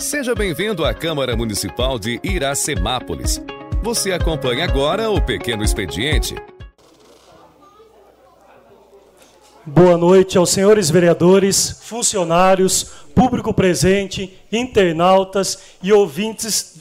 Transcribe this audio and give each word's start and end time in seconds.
Seja 0.00 0.34
bem-vindo 0.34 0.82
à 0.82 0.94
Câmara 0.94 1.36
Municipal 1.36 1.98
de 1.98 2.18
Iracemápolis. 2.24 3.38
Você 3.82 4.12
acompanha 4.12 4.64
agora 4.64 5.10
o 5.10 5.20
Pequeno 5.20 5.62
Expediente. 5.62 6.34
Boa 9.64 9.98
noite 9.98 10.38
aos 10.38 10.48
senhores 10.48 10.88
vereadores, 10.88 11.82
funcionários, 11.82 12.84
público 13.14 13.52
presente, 13.52 14.40
internautas 14.50 15.58
e 15.82 15.92
ouvintes 15.92 16.78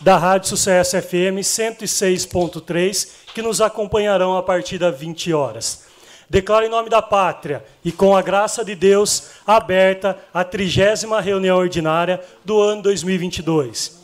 da 0.00 0.16
Rádio 0.16 0.50
Sucesso 0.50 0.96
FM 1.02 1.42
106.3 1.42 3.08
que 3.34 3.42
nos 3.42 3.60
acompanharão 3.60 4.36
a 4.36 4.44
partir 4.44 4.78
das 4.78 4.96
20 4.96 5.32
horas. 5.32 5.87
Declaro 6.30 6.66
em 6.66 6.68
nome 6.68 6.90
da 6.90 7.00
pátria 7.00 7.64
e 7.82 7.90
com 7.90 8.14
a 8.14 8.20
graça 8.20 8.64
de 8.64 8.74
Deus 8.74 9.30
aberta 9.46 10.18
a 10.32 10.44
trigésima 10.44 11.20
reunião 11.20 11.56
ordinária 11.56 12.20
do 12.44 12.60
ano 12.60 12.82
2022. 12.82 13.98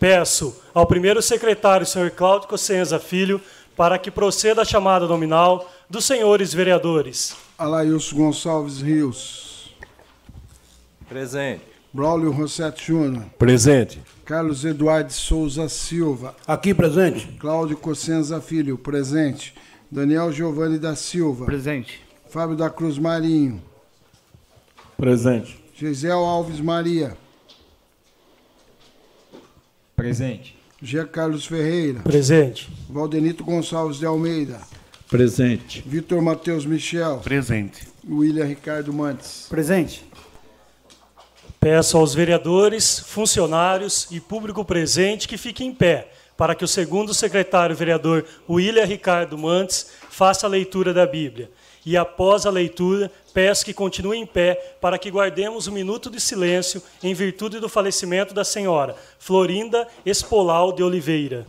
Peço 0.00 0.60
ao 0.74 0.86
primeiro 0.86 1.22
secretário, 1.22 1.86
senhor 1.86 2.10
Cláudio 2.10 2.48
Cossenza 2.48 2.98
Filho, 2.98 3.40
para 3.76 3.98
que 3.98 4.10
proceda 4.10 4.62
a 4.62 4.64
chamada 4.64 5.06
nominal 5.06 5.70
dos 5.88 6.04
senhores 6.04 6.52
vereadores. 6.52 7.36
Alailson 7.56 8.16
Gonçalves 8.16 8.80
Rios. 8.80 9.74
Presente. 11.08 11.62
Braulio 11.92 12.30
Rossetti 12.30 12.86
Júnior. 12.86 13.24
Presente. 13.38 14.00
Carlos 14.24 14.64
Eduardo 14.64 15.12
Souza 15.12 15.68
Silva. 15.68 16.34
Aqui 16.46 16.74
presente. 16.74 17.26
Cláudio 17.38 17.76
Cossenza 17.76 18.40
Filho, 18.40 18.76
presente. 18.76 19.54
Daniel 19.90 20.30
Giovanni 20.32 20.78
da 20.78 20.94
Silva. 20.94 21.46
Presente. 21.46 22.00
Fábio 22.28 22.54
da 22.56 22.68
Cruz 22.68 22.98
Marinho. 22.98 23.62
Presente. 24.96 25.58
Gisel 25.74 26.18
Alves 26.18 26.60
Maria. 26.60 27.16
Presente. 29.96 30.58
Jean 30.82 31.06
Carlos 31.06 31.46
Ferreira. 31.46 32.00
Presente. 32.00 32.68
Valdenito 32.88 33.42
Gonçalves 33.42 33.96
de 33.96 34.04
Almeida. 34.04 34.60
Presente. 35.08 35.82
Vitor 35.86 36.20
Matheus 36.20 36.66
Michel. 36.66 37.20
Presente. 37.24 37.88
William 38.06 38.44
Ricardo 38.44 38.92
Mantes. 38.92 39.46
Presente. 39.48 40.04
Peço 41.58 41.96
aos 41.96 42.14
vereadores, 42.14 43.00
funcionários 43.00 44.06
e 44.10 44.20
público 44.20 44.64
presente 44.64 45.26
que 45.26 45.36
fiquem 45.36 45.68
em 45.70 45.74
pé 45.74 46.12
para 46.38 46.54
que 46.54 46.64
o 46.64 46.68
segundo 46.68 47.12
secretário 47.12 47.74
vereador 47.74 48.24
William 48.48 48.84
Ricardo 48.84 49.36
Mantes 49.36 49.88
faça 50.08 50.46
a 50.46 50.48
leitura 50.48 50.94
da 50.94 51.04
Bíblia. 51.04 51.50
E 51.84 51.96
após 51.96 52.46
a 52.46 52.50
leitura, 52.50 53.10
peço 53.34 53.64
que 53.64 53.74
continue 53.74 54.18
em 54.18 54.24
pé 54.24 54.76
para 54.80 54.98
que 54.98 55.10
guardemos 55.10 55.66
um 55.66 55.72
minuto 55.72 56.08
de 56.08 56.20
silêncio 56.20 56.80
em 57.02 57.12
virtude 57.12 57.58
do 57.58 57.68
falecimento 57.68 58.32
da 58.32 58.44
senhora 58.44 58.94
Florinda 59.18 59.88
Espolau 60.06 60.72
de 60.72 60.80
Oliveira. 60.80 61.44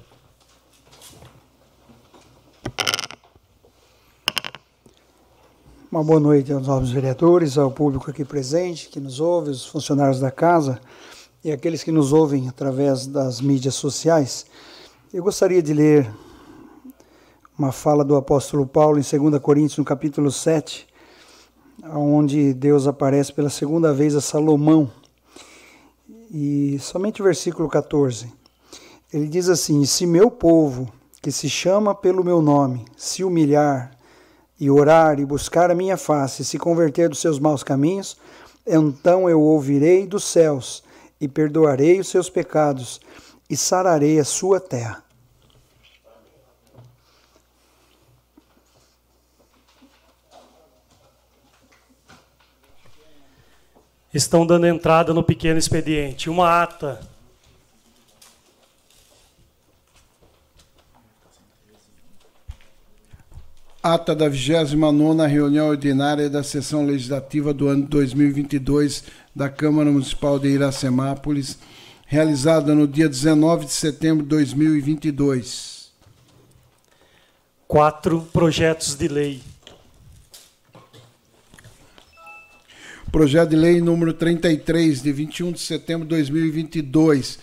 Uma 5.91 6.03
boa 6.03 6.19
noite 6.19 6.51
aos 6.51 6.65
novos 6.65 6.89
vereadores, 6.89 7.59
ao 7.59 7.69
público 7.69 8.09
aqui 8.09 8.25
presente, 8.25 8.89
que 8.89 8.99
nos 8.99 9.19
ouve, 9.19 9.51
os 9.51 9.67
funcionários 9.67 10.19
da 10.19 10.31
casa 10.31 10.81
e 11.43 11.51
aqueles 11.51 11.83
que 11.83 11.91
nos 11.91 12.11
ouvem 12.11 12.47
através 12.49 13.05
das 13.05 13.39
mídias 13.39 13.75
sociais. 13.75 14.47
Eu 15.11 15.23
gostaria 15.23 15.59
de 15.59 15.73
ler 15.73 16.07
uma 17.57 17.71
fala 17.71 18.05
do 18.05 18.15
apóstolo 18.15 18.67
Paulo 18.67 18.99
em 18.99 19.01
2 19.01 19.41
Coríntios, 19.41 19.79
no 19.79 19.83
capítulo 19.83 20.31
7, 20.31 20.87
onde 21.95 22.53
Deus 22.53 22.85
aparece 22.85 23.33
pela 23.33 23.49
segunda 23.49 23.91
vez 23.91 24.13
a 24.13 24.21
Salomão. 24.21 24.91
E 26.29 26.77
somente 26.79 27.23
o 27.23 27.25
versículo 27.25 27.67
14. 27.67 28.31
Ele 29.11 29.27
diz 29.27 29.49
assim: 29.49 29.83
Se 29.83 30.05
meu 30.05 30.29
povo, 30.29 30.87
que 31.23 31.31
se 31.31 31.49
chama 31.49 31.95
pelo 31.95 32.23
meu 32.23 32.39
nome, 32.39 32.85
se 32.95 33.23
humilhar 33.23 33.89
e 34.59 34.69
orar 34.69 35.19
e 35.19 35.25
buscar 35.25 35.71
a 35.71 35.75
minha 35.75 35.97
face, 35.97 36.45
se 36.45 36.59
converter 36.59 37.09
dos 37.09 37.19
seus 37.19 37.39
maus 37.39 37.63
caminhos, 37.63 38.15
então 38.63 39.27
eu 39.27 39.41
ouvirei 39.41 40.05
dos 40.05 40.25
céus 40.25 40.83
e 41.19 41.27
perdoarei 41.27 41.99
os 41.99 42.09
seus 42.09 42.29
pecados 42.29 43.01
e 43.49 43.57
sararei 43.57 44.19
a 44.19 44.23
sua 44.23 44.59
terra. 44.59 45.03
Estão 54.13 54.45
dando 54.45 54.65
entrada 54.65 55.13
no 55.13 55.23
pequeno 55.23 55.59
expediente. 55.59 56.29
Uma 56.29 56.63
ata 56.63 56.99
Ata 63.81 64.13
da 64.13 64.29
29ª 64.29 65.25
reunião 65.25 65.69
ordinária 65.69 66.29
da 66.29 66.43
sessão 66.43 66.85
legislativa 66.85 67.53
do 67.53 67.69
ano 67.69 67.87
2022 67.87 69.05
da 69.33 69.49
Câmara 69.49 69.89
Municipal 69.89 70.37
de 70.37 70.49
Iracemápolis, 70.49 71.57
realizada 72.09 72.73
no 72.73 72.87
dia 72.87 73.07
19 73.07 73.65
de 73.65 73.71
setembro 73.71 74.23
de 74.23 74.29
2022. 74.29 75.91
Quatro 77.67 78.27
projetos 78.33 78.95
de 78.95 79.07
lei. 79.07 79.43
Projeto 83.11 83.49
de 83.51 83.55
lei 83.55 83.79
número 83.79 84.11
33, 84.11 85.03
de 85.03 85.11
21 85.11 85.51
de 85.51 85.59
setembro 85.59 86.03
de 86.03 86.09
2022, 86.15 87.37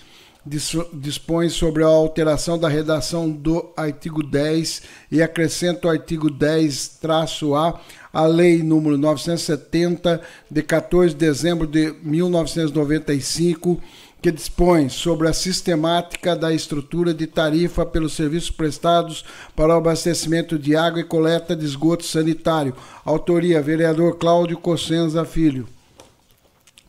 dispõe 0.93 1.49
sobre 1.49 1.85
a 1.85 1.87
alteração 1.87 2.59
da 2.59 2.69
redação 2.69 3.31
do 3.31 3.73
artigo 3.77 4.21
10 4.21 4.83
e 5.13 5.23
acrescenta 5.23 5.87
o 5.87 5.91
artigo 5.91 6.29
10-A 6.29 7.81
a 8.13 8.27
lei 8.27 8.63
número 8.63 8.97
970 8.97 10.21
de 10.51 10.63
14 10.63 11.15
de 11.15 11.19
dezembro 11.19 11.67
de 11.67 11.95
1995 12.03 13.81
que 14.21 14.33
dispõe 14.33 14.89
sobre 14.89 15.29
a 15.29 15.33
sistemática 15.33 16.35
da 16.35 16.53
estrutura 16.53 17.15
de 17.15 17.27
tarifa 17.27 17.87
pelos 17.87 18.15
serviços 18.15 18.51
prestados 18.51 19.25
para 19.55 19.75
o 19.75 19.77
abastecimento 19.77 20.59
de 20.59 20.75
água 20.75 21.01
e 21.01 21.05
coleta 21.05 21.55
de 21.55 21.65
esgoto 21.65 22.05
sanitário. 22.05 22.75
Autoria: 23.05 23.63
vereador 23.63 24.17
Cláudio 24.17 24.59
Cossenza 24.59 25.25
Filho. 25.25 25.69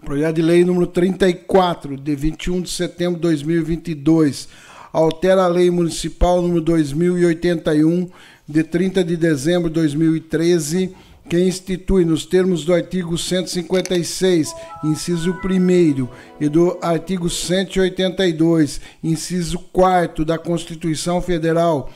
Projeto 0.03 0.35
de 0.35 0.41
Lei 0.41 0.63
número 0.63 0.87
34, 0.87 1.97
de 1.97 2.15
21 2.15 2.61
de 2.61 2.69
setembro 2.69 3.15
de 3.15 3.23
2022, 3.23 4.47
altera 4.93 5.43
a 5.43 5.47
Lei 5.47 5.69
Municipal 5.69 6.41
número 6.41 6.61
2081, 6.61 8.09
de 8.47 8.63
30 8.63 9.03
de 9.03 9.17
dezembro 9.17 9.69
de 9.69 9.75
2013, 9.75 10.95
que 11.29 11.39
institui, 11.39 12.05
nos 12.05 12.25
termos 12.25 12.63
do 12.63 12.73
artigo 12.73 13.17
156, 13.17 14.55
inciso 14.83 15.31
1 15.31 16.07
e 16.39 16.47
do 16.47 16.77
artigo 16.81 17.29
182, 17.29 18.79
inciso 19.03 19.59
4 19.73 20.23
da 20.23 20.37
Constituição 20.37 21.21
Federal, 21.21 21.89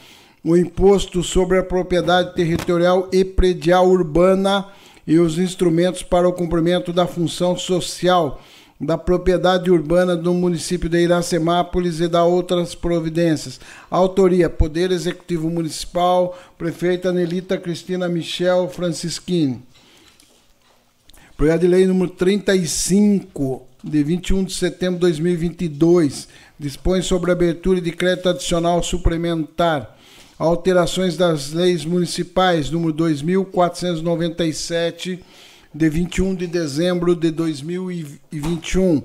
o 0.43 0.57
imposto 0.57 1.23
sobre 1.23 1.57
a 1.57 1.63
propriedade 1.63 2.35
territorial 2.35 3.07
e 3.11 3.23
predial 3.23 3.87
urbana 3.87 4.67
e 5.07 5.17
os 5.17 5.37
instrumentos 5.37 6.03
para 6.03 6.27
o 6.27 6.33
cumprimento 6.33 6.91
da 6.91 7.07
função 7.07 7.57
social 7.57 8.41
da 8.81 8.97
propriedade 8.97 9.69
urbana 9.69 10.15
do 10.15 10.33
município 10.33 10.89
de 10.89 11.03
Iracemápolis 11.03 11.99
e 11.99 12.07
da 12.07 12.23
outras 12.23 12.73
providências. 12.73 13.59
Autoria: 13.91 14.49
Poder 14.49 14.91
Executivo 14.91 15.51
Municipal, 15.51 16.35
prefeita 16.57 17.13
Nelita 17.13 17.59
Cristina 17.59 18.09
Michel 18.09 18.67
Francisquini. 18.69 19.61
Projeto 21.37 21.61
de 21.61 21.67
Lei 21.67 21.85
número 21.85 22.09
35, 22.11 23.61
de 23.83 24.03
21 24.03 24.45
de 24.45 24.53
setembro 24.53 24.95
de 24.95 25.01
2022, 25.01 26.27
dispõe 26.59 27.03
sobre 27.03 27.31
abertura 27.31 27.79
de 27.79 27.91
crédito 27.91 28.29
adicional 28.29 28.81
suplementar 28.81 29.95
alterações 30.39 31.15
das 31.15 31.51
leis 31.51 31.85
municipais 31.85 32.71
número 32.71 32.93
2497 32.93 35.23
de 35.73 35.89
21 35.89 36.35
de 36.35 36.47
dezembro 36.47 37.15
de 37.15 37.31
2021, 37.31 39.01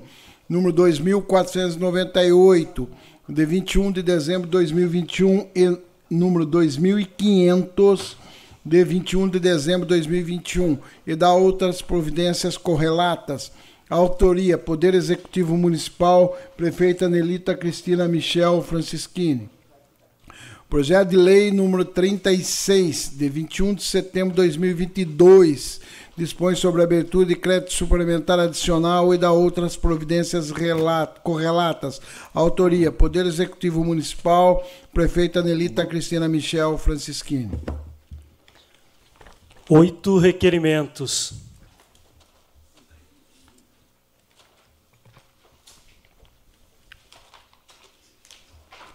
número 0.49 0.73
2498 0.73 2.89
de 3.29 3.45
21 3.45 3.89
de 3.91 4.03
dezembro 4.03 4.47
de 4.47 4.51
2021 4.51 5.47
e 5.55 5.77
número 6.09 6.45
2500 6.45 8.17
de 8.65 8.83
21 8.83 9.29
de 9.29 9.39
dezembro 9.39 9.87
de 9.87 9.95
2021 9.95 10.77
e 11.05 11.15
da 11.15 11.33
outras 11.33 11.81
providências 11.81 12.57
correlatas. 12.57 13.53
Autoria: 13.89 14.57
Poder 14.57 14.93
Executivo 14.93 15.55
Municipal, 15.55 16.37
Prefeita 16.57 17.07
Nelita 17.07 17.55
Cristina 17.55 18.09
Michel 18.09 18.61
Francisquini. 18.61 19.49
Projeto 20.69 21.11
de 21.11 21.15
lei 21.15 21.49
número 21.49 21.85
36, 21.85 23.13
de 23.15 23.29
21 23.29 23.75
de 23.75 23.83
setembro 23.83 24.31
de 24.31 24.41
2022, 24.41 25.79
dispõe 26.17 26.55
sobre 26.55 26.81
a 26.81 26.83
abertura 26.83 27.27
de 27.27 27.35
crédito 27.35 27.71
suplementar 27.71 28.39
adicional 28.39 29.13
e 29.13 29.17
da 29.17 29.31
outras 29.31 29.77
providências 29.77 30.51
correlatas. 31.23 32.01
Autoria: 32.33 32.91
Poder 32.91 33.25
Executivo 33.27 33.85
Municipal, 33.85 34.67
Prefeita 34.91 35.43
Nelita 35.43 35.85
Cristina 35.85 36.27
Michel 36.27 36.77
Francisquini. 36.77 37.51
Oito 39.69 40.17
requerimentos. 40.17 41.33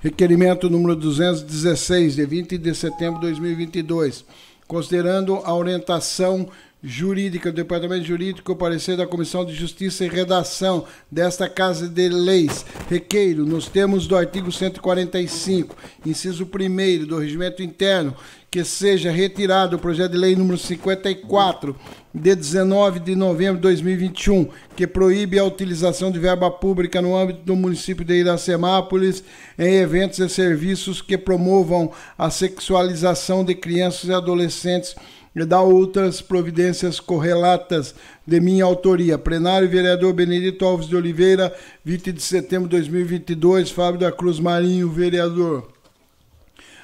Requerimento 0.00 0.68
número 0.68 0.96
216, 0.96 2.16
de 2.16 2.26
20 2.26 2.58
de 2.58 2.74
setembro 2.74 3.20
de 3.20 3.28
2022. 3.28 4.24
Considerando 4.66 5.36
a 5.44 5.54
orientação 5.54 6.48
jurídica 6.82 7.52
do 7.52 7.56
Departamento 7.56 8.04
Jurídico, 8.04 8.56
parecer 8.56 8.96
da 8.96 9.06
Comissão 9.06 9.44
de 9.44 9.54
Justiça 9.54 10.04
e 10.04 10.08
Redação 10.08 10.84
desta 11.10 11.48
Casa 11.48 11.88
de 11.88 12.08
Leis, 12.08 12.66
requeiro, 12.90 13.46
nos 13.46 13.68
termos 13.68 14.08
do 14.08 14.16
artigo 14.16 14.50
145, 14.50 15.76
inciso 16.04 16.44
1 16.44 17.06
do 17.06 17.18
Regimento 17.18 17.62
Interno, 17.62 18.16
que 18.50 18.64
seja 18.64 19.10
retirado 19.10 19.76
o 19.76 19.78
projeto 19.78 20.12
de 20.12 20.18
lei 20.18 20.34
número 20.34 20.58
54, 20.58 21.74
de 22.12 22.34
19 22.34 23.00
de 23.00 23.14
novembro 23.14 23.56
de 23.56 23.62
2021, 23.62 24.48
que 24.76 24.86
proíbe 24.86 25.38
a 25.38 25.44
utilização 25.44 26.10
de 26.10 26.18
verba 26.18 26.50
pública 26.50 27.00
no 27.00 27.16
âmbito 27.16 27.40
do 27.44 27.56
município 27.56 28.04
de 28.04 28.14
Iracemápolis 28.14 29.24
em 29.58 29.76
eventos 29.76 30.18
e 30.18 30.28
serviços 30.28 31.00
que 31.00 31.16
promovam 31.16 31.92
a 32.18 32.28
sexualização 32.28 33.42
de 33.42 33.54
crianças 33.54 34.10
e 34.10 34.12
adolescentes 34.12 34.94
e 35.34 35.44
da 35.44 35.60
outras 35.60 36.20
providências 36.20 37.00
correlatas 37.00 37.94
de 38.26 38.40
minha 38.40 38.64
autoria. 38.64 39.18
Plenário, 39.18 39.68
vereador 39.68 40.12
Benedito 40.12 40.64
Alves 40.64 40.88
de 40.88 40.96
Oliveira, 40.96 41.54
20 41.84 42.12
de 42.12 42.22
setembro 42.22 42.68
de 42.68 42.76
2022. 42.76 43.70
Fábio 43.70 44.00
da 44.00 44.12
Cruz 44.12 44.38
Marinho, 44.38 44.90
vereador. 44.90 45.72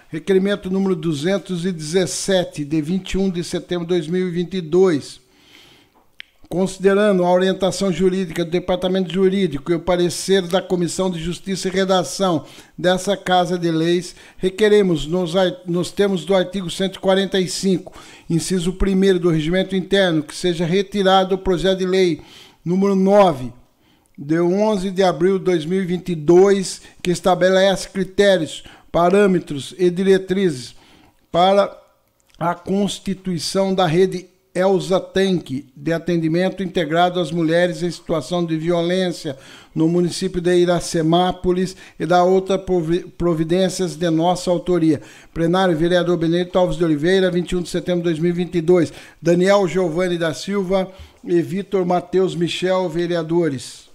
Requerimento 0.09 0.71
número 0.71 0.97
217, 0.97 2.65
de 2.65 2.81
21 2.81 3.31
de 3.31 3.45
setembro 3.45 3.87
de 3.87 3.95
2022 3.95 5.28
considerando 6.49 7.25
a 7.25 7.31
orientação 7.31 7.93
jurídica 7.93 8.45
do 8.45 8.50
Departamento 8.50 9.12
Jurídico 9.12 9.71
e 9.71 9.75
o 9.75 9.81
parecer 9.81 10.43
da 10.43 10.62
Comissão 10.62 11.11
de 11.11 11.21
Justiça 11.21 11.69
e 11.69 11.71
Redação 11.71 12.47
dessa 12.77 13.17
Casa 13.17 13.59
de 13.59 13.71
Leis, 13.71 14.17
requeremos, 14.39 15.06
nos, 15.06 15.35
nos 15.67 15.91
termos 15.91 16.25
do 16.25 16.35
artigo 16.35 16.71
145, 16.71 17.93
inciso 18.31 18.71
1 18.71 19.19
do 19.19 19.31
Regimento 19.31 19.77
Interno, 19.77 20.23
que 20.23 20.35
seja 20.35 20.65
retirado 20.65 21.35
o 21.35 21.39
projeto 21.39 21.79
de 21.79 21.87
lei 21.87 22.23
número 22.65 22.97
9, 22.97 23.53
de 24.17 24.41
11 24.41 24.91
de 24.91 25.03
abril 25.03 25.39
de 25.39 25.45
2022, 25.45 26.81
que 27.03 27.11
estabelece 27.11 27.91
critérios, 27.91 28.65
parâmetros 28.91 29.75
e 29.79 29.91
diretrizes 29.91 30.75
para 31.31 31.77
a 32.39 32.55
constituição 32.55 33.75
da 33.75 33.87
rede 33.87 34.27
Elza 34.59 34.99
Tanque, 34.99 35.67
de 35.77 35.93
atendimento 35.93 36.65
integrado 36.65 37.21
às 37.21 37.31
mulheres 37.31 37.83
em 37.83 37.91
situação 37.91 38.45
de 38.45 38.57
violência 38.57 39.37
no 39.73 39.87
município 39.87 40.41
de 40.41 40.53
Iracemápolis 40.57 41.77
e 41.99 42.05
da 42.05 42.25
outra 42.25 42.59
providências 43.17 43.95
de 43.95 44.11
nossa 44.11 44.51
autoria. 44.51 45.01
Plenário, 45.33 45.77
vereador 45.77 46.17
Benedito 46.17 46.59
Alves 46.59 46.77
de 46.77 46.85
Oliveira, 46.85 47.31
21 47.31 47.63
de 47.63 47.69
setembro 47.69 48.03
de 48.03 48.11
2022. 48.11 48.93
Daniel 49.23 49.69
Giovanni 49.69 50.19
da 50.19 50.35
Silva 50.35 50.91
e 51.23 51.41
Vitor 51.41 51.87
Matheus 51.87 52.35
Michel, 52.35 52.89
vereadores. 52.89 53.89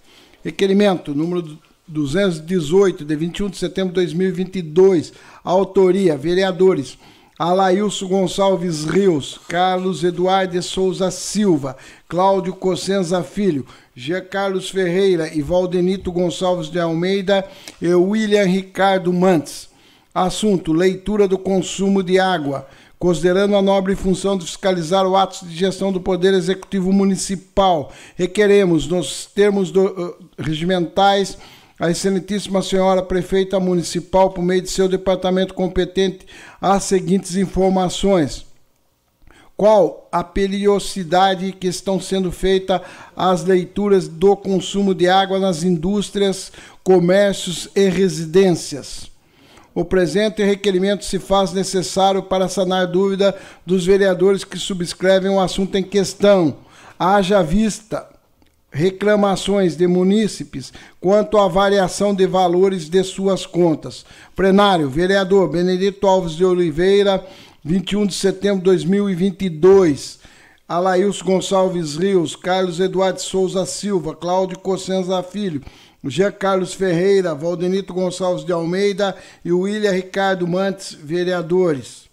Requerimento 0.44 1.14
número 1.14 1.60
218, 1.86 3.04
de 3.04 3.16
21 3.18 3.50
de 3.50 3.58
setembro 3.58 3.90
de 3.90 3.96
2022. 3.96 5.12
Autoria, 5.44 6.16
vereadores 6.16 6.98
Alailson 7.44 8.08
Gonçalves 8.08 8.86
Rios, 8.86 9.38
Carlos 9.50 10.02
Eduardo 10.02 10.62
Souza 10.62 11.12
Silva, 11.12 11.76
Cláudio 12.08 12.54
Cossenza 12.54 13.22
Filho, 13.22 13.66
G. 13.94 14.22
Carlos 14.22 14.70
Ferreira 14.70 15.28
e 15.28 15.42
Valdenito 15.42 16.10
Gonçalves 16.10 16.70
de 16.70 16.80
Almeida 16.80 17.46
e 17.82 17.94
William 17.94 18.46
Ricardo 18.46 19.12
Mantes. 19.12 19.68
Assunto: 20.16 20.72
leitura 20.72 21.28
do 21.28 21.38
consumo 21.38 22.02
de 22.02 22.18
água. 22.18 22.66
Considerando 22.98 23.58
a 23.58 23.62
nobre 23.62 23.94
função 23.98 24.38
de 24.38 24.46
fiscalizar 24.46 25.06
o 25.06 25.18
ato 25.18 25.46
de 25.46 25.54
gestão 25.54 25.92
do 25.92 26.00
Poder 26.00 26.34
Executivo 26.34 26.94
Municipal, 26.94 27.92
requeremos, 28.16 28.88
nos 28.88 29.26
termos 29.26 29.70
do, 29.70 29.88
uh, 29.88 30.16
regimentais, 30.40 31.38
a 31.80 31.90
Excelentíssima 31.90 32.62
Senhora 32.62 33.02
Prefeita 33.02 33.60
Municipal, 33.60 34.30
por 34.30 34.44
meio 34.44 34.62
de 34.62 34.70
seu 34.70 34.88
departamento 34.88 35.54
competente, 35.54 36.26
as 36.62 36.84
seguintes 36.84 37.36
informações. 37.36 38.46
Qual 39.56 40.08
a 40.12 40.24
periodicidade 40.24 41.52
que 41.52 41.68
estão 41.68 42.00
sendo 42.00 42.32
feitas 42.32 42.82
as 43.16 43.44
leituras 43.44 44.08
do 44.08 44.36
consumo 44.36 44.94
de 44.94 45.08
água 45.08 45.40
nas 45.40 45.64
indústrias, 45.64 46.52
comércios 46.84 47.70
e 47.76 47.88
residências? 47.88 49.12
O 49.76 49.84
presente 49.84 50.44
requerimento 50.44 51.04
se 51.04 51.18
faz 51.18 51.52
necessário 51.52 52.22
para 52.22 52.48
sanar 52.48 52.86
dúvida 52.88 53.36
dos 53.66 53.86
vereadores 53.86 54.44
que 54.44 54.60
subscrevem 54.60 55.32
o 55.32 55.40
assunto 55.40 55.76
em 55.76 55.84
questão. 55.84 56.58
Haja 57.00 57.42
vista 57.42 58.08
reclamações 58.74 59.76
de 59.78 59.86
munícipes 59.86 60.74
quanto 61.00 61.38
à 61.38 61.48
variação 61.48 62.14
de 62.14 62.26
valores 62.26 62.90
de 62.90 63.04
suas 63.04 63.46
contas. 63.46 64.04
Plenário, 64.36 64.90
vereador 64.90 65.48
Benedito 65.48 66.08
Alves 66.08 66.34
de 66.34 66.44
Oliveira, 66.44 67.24
21 67.64 68.08
de 68.08 68.16
setembro 68.16 68.60
de 68.60 68.66
2022. 68.66 70.20
Alailson 70.68 71.24
Gonçalves 71.24 71.98
Rios, 71.98 72.36
Carlos 72.36 72.80
Eduardo 72.80 73.22
Souza 73.22 73.64
Silva, 73.66 74.16
Cláudio 74.16 74.58
Cossenza 74.58 75.22
Filho, 75.22 75.62
Jean 76.06 76.32
Carlos 76.32 76.74
Ferreira, 76.74 77.36
Valdenito 77.36 77.94
Gonçalves 77.94 78.44
de 78.44 78.52
Almeida 78.52 79.16
e 79.46 79.52
William 79.52 79.92
Ricardo 79.92 80.48
Mantes, 80.48 80.98
vereadores. 81.00 82.10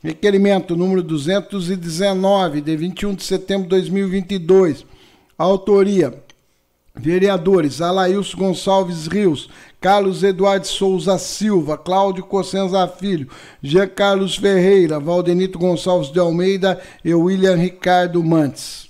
Requerimento 0.00 0.76
número 0.76 1.02
219, 1.02 2.60
de 2.60 2.76
21 2.76 3.14
de 3.14 3.24
setembro 3.24 3.64
de 3.64 3.70
2022 3.70 4.86
Autoria: 5.38 6.14
Vereadores 6.94 7.82
Alailson 7.82 8.38
Gonçalves 8.38 9.06
Rios, 9.06 9.50
Carlos 9.78 10.22
Eduardo 10.22 10.66
Souza 10.66 11.18
Silva, 11.18 11.76
Cláudio 11.76 12.24
Cossenza 12.24 12.88
Filho, 12.88 13.28
Jean 13.62 13.86
Carlos 13.86 14.36
Ferreira, 14.36 14.98
Valdenito 14.98 15.58
Gonçalves 15.58 16.10
de 16.10 16.18
Almeida 16.18 16.80
e 17.04 17.14
William 17.14 17.54
Ricardo 17.54 18.24
Mantes. 18.24 18.88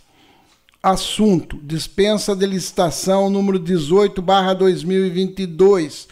Assunto: 0.80 1.58
dispensa 1.64 2.36
de 2.36 2.46
licitação 2.46 3.28
número 3.28 3.58
18 3.58 4.22
2022 4.22 6.06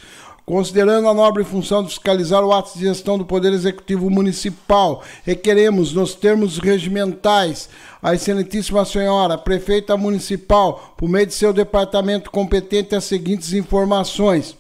Considerando 0.47 1.09
a 1.09 1.15
nobre 1.15 1.43
função 1.43 1.83
de 1.83 1.89
fiscalizar 1.89 2.45
o 2.45 2.53
ato 2.53 2.77
de 2.77 2.85
gestão 2.85 3.17
do 3.17 3.25
Poder 3.25 3.51
Executivo 3.51 4.11
Municipal, 4.11 5.03
requeremos, 5.25 5.95
nos 5.95 6.15
termos 6.15 6.59
regimentais, 6.59 7.71
a 8.03 8.15
Excelentíssima 8.15 8.85
Senhora, 8.85 9.39
Prefeita 9.39 9.97
Municipal, 9.97 10.95
por 10.99 11.09
meio 11.09 11.27
de 11.27 11.33
seu 11.33 11.51
departamento 11.51 12.31
competente, 12.31 12.95
as 12.95 13.05
seguintes 13.05 13.55
informações. 13.55 14.55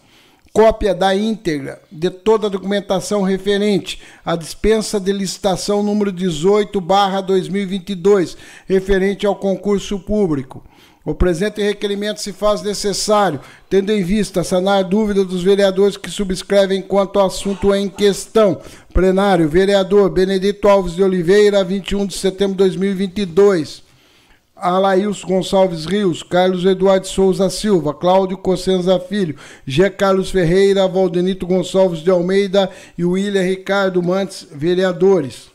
Cópia 0.55 0.95
da 0.95 1.14
íntegra 1.14 1.83
de 1.93 2.09
toda 2.09 2.47
a 2.47 2.50
documentação 2.50 3.21
referente 3.21 4.00
à 4.25 4.37
dispensa 4.37 4.99
de 4.99 5.12
licitação 5.12 5.83
número 5.83 6.11
18, 6.11 6.81
2022, 6.81 8.38
referente 8.67 9.26
ao 9.26 9.37
concurso 9.37 9.99
público 10.00 10.64
o 11.05 11.15
presente 11.15 11.63
requerimento 11.63 12.21
se 12.21 12.33
faz 12.33 12.63
necessário, 12.63 13.39
tendo 13.69 13.93
em 13.93 14.03
vista 14.03 14.43
sanar 14.43 14.85
dúvida 14.85 15.23
dos 15.23 15.43
vereadores 15.43 15.99
que 15.99 16.11
subscrevem 16.11 16.81
quanto 16.81 17.19
ao 17.19 17.27
assunto 17.27 17.75
em 17.75 17.91
questão. 17.91 18.59
Plenário, 18.93 19.49
vereador 19.49 20.09
Benedito 20.09 20.67
Alves 20.67 20.95
de 20.95 21.03
Oliveira, 21.03 21.63
21 21.63 22.07
de 22.07 22.15
setembro 22.15 22.53
de 22.53 22.59
2022. 22.59 23.83
Alailson 24.57 25.27
Gonçalves 25.27 25.85
Rios, 25.85 26.23
Carlos 26.23 26.65
Eduardo 26.65 27.07
Souza 27.07 27.51
Silva, 27.51 27.93
Cláudio 27.93 28.39
Cossenza 28.39 28.99
Filho, 28.99 29.37
G. 29.67 29.91
Carlos 29.91 30.31
Ferreira, 30.31 30.89
Valdenito 30.89 31.47
Gonçalves 31.47 32.01
de 32.01 32.11
Almeida 32.11 32.71
e 32.97 33.05
William 33.05 33.43
Ricardo 33.43 34.03
Mantes, 34.03 34.47
vereadores. 34.51 35.54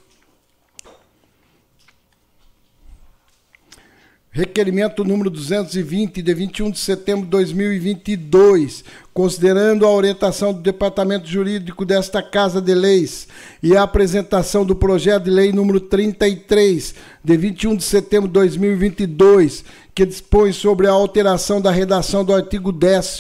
Requerimento 4.39 5.03
número 5.03 5.29
220, 5.29 6.21
de 6.21 6.33
21 6.33 6.71
de 6.71 6.79
setembro 6.79 7.25
de 7.25 7.31
2022, 7.31 8.85
considerando 9.13 9.85
a 9.85 9.91
orientação 9.91 10.53
do 10.53 10.61
Departamento 10.61 11.27
Jurídico 11.27 11.83
desta 11.83 12.23
Casa 12.23 12.61
de 12.61 12.73
Leis 12.73 13.27
e 13.61 13.75
a 13.75 13.83
apresentação 13.83 14.65
do 14.65 14.73
projeto 14.73 15.25
de 15.25 15.29
lei 15.29 15.51
número 15.51 15.81
33, 15.81 16.95
de 17.21 17.35
21 17.35 17.75
de 17.75 17.83
setembro 17.83 18.29
de 18.29 18.33
2022, 18.35 19.65
que 19.93 20.05
dispõe 20.05 20.53
sobre 20.53 20.87
a 20.87 20.91
alteração 20.91 21.59
da 21.59 21.69
redação 21.69 22.23
do 22.23 22.33
artigo 22.33 22.71
10 22.71 23.19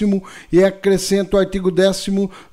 e 0.53 0.63
acrescenta 0.63 1.35
o 1.35 1.39
artigo 1.41 1.69
10 1.69 2.11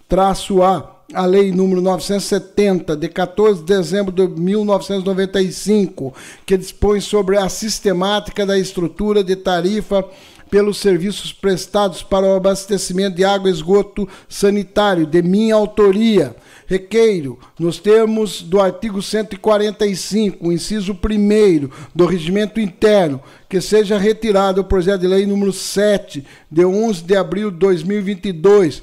traço 0.08 0.60
A 0.64 0.95
a 1.14 1.24
Lei 1.24 1.52
número 1.52 1.80
970, 1.80 2.96
de 2.96 3.08
14 3.08 3.60
de 3.60 3.66
dezembro 3.66 4.12
de 4.12 4.26
1995, 4.40 6.12
que 6.44 6.56
dispõe 6.56 7.00
sobre 7.00 7.36
a 7.36 7.48
sistemática 7.48 8.44
da 8.44 8.58
estrutura 8.58 9.22
de 9.22 9.36
tarifa 9.36 10.04
pelos 10.50 10.78
serviços 10.78 11.32
prestados 11.32 12.02
para 12.02 12.26
o 12.26 12.36
abastecimento 12.36 13.16
de 13.16 13.24
água 13.24 13.48
e 13.48 13.52
esgoto 13.52 14.08
sanitário, 14.28 15.06
de 15.06 15.22
minha 15.22 15.54
autoria. 15.54 16.34
Requeiro, 16.66 17.38
nos 17.58 17.78
termos 17.78 18.42
do 18.42 18.60
artigo 18.60 19.00
145, 19.00 20.52
inciso 20.52 20.92
1 20.92 21.68
do 21.94 22.06
Regimento 22.06 22.60
Interno, 22.60 23.20
que 23.48 23.60
seja 23.60 23.98
retirado 23.98 24.60
o 24.60 24.64
projeto 24.64 25.02
de 25.02 25.06
lei 25.06 25.26
número 25.26 25.52
7, 25.52 26.24
de 26.50 26.64
11 26.64 27.04
de 27.04 27.16
abril 27.16 27.50
de 27.52 27.58
2022 27.58 28.82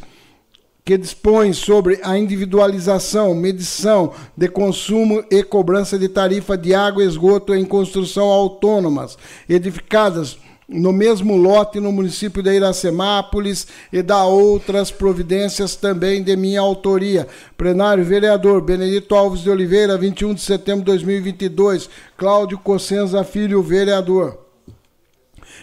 que 0.86 0.98
dispõe 0.98 1.54
sobre 1.54 2.00
a 2.04 2.18
individualização, 2.18 3.34
medição 3.34 4.12
de 4.36 4.50
consumo 4.50 5.24
e 5.32 5.42
cobrança 5.42 5.98
de 5.98 6.10
tarifa 6.10 6.58
de 6.58 6.74
água 6.74 7.04
e 7.04 7.08
esgoto 7.08 7.56
em 7.56 7.64
construção 7.64 8.26
autônomas, 8.26 9.18
edificadas 9.48 10.38
no 10.68 10.92
mesmo 10.92 11.36
lote 11.36 11.80
no 11.80 11.92
município 11.92 12.42
de 12.42 12.52
Iracemápolis 12.52 13.68
e 13.92 14.02
da 14.02 14.26
outras 14.26 14.90
providências 14.92 15.76
também 15.76 16.24
de 16.24 16.36
minha 16.36 16.62
autoria. 16.62 17.28
Plenário, 17.58 18.04
vereador 18.04 18.62
Benedito 18.62 19.14
Alves 19.14 19.42
de 19.42 19.50
Oliveira, 19.50 19.98
21 19.98 20.34
de 20.34 20.42
setembro 20.42 20.82
de 20.82 20.86
2022. 20.86 21.90
Cláudio 22.18 22.58
Cossenza 22.58 23.24
Filho, 23.24 23.62
vereador. 23.62 24.40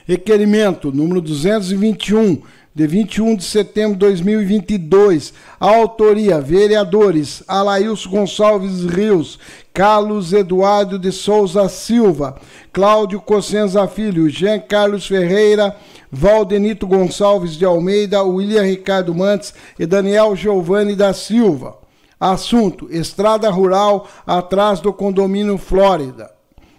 Requerimento 0.07 0.93
número 0.93 1.21
221 1.21 2.43
de 2.75 2.87
21 2.87 3.37
de 3.37 3.45
setembro 3.45 3.95
de 3.95 4.01
2022. 4.01 5.35
A 5.59 5.67
autoria: 5.67 6.41
vereadores 6.41 7.43
Alailson 7.49 8.11
Gonçalves 8.11 8.85
Rios, 8.85 9.39
Carlos 9.75 10.33
Eduardo 10.33 10.99
de 10.99 11.11
Souza 11.13 11.69
Silva, 11.69 12.41
Cláudio 12.73 13.21
Cossenza 13.21 13.87
Filho, 13.89 14.29
Jean 14.29 14.61
Carlos 14.61 15.07
Ferreira, 15.07 15.77
Valdenito 16.11 16.87
Gonçalves 16.87 17.57
de 17.57 17.65
Almeida, 17.65 18.23
William 18.23 18.63
Ricardo 18.63 19.15
Mantes 19.15 19.53
e 19.79 19.87
Daniel 19.87 20.37
Giovanni 20.37 20.95
da 20.95 21.13
Silva. 21.13 21.79
Assunto: 22.19 22.89
Estrada 22.91 23.51
Rural 23.51 24.07
atrás 24.27 24.81
do 24.81 24.93
condomínio 24.93 25.59
Flórida. 25.59 26.31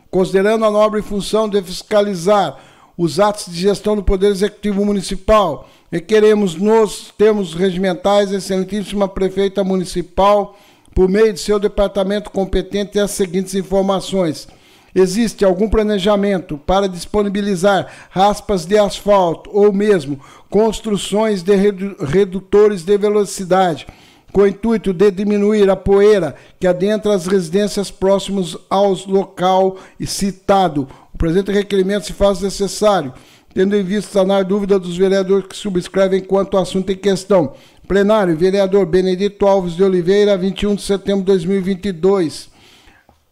Considerando 0.10 0.66
a 0.66 0.72
nobre 0.72 1.02
função 1.02 1.48
de 1.48 1.62
fiscalizar 1.62 2.58
os 2.98 3.20
atos 3.20 3.46
de 3.46 3.60
gestão 3.60 3.96
do 3.96 4.04
Poder 4.04 4.28
Executivo 4.28 4.86
Municipal, 4.86 5.68
Requeremos 5.92 6.56
nos 6.56 7.14
termos 7.18 7.54
regimentais, 7.54 8.32
excelentíssima 8.32 9.10
prefeita 9.10 9.62
municipal, 9.62 10.58
por 10.96 11.10
meio 11.10 11.34
de 11.34 11.40
seu 11.42 11.60
departamento 11.60 12.32
competente, 12.32 12.98
as 12.98 13.12
seguintes 13.12 13.54
informações. 13.56 14.48
Existe 14.96 15.44
algum 15.44 15.68
planejamento 15.68 16.58
para 16.58 16.88
disponibilizar 16.88 17.92
raspas 18.10 18.66
de 18.66 18.78
asfalto 18.78 19.50
ou 19.54 19.74
mesmo 19.74 20.18
construções 20.50 21.44
de 21.44 21.56
redutores 21.56 22.84
de 22.84 22.98
velocidade, 22.98 23.86
com 24.32 24.42
o 24.42 24.48
intuito 24.48 24.94
de 24.94 25.12
diminuir 25.12 25.70
a 25.70 25.76
poeira 25.76 26.36
que 26.58 26.68
adentra 26.68 27.14
as 27.14 27.28
residências 27.28 27.92
próximas 27.92 28.56
aos 28.70 29.06
local 29.06 29.76
citado. 30.06 30.88
O 31.14 31.18
presente 31.18 31.52
requerimento 31.52 32.06
se 32.06 32.14
faz 32.14 32.40
necessário 32.40 33.14
tendo 33.54 33.76
em 33.76 33.84
vista 33.84 34.12
sanar 34.12 34.44
dúvida 34.44 34.80
dos 34.80 34.98
vereadores 34.98 35.48
que 35.48 35.56
subscrevem 35.56 36.22
quanto 36.22 36.58
ao 36.58 36.64
assunto 36.64 36.92
em 36.92 36.96
questão. 36.96 37.54
Plenário, 37.88 38.38
vereador 38.38 38.86
Benedito 38.86 39.46
Alves 39.46 39.76
de 39.76 39.84
Oliveira, 39.84 40.38
21 40.38 40.76
de 40.76 40.82
setembro 40.82 41.22
de 41.22 41.28
2022. 41.28 42.50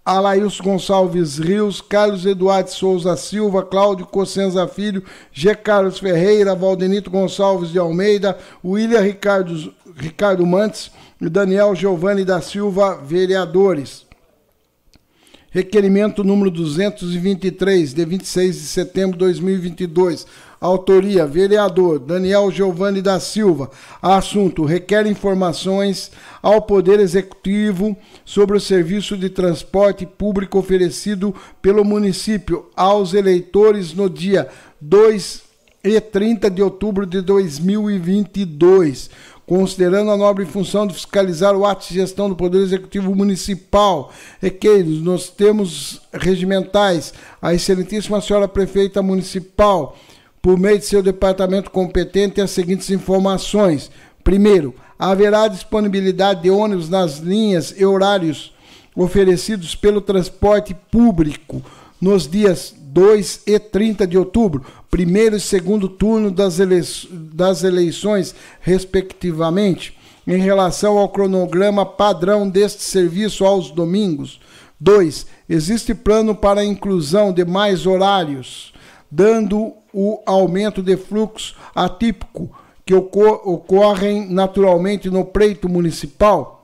Alailson 0.03 0.63
Gonçalves 0.63 1.37
Rios, 1.37 1.81
Carlos 1.81 2.25
Eduardo 2.25 2.71
Souza 2.71 3.15
Silva, 3.15 3.63
Cláudio 3.63 4.07
Cossenza 4.07 4.67
Filho, 4.67 5.03
G. 5.31 5.53
Carlos 5.53 5.99
Ferreira, 5.99 6.55
Valdenito 6.55 7.11
Gonçalves 7.11 7.69
de 7.69 7.77
Almeida, 7.77 8.37
William 8.65 9.01
Ricardo, 9.01 9.71
Ricardo 9.95 10.45
Mantes 10.45 10.91
e 11.21 11.29
Daniel 11.29 11.75
Giovanni 11.75 12.25
da 12.25 12.41
Silva, 12.41 12.95
vereadores. 12.95 14.08
Requerimento 15.51 16.23
número 16.23 16.51
223, 16.51 17.91
de 17.91 18.05
26 18.05 18.55
de 18.55 18.67
setembro 18.67 19.13
de 19.13 19.25
2022. 19.25 20.27
Autoria: 20.61 21.25
vereador 21.25 21.97
Daniel 21.97 22.51
Giovanni 22.51 23.01
da 23.01 23.19
Silva. 23.19 23.71
Assunto: 23.99 24.63
requer 24.63 25.07
informações 25.07 26.11
ao 26.43 26.61
Poder 26.61 26.99
Executivo 26.99 27.97
sobre 28.23 28.57
o 28.57 28.61
serviço 28.61 29.17
de 29.17 29.27
transporte 29.27 30.05
público 30.05 30.59
oferecido 30.59 31.33
pelo 31.63 31.83
município 31.83 32.67
aos 32.75 33.15
eleitores 33.15 33.91
no 33.91 34.07
dia 34.07 34.47
2 34.79 35.49
e 35.83 35.99
30 35.99 36.51
de 36.51 36.61
outubro 36.61 37.07
de 37.07 37.21
2022 37.21 39.09
considerando 39.49 40.11
a 40.11 40.15
nobre 40.15 40.45
função 40.45 40.85
de 40.85 40.93
fiscalizar 40.93 41.55
o 41.55 41.65
ato 41.65 41.87
de 41.87 41.95
gestão 41.95 42.29
do 42.29 42.35
Poder 42.35 42.59
Executivo 42.59 43.15
Municipal. 43.15 44.13
Requeiros, 44.39 45.01
nos 45.01 45.27
termos 45.27 45.99
regimentais, 46.13 47.15
a 47.41 47.51
excelentíssima 47.51 48.21
senhora 48.21 48.47
prefeita 48.47 49.01
municipal, 49.01 49.97
por 50.39 50.55
meio 50.55 50.77
de 50.77 50.85
seu 50.85 51.01
departamento 51.01 51.71
competente, 51.71 52.39
as 52.39 52.51
seguintes 52.51 52.91
informações. 52.91 53.89
Primeiro, 54.23 54.75
haverá 54.99 55.47
disponibilidade 55.47 56.43
de 56.43 56.51
ônibus 56.51 56.87
nas 56.87 57.17
linhas 57.17 57.73
e 57.75 57.83
horários 57.83 58.53
oferecidos 58.95 59.73
pelo 59.73 59.99
transporte 59.99 60.75
público 60.91 61.63
nos 61.99 62.27
dias 62.27 62.75
2 62.91 63.43
e 63.45 63.59
30 63.59 64.07
de 64.07 64.17
outubro, 64.17 64.65
primeiro 64.89 65.35
e 65.35 65.39
segundo 65.39 65.87
turno 65.87 66.31
das, 66.31 66.57
das 67.11 67.63
eleições, 67.63 68.33
respectivamente, 68.59 69.97
em 70.25 70.39
relação 70.39 70.97
ao 70.97 71.09
cronograma 71.09 71.85
padrão 71.85 72.49
deste 72.49 72.83
serviço 72.83 73.45
aos 73.45 73.71
domingos. 73.71 74.39
2. 74.79 75.27
Existe 75.47 75.93
plano 75.93 76.33
para 76.33 76.61
a 76.61 76.65
inclusão 76.65 77.31
de 77.31 77.45
mais 77.45 77.85
horários, 77.85 78.73
dando 79.11 79.73
o 79.93 80.21
aumento 80.25 80.81
de 80.81 80.95
fluxo 80.97 81.55
atípico 81.75 82.49
que 82.85 82.93
ocorrem 82.95 84.27
naturalmente 84.29 85.09
no 85.09 85.25
preito 85.25 85.69
municipal? 85.69 86.58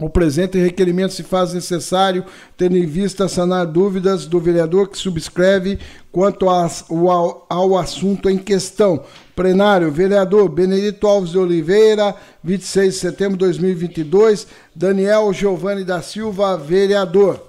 O 0.00 0.08
presente 0.08 0.58
requerimento 0.58 1.12
se 1.12 1.22
faz 1.22 1.52
necessário, 1.52 2.24
tendo 2.56 2.76
em 2.76 2.86
vista 2.86 3.28
sanar 3.28 3.66
dúvidas 3.66 4.24
do 4.24 4.40
vereador 4.40 4.88
que 4.88 4.96
subscreve 4.96 5.78
quanto 6.10 6.48
ao, 6.48 7.46
ao 7.50 7.76
assunto 7.76 8.30
em 8.30 8.38
questão. 8.38 9.04
Plenário, 9.36 9.92
vereador 9.92 10.48
Benedito 10.48 11.06
Alves 11.06 11.32
de 11.32 11.38
Oliveira, 11.38 12.16
26 12.42 12.94
de 12.94 12.98
setembro 12.98 13.36
de 13.36 13.44
2022. 13.44 14.46
Daniel 14.74 15.30
Giovanni 15.34 15.84
da 15.84 16.00
Silva, 16.00 16.56
vereador. 16.56 17.48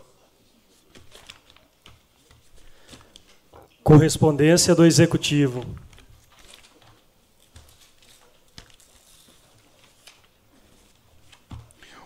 Correspondência 3.81 4.75
do 4.75 4.85
Executivo. 4.85 5.65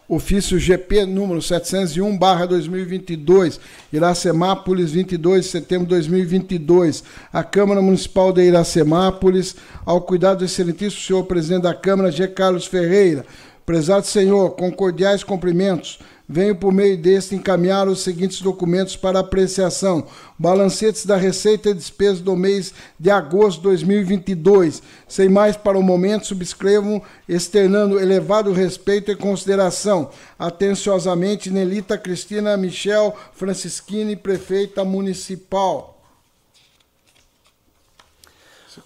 Ofício 0.08 0.60
GP 0.60 1.06
número 1.06 1.42
701/2022, 1.42 3.60
Iracemápolis, 3.92 4.92
22 4.92 5.46
de 5.46 5.52
setembro 5.52 5.88
de 5.88 5.96
2022. 5.96 7.04
A 7.34 7.44
Câmara 7.44 7.82
Municipal 7.82 8.32
de 8.32 8.44
Iracemápolis, 8.44 9.56
ao 9.86 10.02
cuidado 10.02 10.40
do 10.40 10.46
excelentíssimo 10.46 11.02
senhor 11.02 11.24
presidente 11.24 11.64
da 11.64 11.74
Câmara, 11.74 12.12
G. 12.12 12.28
Carlos 12.28 12.66
Ferreira. 12.66 13.26
Prezado 13.66 14.06
senhor, 14.06 14.52
com 14.52 14.72
cordiais 14.72 15.24
cumprimentos 15.24 15.98
venho 16.28 16.56
por 16.56 16.74
meio 16.74 16.98
deste 16.98 17.36
encaminhar 17.36 17.88
os 17.88 18.02
seguintes 18.02 18.42
documentos 18.42 18.96
para 18.96 19.20
apreciação: 19.20 20.06
balancetes 20.38 21.06
da 21.06 21.16
receita 21.16 21.70
e 21.70 21.74
despesa 21.74 22.22
do 22.22 22.36
mês 22.36 22.74
de 23.00 23.10
agosto 23.10 23.58
de 23.58 23.64
2022. 23.64 24.82
Sem 25.08 25.30
mais 25.30 25.56
para 25.56 25.78
o 25.78 25.84
momento, 25.84 26.28
subscrevam 26.28 27.02
externando 27.30 28.00
elevado 28.00 28.52
respeito 28.52 29.12
e 29.12 29.16
consideração. 29.16 30.10
Atenciosamente, 30.38 31.52
Nelita 31.52 31.98
Cristina 31.98 32.58
Michel 32.58 33.16
Francisquini, 33.34 34.16
prefeita 34.16 34.84
municipal. 34.84 35.96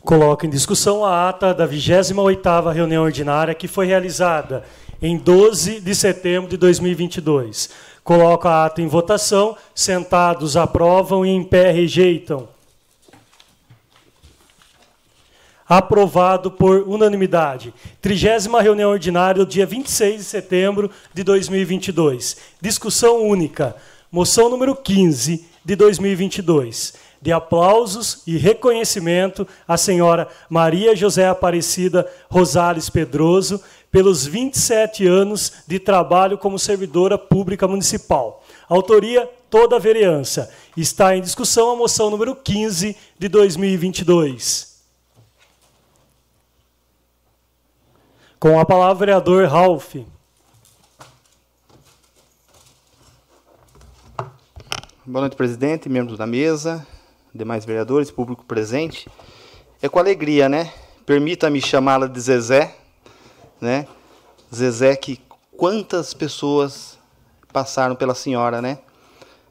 Coloco 0.01 0.45
em 0.45 0.49
discussão 0.49 1.03
a 1.03 1.29
ata 1.29 1.53
da 1.53 1.67
28ª 1.67 2.71
reunião 2.71 3.03
ordinária 3.03 3.55
que 3.55 3.67
foi 3.67 3.87
realizada 3.87 4.63
em 5.01 5.17
12 5.17 5.79
de 5.79 5.95
setembro 5.95 6.49
de 6.49 6.57
2022. 6.57 7.69
Coloco 8.03 8.47
a 8.47 8.65
ata 8.65 8.81
em 8.81 8.87
votação. 8.87 9.55
Sentados 9.73 10.57
aprovam 10.57 11.25
e 11.25 11.29
em 11.29 11.43
pé 11.43 11.71
rejeitam. 11.71 12.47
Aprovado 15.67 16.49
por 16.49 16.87
unanimidade. 16.87 17.73
Trigésima 18.01 18.61
reunião 18.61 18.89
ordinária, 18.89 19.45
dia 19.45 19.65
26 19.65 20.17
de 20.17 20.23
setembro 20.23 20.89
de 21.13 21.23
2022. 21.23 22.37
Discussão 22.59 23.21
única. 23.21 23.75
Moção 24.11 24.49
número 24.49 24.75
15 24.75 25.45
de 25.63 25.75
2022 25.75 26.93
de 27.21 27.31
aplausos 27.31 28.23
e 28.25 28.37
reconhecimento 28.37 29.47
à 29.67 29.75
senhora 29.77 30.27
Maria 30.49 30.95
José 30.95 31.27
Aparecida 31.27 32.09
Rosales 32.29 32.89
Pedroso 32.89 33.61
pelos 33.91 34.25
27 34.25 35.07
anos 35.07 35.53
de 35.67 35.79
trabalho 35.79 36.37
como 36.37 36.59
servidora 36.59 37.17
pública 37.17 37.67
municipal. 37.67 38.43
Autoria 38.67 39.29
toda 39.49 39.75
a 39.75 39.79
vereança. 39.79 40.51
Está 40.77 41.15
em 41.15 41.21
discussão 41.21 41.71
a 41.71 41.75
moção 41.75 42.09
número 42.09 42.35
15 42.35 42.95
de 43.17 43.27
2022. 43.27 44.69
Com 48.39 48.59
a 48.59 48.65
palavra, 48.65 48.99
vereador 48.99 49.47
Ralph. 49.47 49.95
Boa 55.05 55.21
noite, 55.21 55.35
presidente, 55.35 55.89
membros 55.89 56.17
da 56.17 56.27
mesa, 56.27 56.85
demais 57.33 57.65
vereadores, 57.65 58.11
público 58.11 58.45
presente. 58.45 59.09
É 59.81 59.89
com 59.89 59.97
alegria, 59.97 60.47
né? 60.47 60.71
Permita-me 61.05 61.59
chamá-la 61.59 62.05
de 62.05 62.21
Zezé, 62.21 62.77
né? 63.59 63.87
Zezé 64.53 64.95
que 64.95 65.19
quantas 65.55 66.13
pessoas 66.13 66.97
passaram 67.51 67.95
pela 67.95 68.15
senhora, 68.15 68.61
né? 68.61 68.79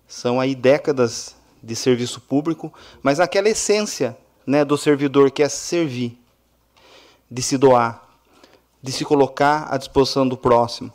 São 0.07 0.41
aí 0.41 0.55
décadas 0.55 1.37
de 1.63 1.75
serviço 1.77 2.21
público, 2.21 2.73
mas 3.03 3.21
aquela 3.21 3.49
essência, 3.49 4.17
né, 4.47 4.65
do 4.65 4.79
servidor 4.79 5.31
que 5.31 5.43
é 5.43 5.49
servir, 5.49 6.19
de 7.31 7.43
se 7.43 7.59
doar, 7.59 8.09
de 8.83 8.91
se 8.91 9.05
colocar 9.05 9.67
à 9.71 9.77
disposição 9.77 10.27
do 10.27 10.37
próximo. 10.37 10.93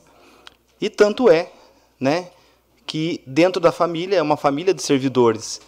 E 0.82 0.90
tanto 0.90 1.30
é, 1.30 1.52
né, 2.00 2.30
que 2.88 3.22
dentro 3.28 3.62
da 3.62 3.72
família 3.72 4.18
é 4.18 4.22
uma 4.22 4.38
família 4.38 4.74
de 4.74 4.82
servidores 4.82 5.62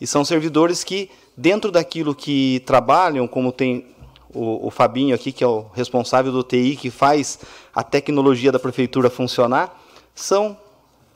e 0.00 0.06
são 0.06 0.24
servidores 0.24 0.84
que, 0.84 1.10
dentro 1.36 1.70
daquilo 1.70 2.14
que 2.14 2.62
trabalham, 2.66 3.26
como 3.26 3.52
tem 3.52 3.86
o, 4.32 4.66
o, 4.66 4.70
Fabinho 4.70 5.14
aqui, 5.14 5.32
que 5.32 5.44
é 5.44 5.46
o 5.46 5.66
responsável 5.74 6.32
do 6.32 6.42
TI, 6.42 6.76
que 6.76 6.90
faz 6.90 7.38
a 7.74 7.82
tecnologia 7.82 8.52
da 8.52 8.58
prefeitura 8.58 9.10
funcionar, 9.10 9.80
são 10.14 10.56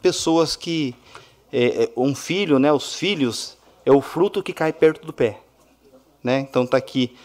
pessoas 0.00 0.56
que 0.56 0.94
é, 1.52 1.84
é, 1.84 1.90
um 1.96 2.14
filho, 2.14 2.58
né, 2.58 2.72
os 2.72 2.94
filhos, 2.94 3.56
é 3.84 3.92
o 3.92 4.00
fruto 4.00 4.42
que 4.42 4.52
cai 4.52 4.72
perto 4.72 5.06
do 5.06 5.12
pé. 5.12 5.40
Né? 6.22 6.40
Então 6.40 6.64
está 6.64 6.76
aqui 6.76 7.16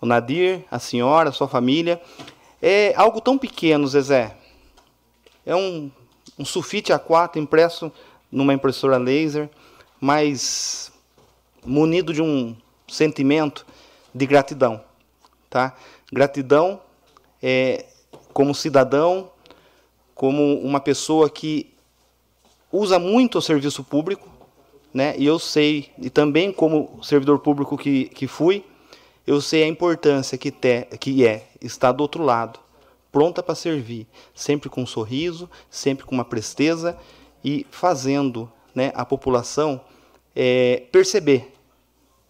o 0.00 0.06
Nadir, 0.06 0.64
a 0.70 0.78
senhora, 0.78 1.30
a 1.30 1.32
sua 1.32 1.48
família. 1.48 2.00
É 2.60 2.92
algo 2.96 3.20
tão 3.20 3.38
pequeno, 3.38 3.86
Zezé. 3.86 4.36
É 5.44 5.54
um, 5.56 5.90
um 6.38 6.44
sulfite 6.44 6.92
A4 6.92 7.36
impresso 7.36 7.90
numa 8.30 8.54
impressora 8.54 8.96
laser, 8.96 9.50
mas 10.00 10.92
munido 11.64 12.12
de 12.12 12.22
um 12.22 12.56
sentimento 12.88 13.64
de 14.14 14.26
gratidão, 14.26 14.82
tá? 15.52 15.76
Gratidão 16.10 16.80
é 17.42 17.84
como 18.32 18.54
cidadão, 18.54 19.30
como 20.14 20.58
uma 20.60 20.80
pessoa 20.80 21.28
que 21.28 21.74
usa 22.72 22.98
muito 22.98 23.36
o 23.36 23.42
serviço 23.42 23.84
público, 23.84 24.26
né? 24.94 25.14
E 25.18 25.26
eu 25.26 25.38
sei, 25.38 25.90
e 25.98 26.08
também 26.08 26.50
como 26.50 26.98
servidor 27.02 27.40
público 27.40 27.76
que, 27.76 28.06
que 28.06 28.26
fui, 28.26 28.64
eu 29.26 29.42
sei 29.42 29.62
a 29.62 29.68
importância 29.68 30.38
que, 30.38 30.50
te, 30.50 30.84
que 30.98 31.26
é 31.26 31.46
estar 31.60 31.92
do 31.92 32.00
outro 32.00 32.24
lado, 32.24 32.58
pronta 33.10 33.42
para 33.42 33.54
servir, 33.54 34.06
sempre 34.34 34.70
com 34.70 34.82
um 34.82 34.86
sorriso, 34.86 35.50
sempre 35.70 36.06
com 36.06 36.14
uma 36.14 36.24
presteza 36.24 36.98
e 37.44 37.66
fazendo 37.70 38.50
né, 38.74 38.90
a 38.94 39.04
população 39.04 39.82
é, 40.34 40.84
perceber 40.90 41.52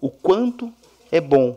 o 0.01 0.11
quanto 0.11 0.73
é 1.13 1.21
bom 1.21 1.57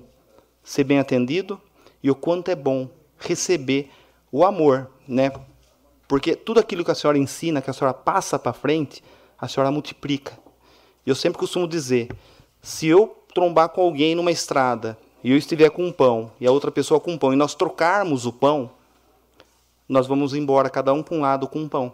ser 0.66 0.84
bem 0.84 0.98
atendido 0.98 1.62
e 2.06 2.12
o 2.12 2.14
quanto 2.14 2.52
é 2.52 2.56
bom 2.56 2.88
receber 3.18 3.90
o 4.32 4.46
amor, 4.46 4.92
né? 5.08 5.32
Porque 6.08 6.36
tudo 6.36 6.60
aquilo 6.60 6.86
que 6.86 6.92
a 6.92 6.94
senhora 6.94 7.18
ensina, 7.18 7.64
que 7.64 7.70
a 7.72 7.74
senhora 7.74 7.96
passa 7.96 8.38
para 8.38 8.54
frente, 8.54 9.04
a 9.40 9.48
senhora 9.48 9.72
multiplica. 9.72 10.38
Eu 11.04 11.16
sempre 11.16 11.40
costumo 11.40 11.68
dizer, 11.68 12.10
se 12.62 12.86
eu 12.86 13.08
trombar 13.34 13.70
com 13.70 13.82
alguém 13.82 14.14
numa 14.14 14.30
estrada 14.30 14.96
e 15.24 15.32
eu 15.32 15.38
estiver 15.38 15.72
com 15.72 15.84
um 15.84 15.92
pão 15.92 16.32
e 16.40 16.46
a 16.46 16.52
outra 16.52 16.70
pessoa 16.70 17.00
com 17.00 17.14
um 17.14 17.18
pão 17.18 17.34
e 17.34 17.36
nós 17.36 17.56
trocarmos 17.56 18.28
o 18.28 18.32
pão, 18.32 18.70
nós 19.90 20.06
vamos 20.06 20.36
embora 20.36 20.70
cada 20.70 20.94
um 20.94 21.02
para 21.02 21.16
um 21.16 21.22
lado 21.22 21.48
com 21.48 21.58
um 21.62 21.68
pão. 21.68 21.92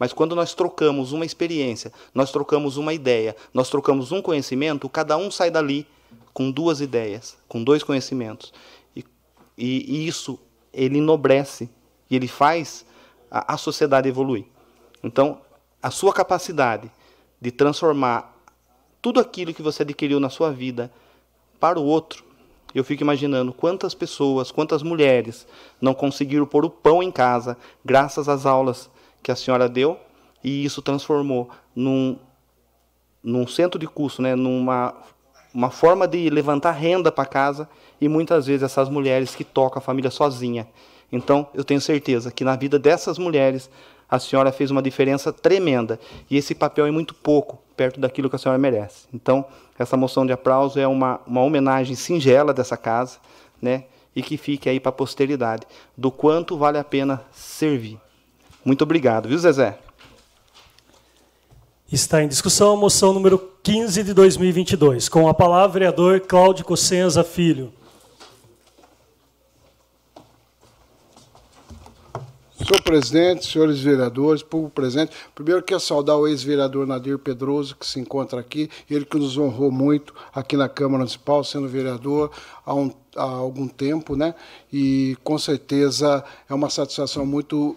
Mas 0.00 0.12
quando 0.12 0.34
nós 0.34 0.52
trocamos 0.52 1.12
uma 1.12 1.24
experiência, 1.24 1.92
nós 2.12 2.32
trocamos 2.32 2.76
uma 2.76 2.92
ideia, 2.92 3.36
nós 3.54 3.70
trocamos 3.70 4.10
um 4.10 4.20
conhecimento, 4.20 4.88
cada 4.88 5.16
um 5.16 5.30
sai 5.30 5.48
dali 5.48 5.86
com 6.32 6.50
duas 6.50 6.80
ideias, 6.80 7.36
com 7.48 7.62
dois 7.62 7.84
conhecimentos. 7.84 8.52
E, 9.58 9.84
e, 9.88 10.06
isso 10.06 10.38
ele 10.72 10.98
enobrece 10.98 11.68
e 12.08 12.14
ele 12.14 12.28
faz 12.28 12.86
a, 13.28 13.54
a 13.54 13.56
sociedade 13.56 14.08
evoluir. 14.08 14.44
Então, 15.02 15.40
a 15.82 15.90
sua 15.90 16.12
capacidade 16.12 16.90
de 17.40 17.50
transformar 17.50 18.36
tudo 19.02 19.18
aquilo 19.18 19.52
que 19.52 19.62
você 19.62 19.82
adquiriu 19.82 20.20
na 20.20 20.30
sua 20.30 20.52
vida 20.52 20.92
para 21.58 21.78
o 21.78 21.84
outro, 21.84 22.24
eu 22.74 22.84
fico 22.84 23.02
imaginando 23.02 23.52
quantas 23.52 23.94
pessoas, 23.94 24.52
quantas 24.52 24.82
mulheres 24.82 25.46
não 25.80 25.94
conseguiram 25.94 26.46
pôr 26.46 26.64
o 26.64 26.70
pão 26.70 27.02
em 27.02 27.10
casa 27.10 27.56
graças 27.84 28.28
às 28.28 28.46
aulas 28.46 28.88
que 29.22 29.32
a 29.32 29.36
senhora 29.36 29.68
deu 29.68 29.98
e 30.44 30.64
isso 30.64 30.82
transformou 30.82 31.50
num, 31.74 32.18
num 33.22 33.46
centro 33.46 33.78
de 33.78 33.86
curso, 33.86 34.22
né, 34.22 34.36
numa 34.36 34.94
uma 35.52 35.70
forma 35.70 36.06
de 36.06 36.28
levantar 36.28 36.72
renda 36.72 37.10
para 37.10 37.24
casa 37.26 37.68
e 38.00 38.08
muitas 38.08 38.46
vezes 38.46 38.62
essas 38.62 38.88
mulheres 38.88 39.34
que 39.34 39.44
tocam 39.44 39.78
a 39.78 39.82
família 39.82 40.10
sozinha. 40.10 40.66
Então, 41.10 41.48
eu 41.54 41.64
tenho 41.64 41.80
certeza 41.80 42.30
que 42.30 42.44
na 42.44 42.54
vida 42.54 42.78
dessas 42.78 43.18
mulheres 43.18 43.70
a 44.08 44.18
senhora 44.18 44.52
fez 44.52 44.70
uma 44.70 44.82
diferença 44.82 45.32
tremenda 45.32 45.98
e 46.30 46.36
esse 46.36 46.54
papel 46.54 46.86
é 46.86 46.90
muito 46.90 47.14
pouco 47.14 47.58
perto 47.76 48.00
daquilo 48.00 48.28
que 48.28 48.36
a 48.36 48.38
senhora 48.38 48.58
merece. 48.58 49.06
Então, 49.12 49.44
essa 49.78 49.96
moção 49.96 50.26
de 50.26 50.32
aplauso 50.32 50.78
é 50.80 50.86
uma, 50.86 51.20
uma 51.26 51.42
homenagem 51.42 51.94
singela 51.94 52.52
dessa 52.52 52.76
casa, 52.76 53.18
né? 53.60 53.84
E 54.16 54.22
que 54.22 54.36
fique 54.36 54.68
aí 54.68 54.80
para 54.80 54.88
a 54.88 54.92
posteridade 54.92 55.66
do 55.96 56.10
quanto 56.10 56.56
vale 56.56 56.78
a 56.78 56.84
pena 56.84 57.22
servir. 57.30 57.98
Muito 58.64 58.82
obrigado, 58.82 59.28
viu, 59.28 59.38
Zezé? 59.38 59.78
Está 61.90 62.22
em 62.22 62.28
discussão 62.28 62.72
a 62.72 62.76
moção 62.76 63.12
número 63.12 63.38
15 63.62 64.02
de 64.02 64.12
2022. 64.12 65.08
Com 65.08 65.28
a 65.28 65.32
palavra, 65.32 65.68
vereador 65.72 66.20
Cláudio 66.20 66.64
Cossenza 66.64 67.22
Filho. 67.22 67.72
Senhor 72.68 72.82
presidente, 72.82 73.46
senhores 73.46 73.80
vereadores, 73.80 74.42
povo 74.42 74.68
presente, 74.68 75.16
primeiro 75.34 75.62
quero 75.62 75.80
saudar 75.80 76.18
o 76.18 76.28
ex-vereador 76.28 76.86
Nadir 76.86 77.18
Pedroso, 77.18 77.74
que 77.74 77.86
se 77.86 77.98
encontra 77.98 78.38
aqui, 78.38 78.68
ele 78.90 79.06
que 79.06 79.16
nos 79.16 79.38
honrou 79.38 79.70
muito 79.70 80.12
aqui 80.34 80.54
na 80.54 80.68
Câmara 80.68 80.98
Municipal, 80.98 81.42
sendo 81.42 81.66
vereador 81.66 82.30
há, 82.66 82.74
um, 82.74 82.92
há 83.16 83.22
algum 83.22 83.66
tempo, 83.66 84.14
né? 84.14 84.34
E 84.70 85.16
com 85.24 85.38
certeza 85.38 86.22
é 86.46 86.52
uma 86.52 86.68
satisfação 86.68 87.24
muito 87.24 87.74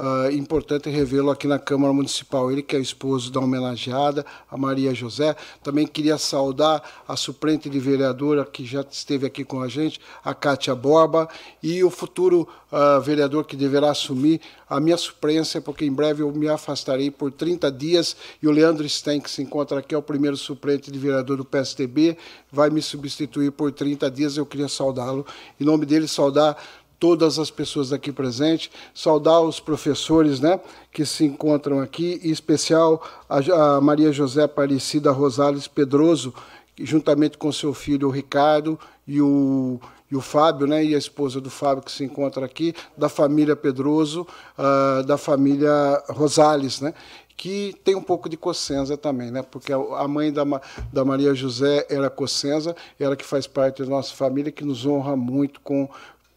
Uh, 0.00 0.32
importante 0.32 0.88
revê-lo 0.88 1.30
aqui 1.30 1.46
na 1.46 1.58
Câmara 1.58 1.92
Municipal. 1.92 2.50
Ele 2.50 2.62
que 2.62 2.74
é 2.74 2.78
o 2.78 2.82
esposo 2.82 3.30
da 3.30 3.38
homenageada, 3.38 4.24
a 4.50 4.56
Maria 4.56 4.94
José. 4.94 5.36
Também 5.62 5.86
queria 5.86 6.16
saudar 6.16 6.82
a 7.06 7.16
suplente 7.16 7.68
de 7.68 7.78
vereadora 7.78 8.46
que 8.46 8.64
já 8.64 8.80
esteve 8.80 9.26
aqui 9.26 9.44
com 9.44 9.60
a 9.60 9.68
gente, 9.68 10.00
a 10.24 10.32
Kátia 10.32 10.74
Borba, 10.74 11.28
e 11.62 11.84
o 11.84 11.90
futuro 11.90 12.48
uh, 12.72 12.98
vereador 13.02 13.44
que 13.44 13.54
deverá 13.54 13.90
assumir 13.90 14.40
a 14.70 14.80
minha 14.80 14.96
suplência, 14.96 15.60
porque 15.60 15.84
em 15.84 15.92
breve 15.92 16.22
eu 16.22 16.32
me 16.32 16.48
afastarei 16.48 17.10
por 17.10 17.30
30 17.30 17.70
dias, 17.70 18.16
e 18.40 18.48
o 18.48 18.50
Leandro 18.50 18.88
Sten, 18.88 19.20
que 19.20 19.30
se 19.30 19.42
encontra 19.42 19.80
aqui, 19.80 19.94
é 19.94 19.98
o 19.98 20.02
primeiro 20.02 20.36
suplente 20.36 20.90
de 20.90 20.98
vereador 20.98 21.36
do 21.36 21.44
PSTB, 21.44 22.16
vai 22.50 22.70
me 22.70 22.80
substituir 22.80 23.50
por 23.52 23.70
30 23.70 24.10
dias. 24.10 24.36
Eu 24.38 24.46
queria 24.46 24.68
saudá-lo. 24.68 25.26
Em 25.60 25.64
nome 25.64 25.84
dele, 25.84 26.08
saudar 26.08 26.56
todas 27.00 27.38
as 27.38 27.50
pessoas 27.50 27.92
aqui 27.94 28.12
presentes, 28.12 28.70
saudar 28.94 29.40
os 29.40 29.58
professores 29.58 30.38
né, 30.38 30.60
que 30.92 31.06
se 31.06 31.24
encontram 31.24 31.80
aqui, 31.80 32.20
em 32.22 32.30
especial 32.30 33.02
a, 33.26 33.38
a 33.38 33.80
Maria 33.80 34.12
José 34.12 34.42
Aparecida 34.42 35.10
Rosales 35.10 35.66
Pedroso, 35.66 36.34
juntamente 36.78 37.38
com 37.38 37.50
seu 37.50 37.72
filho 37.72 38.10
Ricardo 38.10 38.78
e 39.06 39.20
o, 39.20 39.80
e 40.10 40.14
o 40.14 40.20
Fábio, 40.20 40.66
né, 40.66 40.84
e 40.84 40.94
a 40.94 40.98
esposa 40.98 41.40
do 41.40 41.48
Fábio 41.48 41.82
que 41.82 41.90
se 41.90 42.04
encontra 42.04 42.44
aqui, 42.44 42.74
da 42.96 43.08
família 43.08 43.56
Pedroso, 43.56 44.26
uh, 44.58 45.02
da 45.04 45.16
família 45.16 46.04
Rosales, 46.10 46.82
né, 46.82 46.92
que 47.34 47.74
tem 47.82 47.94
um 47.94 48.02
pouco 48.02 48.28
de 48.28 48.36
Cossenza 48.36 48.98
também, 48.98 49.30
né, 49.30 49.42
porque 49.42 49.72
a 49.72 50.06
mãe 50.06 50.30
da, 50.30 50.44
da 50.92 51.02
Maria 51.02 51.34
José 51.34 51.86
era 51.88 52.10
Cossenza, 52.10 52.76
ela 52.98 53.16
que 53.16 53.24
faz 53.24 53.46
parte 53.46 53.82
da 53.82 53.88
nossa 53.88 54.12
família, 54.12 54.52
que 54.52 54.64
nos 54.64 54.84
honra 54.84 55.16
muito 55.16 55.62
com 55.62 55.88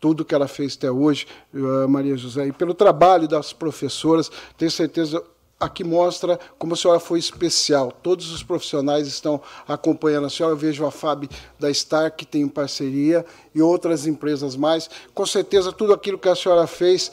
tudo 0.04 0.26
que 0.26 0.36
ela 0.36 0.50
fez 0.50 0.76
até 0.76 0.92
hoje, 0.92 1.26
uh, 1.54 1.88
Maria 1.88 2.18
José, 2.18 2.48
e 2.48 2.52
pelo 2.52 2.74
trabalho 2.74 3.26
das 3.26 3.54
professoras, 3.54 4.30
tenho 4.58 4.70
certeza 4.70 5.24
aqui 5.58 5.82
mostra 5.82 6.38
como 6.60 6.74
a 6.74 6.76
senhora 6.76 7.00
foi 7.00 7.20
especial. 7.20 7.90
Todos 8.04 8.30
os 8.34 8.44
profissionais 8.44 9.08
estão 9.08 9.40
acompanhando 9.66 10.28
a 10.28 10.30
senhora. 10.30 10.54
Eu 10.54 10.58
vejo 10.58 10.86
a 10.86 10.92
FAB 10.92 11.30
da 11.58 11.74
Star, 11.74 12.12
que 12.12 12.26
tem 12.26 12.46
parceria, 12.50 13.26
e 13.56 13.62
outras 13.62 14.06
empresas 14.06 14.58
mais. 14.58 14.90
Com 15.14 15.26
certeza, 15.26 15.72
tudo 15.72 15.94
aquilo 15.94 16.20
que 16.20 16.28
a 16.28 16.36
senhora 16.36 16.68
fez, 16.68 17.10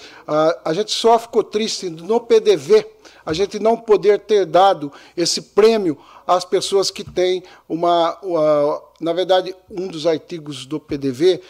a 0.64 0.72
gente 0.72 0.90
só 0.90 1.16
ficou 1.16 1.44
triste 1.44 1.88
no 1.88 2.18
PDV, 2.18 2.84
a 3.24 3.32
gente 3.32 3.60
não 3.60 3.76
poder 3.76 4.18
ter 4.18 4.44
dado 4.46 4.92
esse 5.16 5.42
prêmio 5.42 5.96
às 6.26 6.44
pessoas 6.44 6.90
que 6.90 7.04
têm 7.04 7.44
uma, 7.68 8.18
uma 8.20 8.82
na 9.00 9.12
verdade, 9.12 9.54
um 9.70 9.88
dos 9.88 10.06
artigos 10.06 10.66
do 10.66 10.78
PDV 10.78 11.40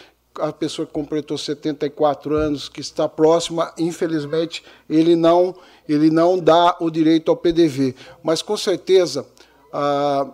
a 0.40 0.52
pessoa 0.52 0.86
que 0.86 0.92
completou 0.92 1.36
74 1.36 2.34
anos, 2.34 2.68
que 2.68 2.80
está 2.80 3.08
próxima, 3.08 3.72
infelizmente, 3.78 4.64
ele 4.88 5.14
não, 5.16 5.54
ele 5.88 6.10
não 6.10 6.38
dá 6.38 6.76
o 6.80 6.90
direito 6.90 7.30
ao 7.30 7.36
PDV. 7.36 7.94
Mas, 8.22 8.42
com 8.42 8.56
certeza, 8.56 9.26
ah, 9.72 10.26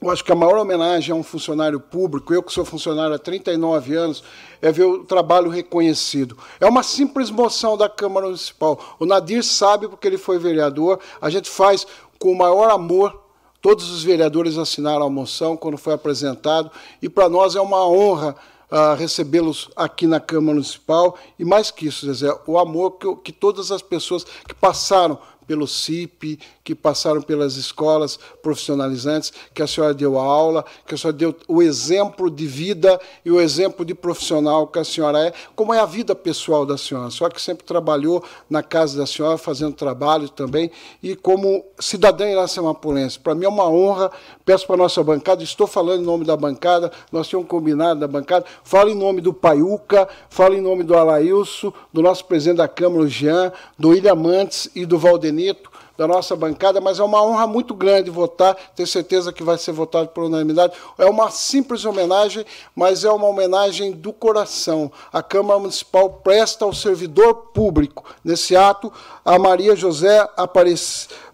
eu 0.00 0.10
acho 0.10 0.24
que 0.24 0.32
a 0.32 0.34
maior 0.34 0.58
homenagem 0.58 1.12
a 1.12 1.16
um 1.16 1.22
funcionário 1.22 1.78
público, 1.78 2.32
eu 2.32 2.42
que 2.42 2.52
sou 2.52 2.64
funcionário 2.64 3.14
há 3.14 3.18
39 3.18 3.94
anos, 3.94 4.24
é 4.62 4.72
ver 4.72 4.84
o 4.84 5.04
trabalho 5.04 5.50
reconhecido. 5.50 6.36
É 6.58 6.66
uma 6.66 6.82
simples 6.82 7.30
moção 7.30 7.76
da 7.76 7.88
Câmara 7.88 8.26
Municipal. 8.26 8.96
O 8.98 9.06
Nadir 9.06 9.44
sabe 9.44 9.88
porque 9.88 10.06
ele 10.06 10.18
foi 10.18 10.38
vereador, 10.38 10.98
a 11.20 11.28
gente 11.28 11.48
faz 11.48 11.86
com 12.18 12.32
o 12.32 12.36
maior 12.36 12.70
amor 12.70 13.20
Todos 13.60 13.90
os 13.90 14.02
vereadores 14.02 14.56
assinaram 14.56 15.04
a 15.04 15.10
moção 15.10 15.54
quando 15.54 15.76
foi 15.76 15.92
apresentado, 15.92 16.70
e 17.02 17.08
para 17.10 17.28
nós 17.28 17.54
é 17.54 17.60
uma 17.60 17.86
honra 17.86 18.34
uh, 18.70 18.94
recebê-los 18.96 19.70
aqui 19.74 20.06
na 20.06 20.20
Câmara 20.20 20.54
Municipal. 20.54 21.18
E 21.38 21.44
mais 21.44 21.70
que 21.70 21.86
isso, 21.86 22.06
Zezé, 22.06 22.34
o 22.46 22.58
amor 22.58 22.92
que, 22.92 23.16
que 23.16 23.32
todas 23.32 23.70
as 23.70 23.82
pessoas 23.82 24.24
que 24.24 24.54
passaram 24.54 25.18
pelo 25.46 25.66
CIP, 25.66 26.38
que 26.62 26.74
passaram 26.74 27.22
pelas 27.22 27.56
escolas 27.56 28.18
profissionalizantes, 28.42 29.32
que 29.52 29.62
a 29.62 29.66
senhora 29.66 29.92
deu 29.92 30.18
a 30.18 30.22
aula, 30.22 30.64
que 30.86 30.94
a 30.94 30.98
senhora 30.98 31.16
deu 31.16 31.36
o 31.48 31.62
exemplo 31.62 32.30
de 32.30 32.46
vida 32.46 33.00
e 33.24 33.30
o 33.30 33.40
exemplo 33.40 33.84
de 33.84 33.94
profissional 33.94 34.66
que 34.66 34.78
a 34.78 34.84
senhora 34.84 35.26
é, 35.26 35.32
como 35.54 35.74
é 35.74 35.80
a 35.80 35.86
vida 35.86 36.14
pessoal 36.14 36.64
da 36.64 36.76
senhora. 36.76 37.10
Senhora 37.10 37.34
que 37.34 37.42
sempre 37.42 37.64
trabalhou 37.64 38.22
na 38.48 38.62
casa 38.62 38.96
da 38.96 39.06
senhora, 39.06 39.36
fazendo 39.38 39.74
trabalho 39.74 40.28
também, 40.28 40.70
e 41.02 41.16
como 41.16 41.64
cidadã 41.78 42.28
iracemapulense. 42.28 43.18
Para 43.18 43.34
mim 43.34 43.44
é 43.44 43.48
uma 43.48 43.68
honra, 43.68 44.10
peço 44.44 44.66
para 44.66 44.76
a 44.76 44.78
nossa 44.78 45.02
bancada, 45.02 45.42
estou 45.42 45.66
falando 45.66 46.02
em 46.02 46.04
nome 46.04 46.24
da 46.24 46.36
bancada, 46.36 46.90
nós 47.10 47.28
tínhamos 47.28 47.48
combinado 47.48 48.00
da 48.00 48.08
bancada, 48.08 48.44
falo 48.64 48.90
em 48.90 48.94
nome 48.94 49.20
do 49.20 49.32
Paiuca, 49.32 50.08
falo 50.28 50.54
em 50.54 50.60
nome 50.60 50.82
do 50.82 50.96
Alailson, 50.96 51.72
do 51.92 52.02
nosso 52.02 52.24
presidente 52.24 52.58
da 52.58 52.68
Câmara, 52.68 53.02
o 53.02 53.08
Jean, 53.08 53.52
do 53.78 53.88
William 53.88 54.14
Mantes 54.14 54.70
e 54.74 54.84
do 54.84 54.98
Valdenir, 54.98 55.39
Benito, 55.40 55.70
da 55.96 56.06
nossa 56.06 56.36
bancada, 56.36 56.80
mas 56.80 56.98
é 56.98 57.02
uma 57.02 57.22
honra 57.22 57.46
muito 57.46 57.74
grande 57.74 58.10
votar, 58.10 58.54
tenho 58.76 58.86
certeza 58.86 59.32
que 59.32 59.42
vai 59.42 59.56
ser 59.56 59.72
votado 59.72 60.08
por 60.08 60.24
unanimidade. 60.24 60.74
É 60.98 61.06
uma 61.06 61.30
simples 61.30 61.84
homenagem, 61.84 62.44
mas 62.74 63.04
é 63.04 63.10
uma 63.10 63.26
homenagem 63.26 63.92
do 63.92 64.12
coração. 64.12 64.92
A 65.12 65.22
Câmara 65.22 65.58
Municipal 65.58 66.10
presta 66.10 66.64
ao 66.64 66.74
servidor 66.74 67.34
público, 67.54 68.04
nesse 68.22 68.54
ato, 68.54 68.92
a 69.24 69.38
Maria 69.38 69.74
José 69.74 70.28
Aparecida 70.36 71.29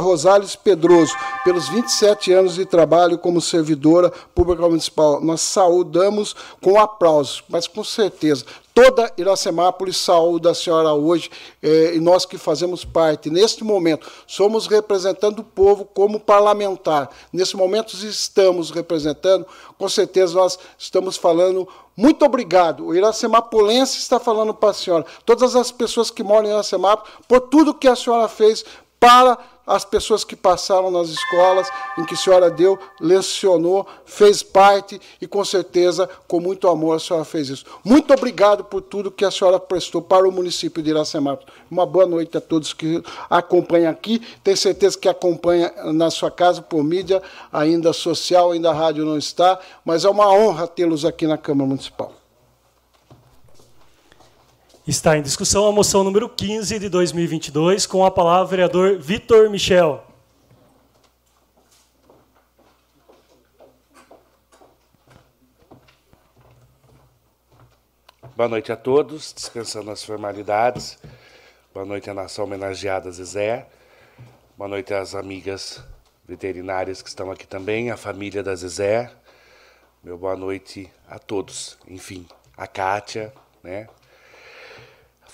Rosales 0.00 0.56
Pedroso, 0.56 1.14
pelos 1.44 1.68
27 1.68 2.32
anos 2.32 2.54
de 2.54 2.64
trabalho 2.64 3.18
como 3.18 3.40
servidora 3.40 4.10
pública 4.34 4.62
municipal. 4.62 5.20
Nós 5.20 5.42
saudamos 5.42 6.34
com 6.60 6.80
aplausos, 6.80 7.44
mas 7.48 7.66
com 7.66 7.84
certeza 7.84 8.46
Toda 8.74 9.12
Iracemápolis 9.18 9.98
saúda 9.98 10.50
a 10.50 10.54
senhora 10.54 10.94
hoje, 10.94 11.30
eh, 11.62 11.92
e 11.94 12.00
nós 12.00 12.24
que 12.24 12.38
fazemos 12.38 12.86
parte, 12.86 13.28
neste 13.28 13.62
momento, 13.62 14.10
somos 14.26 14.66
representando 14.66 15.40
o 15.40 15.44
povo 15.44 15.84
como 15.84 16.18
parlamentar. 16.18 17.10
Nesse 17.30 17.54
momento 17.54 17.94
estamos 17.94 18.70
representando, 18.70 19.46
com 19.76 19.88
certeza 19.90 20.34
nós 20.34 20.58
estamos 20.78 21.18
falando 21.18 21.68
muito 21.94 22.24
obrigado. 22.24 22.86
O 22.86 22.94
Iracemapolense 22.94 23.98
está 23.98 24.18
falando 24.18 24.54
para 24.54 24.70
a 24.70 24.74
senhora, 24.74 25.04
todas 25.26 25.54
as 25.54 25.70
pessoas 25.70 26.10
que 26.10 26.22
moram 26.22 26.48
em 26.48 26.52
Iracemápolis, 26.52 27.12
por 27.28 27.40
tudo 27.40 27.74
que 27.74 27.86
a 27.86 27.94
senhora 27.94 28.26
fez 28.26 28.64
para 29.02 29.36
as 29.66 29.84
pessoas 29.84 30.22
que 30.22 30.36
passaram 30.36 30.88
nas 30.88 31.08
escolas 31.08 31.68
em 31.98 32.04
que 32.04 32.14
a 32.14 32.16
senhora 32.16 32.48
deu, 32.48 32.78
lecionou, 33.00 33.84
fez 34.06 34.44
parte 34.44 35.00
e 35.20 35.26
com 35.26 35.44
certeza, 35.44 36.08
com 36.28 36.38
muito 36.38 36.68
amor, 36.68 36.94
a 36.94 37.00
senhora 37.00 37.24
fez 37.24 37.48
isso. 37.48 37.64
Muito 37.84 38.14
obrigado 38.14 38.62
por 38.62 38.80
tudo 38.80 39.10
que 39.10 39.24
a 39.24 39.30
senhora 39.30 39.58
prestou 39.58 40.00
para 40.00 40.28
o 40.28 40.30
município 40.30 40.80
de 40.80 40.90
Iracemato. 40.90 41.52
Uma 41.68 41.84
boa 41.84 42.06
noite 42.06 42.36
a 42.36 42.40
todos 42.40 42.72
que 42.72 43.02
acompanham 43.28 43.90
aqui. 43.90 44.22
Tenho 44.44 44.56
certeza 44.56 44.96
que 44.96 45.08
acompanha 45.08 45.72
na 45.92 46.08
sua 46.08 46.30
casa 46.30 46.62
por 46.62 46.84
mídia, 46.84 47.20
ainda 47.52 47.92
social, 47.92 48.52
ainda 48.52 48.70
a 48.70 48.74
rádio 48.74 49.04
não 49.04 49.18
está, 49.18 49.58
mas 49.84 50.04
é 50.04 50.08
uma 50.08 50.32
honra 50.32 50.68
tê-los 50.68 51.04
aqui 51.04 51.26
na 51.26 51.36
Câmara 51.36 51.68
Municipal. 51.68 52.21
Está 54.84 55.16
em 55.16 55.22
discussão 55.22 55.64
a 55.68 55.70
moção 55.70 56.02
número 56.02 56.28
15 56.28 56.76
de 56.76 56.88
2022, 56.88 57.86
com 57.86 58.04
a 58.04 58.10
palavra 58.10 58.44
o 58.44 58.48
vereador 58.48 58.98
Vitor 58.98 59.48
Michel. 59.48 60.04
Boa 68.34 68.48
noite 68.48 68.72
a 68.72 68.76
todos, 68.76 69.32
dispensando 69.32 69.88
as 69.88 70.02
formalidades. 70.02 70.98
Boa 71.72 71.86
noite 71.86 72.10
à 72.10 72.14
nação 72.14 72.44
homenageada 72.44 73.08
Zezé. 73.12 73.68
Boa 74.58 74.66
noite 74.66 74.92
às 74.92 75.14
amigas 75.14 75.80
veterinárias 76.26 77.00
que 77.00 77.08
estão 77.08 77.30
aqui 77.30 77.46
também, 77.46 77.92
a 77.92 77.96
família 77.96 78.42
da 78.42 78.52
Zezé. 78.56 79.12
Meu 80.02 80.18
boa 80.18 80.34
noite 80.34 80.90
a 81.08 81.20
todos. 81.20 81.78
Enfim, 81.86 82.26
a 82.56 82.66
Kátia, 82.66 83.32
né? 83.62 83.86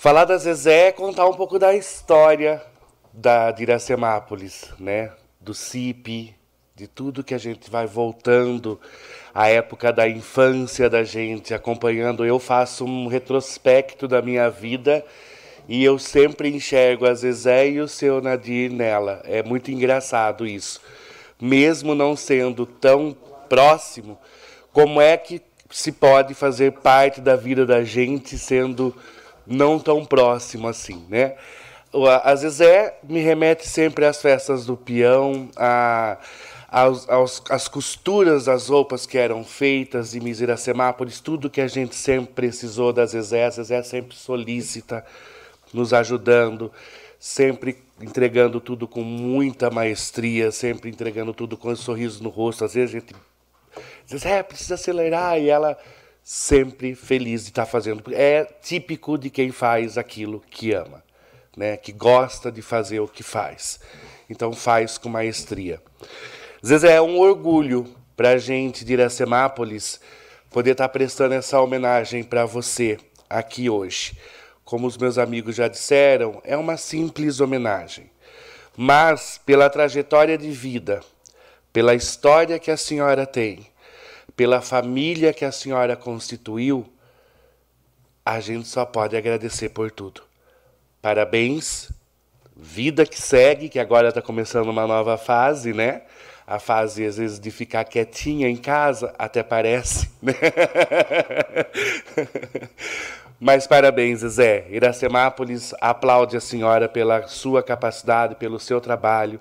Falar 0.01 0.23
da 0.23 0.37
Zezé 0.37 0.87
é 0.87 0.91
contar 0.93 1.27
um 1.27 1.33
pouco 1.33 1.59
da 1.59 1.75
história 1.75 2.63
da, 3.11 3.51
de 3.51 3.63
Iracemápolis, 3.63 4.69
né? 4.79 5.11
Do 5.41 5.53
CIP, 5.53 6.33
de 6.73 6.87
tudo 6.87 7.21
que 7.21 7.33
a 7.33 7.37
gente 7.37 7.69
vai 7.69 7.85
voltando 7.85 8.79
à 9.35 9.49
época 9.49 9.91
da 9.91 10.07
infância 10.07 10.89
da 10.89 11.03
gente, 11.03 11.53
acompanhando. 11.53 12.25
Eu 12.25 12.39
faço 12.39 12.85
um 12.85 13.07
retrospecto 13.07 14.07
da 14.07 14.21
minha 14.21 14.49
vida 14.49 15.05
e 15.67 15.83
eu 15.83 15.99
sempre 15.99 16.47
enxergo 16.47 17.05
a 17.05 17.13
Zezé 17.13 17.69
e 17.69 17.81
o 17.81 17.87
seu 17.89 18.21
Nadir 18.21 18.71
nela. 18.71 19.21
É 19.25 19.43
muito 19.43 19.69
engraçado 19.69 20.47
isso. 20.47 20.79
Mesmo 21.41 21.93
não 21.93 22.15
sendo 22.15 22.65
tão 22.65 23.13
próximo, 23.49 24.17
como 24.71 25.01
é 25.01 25.17
que 25.17 25.41
se 25.69 25.91
pode 25.91 26.33
fazer 26.33 26.71
parte 26.71 27.19
da 27.19 27.35
vida 27.35 27.65
da 27.65 27.83
gente 27.83 28.37
sendo 28.37 28.95
não 29.49 29.79
tão 29.79 30.05
próximo 30.05 30.67
assim, 30.67 31.03
né? 31.09 31.35
A 32.23 32.35
Zezé 32.35 32.99
me 33.03 33.19
remete 33.19 33.67
sempre 33.67 34.05
às 34.05 34.21
festas 34.21 34.63
do 34.63 34.77
peão, 34.77 35.49
a, 35.57 36.19
aos, 36.69 37.09
aos, 37.09 37.67
costuras 37.67 38.45
das 38.45 38.67
roupas 38.67 39.07
que 39.07 39.17
eram 39.17 39.43
feitas 39.43 40.13
em 40.13 40.19
Misiracemápolis, 40.19 41.19
tudo 41.19 41.49
que 41.49 41.59
a 41.59 41.67
gente 41.67 41.95
sempre 41.95 42.31
precisou 42.33 42.93
da 42.93 43.07
Zezé, 43.07 43.45
a 43.45 43.49
Zezé 43.49 43.81
sempre 43.81 44.15
solícita, 44.15 45.03
nos 45.73 45.91
ajudando, 45.91 46.71
sempre 47.19 47.77
entregando 47.99 48.61
tudo 48.61 48.87
com 48.87 49.01
muita 49.01 49.71
maestria, 49.71 50.51
sempre 50.51 50.91
entregando 50.91 51.33
tudo 51.33 51.57
com 51.57 51.71
um 51.71 51.75
sorriso 51.75 52.21
no 52.23 52.29
rosto. 52.29 52.63
Às 52.63 52.75
vezes 52.75 52.95
a 52.95 52.99
gente 52.99 53.15
Zezé, 54.07 54.43
precisa 54.43 54.75
acelerar, 54.75 55.39
e 55.39 55.49
ela 55.49 55.75
sempre 56.23 56.95
feliz 56.95 57.43
de 57.43 57.49
estar 57.49 57.65
fazendo. 57.65 58.03
É 58.13 58.43
típico 58.43 59.17
de 59.17 59.29
quem 59.29 59.51
faz 59.51 59.97
aquilo 59.97 60.43
que 60.49 60.73
ama, 60.73 61.03
né? 61.55 61.77
que 61.77 61.91
gosta 61.91 62.51
de 62.51 62.61
fazer 62.61 62.99
o 62.99 63.07
que 63.07 63.23
faz. 63.23 63.79
Então 64.29 64.53
faz 64.53 64.97
com 64.97 65.09
maestria. 65.09 65.81
Zezé, 66.65 66.95
é 66.95 67.01
um 67.01 67.17
orgulho 67.17 67.93
para 68.15 68.31
a 68.31 68.37
gente 68.37 68.83
de 68.83 68.93
Iracemápolis 68.93 69.99
poder 70.49 70.71
estar 70.71 70.89
prestando 70.89 71.35
essa 71.35 71.61
homenagem 71.61 72.23
para 72.23 72.45
você 72.45 72.97
aqui 73.29 73.69
hoje. 73.69 74.17
Como 74.65 74.85
os 74.85 74.97
meus 74.97 75.17
amigos 75.17 75.55
já 75.55 75.67
disseram, 75.67 76.41
é 76.43 76.57
uma 76.57 76.77
simples 76.77 77.39
homenagem. 77.39 78.11
Mas, 78.75 79.39
pela 79.45 79.69
trajetória 79.69 80.37
de 80.37 80.51
vida, 80.51 81.01
pela 81.71 81.95
história 81.95 82.59
que 82.59 82.71
a 82.71 82.77
senhora 82.77 83.25
tem, 83.25 83.65
pela 84.35 84.61
família 84.61 85.33
que 85.33 85.45
a 85.45 85.51
senhora 85.51 85.95
constituiu, 85.95 86.85
a 88.25 88.39
gente 88.39 88.67
só 88.67 88.85
pode 88.85 89.17
agradecer 89.17 89.69
por 89.69 89.91
tudo. 89.91 90.21
Parabéns, 91.01 91.91
vida 92.55 93.05
que 93.05 93.19
segue, 93.19 93.69
que 93.69 93.79
agora 93.79 94.09
está 94.09 94.21
começando 94.21 94.69
uma 94.69 94.85
nova 94.85 95.17
fase, 95.17 95.73
né? 95.73 96.03
A 96.45 96.59
fase, 96.59 97.05
às 97.05 97.17
vezes, 97.17 97.39
de 97.39 97.51
ficar 97.51 97.83
quietinha 97.85 98.49
em 98.49 98.57
casa, 98.57 99.13
até 99.17 99.43
parece, 99.43 100.09
né? 100.21 100.33
Mas 103.39 103.65
parabéns, 103.65 104.19
Zé. 104.19 104.67
Iracemápolis 104.69 105.73
aplaude 105.79 106.35
a 106.35 106.41
senhora 106.41 106.89
pela 106.89 107.25
sua 107.27 107.63
capacidade, 107.63 108.35
pelo 108.35 108.59
seu 108.59 108.81
trabalho, 108.81 109.39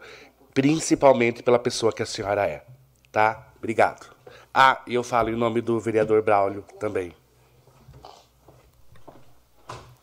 principalmente 0.55 1.43
pela 1.43 1.59
pessoa 1.59 1.93
que 1.93 2.03
a 2.03 2.07
senhora 2.07 2.47
é. 2.47 2.63
Tá? 3.11 3.49
Obrigado. 3.59 4.18
Ah, 4.53 4.83
e 4.87 4.95
eu 4.95 5.03
falo 5.03 5.31
em 5.31 5.37
nome 5.37 5.61
do 5.61 5.79
vereador 5.79 6.23
Braulio 6.23 6.65
também. 6.81 7.13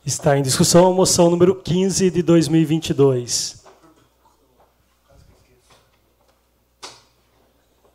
Está 0.06 0.38
em 0.38 0.44
discussão 0.44 0.88
a 0.88 0.94
moção 0.94 1.30
número 1.30 1.56
15 1.56 2.12
de 2.12 2.22
2022. 2.22 3.66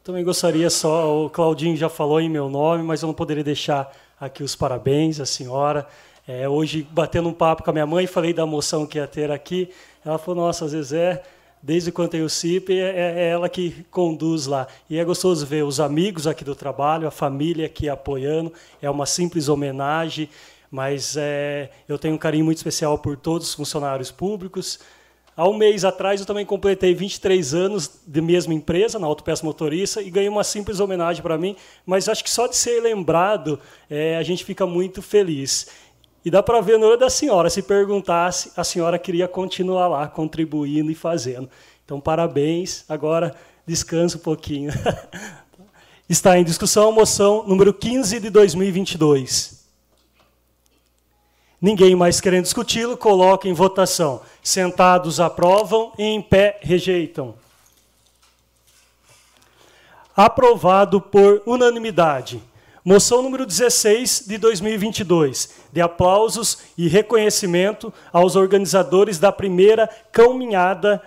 Também 0.03 0.25
gostaria 0.25 0.69
só, 0.71 1.25
o 1.25 1.31
Claudinho 1.31 1.77
já 1.77 1.89
falou 1.89 2.21
em 2.21 2.29
meu 2.29 2.49
nome, 2.49 2.83
mas 2.83 3.01
eu 3.01 3.07
não 3.07 3.15
poderia 3.15 3.45
deixar 3.45 3.95
aqui 4.19 4.43
os 4.43 4.57
parabéns 4.57 5.21
à 5.21 5.25
senhora. 5.25 5.87
É, 6.27 6.49
hoje, 6.49 6.87
batendo 6.91 7.29
um 7.29 7.33
papo 7.33 7.63
com 7.63 7.71
a 7.71 7.73
minha 7.73 7.87
mãe, 7.87 8.07
falei 8.07 8.33
da 8.33 8.45
moção 8.45 8.87
que 8.87 8.99
ia 8.99 9.07
ter 9.07 9.31
aqui. 9.31 9.71
Ela 10.05 10.19
falou: 10.19 10.47
Nossa, 10.47 10.67
Zezé, 10.67 11.23
desde 11.62 11.92
quando 11.92 12.11
tem 12.11 12.23
o 12.23 12.29
CIP, 12.29 12.73
é, 12.73 13.25
é, 13.25 13.29
ela 13.31 13.49
que 13.49 13.85
conduz 13.90 14.46
lá. 14.46 14.66
E 14.88 14.99
é 14.99 15.05
gostoso 15.05 15.44
ver 15.46 15.64
os 15.64 15.81
amigos 15.81 16.27
aqui 16.27 16.44
do 16.44 16.55
trabalho, 16.55 17.07
a 17.07 17.11
família 17.11 17.66
aqui 17.66 17.88
apoiando. 17.88 18.53
É 18.81 18.88
uma 18.88 19.07
simples 19.07 19.49
homenagem 19.49 20.29
mas 20.70 21.16
é, 21.16 21.70
eu 21.88 21.99
tenho 21.99 22.14
um 22.14 22.18
carinho 22.18 22.44
muito 22.44 22.59
especial 22.59 22.96
por 22.96 23.16
todos 23.16 23.49
os 23.49 23.55
funcionários 23.55 24.11
públicos. 24.11 24.79
Há 25.37 25.49
um 25.49 25.57
mês 25.57 25.85
atrás, 25.85 26.20
eu 26.20 26.27
também 26.27 26.44
completei 26.44 26.94
23 26.94 27.55
anos 27.55 27.90
de 28.07 28.20
mesma 28.20 28.53
empresa, 28.53 28.99
na 28.99 29.07
Autopeça 29.07 29.44
Motorista, 29.44 30.03
e 30.03 30.11
ganhei 30.11 30.29
uma 30.29 30.44
simples 30.44 30.81
homenagem 30.81 31.23
para 31.23 31.38
mim, 31.38 31.57
mas 31.87 32.09
acho 32.09 32.23
que 32.23 32.31
só 32.31 32.46
de 32.46 32.57
ser 32.57 32.81
lembrado, 32.81 33.59
é, 33.88 34.16
a 34.16 34.23
gente 34.23 34.44
fica 34.44 34.66
muito 34.66 35.01
feliz. 35.01 35.68
E 36.24 36.30
dá 36.30 36.42
para 36.42 36.61
ver 36.61 36.78
no 36.78 36.87
olho 36.87 36.98
da 36.98 37.09
senhora, 37.09 37.48
se 37.48 37.62
perguntasse, 37.62 38.52
a 38.56 38.62
senhora 38.62 38.98
queria 38.98 39.26
continuar 39.26 39.88
lá, 39.88 40.06
contribuindo 40.06 40.90
e 40.90 40.94
fazendo. 40.94 41.48
Então, 41.85 41.98
parabéns. 42.00 42.85
Agora, 42.88 43.35
descansa 43.66 44.16
um 44.16 44.20
pouquinho. 44.20 44.70
Está 46.09 46.38
em 46.38 46.44
discussão 46.44 46.88
a 46.88 46.92
moção 46.92 47.44
número 47.46 47.72
15 47.72 48.20
de 48.20 48.30
2022. 48.30 49.61
Ninguém 51.61 51.94
mais 51.94 52.20
querendo 52.20 52.44
discuti-lo, 52.44 52.96
coloca 52.96 53.46
em 53.46 53.52
votação. 53.52 54.22
Sentados 54.42 55.20
aprovam 55.20 55.92
e 55.98 56.02
em 56.02 56.20
pé 56.20 56.59
rejeitam. 56.62 57.35
Aprovado 60.16 61.00
por 61.00 61.42
unanimidade. 61.46 62.42
Moção 62.85 63.23
número 63.23 63.45
16 63.45 64.25
de 64.27 64.38
2022, 64.38 65.51
de 65.73 65.81
aplausos 65.81 66.59
e 66.79 66.88
reconhecimento 66.88 67.93
aos 68.12 68.37
organizadores 68.37 69.19
da 69.19 69.31
primeira 69.31 69.87
caminhada. 70.11 71.03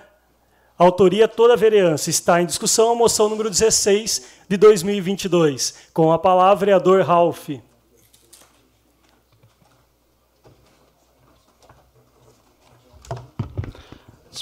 Autoria 0.78 1.28
toda 1.28 1.54
a 1.54 1.58
vereança. 1.58 2.10
Está 2.10 2.42
em 2.42 2.46
discussão 2.46 2.92
a 2.92 2.96
moção 2.96 3.30
número 3.30 3.50
16 3.50 4.24
de 4.48 4.58
2022. 4.58 5.90
Com 5.94 6.12
a 6.12 6.20
palavra, 6.20 6.66
vereador 6.66 7.02
Ralph. 7.02 7.50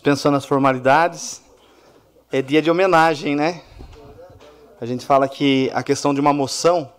dispensando 0.02 0.36
as 0.36 0.46
formalidades, 0.46 1.44
é 2.32 2.42
dia 2.42 2.60
de 2.60 2.72
homenagem, 2.72 3.36
né? 3.36 3.62
A 4.80 4.86
gente 4.88 5.06
fala 5.06 5.30
que 5.30 5.70
a 5.76 5.84
questão 5.84 6.12
de 6.12 6.20
uma 6.20 6.34
moção, 6.34 6.92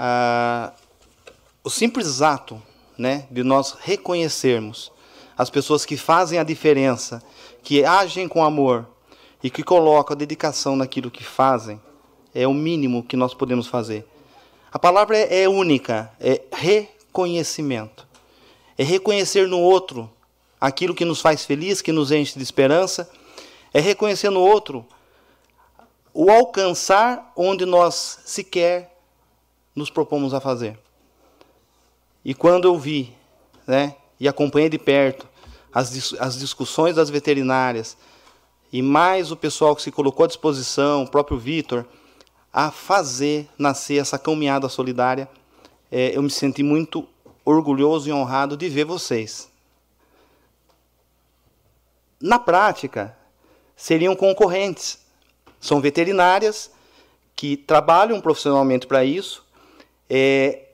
ah, 0.00 0.72
o 1.64 1.68
simples 1.68 2.22
ato 2.22 2.62
né, 2.96 3.26
de 3.32 3.42
nós 3.42 3.76
reconhecermos 3.80 4.92
as 5.36 5.50
pessoas 5.50 5.84
que 5.84 5.96
fazem 5.96 6.38
a 6.38 6.44
diferença, 6.44 7.20
que 7.64 7.84
agem 7.84 8.28
com 8.28 8.44
amor 8.44 8.86
e 9.42 9.50
que 9.50 9.64
colocam 9.64 10.14
a 10.14 10.18
dedicação 10.18 10.76
naquilo 10.76 11.10
que 11.10 11.24
fazem, 11.24 11.80
é 12.32 12.46
o 12.46 12.54
mínimo 12.54 13.02
que 13.02 13.16
nós 13.16 13.34
podemos 13.34 13.66
fazer. 13.66 14.06
A 14.70 14.78
palavra 14.78 15.16
é, 15.16 15.42
é 15.42 15.48
única, 15.48 16.12
é 16.20 16.42
reconhecimento. 16.52 18.06
É 18.76 18.84
reconhecer 18.84 19.48
no 19.48 19.58
outro 19.58 20.08
aquilo 20.60 20.94
que 20.94 21.04
nos 21.04 21.20
faz 21.20 21.44
feliz, 21.44 21.82
que 21.82 21.90
nos 21.90 22.12
enche 22.12 22.36
de 22.36 22.42
esperança, 22.42 23.10
é 23.74 23.80
reconhecer 23.80 24.30
no 24.30 24.40
outro 24.40 24.86
o 26.14 26.30
alcançar 26.30 27.32
onde 27.36 27.64
nós 27.64 28.20
sequer 28.24 28.97
nos 29.78 29.90
propomos 29.90 30.34
a 30.34 30.40
fazer. 30.40 30.78
E 32.24 32.34
quando 32.34 32.66
eu 32.66 32.76
vi, 32.76 33.14
né, 33.66 33.94
e 34.20 34.28
acompanhei 34.28 34.68
de 34.68 34.78
perto 34.78 35.26
as, 35.72 36.14
as 36.18 36.38
discussões 36.38 36.96
das 36.96 37.08
veterinárias, 37.08 37.96
e 38.70 38.82
mais 38.82 39.30
o 39.30 39.36
pessoal 39.36 39.74
que 39.74 39.82
se 39.82 39.90
colocou 39.90 40.24
à 40.24 40.26
disposição, 40.26 41.04
o 41.04 41.10
próprio 41.10 41.38
Vitor, 41.38 41.86
a 42.52 42.70
fazer 42.70 43.48
nascer 43.56 44.00
essa 44.00 44.18
caminhada 44.18 44.68
solidária, 44.68 45.28
é, 45.90 46.14
eu 46.14 46.22
me 46.22 46.30
senti 46.30 46.62
muito 46.62 47.08
orgulhoso 47.44 48.08
e 48.08 48.12
honrado 48.12 48.56
de 48.56 48.68
ver 48.68 48.84
vocês 48.84 49.48
na 52.20 52.38
prática, 52.38 53.16
seriam 53.76 54.16
concorrentes. 54.16 54.98
São 55.60 55.80
veterinárias 55.80 56.70
que 57.34 57.56
trabalham 57.56 58.20
profissionalmente 58.20 58.86
para 58.86 59.04
isso, 59.04 59.44
é, 60.08 60.66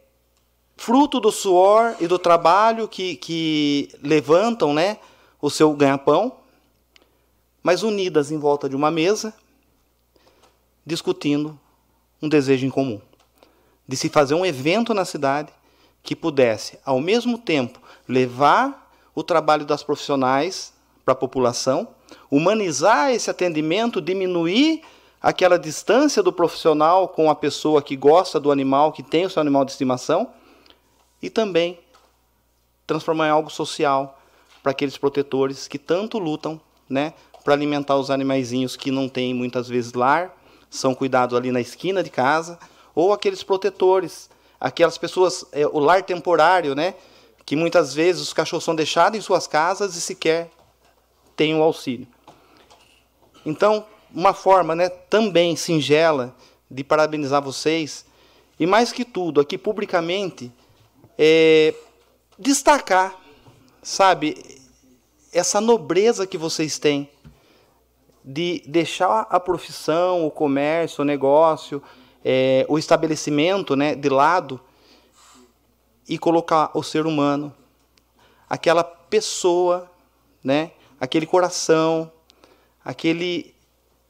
fruto 0.76 1.20
do 1.20 1.32
suor 1.32 1.96
e 2.00 2.06
do 2.06 2.18
trabalho 2.18 2.88
que, 2.88 3.16
que 3.16 3.90
levantam 4.02 4.74
né, 4.74 4.98
o 5.40 5.50
seu 5.50 5.72
ganha-pão, 5.72 6.36
mas 7.62 7.82
unidas 7.82 8.30
em 8.30 8.38
volta 8.38 8.68
de 8.68 8.76
uma 8.76 8.90
mesa, 8.90 9.34
discutindo 10.84 11.58
um 12.20 12.28
desejo 12.28 12.66
em 12.66 12.70
comum 12.70 13.00
de 13.86 13.96
se 13.96 14.08
fazer 14.08 14.34
um 14.34 14.44
evento 14.44 14.94
na 14.94 15.04
cidade 15.04 15.52
que 16.02 16.16
pudesse, 16.16 16.78
ao 16.84 17.00
mesmo 17.00 17.38
tempo, 17.38 17.80
levar 18.08 18.90
o 19.14 19.22
trabalho 19.22 19.64
das 19.64 19.82
profissionais 19.82 20.72
para 21.04 21.12
a 21.12 21.16
população, 21.16 21.88
humanizar 22.30 23.10
esse 23.10 23.30
atendimento, 23.30 24.00
diminuir 24.00 24.82
aquela 25.24 25.58
distância 25.58 26.22
do 26.22 26.30
profissional 26.30 27.08
com 27.08 27.30
a 27.30 27.34
pessoa 27.34 27.80
que 27.80 27.96
gosta 27.96 28.38
do 28.38 28.52
animal, 28.52 28.92
que 28.92 29.02
tem 29.02 29.24
o 29.24 29.30
seu 29.30 29.40
animal 29.40 29.64
de 29.64 29.70
estimação, 29.70 30.28
e 31.22 31.30
também 31.30 31.80
transformar 32.86 33.28
em 33.28 33.30
algo 33.30 33.48
social 33.48 34.20
para 34.62 34.72
aqueles 34.72 34.98
protetores 34.98 35.66
que 35.66 35.78
tanto 35.78 36.18
lutam, 36.18 36.60
né, 36.86 37.14
para 37.42 37.54
alimentar 37.54 37.96
os 37.96 38.10
animaizinhos 38.10 38.76
que 38.76 38.90
não 38.90 39.08
têm 39.08 39.32
muitas 39.32 39.66
vezes 39.66 39.94
lar, 39.94 40.36
são 40.68 40.94
cuidados 40.94 41.34
ali 41.34 41.50
na 41.50 41.60
esquina 41.62 42.02
de 42.02 42.10
casa, 42.10 42.58
ou 42.94 43.10
aqueles 43.10 43.42
protetores, 43.42 44.28
aquelas 44.60 44.98
pessoas, 44.98 45.46
é, 45.52 45.66
o 45.66 45.78
lar 45.78 46.02
temporário, 46.02 46.74
né, 46.74 46.96
que 47.46 47.56
muitas 47.56 47.94
vezes 47.94 48.20
os 48.20 48.34
cachorros 48.34 48.64
são 48.64 48.74
deixados 48.74 49.18
em 49.18 49.22
suas 49.22 49.46
casas 49.46 49.96
e 49.96 50.02
sequer 50.02 50.50
tem 51.34 51.58
o 51.58 51.62
auxílio. 51.62 52.06
Então, 53.46 53.86
uma 54.14 54.32
forma 54.32 54.74
né, 54.74 54.88
também 54.88 55.56
singela 55.56 56.34
de 56.70 56.84
parabenizar 56.84 57.42
vocês, 57.42 58.06
e 58.58 58.66
mais 58.66 58.92
que 58.92 59.04
tudo, 59.04 59.40
aqui 59.40 59.58
publicamente, 59.58 60.52
é, 61.18 61.74
destacar, 62.38 63.20
sabe, 63.82 64.62
essa 65.32 65.60
nobreza 65.60 66.26
que 66.26 66.38
vocês 66.38 66.78
têm 66.78 67.10
de 68.24 68.62
deixar 68.66 69.26
a 69.28 69.38
profissão, 69.38 70.24
o 70.26 70.30
comércio, 70.30 71.02
o 71.02 71.04
negócio, 71.04 71.82
é, 72.24 72.64
o 72.68 72.78
estabelecimento 72.78 73.76
né, 73.76 73.94
de 73.94 74.08
lado 74.08 74.60
e 76.08 76.16
colocar 76.16 76.70
o 76.72 76.82
ser 76.82 77.06
humano, 77.06 77.52
aquela 78.48 78.84
pessoa, 78.84 79.90
né, 80.42 80.70
aquele 81.00 81.26
coração, 81.26 82.10
aquele 82.84 83.53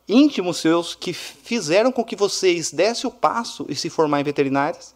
íntimo 0.08 0.52
seus 0.52 0.94
que 0.94 1.12
fizeram 1.12 1.90
com 1.90 2.04
que 2.04 2.16
vocês 2.16 2.70
dessem 2.70 3.08
o 3.08 3.12
passo 3.12 3.66
e 3.68 3.74
se 3.74 3.88
formar 3.88 4.20
em 4.20 4.24
veterinárias, 4.24 4.94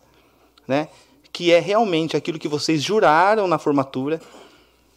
né? 0.67 0.89
que 1.33 1.53
é 1.53 1.61
realmente 1.61 2.17
aquilo 2.17 2.39
que 2.39 2.49
vocês 2.49 2.83
juraram 2.83 3.47
na 3.47 3.59
formatura 3.59 4.21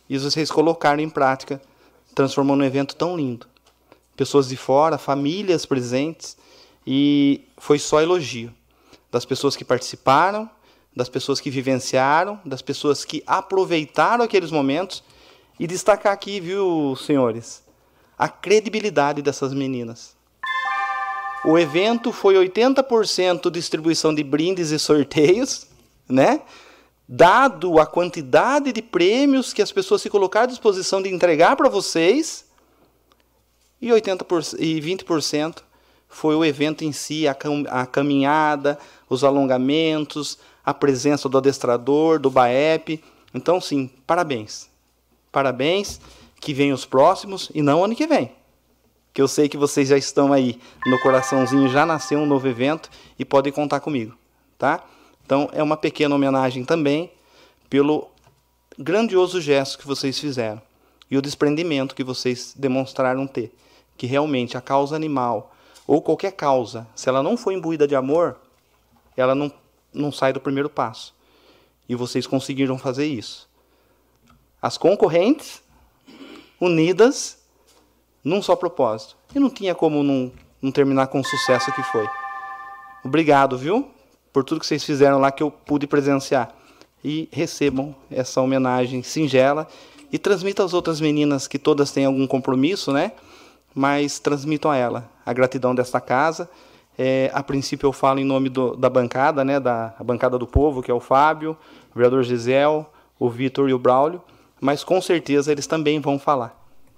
e 0.09 0.17
vocês 0.17 0.51
colocaram 0.51 1.01
em 1.01 1.09
prática, 1.09 1.61
transformando 2.13 2.61
um 2.61 2.65
evento 2.65 2.95
tão 2.95 3.15
lindo. 3.15 3.47
pessoas 4.15 4.49
de 4.49 4.57
fora, 4.57 4.97
famílias 4.97 5.65
presentes, 5.65 6.37
e 6.85 7.45
foi 7.57 7.79
só 7.79 8.01
elogio 8.01 8.53
das 9.11 9.25
pessoas 9.25 9.55
que 9.55 9.63
participaram, 9.63 10.49
das 10.95 11.09
pessoas 11.09 11.39
que 11.39 11.49
vivenciaram, 11.49 12.39
das 12.45 12.61
pessoas 12.61 13.05
que 13.05 13.23
aproveitaram 13.25 14.23
aqueles 14.23 14.51
momentos 14.51 15.03
e 15.59 15.67
destacar 15.67 16.11
aqui, 16.11 16.39
viu, 16.39 16.95
senhores, 16.95 17.63
a 18.21 18.29
credibilidade 18.29 19.19
dessas 19.19 19.51
meninas. 19.51 20.15
O 21.43 21.57
evento 21.57 22.11
foi 22.11 22.35
80% 22.35 23.49
distribuição 23.49 24.13
de 24.13 24.23
brindes 24.23 24.69
e 24.69 24.77
sorteios, 24.77 25.65
né? 26.07 26.43
Dado 27.09 27.79
a 27.79 27.85
quantidade 27.87 28.71
de 28.71 28.79
prêmios 28.79 29.53
que 29.53 29.61
as 29.61 29.71
pessoas 29.71 30.03
se 30.03 30.09
colocaram 30.09 30.43
à 30.43 30.47
disposição 30.47 31.01
de 31.01 31.09
entregar 31.09 31.55
para 31.55 31.67
vocês, 31.67 32.45
e 33.81 33.87
80% 33.89 34.55
e 34.59 34.79
20% 34.79 35.63
foi 36.07 36.35
o 36.35 36.45
evento 36.45 36.83
em 36.83 36.91
si, 36.91 37.27
a, 37.27 37.33
cam 37.33 37.63
a 37.69 37.87
caminhada, 37.87 38.77
os 39.09 39.23
alongamentos, 39.23 40.37
a 40.63 40.75
presença 40.75 41.27
do 41.27 41.39
adestrador, 41.39 42.19
do 42.19 42.29
BAEP. 42.29 43.03
Então, 43.33 43.59
sim, 43.59 43.89
parabéns. 44.05 44.69
Parabéns, 45.31 45.99
que 46.41 46.53
venham 46.53 46.75
os 46.75 46.83
próximos 46.83 47.49
e 47.55 47.61
não 47.61 47.85
ano 47.85 47.95
que 47.95 48.05
vem. 48.05 48.31
Que 49.13 49.21
eu 49.21 49.27
sei 49.27 49.47
que 49.47 49.55
vocês 49.55 49.87
já 49.87 49.97
estão 49.97 50.33
aí 50.33 50.59
no 50.85 50.99
coraçãozinho, 50.99 51.69
já 51.69 51.85
nasceu 51.85 52.19
um 52.19 52.25
novo 52.25 52.47
evento 52.47 52.89
e 53.17 53.23
podem 53.23 53.53
contar 53.53 53.79
comigo, 53.79 54.17
tá? 54.57 54.83
Então, 55.25 55.49
é 55.53 55.61
uma 55.61 55.77
pequena 55.77 56.15
homenagem 56.15 56.65
também 56.65 57.11
pelo 57.69 58.09
grandioso 58.77 59.39
gesto 59.39 59.77
que 59.77 59.87
vocês 59.87 60.19
fizeram 60.19 60.61
e 61.09 61.17
o 61.17 61.21
desprendimento 61.21 61.95
que 61.95 62.03
vocês 62.03 62.53
demonstraram 62.57 63.27
ter, 63.27 63.53
que 63.95 64.07
realmente 64.07 64.57
a 64.57 64.61
causa 64.61 64.95
animal 64.95 65.53
ou 65.85 66.01
qualquer 66.01 66.31
causa, 66.31 66.87
se 66.95 67.07
ela 67.07 67.21
não 67.21 67.37
for 67.37 67.51
imbuída 67.51 67.87
de 67.87 67.95
amor, 67.95 68.37
ela 69.15 69.35
não 69.35 69.51
não 69.93 70.11
sai 70.11 70.31
do 70.31 70.39
primeiro 70.39 70.69
passo. 70.69 71.13
E 71.87 71.95
vocês 71.95 72.25
conseguiram 72.25 72.77
fazer 72.77 73.05
isso. 73.05 73.49
As 74.61 74.77
concorrentes 74.77 75.61
unidas 76.61 77.39
num 78.23 78.41
só 78.41 78.55
propósito. 78.55 79.17
E 79.35 79.39
não 79.39 79.49
tinha 79.49 79.75
como 79.75 80.03
não, 80.03 80.31
não 80.61 80.71
terminar 80.71 81.07
com 81.07 81.19
o 81.19 81.25
sucesso 81.25 81.73
que 81.73 81.83
foi. 81.83 82.07
Obrigado, 83.03 83.57
viu? 83.57 83.89
Por 84.31 84.43
tudo 84.43 84.61
que 84.61 84.67
vocês 84.67 84.83
fizeram 84.83 85.19
lá 85.19 85.31
que 85.31 85.43
eu 85.43 85.51
pude 85.51 85.87
presenciar. 85.87 86.55
E 87.03 87.27
recebam 87.31 87.95
essa 88.11 88.39
homenagem 88.39 89.01
singela 89.01 89.67
e 90.11 90.19
transmitam 90.19 90.63
às 90.63 90.73
outras 90.73 91.01
meninas 91.01 91.47
que 91.47 91.57
todas 91.57 91.91
têm 91.91 92.05
algum 92.05 92.27
compromisso, 92.27 92.93
né? 92.93 93.11
Mas 93.73 94.19
transmitam 94.19 94.69
a 94.69 94.77
ela 94.77 95.09
a 95.25 95.33
gratidão 95.33 95.73
desta 95.73 95.99
casa 95.99 96.47
é, 96.97 97.31
a 97.33 97.41
princípio 97.41 97.87
eu 97.87 97.93
falo 97.93 98.19
em 98.19 98.23
nome 98.23 98.49
do, 98.49 98.75
da 98.75 98.89
bancada, 98.89 99.43
né, 99.43 99.59
da 99.59 99.93
bancada 100.03 100.37
do 100.37 100.45
povo, 100.45 100.83
que 100.83 100.91
é 100.91 100.93
o 100.93 100.99
Fábio, 100.99 101.57
o 101.91 101.95
vereador 101.95 102.23
Gisel, 102.23 102.85
o 103.17 103.29
Vitor 103.29 103.69
e 103.69 103.73
o 103.73 103.79
Braulio, 103.79 104.21
mas 104.61 104.83
com 104.83 105.01
certeza 105.01 105.51
eles 105.51 105.65
também 105.65 105.99
vão 105.99 106.19
falar. 106.19 106.55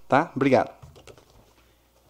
Tá? 0.08 0.30
Obrigado. 0.36 0.70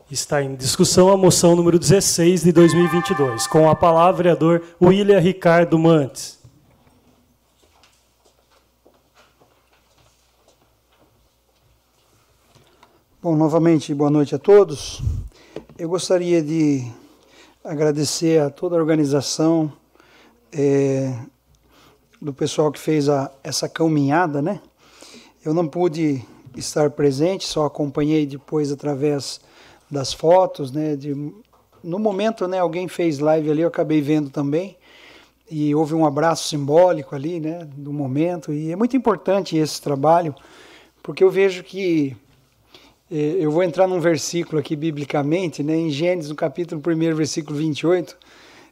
Está 0.09 0.41
em 0.43 0.55
discussão 0.55 1.09
a 1.09 1.15
moção 1.15 1.55
número 1.55 1.77
16 1.77 2.43
de 2.43 2.51
2022. 2.51 3.47
Com 3.47 3.69
a 3.69 3.75
palavra, 3.75 4.23
vereador 4.23 4.63
William 4.81 5.19
Ricardo 5.19 5.77
Mantes. 5.77 6.39
Bom, 13.21 13.35
novamente, 13.35 13.93
boa 13.93 14.09
noite 14.09 14.35
a 14.35 14.39
todos. 14.39 15.01
Eu 15.77 15.87
gostaria 15.87 16.41
de 16.41 16.85
agradecer 17.63 18.41
a 18.41 18.49
toda 18.49 18.75
a 18.75 18.79
organização 18.79 19.71
é, 20.51 21.15
do 22.21 22.33
pessoal 22.33 22.71
que 22.71 22.79
fez 22.79 23.07
a, 23.07 23.31
essa 23.43 23.69
caminhada, 23.69 24.41
né? 24.41 24.61
Eu 25.45 25.53
não 25.53 25.67
pude 25.67 26.23
estar 26.55 26.89
presente, 26.91 27.45
só 27.45 27.65
acompanhei 27.65 28.25
depois 28.25 28.71
através 28.71 29.41
das 29.89 30.13
fotos, 30.13 30.71
né? 30.71 30.95
De, 30.95 31.13
no 31.83 31.99
momento, 31.99 32.47
né? 32.47 32.59
Alguém 32.59 32.87
fez 32.87 33.19
live 33.19 33.51
ali, 33.51 33.61
eu 33.61 33.67
acabei 33.67 34.01
vendo 34.01 34.29
também 34.29 34.77
e 35.51 35.75
houve 35.75 35.93
um 35.93 36.05
abraço 36.05 36.47
simbólico 36.47 37.13
ali, 37.13 37.39
né? 37.39 37.67
Do 37.75 37.91
momento 37.91 38.53
e 38.53 38.71
é 38.71 38.75
muito 38.75 38.95
importante 38.95 39.57
esse 39.57 39.81
trabalho 39.81 40.33
porque 41.03 41.21
eu 41.21 41.29
vejo 41.29 41.63
que 41.63 42.15
é, 43.11 43.35
eu 43.37 43.51
vou 43.51 43.61
entrar 43.61 43.85
num 43.85 43.99
versículo 43.99 44.59
aqui 44.59 44.75
biblicamente, 44.75 45.61
né, 45.61 45.75
em 45.75 45.91
Gênesis, 45.91 46.29
no 46.29 46.35
capítulo 46.35 46.81
1, 46.81 47.13
versículo 47.13 47.57
28, 47.59 48.17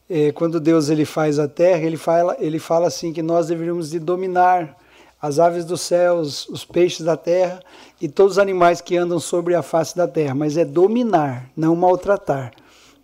é, 0.09 0.31
quando 0.31 0.59
Deus 0.59 0.89
ele 0.89 1.03
faz 1.03 1.37
a 1.37 1.47
terra, 1.47 1.83
ele 1.83 1.97
fala, 1.97 2.37
ele 2.39 2.57
fala 2.57 2.87
assim 2.87 3.11
que 3.11 3.21
nós 3.21 3.47
deveríamos 3.47 3.89
de 3.91 3.99
dominar 3.99 4.80
as 5.21 5.37
aves 5.37 5.65
dos 5.65 5.81
céus, 5.81 6.47
os 6.49 6.65
peixes 6.65 7.05
da 7.05 7.15
terra 7.15 7.61
e 8.01 8.09
todos 8.09 8.33
os 8.33 8.39
animais 8.39 8.81
que 8.81 8.97
andam 8.97 9.19
sobre 9.19 9.53
a 9.53 9.61
face 9.61 9.95
da 9.95 10.07
terra, 10.07 10.33
mas 10.33 10.57
é 10.57 10.65
dominar, 10.65 11.49
não 11.55 11.75
maltratar, 11.75 12.51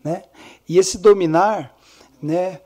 né? 0.04 0.24
E 0.68 0.78
esse 0.78 0.98
dominar, 0.98 1.74
né, 2.22 2.60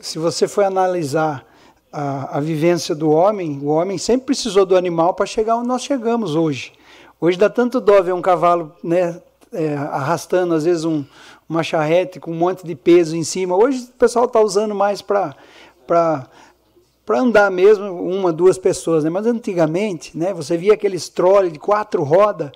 se 0.00 0.18
você 0.18 0.46
for 0.46 0.64
analisar 0.64 1.44
a, 1.92 2.36
a 2.36 2.40
vivência 2.40 2.94
do 2.94 3.10
homem, 3.10 3.58
o 3.62 3.68
homem 3.68 3.96
sempre 3.96 4.26
precisou 4.26 4.66
do 4.66 4.76
animal 4.76 5.14
para 5.14 5.26
chegar 5.26 5.56
onde 5.56 5.68
nós 5.68 5.82
chegamos 5.82 6.36
hoje. 6.36 6.72
Hoje 7.20 7.38
dá 7.38 7.48
tanto 7.48 7.80
dó 7.80 8.00
ver 8.02 8.12
um 8.12 8.22
cavalo 8.22 8.72
né, 8.84 9.20
é, 9.52 9.74
arrastando, 9.74 10.54
às 10.54 10.64
vezes, 10.64 10.84
um, 10.84 11.04
uma 11.48 11.62
charrete 11.62 12.20
com 12.20 12.30
um 12.30 12.36
monte 12.36 12.64
de 12.64 12.74
peso 12.74 13.16
em 13.16 13.24
cima. 13.24 13.56
Hoje 13.56 13.84
o 13.84 13.98
pessoal 13.98 14.26
está 14.26 14.40
usando 14.40 14.74
mais 14.74 15.02
para 15.02 15.34
para 17.08 17.20
andar 17.20 17.50
mesmo, 17.50 17.86
uma, 17.86 18.30
duas 18.30 18.58
pessoas, 18.58 19.02
né? 19.02 19.08
Mas 19.08 19.24
antigamente, 19.24 20.14
né, 20.14 20.34
você 20.34 20.58
via 20.58 20.74
aqueles 20.74 21.08
trolles 21.08 21.50
de 21.50 21.58
quatro 21.58 22.02
rodas, 22.02 22.50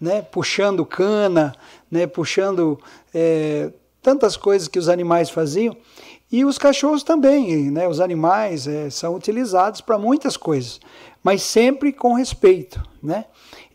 né, 0.00 0.22
puxando 0.22 0.86
cana, 0.86 1.52
né, 1.90 2.06
puxando 2.06 2.78
é, 3.12 3.72
tantas 4.00 4.36
coisas 4.36 4.68
que 4.68 4.78
os 4.78 4.88
animais 4.88 5.28
faziam. 5.28 5.76
E 6.30 6.44
os 6.44 6.56
cachorros 6.56 7.02
também, 7.02 7.68
né, 7.68 7.88
os 7.88 7.98
animais 7.98 8.68
é, 8.68 8.88
são 8.90 9.12
utilizados 9.16 9.80
para 9.80 9.98
muitas 9.98 10.36
coisas, 10.36 10.78
mas 11.20 11.42
sempre 11.42 11.92
com 11.92 12.14
respeito, 12.14 12.80
né? 13.02 13.24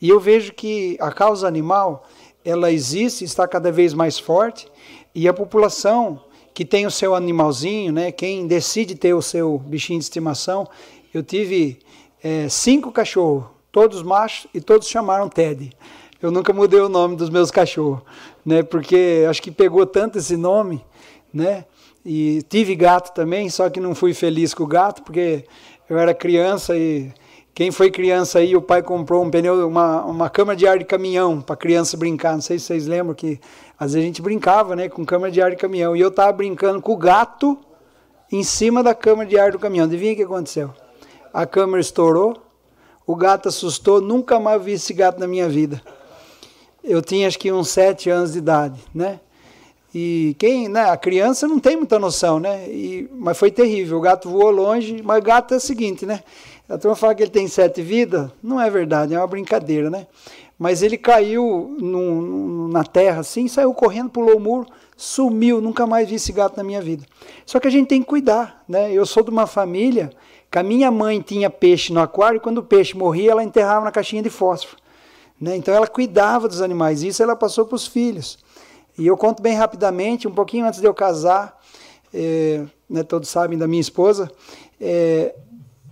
E 0.01 0.07
eu 0.07 0.17
vejo 0.17 0.53
que 0.53 0.95
a 1.01 1.11
causa 1.11 1.45
animal, 1.45 2.07
ela 2.45 2.71
existe, 2.71 3.25
está 3.25 3.45
cada 3.45 3.69
vez 3.69 3.93
mais 3.93 4.17
forte, 4.17 4.71
e 5.13 5.27
a 5.27 5.33
população 5.33 6.21
que 6.61 6.65
tem 6.65 6.85
o 6.85 6.91
seu 6.91 7.15
animalzinho, 7.15 7.91
né, 7.91 8.11
quem 8.11 8.45
decide 8.45 8.93
ter 8.93 9.15
o 9.15 9.21
seu 9.21 9.57
bichinho 9.57 9.97
de 9.97 10.05
estimação, 10.05 10.67
eu 11.11 11.23
tive 11.23 11.79
é, 12.23 12.47
cinco 12.49 12.91
cachorros, 12.91 13.45
todos 13.71 14.03
machos, 14.03 14.45
e 14.53 14.61
todos 14.61 14.87
chamaram 14.87 15.27
Ted. 15.27 15.71
Eu 16.21 16.29
nunca 16.29 16.53
mudei 16.53 16.79
o 16.79 16.87
nome 16.87 17.15
dos 17.15 17.31
meus 17.31 17.49
cachorros, 17.49 18.03
né, 18.45 18.61
porque 18.61 19.25
acho 19.27 19.41
que 19.41 19.49
pegou 19.49 19.87
tanto 19.87 20.19
esse 20.19 20.37
nome, 20.37 20.85
né, 21.33 21.65
e 22.05 22.43
tive 22.47 22.75
gato 22.75 23.11
também, 23.11 23.49
só 23.49 23.67
que 23.67 23.79
não 23.79 23.95
fui 23.95 24.13
feliz 24.13 24.53
com 24.53 24.63
o 24.63 24.67
gato, 24.67 25.01
porque 25.01 25.45
eu 25.89 25.97
era 25.97 26.13
criança 26.13 26.77
e 26.77 27.11
quem 27.53 27.69
foi 27.69 27.91
criança 27.91 28.39
aí, 28.39 28.55
o 28.55 28.61
pai 28.61 28.81
comprou 28.81 29.23
um 29.23 29.29
pneu, 29.29 29.67
uma, 29.67 30.05
uma 30.05 30.29
câmara 30.29 30.55
de 30.55 30.65
ar 30.65 30.79
de 30.79 30.85
caminhão 30.85 31.41
para 31.41 31.55
criança 31.55 31.97
brincar. 31.97 32.33
Não 32.33 32.41
sei 32.41 32.57
se 32.57 32.65
vocês 32.65 32.87
lembram 32.87 33.13
que 33.13 33.39
às 33.77 33.93
vezes 33.93 34.05
a 34.05 34.07
gente 34.07 34.21
brincava, 34.21 34.75
né, 34.75 34.87
com 34.87 35.05
câmara 35.05 35.31
de 35.31 35.41
ar 35.41 35.51
de 35.51 35.57
caminhão. 35.57 35.95
E 35.95 35.99
eu 35.99 36.07
estava 36.07 36.31
brincando 36.31 36.81
com 36.81 36.93
o 36.93 36.97
gato 36.97 37.57
em 38.31 38.41
cima 38.41 38.81
da 38.81 38.95
câmara 38.95 39.27
de 39.27 39.37
ar 39.37 39.51
do 39.51 39.59
caminhão. 39.59 39.85
Adivinha 39.85 40.13
o 40.13 40.15
que 40.15 40.23
aconteceu? 40.23 40.73
A 41.33 41.45
câmera 41.45 41.81
estourou, 41.81 42.41
o 43.05 43.15
gato 43.15 43.49
assustou, 43.49 43.99
nunca 43.99 44.39
mais 44.39 44.63
vi 44.63 44.73
esse 44.73 44.93
gato 44.93 45.19
na 45.19 45.27
minha 45.27 45.49
vida. 45.49 45.81
Eu 46.81 47.01
tinha 47.01 47.27
acho 47.27 47.37
que 47.37 47.51
uns 47.51 47.69
sete 47.69 48.09
anos 48.09 48.31
de 48.31 48.37
idade, 48.37 48.79
né? 48.95 49.19
E 49.93 50.37
quem, 50.39 50.69
né, 50.69 50.89
a 50.89 50.95
criança 50.95 51.49
não 51.49 51.59
tem 51.59 51.75
muita 51.75 51.99
noção, 51.99 52.39
né? 52.39 52.65
E, 52.69 53.09
mas 53.13 53.37
foi 53.37 53.51
terrível. 53.51 53.97
O 53.97 54.01
gato 54.01 54.29
voou 54.29 54.49
longe, 54.49 55.01
mas 55.03 55.21
gato 55.21 55.53
é 55.53 55.57
o 55.57 55.59
seguinte, 55.59 56.05
né? 56.05 56.23
A 56.71 56.77
turma 56.77 56.95
fala 56.95 57.13
que 57.13 57.21
ele 57.21 57.29
tem 57.29 57.49
sete 57.49 57.81
vidas, 57.81 58.31
não 58.41 58.59
é 58.59 58.69
verdade, 58.69 59.13
é 59.13 59.17
uma 59.17 59.27
brincadeira, 59.27 59.89
né? 59.89 60.07
Mas 60.57 60.81
ele 60.81 60.97
caiu 60.97 61.75
no, 61.77 62.69
na 62.69 62.81
terra 62.81 63.19
assim, 63.19 63.45
saiu 63.49 63.73
correndo, 63.73 64.09
pulou 64.09 64.37
o 64.37 64.39
muro, 64.39 64.65
sumiu, 64.95 65.59
nunca 65.59 65.85
mais 65.85 66.07
vi 66.07 66.15
esse 66.15 66.31
gato 66.31 66.55
na 66.55 66.63
minha 66.63 66.79
vida. 66.79 67.03
Só 67.45 67.59
que 67.59 67.67
a 67.67 67.71
gente 67.71 67.89
tem 67.89 68.01
que 68.01 68.07
cuidar, 68.07 68.63
né? 68.69 68.89
Eu 68.93 69.05
sou 69.05 69.21
de 69.21 69.29
uma 69.29 69.45
família 69.45 70.11
que 70.49 70.57
a 70.57 70.63
minha 70.63 70.89
mãe 70.89 71.19
tinha 71.19 71.49
peixe 71.49 71.91
no 71.91 71.99
aquário 71.99 72.37
e 72.37 72.39
quando 72.39 72.59
o 72.59 72.63
peixe 72.63 72.95
morria, 72.95 73.31
ela 73.31 73.43
enterrava 73.43 73.83
na 73.83 73.91
caixinha 73.91 74.23
de 74.23 74.29
fósforo. 74.29 74.77
Né? 75.39 75.57
Então 75.57 75.73
ela 75.73 75.87
cuidava 75.87 76.47
dos 76.47 76.61
animais, 76.61 77.03
isso 77.03 77.21
ela 77.21 77.35
passou 77.35 77.65
para 77.65 77.75
os 77.75 77.85
filhos. 77.85 78.39
E 78.97 79.05
eu 79.05 79.17
conto 79.17 79.43
bem 79.43 79.55
rapidamente, 79.55 80.25
um 80.25 80.33
pouquinho 80.33 80.65
antes 80.65 80.79
de 80.79 80.87
eu 80.87 80.93
casar, 80.93 81.59
é, 82.13 82.63
né, 82.89 83.03
todos 83.03 83.27
sabem 83.27 83.57
da 83.57 83.67
minha 83.67 83.81
esposa, 83.81 84.31
é, 84.79 85.35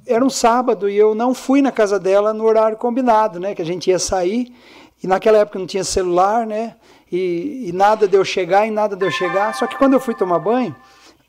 era 0.10 0.26
um 0.26 0.30
sábado 0.30 0.89
e 0.89 0.97
eu 0.97 1.14
não 1.14 1.34
fui 1.34 1.62
na 1.62 1.72
casa 1.72 1.99
dela 1.99 2.34
no 2.34 2.43
horário 2.43 2.76
combinado, 2.76 3.39
né? 3.39 3.53
Que 3.53 3.62
a 3.62 3.66
gente 3.66 3.89
ia 3.89 3.99
sair 3.99 4.53
E 5.01 5.07
naquela 5.07 5.38
época 5.38 5.60
não 5.60 5.68
tinha 5.68 5.84
celular, 5.84 6.45
né? 6.45 6.76
E, 7.12 7.70
e 7.70 7.72
nada 7.72 8.07
deu 8.07 8.26
chegar 8.26 8.68
e 8.68 8.72
nada 8.72 8.95
deu 8.95 9.12
chegar. 9.12 9.55
Só 9.55 9.68
que 9.68 9.78
quando 9.78 9.93
eu 9.93 9.99
fui 9.99 10.16
tomar 10.16 10.39
banho, 10.39 10.76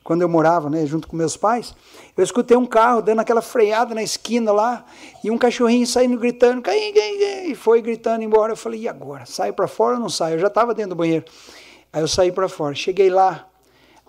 quando 0.03 0.23
eu 0.23 0.29
morava, 0.29 0.69
né, 0.69 0.85
junto 0.87 1.07
com 1.07 1.15
meus 1.15 1.37
pais, 1.37 1.75
eu 2.17 2.25
escutei 2.25 2.57
um 2.57 2.67
carro 2.67 3.01
dando 3.01 3.21
aquela 3.21 3.43
freada 3.43 3.95
na 3.95 4.03
esquina 4.03 4.51
lá 4.51 4.85
e 5.23 5.31
um 5.31 5.39
cachorrinho 5.39 5.87
saindo 5.87 6.19
gritando, 6.19 6.63
cai, 6.63 6.93
cai, 6.93 7.51
e 7.51 7.55
foi 7.55 7.81
gritando 7.81 8.25
embora. 8.25 8.53
Eu 8.53 8.57
falei, 8.57 8.81
e 8.81 8.89
agora? 8.89 9.25
Saio 9.27 9.53
para 9.53 9.69
fora 9.69 9.95
ou 9.95 10.01
não 10.01 10.09
saio? 10.09 10.35
Eu 10.35 10.41
já 10.41 10.49
estava 10.49 10.75
dentro 10.75 10.91
do 10.91 10.97
banheiro. 10.97 11.25
Aí 11.93 12.01
eu 12.01 12.09
saí 12.09 12.33
para 12.33 12.49
fora. 12.49 12.75
Cheguei 12.75 13.11
lá, 13.11 13.47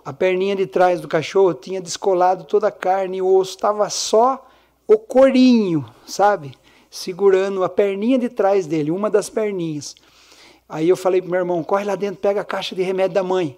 a 0.04 0.12
perninha 0.12 0.56
de 0.56 0.66
trás 0.66 1.00
do 1.00 1.06
cachorro 1.06 1.54
tinha 1.54 1.80
descolado 1.80 2.44
toda 2.44 2.68
a 2.68 2.72
carne 2.72 3.18
e 3.18 3.22
o 3.22 3.36
osso, 3.36 3.52
estava 3.52 3.88
só 3.90 4.44
o 4.92 4.98
corinho, 4.98 5.84
sabe? 6.06 6.52
Segurando 6.90 7.64
a 7.64 7.68
perninha 7.68 8.18
de 8.18 8.28
trás 8.28 8.66
dele, 8.66 8.90
uma 8.90 9.08
das 9.08 9.30
perninhas. 9.30 9.94
Aí 10.68 10.88
eu 10.88 10.96
falei 10.96 11.20
pro 11.20 11.30
meu 11.30 11.40
irmão, 11.40 11.62
corre 11.62 11.84
lá 11.84 11.94
dentro, 11.94 12.20
pega 12.20 12.40
a 12.40 12.44
caixa 12.44 12.74
de 12.74 12.82
remédio 12.82 13.14
da 13.14 13.22
mãe. 13.22 13.56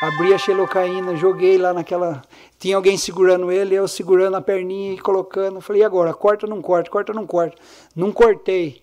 Abri 0.00 0.34
a 0.34 0.38
xelocaína, 0.38 1.14
joguei 1.16 1.56
lá 1.56 1.72
naquela. 1.72 2.22
Tinha 2.58 2.74
alguém 2.74 2.96
segurando 2.96 3.52
ele, 3.52 3.74
eu 3.74 3.86
segurando 3.86 4.36
a 4.36 4.40
perninha 4.40 4.94
e 4.94 4.98
colocando. 4.98 5.60
Falei, 5.60 5.82
e 5.82 5.84
agora? 5.84 6.12
Corta 6.12 6.46
ou 6.46 6.50
não 6.50 6.60
corta? 6.60 6.90
Corta 6.90 7.12
ou 7.12 7.16
não 7.16 7.26
corta? 7.26 7.56
Não 7.94 8.10
cortei. 8.10 8.82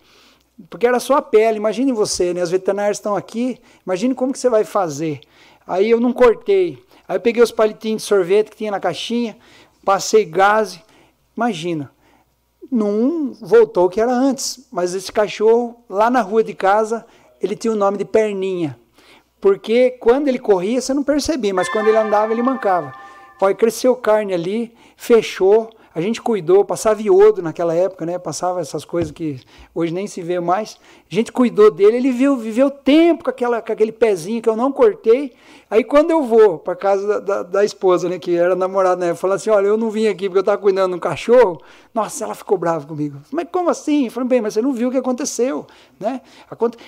Porque 0.70 0.88
era 0.88 1.00
só 1.00 1.18
a 1.18 1.22
pele, 1.22 1.58
imagine 1.58 1.91
você, 1.91 2.34
né? 2.34 2.41
As 2.41 2.52
veterinárias 2.52 2.97
estão 2.97 3.16
aqui, 3.16 3.60
imagine 3.86 4.16
como 4.16 4.32
que 4.32 4.39
você 4.39 4.50
vai 4.50 4.64
fazer. 4.64 5.20
Aí 5.68 5.89
eu 5.89 6.00
não 6.00 6.14
cortei. 6.14 6.82
Aí 7.08 7.18
eu 7.18 7.22
peguei 7.22 7.43
os 7.43 7.52
palitinhos 7.52 8.02
de 8.02 8.08
sorvete 8.08 8.52
que 8.52 8.58
tinha 8.58 8.72
na 8.72 8.80
caixinha, 8.80 9.38
passei 9.84 10.24
gás. 10.24 10.80
Imagina, 11.40 11.90
não 12.70 13.32
voltou 13.40 13.86
o 13.86 13.90
que 13.90 14.02
era 14.02 14.12
antes, 14.12 14.68
mas 14.70 14.94
esse 14.94 15.10
cachorro, 15.10 15.86
lá 15.90 16.10
na 16.10 16.20
rua 16.20 16.44
de 16.44 16.54
casa, 16.54 17.06
ele 17.42 17.56
tinha 17.56 17.72
o 17.72 17.78
nome 17.78 17.98
de 17.98 18.04
Perninha. 18.04 18.78
Porque 19.40 19.92
quando 20.02 20.28
ele 20.28 20.38
corria, 20.38 20.82
você 20.82 20.94
não 20.94 21.02
percebia, 21.02 21.54
mas 21.54 21.70
quando 21.70 21.88
ele 21.88 21.96
andava, 21.96 22.34
ele 22.34 22.44
mancava. 22.44 22.94
Olha, 23.42 23.56
cresceu 23.56 23.96
carne 23.96 24.34
ali, 24.34 24.76
fechou, 24.98 25.70
a 25.96 26.02
gente 26.02 26.22
cuidou, 26.22 26.66
passava 26.66 27.02
iodo 27.02 27.42
naquela 27.42 27.74
época, 27.74 28.06
né? 28.06 28.20
Passava 28.20 28.60
essas 28.60 28.84
coisas 28.84 29.10
que 29.14 29.40
hoje 29.74 29.94
nem 29.94 30.08
se 30.08 30.22
vê 30.22 30.42
mais. 30.42 30.78
A 31.10 31.16
gente 31.16 31.32
cuidou 31.32 31.72
dele, 31.72 31.96
ele 31.96 32.12
viveu, 32.12 32.36
viveu 32.36 32.70
tempo 32.70 33.24
com, 33.24 33.30
aquela, 33.30 33.62
com 33.62 33.72
aquele 33.72 33.94
pezinho 33.94 34.42
que 34.42 34.50
eu 34.50 34.58
não 34.58 34.74
cortei. 34.74 35.34
Aí 35.70 35.84
quando 35.84 36.09
eu 36.09 36.24
vou 36.24 36.57
para 36.57 36.76
casa 36.76 37.05
da, 37.07 37.20
da, 37.20 37.43
da, 37.43 37.65
esposa, 37.65 38.09
né, 38.09 38.17
que 38.17 38.36
era 38.36 38.55
namorada, 38.55 39.05
né, 39.05 39.13
falando 39.13 39.36
assim, 39.36 39.51
olha, 39.51 39.67
eu 39.67 39.78
não 39.78 39.91
vim 39.91 40.07
aqui 40.07 40.28
porque 40.28 40.39
eu 40.39 40.41
estava 40.41 40.57
cuidando 40.57 40.91
de 40.91 40.97
um 40.97 40.99
cachorro. 40.99 41.61
Nossa, 41.93 42.24
ela 42.24 42.34
ficou 42.34 42.57
brava 42.57 42.88
comigo. 42.88 43.20
Mas 43.32 43.47
como 43.51 43.70
assim? 43.70 44.05
Eu 44.05 44.11
falei, 44.11 44.30
bem, 44.30 44.41
mas 44.41 44.55
você 44.55 44.61
não 44.61 44.74
viu 44.74 44.89
o 44.89 44.91
que 44.91 44.97
aconteceu, 44.97 45.67
né? 45.99 46.22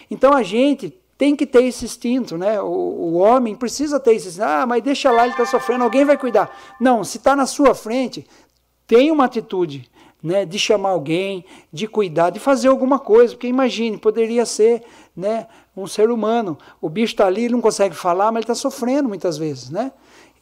Então 0.09 0.33
a 0.33 0.41
gente 0.41 0.89
tem 1.15 1.35
que 1.35 1.45
ter 1.45 1.63
esse 1.63 1.85
instinto, 1.85 2.35
né? 2.35 2.59
O, 2.59 2.65
o 2.65 3.13
homem 3.17 3.55
precisa 3.55 3.99
ter 3.99 4.15
esse 4.15 4.29
instinto. 4.29 4.45
Ah, 4.45 4.65
mas 4.65 4.81
deixa 4.81 5.11
lá, 5.11 5.23
ele 5.23 5.33
está 5.33 5.45
sofrendo, 5.45 5.83
alguém 5.83 6.03
vai 6.03 6.17
cuidar. 6.17 6.51
Não, 6.79 7.03
se 7.03 7.17
está 7.17 7.35
na 7.35 7.45
sua 7.45 7.75
frente, 7.75 8.27
tem 8.87 9.11
uma 9.11 9.25
atitude 9.25 9.87
né, 10.23 10.45
de 10.45 10.59
chamar 10.59 10.89
alguém, 10.89 11.45
de 11.71 11.87
cuidar, 11.87 12.29
de 12.29 12.39
fazer 12.39 12.67
alguma 12.67 12.99
coisa, 12.99 13.33
porque 13.33 13.47
imagine, 13.47 13.97
poderia 13.97 14.45
ser 14.45 14.83
né, 15.15 15.47
um 15.75 15.87
ser 15.87 16.09
humano. 16.09 16.57
O 16.81 16.89
bicho 16.89 17.13
está 17.13 17.25
ali, 17.25 17.45
ele 17.45 17.53
não 17.53 17.61
consegue 17.61 17.95
falar, 17.95 18.31
mas 18.31 18.43
ele 18.43 18.51
está 18.51 18.55
sofrendo 18.55 19.07
muitas 19.07 19.37
vezes. 19.37 19.69
Né? 19.69 19.91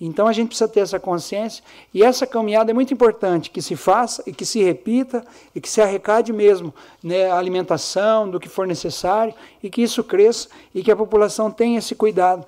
Então 0.01 0.27
a 0.27 0.33
gente 0.33 0.49
precisa 0.49 0.67
ter 0.67 0.79
essa 0.79 0.99
consciência 0.99 1.63
e 1.93 2.03
essa 2.03 2.25
caminhada 2.25 2.71
é 2.71 2.73
muito 2.73 2.93
importante 2.93 3.49
que 3.49 3.61
se 3.61 3.75
faça 3.75 4.23
e 4.25 4.31
que 4.31 4.45
se 4.45 4.63
repita 4.63 5.25
e 5.53 5.59
que 5.59 5.69
se 5.69 5.81
arrecade 5.81 6.31
mesmo 6.31 6.73
né, 7.03 7.29
a 7.29 7.37
alimentação 7.37 8.29
do 8.29 8.39
que 8.39 8.47
for 8.47 8.65
necessário 8.65 9.33
e 9.61 9.69
que 9.69 9.81
isso 9.81 10.03
cresça 10.03 10.47
e 10.73 10.81
que 10.81 10.91
a 10.91 10.95
população 10.95 11.51
tenha 11.51 11.79
esse 11.79 11.95
cuidado 11.95 12.45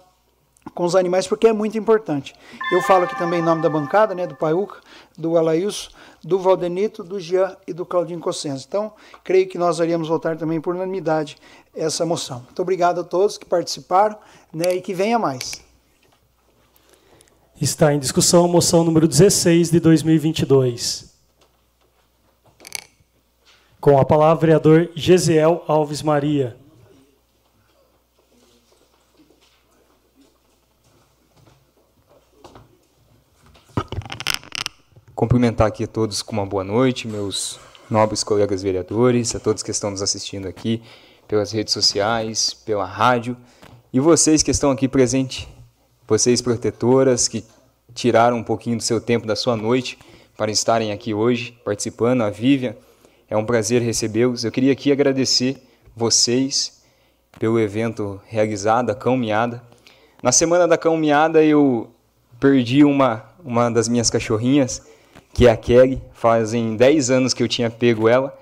com 0.74 0.86
os 0.86 0.96
animais 0.96 1.28
porque 1.28 1.48
é 1.48 1.54
muito 1.54 1.78
importante. 1.78 2.34
Eu 2.72 2.82
falo 2.84 3.04
aqui 3.04 3.18
também 3.18 3.40
em 3.40 3.44
nome 3.44 3.62
da 3.62 3.70
bancada, 3.70 4.16
né, 4.16 4.26
do 4.26 4.36
Paiuca, 4.36 4.80
do 5.18 5.38
Alailson, 5.38 5.90
do 6.24 6.40
Valdenito, 6.40 7.04
do 7.04 7.20
Jean 7.20 7.58
e 7.68 7.74
do 7.74 7.86
Claudinho 7.86 8.20
Cossenza. 8.20 8.64
Então, 8.68 8.94
creio 9.24 9.48
que 9.48 9.58
nós 9.58 9.80
iríamos 9.80 10.08
votar 10.08 10.38
também 10.38 10.62
por 10.62 10.76
unanimidade 10.76 11.36
essa 11.76 12.06
moção. 12.06 12.42
Muito 12.42 12.62
obrigado 12.62 13.02
a 13.02 13.04
todos 13.04 13.38
que 13.38 13.46
participaram 13.46 14.18
né, 14.54 14.76
e 14.76 14.82
que 14.82 14.94
venha 14.94 15.18
mais. 15.18 15.62
Está 17.60 17.94
em 17.94 18.00
discussão 18.00 18.46
a 18.46 18.48
moção 18.48 18.84
número 18.84 19.08
16 19.08 19.70
de 19.70 19.80
2022. 19.80 21.12
Com 23.80 24.00
a 24.00 24.06
palavra, 24.06 24.36
o 24.36 24.40
vereador 24.40 24.92
Gesiel 24.96 25.64
Alves 25.68 26.02
Maria. 26.02 26.58
Cumprimentar 35.14 35.68
aqui 35.68 35.84
a 35.84 35.88
todos 35.88 36.24
com 36.24 36.34
uma 36.34 36.46
boa 36.46 36.64
noite, 36.64 37.08
meus 37.08 37.60
nobres 37.90 38.24
colegas 38.24 38.64
vereadores, 38.64 39.36
a 39.36 39.40
todos 39.40 39.62
que 39.62 39.70
estão 39.70 39.92
nos 39.92 40.02
assistindo 40.02 40.48
aqui 40.48 40.82
pelas 41.32 41.54
redes 41.54 41.74
sociais, 41.74 42.54
pela 42.54 42.84
rádio, 42.84 43.38
e 43.94 44.02
vocês 44.02 44.44
que 44.44 44.52
estão 44.52 44.70
aqui 44.70 44.86
presentes 44.86 45.48
vocês 46.06 46.42
protetoras 46.42 47.30
que 47.30 47.46
tiraram 47.94 48.36
um 48.36 48.44
pouquinho 48.44 48.76
do 48.76 48.84
seu 48.84 49.00
tempo, 49.00 49.26
da 49.26 49.34
sua 49.34 49.56
noite, 49.56 49.98
para 50.36 50.52
estarem 50.52 50.92
aqui 50.92 51.14
hoje 51.14 51.58
participando, 51.64 52.24
a 52.24 52.30
Vivian, 52.30 52.76
é 53.30 53.38
um 53.38 53.46
prazer 53.46 53.82
recebê-los. 53.82 54.44
Eu 54.44 54.52
queria 54.52 54.74
aqui 54.74 54.92
agradecer 54.92 55.56
vocês 55.96 56.84
pelo 57.40 57.58
evento 57.58 58.20
realizado, 58.28 58.90
a 58.90 58.96
Cão 58.96 59.16
Miada. 59.16 59.64
Na 60.22 60.34
semana 60.34 60.68
da 60.68 60.78
Cão 60.78 60.98
Miada 60.98 61.42
eu 61.42 61.90
perdi 62.42 62.84
uma, 62.84 63.24
uma 63.42 63.72
das 63.72 63.88
minhas 63.88 64.10
cachorrinhas, 64.10 64.82
que 65.34 65.48
é 65.48 65.52
a 65.52 65.56
Kelly, 65.56 66.02
fazem 66.12 66.76
10 66.76 67.10
anos 67.10 67.34
que 67.34 67.42
eu 67.42 67.48
tinha 67.48 67.70
pego 67.70 68.10
ela, 68.10 68.38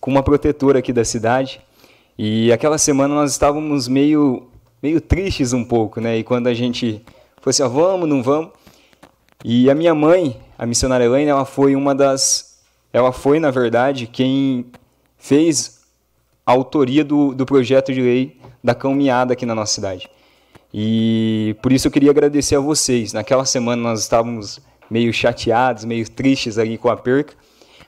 com 0.00 0.10
uma 0.10 0.24
protetora 0.24 0.80
aqui 0.80 0.92
da 0.92 1.04
cidade. 1.04 1.60
E 2.24 2.52
aquela 2.52 2.78
semana 2.78 3.12
nós 3.12 3.32
estávamos 3.32 3.88
meio 3.88 4.44
meio 4.80 5.00
tristes 5.00 5.52
um 5.52 5.64
pouco, 5.64 6.00
né? 6.00 6.18
E 6.18 6.22
quando 6.22 6.46
a 6.46 6.54
gente 6.54 7.02
falou 7.40 7.50
assim, 7.50 7.64
ó, 7.64 7.68
vamos, 7.68 8.08
não 8.08 8.22
vamos. 8.22 8.52
E 9.44 9.68
a 9.68 9.74
minha 9.74 9.92
mãe, 9.92 10.36
a 10.56 10.64
missionária 10.64 11.04
Elaine, 11.04 11.28
ela 11.28 11.44
foi 11.44 11.74
uma 11.74 11.96
das. 11.96 12.60
Ela 12.92 13.10
foi, 13.10 13.40
na 13.40 13.50
verdade, 13.50 14.06
quem 14.06 14.66
fez 15.18 15.80
a 16.46 16.52
autoria 16.52 17.04
do, 17.04 17.34
do 17.34 17.44
projeto 17.44 17.92
de 17.92 18.00
lei 18.00 18.38
da 18.62 18.72
caminhada 18.72 19.32
aqui 19.32 19.44
na 19.44 19.56
nossa 19.56 19.74
cidade. 19.74 20.08
E 20.72 21.56
por 21.60 21.72
isso 21.72 21.88
eu 21.88 21.90
queria 21.90 22.12
agradecer 22.12 22.54
a 22.54 22.60
vocês. 22.60 23.12
Naquela 23.12 23.44
semana 23.44 23.82
nós 23.82 23.98
estávamos 23.98 24.60
meio 24.88 25.12
chateados, 25.12 25.84
meio 25.84 26.08
tristes 26.08 26.56
ali 26.56 26.78
com 26.78 26.88
a 26.88 26.96
perca, 26.96 27.34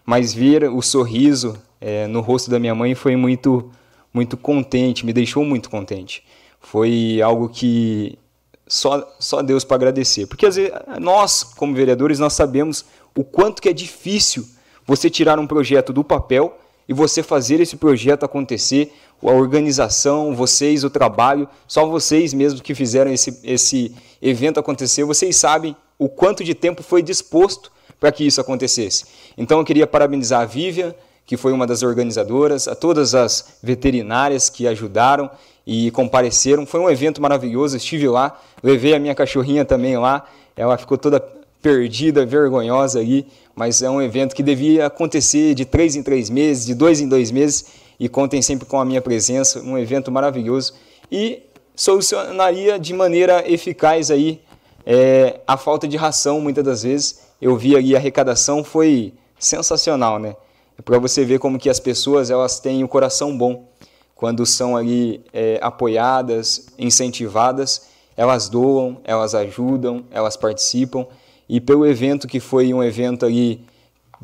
mas 0.05 0.35
ver 0.35 0.65
o 0.65 0.83
sorriso 0.83 1.57
é, 1.81 2.09
no 2.09 2.21
rosto 2.21 2.51
da 2.51 2.59
minha 2.59 2.75
mãe 2.75 2.97
foi 2.97 3.15
muito, 3.15 3.71
muito 4.15 4.37
contente, 4.37 5.05
me 5.05 5.13
deixou 5.13 5.45
muito 5.45 5.69
contente 5.69 6.23
foi 6.65 7.21
algo 7.23 7.49
que 7.49 8.19
só, 8.67 9.15
só 9.21 9.43
Deus 9.43 9.65
para 9.65 9.77
agradecer. 9.77 10.27
Porque 10.27 10.47
às 10.47 10.57
vezes, 10.57 10.73
nós, 10.99 11.45
como 11.45 11.75
vereadores, 11.75 12.19
nós 12.19 12.33
sabemos 12.33 12.85
o 13.15 13.23
quanto 13.23 13.61
que 13.61 13.69
é 13.69 13.73
difícil 13.73 14.49
você 14.87 15.09
tirar 15.11 15.39
um 15.39 15.47
projeto 15.47 15.93
do 15.93 16.03
papel 16.03 16.59
e 16.89 16.93
você 16.93 17.23
fazer 17.23 17.61
esse 17.61 17.77
projeto 17.77 18.25
acontecer, 18.25 18.93
a 19.23 19.31
organização, 19.31 20.35
vocês, 20.35 20.85
o 20.85 20.91
trabalho, 20.91 21.49
só 21.67 21.87
vocês 21.87 22.35
mesmos 22.35 22.61
que 22.61 22.75
fizeram 22.75 23.13
esse, 23.13 23.41
esse 23.45 23.95
evento 24.21 24.59
acontecer, 24.59 25.05
vocês 25.05 25.37
sabem 25.37 25.77
o 25.99 26.09
quanto 26.09 26.43
de 26.43 26.55
tempo 26.55 26.83
foi 26.83 27.03
disposto 27.03 27.71
para 28.01 28.11
que 28.11 28.27
isso 28.27 28.41
acontecesse. 28.41 29.05
Então 29.39 29.59
eu 29.59 29.65
queria 29.65 29.87
parabenizar 29.87 30.43
a 30.43 30.45
Vivian, 30.45 30.95
que 31.27 31.37
foi 31.37 31.53
uma 31.53 31.67
das 31.67 31.83
organizadoras, 31.83 32.69
a 32.69 32.75
todas 32.75 33.15
as 33.15 33.57
veterinárias 33.63 34.51
que 34.51 34.67
ajudaram 34.67 35.31
e 35.67 35.91
compareceram. 35.91 36.67
Foi 36.67 36.81
um 36.81 36.91
evento 36.91 37.21
maravilhoso, 37.23 37.77
estive 37.77 38.09
lá, 38.09 38.39
levei 38.63 38.95
a 38.95 38.99
minha 38.99 39.15
cachorrinha 39.15 39.65
também 39.65 39.97
lá, 39.97 40.27
ela 40.57 40.77
ficou 40.77 40.99
toda 40.99 41.21
perdida, 41.63 42.27
vergonhosa 42.27 43.01
ali, 43.01 43.27
mas 43.55 43.81
é 43.81 43.89
um 43.89 44.03
evento 44.03 44.35
que 44.35 44.43
devia 44.43 44.87
acontecer 44.87 45.55
de 45.55 45.65
três 45.65 45.97
em 45.97 46.03
três 46.03 46.29
meses, 46.29 46.67
de 46.67 46.75
dois 46.75 47.01
em 47.01 47.09
dois 47.09 47.31
meses, 47.31 47.67
e 47.99 48.09
contem 48.09 48.43
sempre 48.43 48.67
com 48.67 48.79
a 48.79 48.85
minha 48.85 49.01
presença, 49.01 49.61
um 49.61 49.79
evento 49.79 50.13
maravilhoso 50.13 50.75
e 51.11 51.43
solucionaria 51.75 52.79
de 52.79 52.93
maneira 52.93 53.51
eficaz 53.51 54.11
aí 54.11 54.41
é, 54.85 55.41
a 55.47 55.57
falta 55.57 55.89
de 55.89 55.97
ração 55.97 56.41
muitas 56.41 56.65
das 56.65 56.83
vezes. 56.83 57.21
Eu 57.41 57.57
vi 57.57 57.77
ali 57.77 57.95
a 57.95 57.99
arrecadação 57.99 58.63
foi 58.63 59.13
sensacional, 59.39 60.19
né? 60.19 60.37
Para 60.83 60.99
você 60.99 61.25
ver 61.25 61.39
como 61.39 61.59
que 61.59 61.69
as 61.69 61.79
pessoas 61.79 62.31
elas 62.31 62.59
têm 62.59 62.83
o 62.83 62.89
coração 62.89 63.37
bom 63.37 63.69
quando 64.15 64.47
são 64.47 64.77
ali 64.77 65.25
é, 65.33 65.59
apoiadas, 65.61 66.69
incentivadas, 66.79 67.89
elas 68.17 68.49
doam, 68.49 69.01
elas 69.05 69.35
ajudam, 69.35 70.05
elas 70.11 70.37
participam. 70.37 71.07
E 71.49 71.61
pelo 71.61 71.87
evento 71.87 72.27
que 72.27 72.41
foi 72.41 72.73
um 72.73 72.83
evento 72.83 73.27
ali 73.27 73.65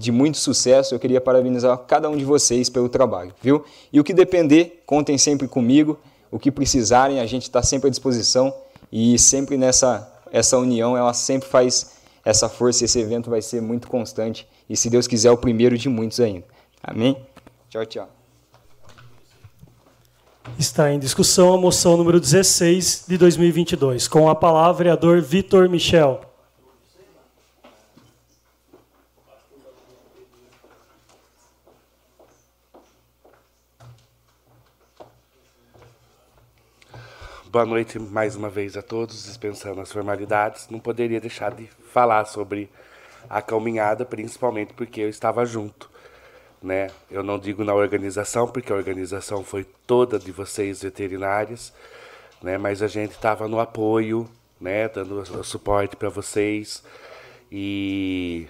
de 0.00 0.10
muito 0.10 0.38
sucesso. 0.38 0.94
Eu 0.94 0.98
queria 0.98 1.20
parabenizar 1.20 1.76
cada 1.78 2.08
um 2.08 2.16
de 2.16 2.24
vocês 2.24 2.70
pelo 2.70 2.88
trabalho, 2.88 3.34
viu? 3.42 3.64
E 3.92 4.00
o 4.00 4.04
que 4.04 4.14
depender, 4.14 4.82
contem 4.86 5.18
sempre 5.18 5.46
comigo. 5.46 5.98
O 6.30 6.38
que 6.38 6.50
precisarem, 6.50 7.20
a 7.20 7.26
gente 7.26 7.42
está 7.42 7.62
sempre 7.62 7.88
à 7.88 7.90
disposição 7.90 8.54
e 8.90 9.18
sempre 9.18 9.56
nessa 9.56 10.08
essa 10.32 10.56
união, 10.56 10.96
ela 10.96 11.12
sempre 11.12 11.48
faz 11.48 11.96
essa 12.24 12.48
força. 12.48 12.84
Esse 12.84 13.00
evento 13.00 13.28
vai 13.28 13.42
ser 13.42 13.60
muito 13.60 13.88
constante 13.88 14.46
e, 14.70 14.76
se 14.76 14.88
Deus 14.88 15.08
quiser, 15.08 15.32
o 15.32 15.36
primeiro 15.36 15.76
de 15.76 15.88
muitos 15.88 16.20
ainda. 16.20 16.46
Amém? 16.80 17.20
Tchau, 17.68 17.84
tchau. 17.84 18.08
Está 20.56 20.92
em 20.92 20.98
discussão 21.00 21.52
a 21.52 21.58
moção 21.58 21.96
número 21.96 22.20
16 22.20 23.06
de 23.08 23.18
2022. 23.18 24.06
Com 24.06 24.28
a 24.28 24.34
palavra, 24.36 24.78
vereador 24.84 25.20
Vitor 25.20 25.68
Michel. 25.68 26.20
Boa 37.50 37.66
noite 37.66 37.98
mais 37.98 38.36
uma 38.36 38.48
vez 38.48 38.76
a 38.76 38.82
todos, 38.82 39.24
dispensando 39.24 39.80
as 39.80 39.90
formalidades. 39.90 40.68
Não 40.70 40.78
poderia 40.78 41.20
deixar 41.20 41.52
de 41.52 41.68
falar 41.92 42.24
sobre 42.26 42.70
a 43.30 43.40
caminhada, 43.40 44.04
principalmente 44.04 44.74
porque 44.74 45.00
eu 45.00 45.08
estava 45.08 45.46
junto. 45.46 45.88
Né? 46.60 46.90
Eu 47.08 47.22
não 47.22 47.38
digo 47.38 47.64
na 47.64 47.72
organização, 47.72 48.48
porque 48.48 48.72
a 48.72 48.76
organização 48.76 49.44
foi 49.44 49.64
toda 49.86 50.18
de 50.18 50.32
vocês 50.32 50.82
veterinários, 50.82 51.72
né? 52.42 52.58
mas 52.58 52.82
a 52.82 52.88
gente 52.88 53.12
estava 53.12 53.46
no 53.46 53.60
apoio, 53.60 54.28
né? 54.60 54.88
dando 54.88 55.24
suporte 55.44 55.94
para 55.94 56.08
vocês. 56.08 56.82
E, 57.52 58.48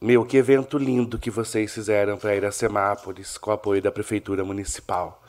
meu, 0.00 0.24
que 0.24 0.36
evento 0.36 0.78
lindo 0.78 1.18
que 1.18 1.30
vocês 1.30 1.74
fizeram 1.74 2.16
para 2.16 2.36
Iracemápolis 2.36 3.36
com 3.36 3.50
o 3.50 3.54
apoio 3.54 3.82
da 3.82 3.90
Prefeitura 3.90 4.44
Municipal 4.44 5.19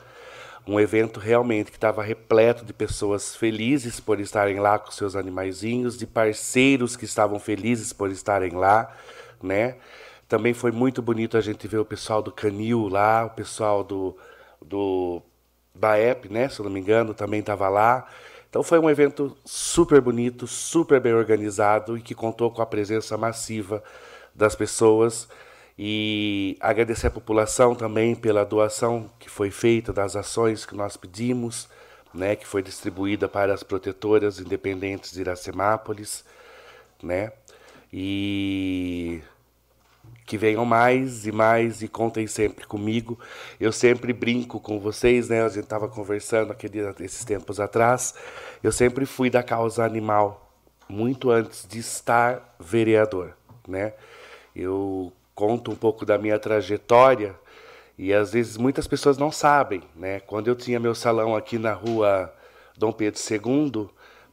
um 0.66 0.78
evento 0.78 1.18
realmente 1.18 1.70
que 1.70 1.76
estava 1.76 2.02
repleto 2.02 2.64
de 2.64 2.72
pessoas 2.72 3.34
felizes 3.34 3.98
por 3.98 4.20
estarem 4.20 4.60
lá 4.60 4.78
com 4.78 4.90
seus 4.90 5.16
animaizinhos, 5.16 5.98
de 5.98 6.06
parceiros 6.06 6.96
que 6.96 7.04
estavam 7.04 7.38
felizes 7.38 7.92
por 7.92 8.10
estarem 8.10 8.52
lá, 8.52 8.94
né? 9.42 9.76
Também 10.28 10.54
foi 10.54 10.70
muito 10.70 11.02
bonito 11.02 11.36
a 11.36 11.40
gente 11.40 11.66
ver 11.66 11.78
o 11.78 11.84
pessoal 11.84 12.22
do 12.22 12.32
Canil 12.32 12.88
lá, 12.88 13.26
o 13.26 13.30
pessoal 13.30 13.82
do, 13.82 14.16
do 14.64 15.20
Baep, 15.74 16.28
né? 16.28 16.48
Se 16.48 16.60
eu 16.60 16.64
não 16.64 16.72
me 16.72 16.80
engano, 16.80 17.12
também 17.12 17.40
estava 17.40 17.68
lá. 17.68 18.06
Então 18.48 18.62
foi 18.62 18.78
um 18.78 18.88
evento 18.88 19.36
super 19.44 20.00
bonito, 20.00 20.46
super 20.46 21.00
bem 21.00 21.12
organizado 21.12 21.98
e 21.98 22.02
que 22.02 22.14
contou 22.14 22.50
com 22.50 22.62
a 22.62 22.66
presença 22.66 23.16
massiva 23.16 23.82
das 24.34 24.54
pessoas 24.54 25.28
e 25.78 26.56
agradecer 26.60 27.06
à 27.06 27.10
população 27.10 27.74
também 27.74 28.14
pela 28.14 28.44
doação 28.44 29.10
que 29.18 29.28
foi 29.28 29.50
feita 29.50 29.92
das 29.92 30.16
ações 30.16 30.66
que 30.66 30.76
nós 30.76 30.96
pedimos, 30.96 31.68
né, 32.12 32.36
que 32.36 32.46
foi 32.46 32.62
distribuída 32.62 33.28
para 33.28 33.54
as 33.54 33.62
protetoras 33.62 34.38
independentes 34.38 35.12
de 35.12 35.20
Iracemápolis, 35.20 36.24
né? 37.02 37.32
E 37.92 39.22
que 40.24 40.38
venham 40.38 40.64
mais 40.64 41.26
e 41.26 41.32
mais 41.32 41.82
e 41.82 41.88
contem 41.88 42.26
sempre 42.26 42.66
comigo. 42.66 43.18
Eu 43.60 43.72
sempre 43.72 44.12
brinco 44.12 44.60
com 44.60 44.78
vocês, 44.78 45.28
né? 45.28 45.42
A 45.42 45.48
gente 45.48 45.64
estava 45.64 45.88
conversando 45.88 46.52
aquele, 46.52 46.78
esses 47.00 47.24
tempos 47.24 47.60
atrás. 47.60 48.14
Eu 48.62 48.72
sempre 48.72 49.04
fui 49.04 49.28
da 49.28 49.42
causa 49.42 49.84
animal, 49.84 50.54
muito 50.88 51.30
antes 51.30 51.66
de 51.68 51.80
estar 51.80 52.56
vereador, 52.58 53.36
né? 53.66 53.92
Eu 54.54 55.12
conto 55.34 55.70
um 55.70 55.76
pouco 55.76 56.04
da 56.04 56.18
minha 56.18 56.38
trajetória 56.38 57.34
e 57.98 58.12
às 58.12 58.32
vezes 58.32 58.56
muitas 58.56 58.86
pessoas 58.86 59.18
não 59.18 59.30
sabem, 59.30 59.82
né? 59.94 60.20
Quando 60.20 60.48
eu 60.48 60.56
tinha 60.56 60.80
meu 60.80 60.94
salão 60.94 61.36
aqui 61.36 61.58
na 61.58 61.72
rua 61.72 62.32
Dom 62.76 62.92
Pedro 62.92 63.20
II, 63.20 63.88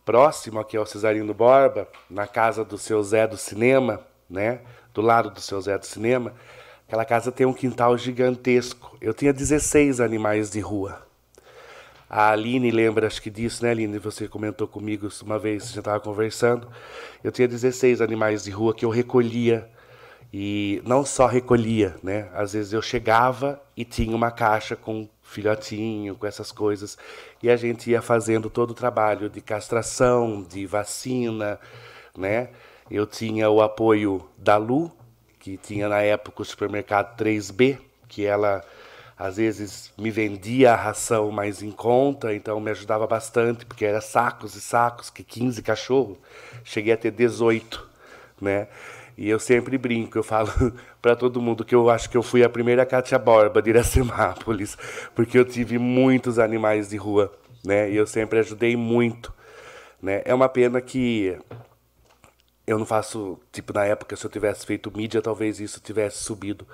próximo 0.06 0.60
aqui 0.60 0.78
ao 0.78 0.86
Cesarino 0.86 1.34
Borba, 1.34 1.88
na 2.10 2.26
casa 2.26 2.64
do 2.64 2.78
seu 2.78 3.04
Zé 3.04 3.28
do 3.28 3.38
Cinema, 3.38 4.02
né? 4.30 4.62
Do 4.94 5.02
lado 5.02 5.30
do 5.30 5.42
seu 5.42 5.60
Zé 5.62 5.78
do 5.78 5.86
Cinema, 5.86 6.34
aquela 6.88 7.06
casa 7.06 7.32
tem 7.32 7.46
um 7.46 7.54
quintal 7.54 7.98
gigantesco. 7.98 8.98
Eu 9.00 9.14
tinha 9.14 9.32
16 9.32 10.00
animais 10.02 10.50
de 10.50 10.60
rua. 10.60 11.06
A 12.10 12.32
Aline 12.32 12.72
lembra, 12.72 13.06
acho 13.06 13.22
que 13.22 13.30
disso, 13.30 13.64
né, 13.64 13.70
Aline? 13.70 14.00
Você 14.00 14.28
comentou 14.28 14.68
comigo 14.68 15.08
uma 15.22 15.38
vez, 15.38 15.62
a 15.62 15.66
gente 15.68 15.80
estava 15.80 16.00
conversando. 16.00 16.68
Eu 17.24 17.32
tinha 17.32 17.48
16 17.48 18.02
animais 18.02 18.44
de 18.44 18.50
rua 18.50 18.74
que 18.74 18.84
eu 18.84 18.90
recolhia 18.90 19.70
e 20.32 20.82
não 20.86 21.04
só 21.04 21.26
recolhia, 21.26 21.96
né? 22.04 22.30
Às 22.34 22.54
vezes 22.54 22.74
eu 22.74 22.82
chegava 22.82 23.62
e 23.76 23.84
tinha 23.84 24.16
uma 24.16 24.32
caixa 24.32 24.76
com 24.76 25.10
filhotinho, 25.24 26.16
com 26.16 26.26
essas 26.26 26.52
coisas, 26.52 26.98
e 27.42 27.50
a 27.50 27.56
gente 27.56 27.90
ia 27.90 28.02
fazendo 28.02 28.50
todo 28.50 28.72
o 28.72 28.76
trabalho 28.76 29.30
de 29.30 29.42
castração, 29.42 30.44
de 30.44 30.66
vacina, 30.66 31.60
né? 32.18 32.50
Eu 32.90 33.06
tinha 33.06 33.50
o 33.50 33.62
apoio 33.62 34.28
da 34.38 34.58
Lu, 34.58 34.92
que 35.40 35.58
tinha 35.58 35.88
na 35.88 36.02
época 36.02 36.42
o 36.42 36.46
supermercado 36.46 37.16
3B, 37.18 37.78
que 38.08 38.26
ela 38.26 38.64
às 39.18 39.36
vezes 39.36 39.92
me 39.98 40.10
vendia 40.10 40.72
a 40.72 40.76
ração 40.76 41.30
mais 41.30 41.62
em 41.62 41.72
conta, 41.72 42.34
então 42.34 42.60
me 42.60 42.72
ajudava 42.72 43.06
bastante, 43.06 43.66
porque 43.66 43.84
era 43.86 44.00
sacos 44.00 44.56
e 44.56 44.62
sacos, 44.62 45.10
que 45.10 45.24
15 45.24 45.62
cachorros, 45.62 46.18
cheguei 46.64 46.94
a 46.94 46.98
ter 46.98 47.12
18, 47.12 47.86
né? 48.42 48.68
E 49.20 49.30
eu 49.30 49.38
sempre 49.38 49.78
brinco, 49.78 50.18
eu 50.18 50.24
falo 50.24 50.50
para 51.02 51.14
todo 51.14 51.42
mundo 51.42 51.66
que 51.66 51.76
eu 51.76 51.90
acho 51.90 52.10
que 52.10 52.16
eu 52.16 52.24
fui 52.24 52.42
a 52.42 52.48
primeira 52.48 52.86
Cátia 52.86 53.20
Borba 53.20 53.62
de 53.62 53.70
Iracemápolis, 53.70 54.78
porque 55.14 55.38
eu 55.38 55.44
tive 55.44 55.78
muitos 55.78 56.40
animais 56.40 56.88
de 56.88 56.96
rua, 56.96 57.30
né? 57.62 57.92
E 57.92 57.98
eu 57.98 58.08
sempre 58.08 58.40
ajudei 58.40 58.78
muito, 58.78 59.34
né? 60.02 60.22
É 60.24 60.34
uma 60.34 60.48
pena 60.48 60.80
que 60.80 61.38
eu 62.66 62.80
não 62.80 62.86
faço, 62.86 63.38
tipo, 63.52 63.74
na 63.74 63.84
época, 63.84 64.16
se 64.16 64.26
eu 64.26 64.32
tivesse 64.32 64.66
feito 64.66 64.90
mídia, 64.96 65.22
talvez 65.22 65.60
isso 65.60 65.82
tivesse 65.82 66.24
subido 66.24 66.66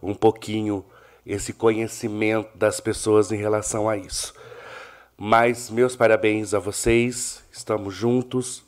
um 0.00 0.14
pouquinho 0.14 0.84
esse 1.26 1.52
conhecimento 1.52 2.56
das 2.56 2.78
pessoas 2.78 3.32
em 3.32 3.36
relação 3.36 3.88
a 3.88 3.96
isso. 3.96 4.32
Mas 5.18 5.68
meus 5.68 5.96
parabéns 5.96 6.54
a 6.54 6.60
vocês, 6.60 7.42
estamos 7.50 7.92
juntos 7.92 8.62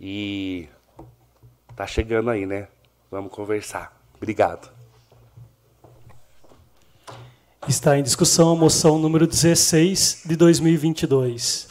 e 0.00 0.68
Tá 1.80 1.86
chegando 1.86 2.28
aí, 2.28 2.44
né? 2.44 2.68
Vamos 3.10 3.32
conversar. 3.32 3.98
Obrigado. 4.14 4.70
Está 7.66 7.98
em 7.98 8.02
discussão 8.02 8.52
a 8.52 8.54
moção 8.54 8.98
número 8.98 9.26
16 9.26 10.24
de 10.26 10.36
2022. 10.36 11.68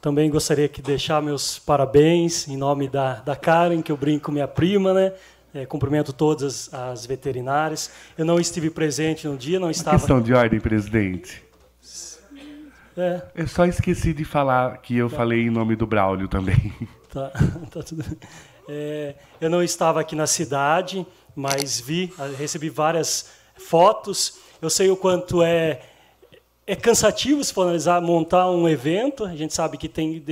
Também 0.00 0.30
gostaria 0.30 0.68
de 0.68 0.80
deixar 0.80 1.20
meus 1.20 1.58
parabéns 1.58 2.46
em 2.46 2.56
nome 2.56 2.88
da, 2.88 3.14
da 3.14 3.34
Karen, 3.34 3.82
que 3.82 3.90
eu 3.90 3.96
brinco 3.96 4.30
minha 4.30 4.46
prima, 4.46 4.94
né? 4.94 5.14
É, 5.52 5.66
cumprimento 5.66 6.12
todas 6.12 6.72
as 6.72 7.04
veterinárias. 7.04 7.90
Eu 8.16 8.24
não 8.24 8.38
estive 8.38 8.70
presente 8.70 9.26
no 9.26 9.36
dia, 9.36 9.58
não 9.58 9.68
estava. 9.68 9.98
Questão 9.98 10.22
de 10.22 10.32
ordem, 10.32 10.60
presidente. 10.60 11.42
É. 12.96 13.20
Eu 13.34 13.48
só 13.48 13.66
esqueci 13.66 14.12
de 14.12 14.24
falar 14.24 14.76
que 14.78 14.96
eu 14.96 15.10
tá. 15.10 15.16
falei 15.16 15.40
em 15.40 15.50
nome 15.50 15.74
do 15.74 15.88
Braulio 15.88 16.28
também. 16.28 16.72
Tá, 17.08 17.30
tá 17.70 17.82
tudo 17.82 18.04
é, 18.68 19.14
Eu 19.40 19.48
não 19.48 19.62
estava 19.62 20.00
aqui 20.00 20.14
na 20.14 20.26
cidade, 20.26 21.06
mas 21.34 21.80
vi, 21.80 22.12
recebi 22.36 22.68
várias 22.68 23.30
fotos. 23.56 24.38
Eu 24.60 24.68
sei 24.68 24.90
o 24.90 24.96
quanto 24.96 25.42
é 25.42 25.80
é 26.68 26.76
cansativo 26.76 27.42
se 27.42 27.50
for 27.50 27.62
analisar, 27.62 27.98
montar 28.02 28.50
um 28.50 28.68
evento. 28.68 29.24
A 29.24 29.34
gente 29.34 29.54
sabe 29.54 29.78
que 29.78 29.88
tem, 29.88 30.22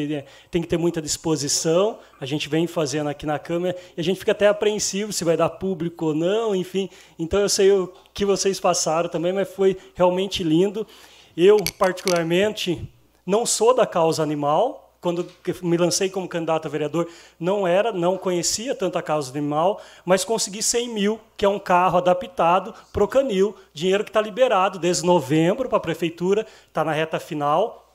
tem 0.50 0.60
que 0.60 0.68
ter 0.68 0.76
muita 0.76 1.00
disposição. 1.00 1.98
A 2.20 2.26
gente 2.26 2.46
vem 2.46 2.66
fazendo 2.66 3.08
aqui 3.08 3.24
na 3.24 3.38
Câmara 3.38 3.74
e 3.96 4.00
a 4.02 4.04
gente 4.04 4.18
fica 4.18 4.32
até 4.32 4.46
apreensivo 4.46 5.14
se 5.14 5.24
vai 5.24 5.34
dar 5.34 5.48
público 5.48 6.08
ou 6.08 6.14
não, 6.14 6.54
enfim. 6.54 6.90
Então 7.18 7.40
eu 7.40 7.48
sei 7.48 7.72
o 7.72 7.90
que 8.12 8.26
vocês 8.26 8.60
passaram 8.60 9.08
também, 9.08 9.32
mas 9.32 9.48
foi 9.48 9.78
realmente 9.94 10.44
lindo. 10.44 10.86
Eu, 11.34 11.56
particularmente, 11.78 12.86
não 13.24 13.46
sou 13.46 13.74
da 13.74 13.86
causa 13.86 14.22
animal, 14.22 14.85
quando 15.06 15.24
me 15.62 15.76
lancei 15.76 16.10
como 16.10 16.26
candidato 16.26 16.66
a 16.66 16.68
vereador, 16.68 17.08
não 17.38 17.64
era, 17.64 17.92
não 17.92 18.18
conhecia 18.18 18.74
tanto 18.74 18.98
a 18.98 19.02
causa 19.02 19.30
animal, 19.30 19.80
mas 20.04 20.24
consegui 20.24 20.60
100 20.60 20.88
mil, 20.88 21.20
que 21.36 21.44
é 21.44 21.48
um 21.48 21.60
carro 21.60 21.98
adaptado 21.98 22.74
para 22.92 23.04
o 23.04 23.06
canil, 23.06 23.54
dinheiro 23.72 24.02
que 24.02 24.10
está 24.10 24.20
liberado 24.20 24.80
desde 24.80 25.06
novembro 25.06 25.68
para 25.68 25.78
a 25.78 25.80
prefeitura, 25.80 26.44
está 26.68 26.82
na 26.82 26.90
reta 26.90 27.20
final, 27.20 27.86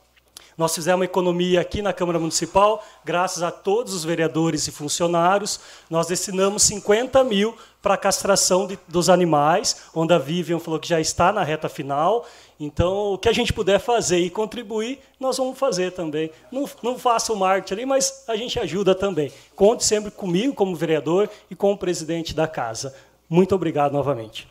nós 0.56 0.74
fizemos 0.74 1.00
uma 1.00 1.04
economia 1.04 1.60
aqui 1.60 1.80
na 1.80 1.92
Câmara 1.92 2.18
Municipal, 2.18 2.84
graças 3.04 3.42
a 3.42 3.50
todos 3.50 3.94
os 3.94 4.04
vereadores 4.04 4.66
e 4.68 4.70
funcionários. 4.70 5.58
Nós 5.88 6.06
destinamos 6.06 6.62
50 6.64 7.24
mil 7.24 7.56
para 7.80 7.94
a 7.94 7.98
castração 7.98 8.66
de, 8.66 8.78
dos 8.86 9.08
animais, 9.08 9.82
onde 9.94 10.12
a 10.12 10.18
Vivian 10.18 10.58
falou 10.58 10.78
que 10.78 10.88
já 10.88 11.00
está 11.00 11.32
na 11.32 11.42
reta 11.42 11.68
final. 11.68 12.26
Então, 12.64 13.14
o 13.14 13.18
que 13.18 13.28
a 13.28 13.32
gente 13.32 13.52
puder 13.52 13.80
fazer 13.80 14.20
e 14.20 14.30
contribuir, 14.30 15.00
nós 15.18 15.36
vamos 15.36 15.58
fazer 15.58 15.90
também. 15.90 16.30
Não, 16.48 16.64
não 16.80 16.96
faça 16.96 17.32
o 17.32 17.36
marketing 17.36 17.74
ali, 17.74 17.86
mas 17.86 18.22
a 18.28 18.36
gente 18.36 18.56
ajuda 18.56 18.94
também. 18.94 19.32
Conte 19.56 19.84
sempre 19.84 20.12
comigo 20.12 20.54
como 20.54 20.76
vereador 20.76 21.28
e 21.50 21.56
com 21.56 21.72
o 21.72 21.76
presidente 21.76 22.32
da 22.32 22.46
casa. 22.46 22.94
Muito 23.28 23.52
obrigado 23.52 23.90
novamente. 23.90 24.46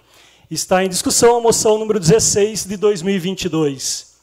Está 0.49 0.83
em 0.83 0.89
discussão 0.89 1.37
a 1.37 1.39
moção 1.39 1.77
número 1.77 2.01
16 2.01 2.65
de 2.65 2.75
2022. 2.75 4.19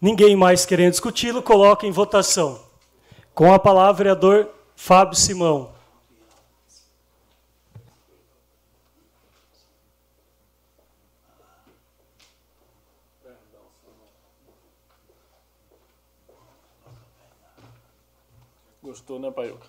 Ninguém 0.00 0.36
mais 0.36 0.64
querendo 0.64 0.92
discuti-lo, 0.92 1.42
coloca 1.42 1.84
em 1.84 1.90
votação. 1.90 2.60
Com 3.34 3.52
a 3.52 3.58
palavra, 3.58 4.04
vereador 4.04 4.50
Fábio 4.76 5.16
Simão. 5.16 5.72
Gostou, 19.00 19.18
né, 19.18 19.30
Paiuca? 19.30 19.66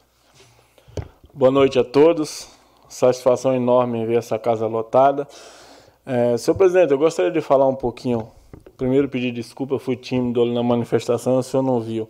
Boa 1.34 1.50
noite 1.50 1.80
a 1.80 1.86
todos. 1.86 2.50
Satisfação 2.90 3.56
enorme 3.56 4.06
ver 4.06 4.18
essa 4.18 4.38
casa 4.38 4.68
lotada. 4.68 5.26
É, 6.06 6.36
senhor 6.38 6.58
presidente, 6.58 6.92
eu 6.92 6.98
gostaria 6.98 7.32
de 7.32 7.40
falar 7.40 7.66
um 7.66 7.76
pouquinho. 7.76 8.30
Primeiro, 8.76 9.08
pedir 9.08 9.32
desculpa, 9.32 9.76
eu 9.76 9.80
fui 9.80 9.96
tímido 9.96 10.46
na 10.48 10.62
manifestação, 10.62 11.38
o 11.38 11.44
senhor 11.44 11.64
não 11.64 11.80
viu. 11.80 12.10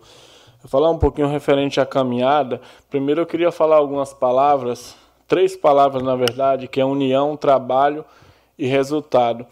Eu 0.64 0.68
falar 0.68 0.90
um 0.90 0.98
pouquinho 0.98 1.28
referente 1.28 1.80
à 1.80 1.86
caminhada. 1.86 2.60
Primeiro, 2.90 3.20
eu 3.20 3.26
queria 3.26 3.52
falar 3.52 3.76
algumas 3.76 4.12
palavras, 4.12 4.96
três 5.28 5.54
palavras 5.54 6.02
na 6.02 6.16
verdade, 6.16 6.66
que 6.66 6.80
é 6.80 6.84
união, 6.84 7.36
trabalho 7.36 8.04
e 8.58 8.66
resultado. 8.66 9.46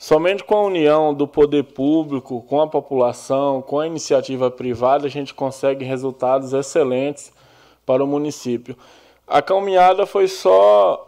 Somente 0.00 0.44
com 0.44 0.54
a 0.54 0.62
união 0.62 1.12
do 1.12 1.26
poder 1.26 1.64
público, 1.64 2.40
com 2.42 2.60
a 2.62 2.68
população, 2.68 3.60
com 3.60 3.80
a 3.80 3.86
iniciativa 3.86 4.48
privada, 4.48 5.06
a 5.06 5.10
gente 5.10 5.34
consegue 5.34 5.84
resultados 5.84 6.52
excelentes 6.52 7.32
para 7.84 8.04
o 8.04 8.06
município. 8.06 8.76
A 9.26 9.42
caminhada 9.42 10.06
foi 10.06 10.28
só, 10.28 11.04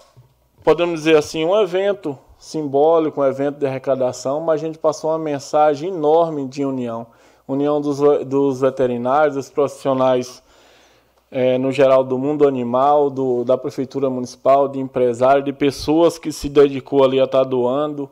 podemos 0.65 1.01
dizer 1.01 1.17
assim, 1.17 1.45
um 1.45 1.59
evento 1.61 2.19
simbólico, 2.37 3.21
um 3.21 3.25
evento 3.25 3.59
de 3.59 3.67
arrecadação, 3.67 4.41
mas 4.41 4.61
a 4.61 4.67
gente 4.67 4.79
passou 4.79 5.11
uma 5.11 5.19
mensagem 5.19 5.91
enorme 5.91 6.49
de 6.49 6.65
união. 6.65 7.07
União 7.47 7.81
dos, 7.81 8.01
dos 8.27 8.61
veterinários, 8.61 9.37
dos 9.37 9.51
profissionais 9.51 10.43
é, 11.31 11.57
no 11.59 11.71
geral 11.71 12.03
do 12.03 12.19
mundo 12.19 12.47
animal, 12.47 13.09
do, 13.09 13.45
da 13.45 13.57
prefeitura 13.57 14.11
municipal, 14.11 14.67
de 14.67 14.81
empresários, 14.81 15.45
de 15.45 15.53
pessoas 15.53 16.19
que 16.19 16.33
se 16.33 16.49
dedicou 16.49 17.05
ali 17.05 17.21
a 17.21 17.25
estar 17.25 17.45
doando, 17.45 18.11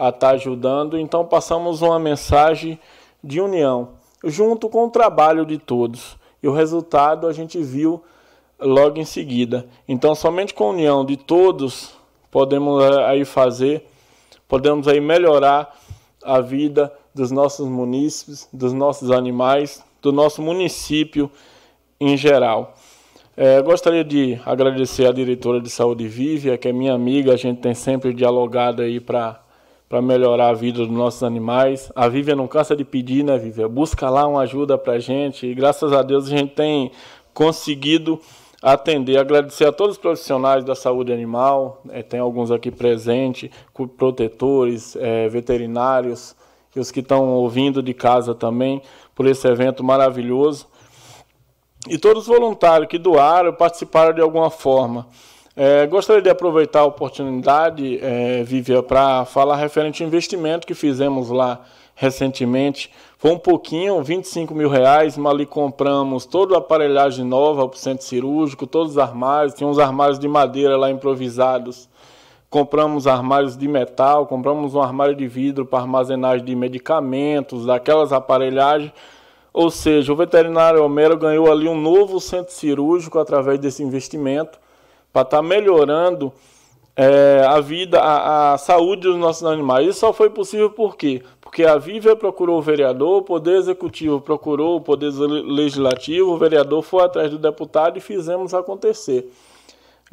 a 0.00 0.08
estar 0.08 0.28
tá 0.28 0.30
ajudando. 0.30 0.98
Então 0.98 1.26
passamos 1.26 1.82
uma 1.82 1.98
mensagem 1.98 2.80
de 3.22 3.38
união, 3.38 3.90
junto 4.24 4.66
com 4.70 4.86
o 4.86 4.90
trabalho 4.90 5.44
de 5.44 5.58
todos. 5.58 6.16
E 6.42 6.48
o 6.48 6.52
resultado 6.52 7.26
a 7.26 7.32
gente 7.34 7.62
viu 7.62 8.02
logo 8.58 8.98
em 8.98 9.04
seguida. 9.04 9.68
Então 9.86 10.14
somente 10.14 10.54
com 10.54 10.64
a 10.64 10.70
união 10.70 11.04
de 11.04 11.18
todos 11.18 11.94
podemos 12.30 12.82
eh, 12.82 13.04
aí 13.04 13.24
fazer, 13.24 13.86
podemos 14.48 14.88
aí 14.88 15.00
melhorar 15.00 15.76
a 16.24 16.40
vida 16.40 16.92
dos 17.14 17.30
nossos 17.30 17.68
munícipes, 17.68 18.48
dos 18.52 18.72
nossos 18.72 19.10
animais, 19.10 19.84
do 20.00 20.12
nosso 20.12 20.40
município 20.40 21.30
em 21.98 22.16
geral. 22.16 22.74
É, 23.36 23.60
gostaria 23.62 24.04
de 24.04 24.40
agradecer 24.46 25.06
à 25.06 25.12
diretora 25.12 25.60
de 25.60 25.70
saúde 25.70 26.06
Vívia, 26.06 26.56
que 26.56 26.68
é 26.68 26.72
minha 26.72 26.94
amiga, 26.94 27.32
a 27.32 27.36
gente 27.36 27.60
tem 27.60 27.74
sempre 27.74 28.12
dialogado 28.12 28.82
aí 28.82 29.00
para 29.00 29.40
para 29.90 30.00
melhorar 30.00 30.50
a 30.50 30.52
vida 30.52 30.78
dos 30.78 30.88
nossos 30.88 31.24
animais. 31.24 31.90
A 31.96 32.06
Vívia 32.06 32.36
não 32.36 32.46
cansa 32.46 32.76
de 32.76 32.84
pedir, 32.84 33.24
né, 33.24 33.36
Vívia? 33.36 33.68
Busca 33.68 34.08
lá 34.08 34.24
uma 34.24 34.42
ajuda 34.42 34.78
para 34.78 34.92
a 34.92 34.98
gente 35.00 35.48
e 35.48 35.52
graças 35.52 35.92
a 35.92 36.00
Deus 36.00 36.26
a 36.26 36.30
gente 36.30 36.54
tem 36.54 36.92
conseguido 37.34 38.20
atender. 38.62 39.18
Agradecer 39.18 39.64
a 39.64 39.72
todos 39.72 39.96
os 39.96 40.00
profissionais 40.00 40.64
da 40.64 40.76
saúde 40.76 41.12
animal, 41.12 41.82
é, 41.90 42.04
tem 42.04 42.20
alguns 42.20 42.52
aqui 42.52 42.70
presentes, 42.70 43.50
protetores, 43.96 44.94
é, 44.94 45.28
veterinários 45.28 46.36
e 46.74 46.78
os 46.78 46.92
que 46.92 47.00
estão 47.00 47.28
ouvindo 47.30 47.82
de 47.82 47.92
casa 47.92 48.32
também, 48.32 48.80
por 49.12 49.26
esse 49.26 49.48
evento 49.48 49.82
maravilhoso. 49.82 50.68
E 51.88 51.98
todos 51.98 52.28
os 52.28 52.28
voluntários 52.28 52.88
que 52.88 52.96
doaram, 52.96 53.52
participaram 53.52 54.14
de 54.14 54.20
alguma 54.20 54.50
forma. 54.50 55.08
É, 55.62 55.86
gostaria 55.86 56.22
de 56.22 56.30
aproveitar 56.30 56.80
a 56.80 56.84
oportunidade, 56.86 57.98
é, 58.02 58.42
Vivian, 58.42 58.82
para 58.82 59.26
falar 59.26 59.56
referente 59.56 60.02
ao 60.02 60.06
investimento 60.06 60.66
que 60.66 60.72
fizemos 60.72 61.28
lá 61.28 61.60
recentemente. 61.94 62.90
Foi 63.18 63.30
um 63.32 63.38
pouquinho, 63.38 64.02
25 64.02 64.54
mil 64.54 64.70
reais, 64.70 65.18
mas 65.18 65.34
ali 65.34 65.44
compramos 65.44 66.24
toda 66.24 66.54
a 66.54 66.58
aparelhagem 66.60 67.26
nova 67.26 67.68
para 67.68 67.76
o 67.76 67.78
centro 67.78 68.06
cirúrgico, 68.06 68.66
todos 68.66 68.92
os 68.92 68.98
armários, 68.98 69.52
tinha 69.52 69.68
uns 69.68 69.78
armários 69.78 70.18
de 70.18 70.26
madeira 70.26 70.78
lá 70.78 70.90
improvisados. 70.90 71.90
Compramos 72.48 73.06
armários 73.06 73.54
de 73.54 73.68
metal, 73.68 74.26
compramos 74.26 74.74
um 74.74 74.80
armário 74.80 75.14
de 75.14 75.28
vidro 75.28 75.66
para 75.66 75.80
armazenagem 75.80 76.42
de 76.42 76.56
medicamentos, 76.56 77.66
daquelas 77.66 78.14
aparelhagens. 78.14 78.92
Ou 79.52 79.70
seja, 79.70 80.10
o 80.10 80.16
veterinário 80.16 80.82
Homero 80.82 81.18
ganhou 81.18 81.52
ali 81.52 81.68
um 81.68 81.78
novo 81.78 82.18
centro 82.18 82.50
cirúrgico 82.50 83.18
através 83.18 83.58
desse 83.58 83.82
investimento 83.82 84.58
para 85.12 85.22
estar 85.22 85.38
tá 85.38 85.42
melhorando 85.42 86.32
é, 86.96 87.44
a 87.46 87.60
vida, 87.60 88.00
a, 88.00 88.52
a, 88.52 88.58
saúde 88.58 89.02
dos 89.02 89.16
nossos 89.16 89.44
animais. 89.44 89.88
Isso 89.88 90.00
só 90.00 90.12
foi 90.12 90.30
possível 90.30 90.70
por 90.70 90.96
quê? 90.96 91.22
Porque 91.40 91.64
a 91.64 91.76
Vívia 91.76 92.14
procurou 92.14 92.58
o 92.58 92.62
vereador, 92.62 93.18
o 93.18 93.22
Poder 93.22 93.56
Executivo 93.56 94.20
procurou 94.20 94.76
o 94.76 94.80
Poder 94.80 95.10
Legislativo, 95.10 96.32
o 96.32 96.36
vereador 96.36 96.82
foi 96.82 97.04
atrás 97.04 97.30
do 97.30 97.38
deputado 97.38 97.96
e 97.96 98.00
fizemos 98.00 98.54
acontecer. 98.54 99.32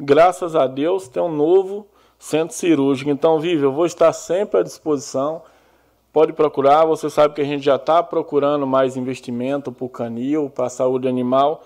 Graças 0.00 0.54
a 0.54 0.66
Deus 0.66 1.08
tem 1.08 1.22
um 1.22 1.30
novo 1.30 1.86
centro 2.18 2.54
cirúrgico. 2.54 3.10
Então, 3.10 3.38
Vívia, 3.38 3.66
eu 3.66 3.72
vou 3.72 3.86
estar 3.86 4.12
sempre 4.12 4.60
à 4.60 4.62
disposição. 4.62 5.42
Pode 6.12 6.32
procurar, 6.32 6.84
você 6.84 7.10
sabe 7.10 7.34
que 7.34 7.40
a 7.40 7.44
gente 7.44 7.64
já 7.64 7.76
está 7.76 8.02
procurando 8.02 8.66
mais 8.66 8.96
investimento 8.96 9.70
para 9.70 9.84
o 9.84 9.88
canil, 9.88 10.48
para 10.48 10.66
a 10.66 10.70
saúde 10.70 11.06
animal 11.06 11.62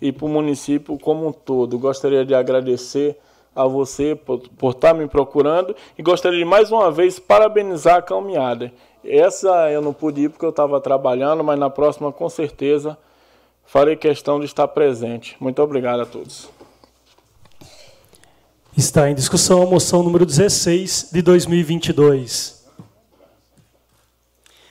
e 0.00 0.12
para 0.12 0.26
o 0.26 0.28
município 0.28 0.98
como 0.98 1.26
um 1.26 1.32
todo. 1.32 1.78
Gostaria 1.78 2.24
de 2.24 2.34
agradecer 2.34 3.18
a 3.54 3.66
você 3.66 4.14
por, 4.14 4.40
por 4.50 4.72
estar 4.72 4.92
tá 4.92 4.94
me 4.94 5.08
procurando 5.08 5.74
e 5.98 6.02
gostaria 6.02 6.38
de 6.38 6.44
mais 6.44 6.70
uma 6.70 6.90
vez 6.90 7.18
parabenizar 7.18 7.96
a 7.96 8.02
caminhada. 8.02 8.72
Essa 9.04 9.70
eu 9.70 9.80
não 9.80 9.92
pude 9.92 10.22
ir 10.22 10.28
porque 10.28 10.44
eu 10.44 10.50
estava 10.50 10.80
trabalhando, 10.80 11.42
mas 11.42 11.58
na 11.58 11.70
próxima 11.70 12.12
com 12.12 12.28
certeza 12.28 12.98
farei 13.64 13.96
questão 13.96 14.38
de 14.38 14.46
estar 14.46 14.68
presente. 14.68 15.36
Muito 15.40 15.62
obrigado 15.62 16.00
a 16.00 16.06
todos. 16.06 16.48
Está 18.76 19.08
em 19.08 19.14
discussão 19.14 19.62
a 19.62 19.66
moção 19.66 20.02
número 20.02 20.26
16 20.26 21.08
de 21.10 21.22
2022. 21.22 22.66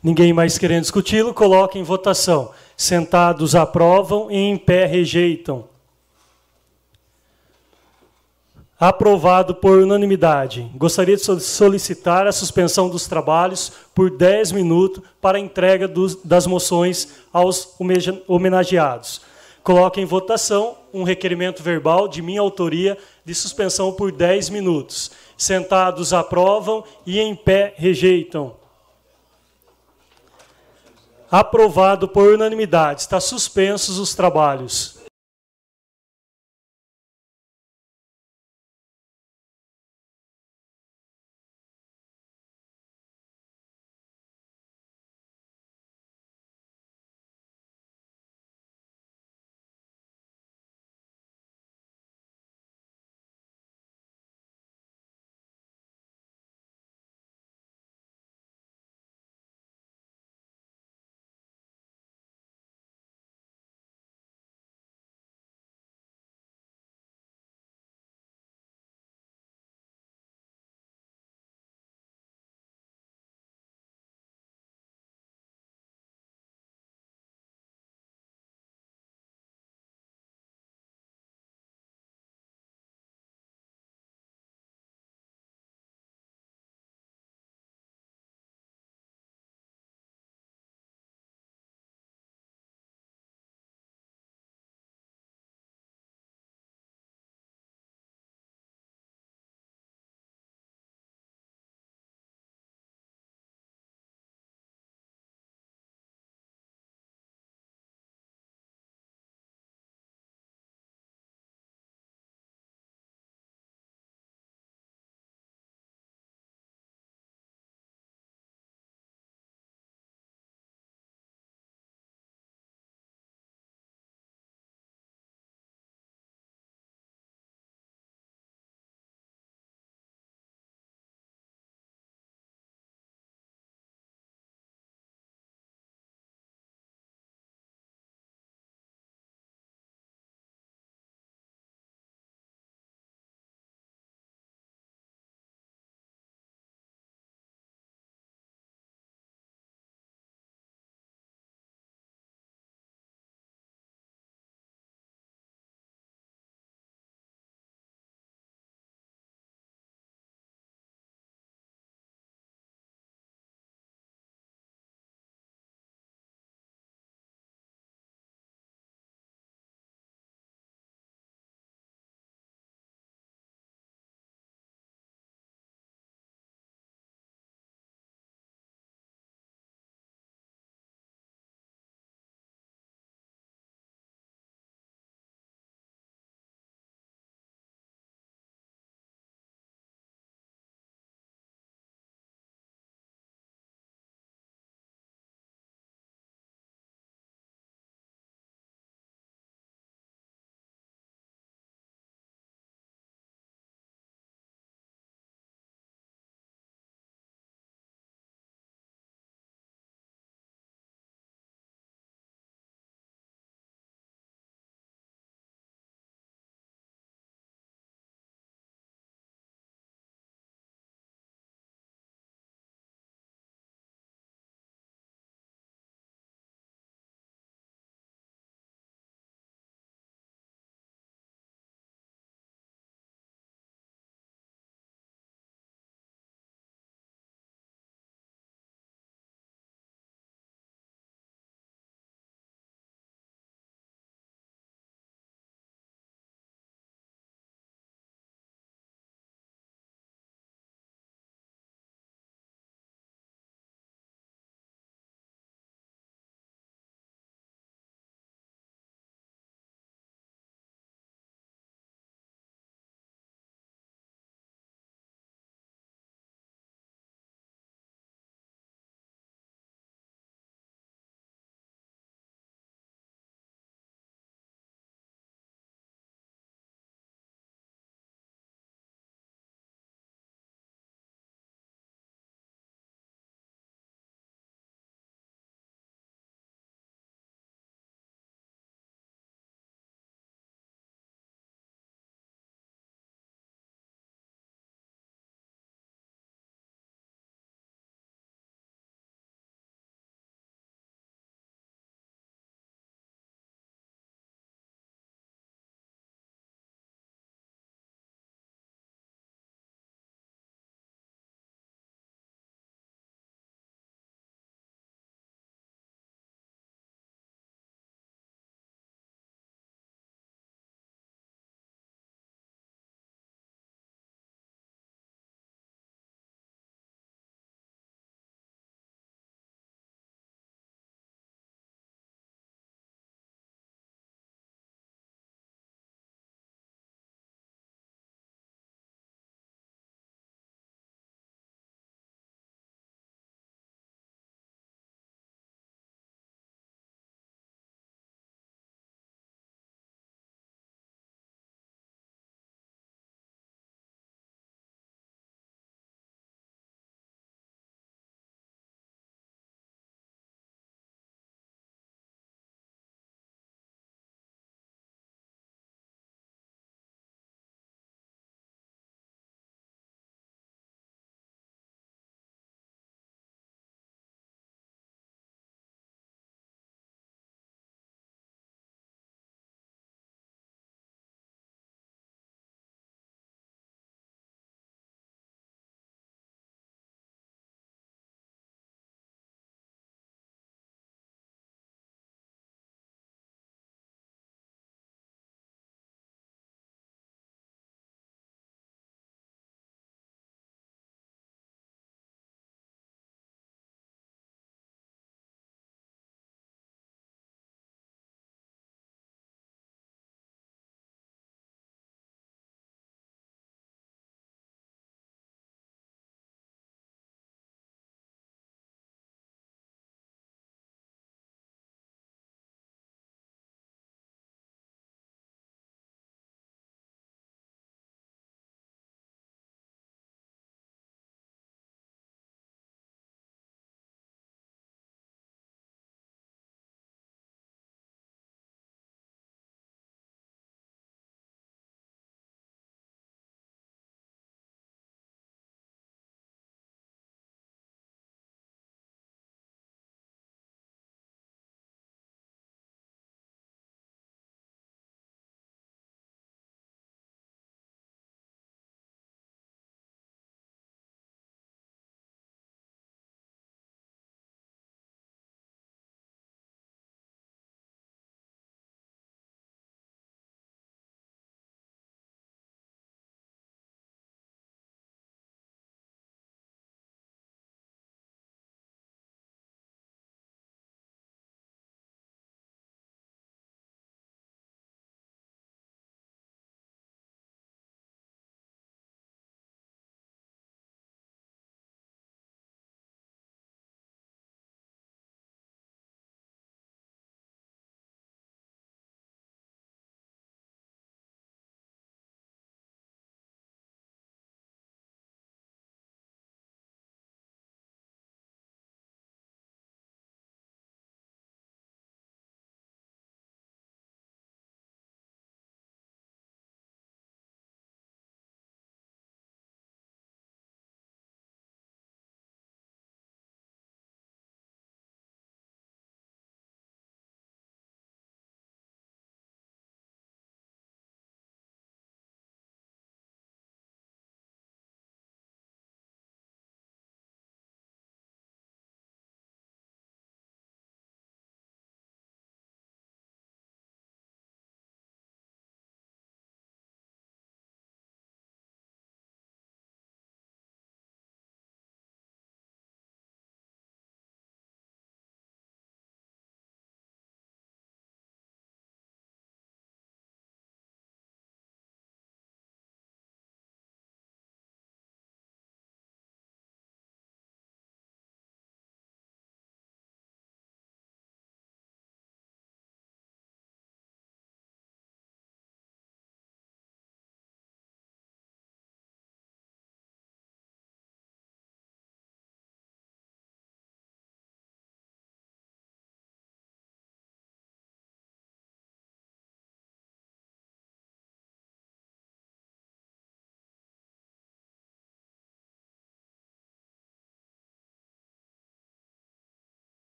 Ninguém 0.00 0.32
mais 0.32 0.56
querendo 0.56 0.82
discuti-lo, 0.82 1.34
coloque 1.34 1.78
em 1.78 1.82
votação. 1.82 2.52
Sentados 2.80 3.56
aprovam 3.56 4.30
e 4.30 4.36
em 4.36 4.56
pé 4.56 4.86
rejeitam. 4.86 5.64
Aprovado 8.78 9.56
por 9.56 9.80
unanimidade. 9.80 10.70
Gostaria 10.76 11.16
de 11.16 11.40
solicitar 11.40 12.28
a 12.28 12.30
suspensão 12.30 12.88
dos 12.88 13.08
trabalhos 13.08 13.72
por 13.92 14.16
10 14.16 14.52
minutos 14.52 15.02
para 15.20 15.38
a 15.38 15.40
entrega 15.40 15.88
dos, 15.88 16.22
das 16.22 16.46
moções 16.46 17.08
aos 17.32 17.74
homenageados. 18.28 19.22
Coloque 19.64 20.00
em 20.00 20.04
votação 20.04 20.76
um 20.94 21.02
requerimento 21.02 21.64
verbal 21.64 22.06
de 22.06 22.22
minha 22.22 22.40
autoria 22.40 22.96
de 23.24 23.34
suspensão 23.34 23.92
por 23.92 24.12
10 24.12 24.50
minutos. 24.50 25.10
Sentados 25.36 26.12
aprovam 26.12 26.84
e 27.04 27.18
em 27.18 27.34
pé 27.34 27.74
rejeitam. 27.76 28.54
Aprovado 31.30 32.08
por 32.08 32.32
unanimidade. 32.32 33.02
Está 33.02 33.20
suspensos 33.20 33.98
os 33.98 34.14
trabalhos. 34.14 34.97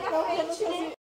Não. 0.00 1.01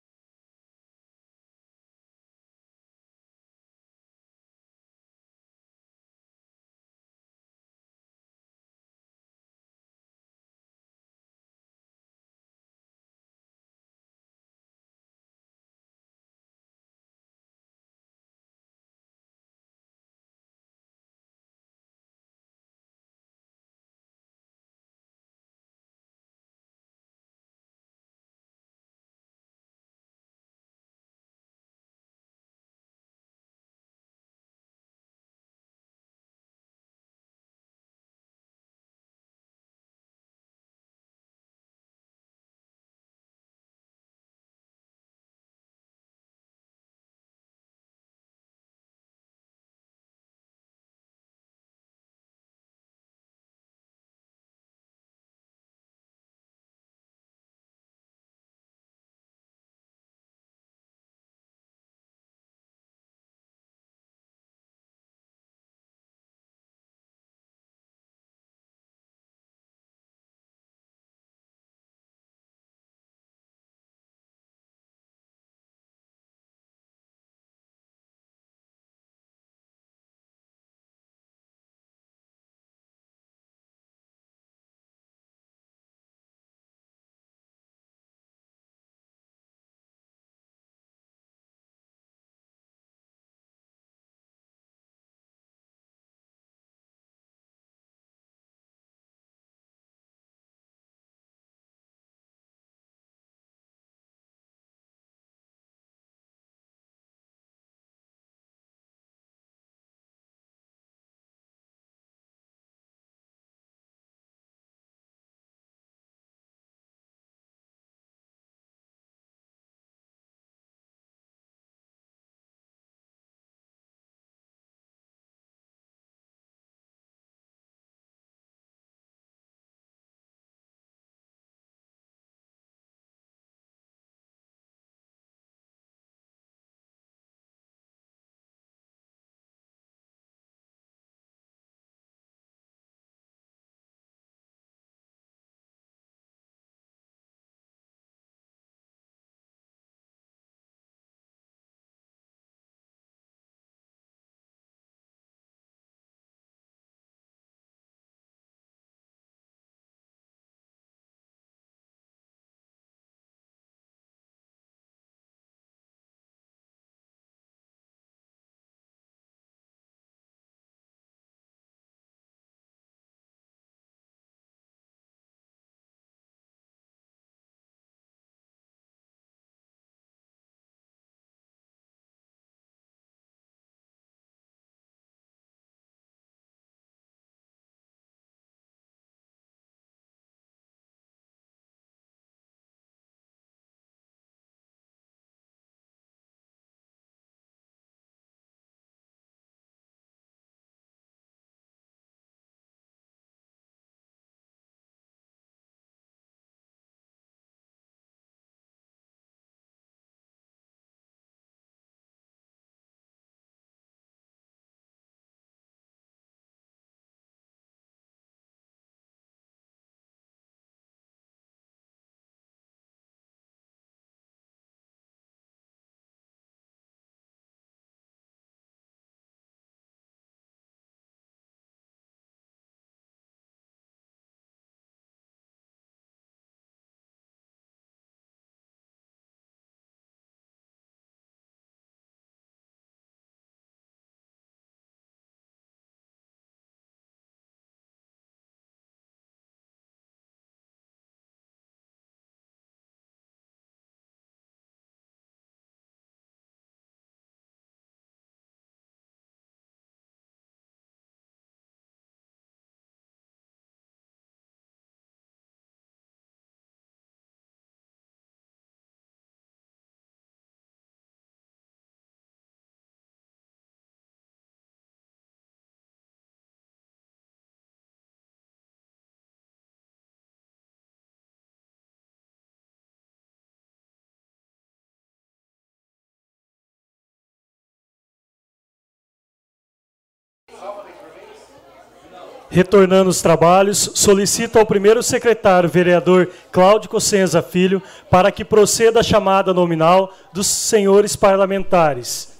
Retornando 292.51 293.09
os 293.09 293.21
trabalhos, 293.21 293.91
solicito 293.95 294.59
ao 294.59 294.65
primeiro 294.65 295.01
secretário, 295.01 295.69
vereador 295.69 296.29
Cláudio 296.51 296.89
Cossenza 296.89 297.41
Filho, 297.41 297.81
para 298.09 298.29
que 298.29 298.43
proceda 298.43 298.99
a 298.99 299.03
chamada 299.03 299.53
nominal 299.53 300.13
dos 300.33 300.47
senhores 300.47 301.15
parlamentares. 301.15 302.33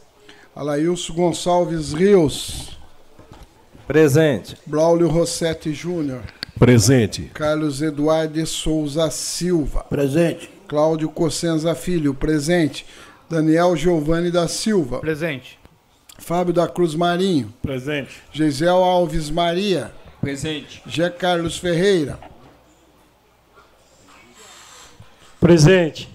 Alailson 0.53 1.13
Gonçalves 1.13 1.93
Rios. 1.93 2.77
Presente. 3.87 4.57
Braulio 4.65 5.07
Rossetti 5.07 5.73
Júnior. 5.73 6.21
Presente. 6.59 7.31
Carlos 7.33 7.81
Eduardo 7.81 8.33
de 8.33 8.45
Souza 8.45 9.09
Silva. 9.09 9.85
Presente. 9.89 10.51
Cláudio 10.67 11.07
Cossenza 11.07 11.73
Filho, 11.73 12.13
presente. 12.13 12.85
Daniel 13.29 13.77
Giovanni 13.77 14.29
da 14.29 14.45
Silva. 14.49 14.99
Presente. 14.99 15.60
Fábio 16.17 16.53
da 16.53 16.67
Cruz 16.67 16.95
Marinho. 16.95 17.53
Presente. 17.61 18.21
Gisel 18.31 18.83
Alves 18.83 19.29
Maria. 19.29 19.91
Presente. 20.19 20.81
Jé 20.85 21.09
Carlos 21.09 21.57
Ferreira. 21.57 22.19
Presente. 25.39 26.07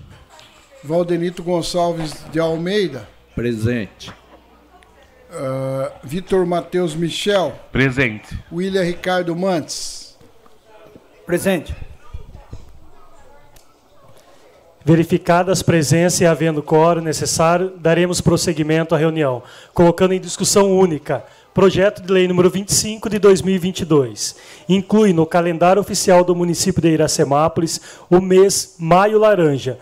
Valdenito 0.84 1.42
Gonçalves 1.42 2.24
de 2.30 2.38
Almeida. 2.38 3.08
Presente. 3.34 4.10
Uh, 5.28 5.92
Vitor 6.04 6.46
Matheus 6.46 6.94
Michel. 6.94 7.52
Presente. 7.72 8.38
William 8.52 8.82
Ricardo 8.82 9.34
Mantes. 9.34 10.16
Presente. 11.26 11.74
Verificadas 14.86 15.58
as 15.58 15.62
presenças 15.64 16.20
e 16.20 16.26
havendo 16.26 16.62
quórum 16.62 17.00
necessário, 17.00 17.72
daremos 17.76 18.20
prosseguimento 18.20 18.94
à 18.94 18.98
reunião, 18.98 19.42
colocando 19.74 20.14
em 20.14 20.20
discussão 20.20 20.70
única 20.78 21.24
projeto 21.52 22.02
de 22.02 22.12
lei 22.12 22.28
número 22.28 22.48
25 22.48 23.10
de 23.10 23.18
2022. 23.18 24.36
Inclui 24.68 25.12
no 25.12 25.26
calendário 25.26 25.82
oficial 25.82 26.22
do 26.22 26.36
município 26.36 26.80
de 26.80 26.90
Iracemápolis 26.90 27.80
o 28.08 28.20
mês 28.20 28.76
Maio 28.78 29.18
Laranja, 29.18 29.76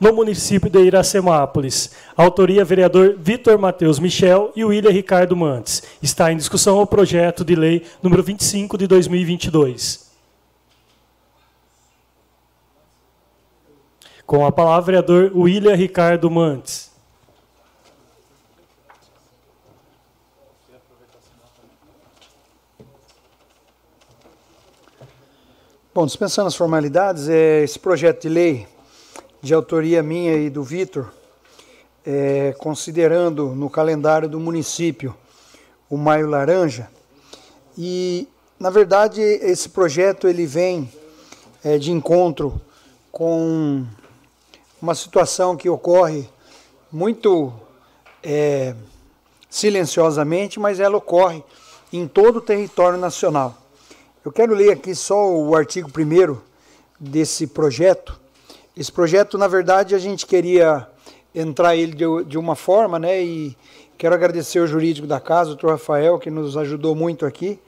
no 0.00 0.12
município 0.12 0.68
de 0.68 0.80
Iracemápolis. 0.80 1.92
Autoria 2.16 2.64
vereador 2.64 3.14
Vitor 3.16 3.56
Matheus 3.60 4.00
Michel 4.00 4.50
e 4.56 4.64
William 4.64 4.90
Ricardo 4.90 5.36
Mantes. 5.36 5.84
Está 6.02 6.32
em 6.32 6.36
discussão 6.36 6.80
o 6.80 6.86
projeto 6.86 7.44
de 7.44 7.54
lei 7.54 7.84
número 8.02 8.24
25 8.24 8.76
de 8.76 8.88
2022. 8.88 10.07
Com 14.28 14.44
a 14.44 14.52
palavra, 14.52 15.00
vereador 15.00 15.32
William 15.34 15.74
Ricardo 15.74 16.30
Mantes. 16.30 16.90
Bom, 25.94 26.04
dispensando 26.04 26.46
as 26.46 26.54
formalidades, 26.54 27.26
é, 27.26 27.62
esse 27.64 27.78
projeto 27.78 28.20
de 28.20 28.28
lei, 28.28 28.68
de 29.40 29.54
autoria 29.54 30.02
minha 30.02 30.36
e 30.36 30.50
do 30.50 30.62
Vitor, 30.62 31.10
é, 32.04 32.54
considerando 32.58 33.54
no 33.54 33.70
calendário 33.70 34.28
do 34.28 34.38
município 34.38 35.16
o 35.88 35.96
Maio 35.96 36.28
Laranja, 36.28 36.90
e, 37.78 38.28
na 38.60 38.68
verdade, 38.68 39.22
esse 39.22 39.70
projeto 39.70 40.28
ele 40.28 40.44
vem 40.44 40.92
é, 41.64 41.78
de 41.78 41.90
encontro 41.90 42.60
com 43.10 43.86
uma 44.80 44.94
situação 44.94 45.56
que 45.56 45.68
ocorre 45.68 46.28
muito 46.90 47.52
é, 48.22 48.74
silenciosamente, 49.50 50.60
mas 50.60 50.80
ela 50.80 50.96
ocorre 50.96 51.42
em 51.92 52.06
todo 52.06 52.36
o 52.36 52.40
território 52.40 52.98
nacional. 52.98 53.56
Eu 54.24 54.32
quero 54.32 54.54
ler 54.54 54.72
aqui 54.72 54.94
só 54.94 55.30
o 55.30 55.54
artigo 55.54 55.88
1 55.88 56.36
desse 56.98 57.46
projeto. 57.46 58.18
Esse 58.76 58.92
projeto, 58.92 59.36
na 59.38 59.48
verdade, 59.48 59.94
a 59.94 59.98
gente 59.98 60.26
queria 60.26 60.86
entrar 61.34 61.76
ele 61.76 61.92
de, 61.92 62.04
de 62.26 62.38
uma 62.38 62.54
forma, 62.54 62.98
né? 62.98 63.22
E 63.22 63.56
quero 63.96 64.14
agradecer 64.14 64.60
o 64.60 64.66
jurídico 64.66 65.06
da 65.06 65.18
casa, 65.18 65.50
o 65.50 65.54
doutor 65.54 65.70
Rafael, 65.72 66.18
que 66.18 66.30
nos 66.30 66.56
ajudou 66.56 66.94
muito 66.94 67.26
aqui. 67.26 67.58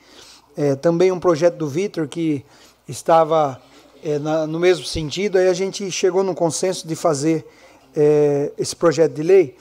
É, 0.56 0.74
também 0.74 1.10
um 1.10 1.20
projeto 1.20 1.56
do 1.56 1.66
Vitor, 1.66 2.06
que 2.08 2.44
estava 2.86 3.60
é, 4.02 4.18
na, 4.18 4.46
no 4.46 4.58
mesmo 4.58 4.84
sentido, 4.84 5.38
aí 5.38 5.48
a 5.48 5.54
gente 5.54 5.90
chegou 5.90 6.22
no 6.22 6.34
consenso 6.34 6.86
de 6.86 6.94
fazer 6.94 7.46
é, 7.94 8.52
esse 8.58 8.74
projeto 8.74 9.12
de 9.12 9.22
lei. 9.22 9.56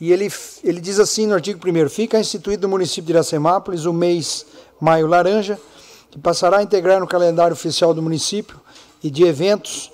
E 0.00 0.12
ele, 0.12 0.30
ele 0.64 0.80
diz 0.80 0.98
assim 0.98 1.26
no 1.26 1.34
artigo 1.34 1.60
1: 1.66 1.88
Fica 1.88 2.18
instituído 2.18 2.62
no 2.62 2.70
município 2.70 3.04
de 3.04 3.12
Iracemápolis 3.12 3.84
o 3.84 3.92
mês 3.92 4.46
Maio 4.80 5.06
Laranja, 5.06 5.58
que 6.10 6.18
passará 6.18 6.58
a 6.58 6.62
integrar 6.62 7.00
no 7.00 7.06
calendário 7.06 7.54
oficial 7.54 7.94
do 7.94 8.02
município 8.02 8.60
e 9.02 9.10
de 9.10 9.24
eventos 9.24 9.90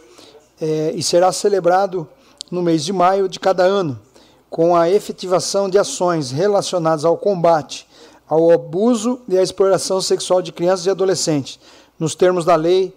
é, 0.61 0.93
e 0.95 1.03
será 1.03 1.31
celebrado 1.33 2.09
no 2.51 2.63
mês 2.63 2.85
de 2.85 2.93
maio 2.93 3.29
de 3.29 3.39
cada 3.39 3.65
ano, 3.65 4.01
com 4.49 4.75
a 4.75 4.89
efetivação 4.89 5.69
de 5.69 5.79
ações 5.79 6.31
relacionadas 6.31 7.05
ao 7.05 7.17
combate 7.17 7.87
ao 8.29 8.51
abuso 8.51 9.21
e 9.27 9.39
à 9.39 9.43
exploração 9.43 10.01
sexual 10.01 10.43
de 10.43 10.53
crianças 10.53 10.87
e 10.87 10.91
adolescentes, 10.91 11.59
nos 11.99 12.15
termos 12.15 12.45
da 12.45 12.55
Lei 12.55 12.95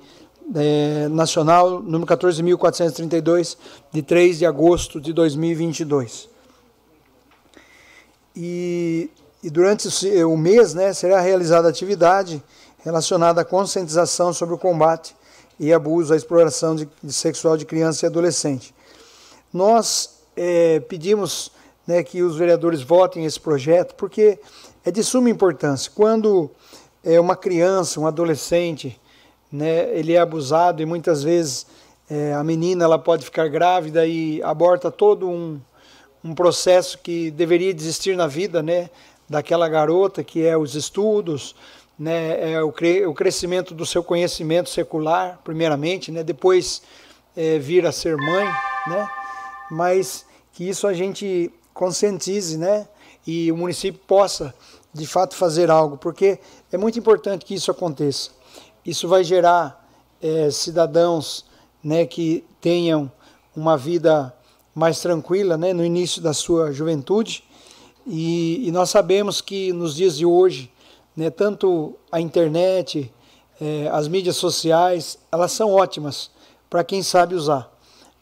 é, 0.56 1.08
Nacional 1.10 1.82
número 1.82 2.06
14.432, 2.06 3.58
de 3.92 4.02
3 4.02 4.40
de 4.40 4.46
agosto 4.46 5.00
de 5.00 5.14
2022. 5.14 6.30
E, 8.36 9.10
e 9.44 9.50
durante 9.50 9.88
o 10.24 10.38
mês 10.38 10.74
né, 10.74 10.94
será 10.94 11.20
realizada 11.20 11.68
atividade 11.68 12.42
relacionada 12.84 13.42
à 13.42 13.46
conscientização 13.46 14.34
sobre 14.34 14.56
o 14.56 14.58
combate 14.58 15.16
e 15.60 15.72
abuso 15.72 16.14
à 16.14 16.18
exploração 16.18 16.76
de, 16.76 16.90
de 17.04 17.14
sexual 17.14 17.56
de 17.56 17.66
criança 17.66 18.06
e 18.06 18.08
adolescente. 18.08 18.74
Nós 19.54 20.22
é, 20.36 20.80
pedimos 20.80 21.52
né, 21.86 22.04
que 22.04 22.24
os 22.24 22.36
vereadores 22.36 22.82
votem 22.82 23.26
esse 23.26 23.40
projeto 23.40 23.96
porque 23.96 24.40
é 24.84 24.92
de 24.92 25.04
suma 25.04 25.30
importância. 25.30 25.92
Quando 25.94 26.50
é, 27.04 27.20
uma 27.20 27.36
criança, 27.36 28.00
um 28.00 28.08
adolescente, 28.08 29.00
né, 29.52 29.90
ele 29.98 30.14
é 30.14 30.20
abusado 30.20 30.82
e 30.82 30.86
muitas 30.86 31.24
vezes 31.24 31.66
é, 32.10 32.34
a 32.34 32.44
menina 32.44 32.84
ela 32.84 33.00
pode 33.00 33.26
ficar 33.26 33.48
grávida 33.50 34.06
e 34.06 34.42
aborta 34.44 34.90
todo 34.90 35.30
um, 35.30 35.60
um 36.24 36.34
processo 36.34 36.98
que 37.00 37.32
deveria 37.32 37.70
existir 37.70 38.16
na 38.16 38.28
vida 38.28 38.62
né, 38.62 38.90
daquela 39.30 39.68
garota, 39.68 40.24
que 40.24 40.46
é 40.46 40.58
os 40.58 40.76
estudos, 40.76 41.56
né, 41.98 42.54
é 42.54 42.62
o, 42.62 42.72
cre 42.72 43.06
o 43.06 43.14
crescimento 43.14 43.74
do 43.74 43.86
seu 43.86 44.04
conhecimento 44.04 44.70
secular, 44.70 45.40
primeiramente, 45.44 46.12
né, 46.12 46.24
depois 46.24 46.82
é, 47.36 47.58
vir 47.60 47.86
a 47.86 47.92
ser 47.92 48.18
mãe, 48.18 48.46
né, 48.88 49.08
mas 49.70 50.26
que 50.54 50.68
isso 50.68 50.88
a 50.88 50.94
gente 50.94 51.52
conscientize 51.74 52.58
né, 52.58 52.88
e 53.26 53.52
o 53.52 53.58
município 53.58 54.02
possa, 54.06 54.54
de 54.94 55.08
fato, 55.08 55.36
fazer 55.36 55.72
algo, 55.72 55.98
porque 55.98 56.40
é 56.72 56.78
muito 56.78 57.00
importante 57.00 57.46
que 57.46 57.54
isso 57.54 57.72
aconteça. 57.72 58.32
Isso 58.86 59.08
vai 59.08 59.24
gerar 59.24 59.88
é, 60.22 60.50
cidadãos 60.50 61.46
né, 61.84 62.06
que 62.06 62.44
tenham 62.60 63.12
uma 63.56 63.78
vida 63.78 64.34
mais 64.74 65.00
tranquila 65.00 65.58
né, 65.58 65.74
no 65.74 65.86
início 65.86 66.22
da 66.22 66.34
sua 66.34 66.72
juventude, 66.72 67.44
e, 68.08 68.68
e 68.68 68.72
nós 68.72 68.90
sabemos 68.90 69.42
que 69.42 69.72
nos 69.72 69.96
dias 69.96 70.18
de 70.18 70.26
hoje, 70.26 70.72
né, 71.16 71.30
tanto 71.30 71.96
a 72.12 72.20
internet, 72.20 73.14
é, 73.60 73.88
as 73.92 74.08
mídias 74.08 74.38
sociais, 74.38 75.20
elas 75.32 75.52
são 75.52 75.72
ótimas 75.72 76.32
para 76.70 76.84
quem 76.84 77.04
sabe 77.04 77.36
usar. 77.36 77.72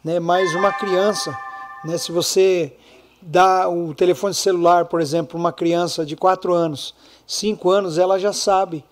Né? 0.03 0.19
Mas 0.19 0.53
uma 0.53 0.73
criança, 0.73 1.37
né, 1.85 1.97
se 1.97 2.11
você 2.11 2.75
dá 3.21 3.69
o 3.69 3.93
telefone 3.93 4.33
celular, 4.33 4.85
por 4.85 4.99
exemplo, 4.99 5.39
uma 5.39 5.53
criança 5.53 6.05
de 6.05 6.15
4 6.15 6.53
anos, 6.53 6.93
5 7.25 7.69
anos, 7.69 7.97
ela 7.97 8.19
já 8.19 8.33
sabe 8.33 8.83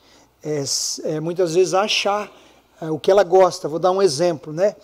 é, 0.48 0.64
é, 1.15 1.19
muitas 1.19 1.56
vezes 1.56 1.74
achar 1.74 2.32
é, 2.82 2.90
o 2.90 2.98
que 2.98 3.11
ela 3.11 3.24
gosta. 3.24 3.68
Vou 3.68 3.80
dar 3.80 3.91
um 3.91 4.02
exemplo, 4.02 4.53
né? 4.53 4.76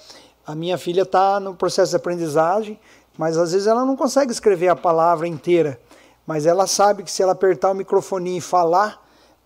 A 0.45 0.53
minha 0.53 0.77
filha 0.77 1.03
está 1.03 1.39
no 1.39 1.55
processo 1.55 1.91
de 1.91 1.95
aprendizagem, 1.95 2.77
mas 3.17 3.37
às 3.37 3.53
vezes 3.53 3.65
ela 3.65 3.85
não 3.85 3.95
consegue 3.95 4.29
escrever 4.29 4.67
a 4.67 4.75
palavra 4.75 5.25
inteira, 5.25 5.79
mas 6.27 6.45
ela 6.45 6.67
sabe 6.67 7.03
que 7.03 7.11
se 7.11 7.23
ela 7.23 7.31
apertar 7.31 7.71
o 7.71 7.75
microfone 7.75 8.37
e 8.37 8.41
falar, 8.41 9.01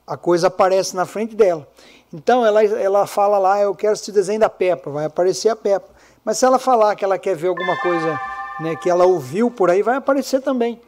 a 0.07 0.17
coisa 0.17 0.47
aparece 0.47 0.95
na 0.95 1.05
frente 1.05 1.35
dela. 1.35 1.67
Então 2.11 2.43
ela, 2.43 2.63
ela 2.63 3.05
fala 3.05 3.37
lá, 3.37 3.61
eu 3.61 3.75
quero 3.75 3.93
esse 3.93 4.11
desenho 4.11 4.39
da 4.39 4.49
Peppa, 4.49 4.89
vai 4.89 5.05
aparecer 5.05 5.49
a 5.49 5.55
Peppa. 5.55 5.89
Mas 6.25 6.39
se 6.39 6.45
ela 6.45 6.57
falar 6.57 6.95
que 6.95 7.05
ela 7.05 7.19
quer 7.19 7.35
ver 7.35 7.49
alguma 7.49 7.77
coisa 7.79 8.19
né, 8.59 8.75
que 8.75 8.89
ela 8.89 9.05
ouviu 9.05 9.51
por 9.51 9.69
aí, 9.69 9.83
vai 9.83 9.97
aparecer 9.97 10.41
também. 10.41 10.81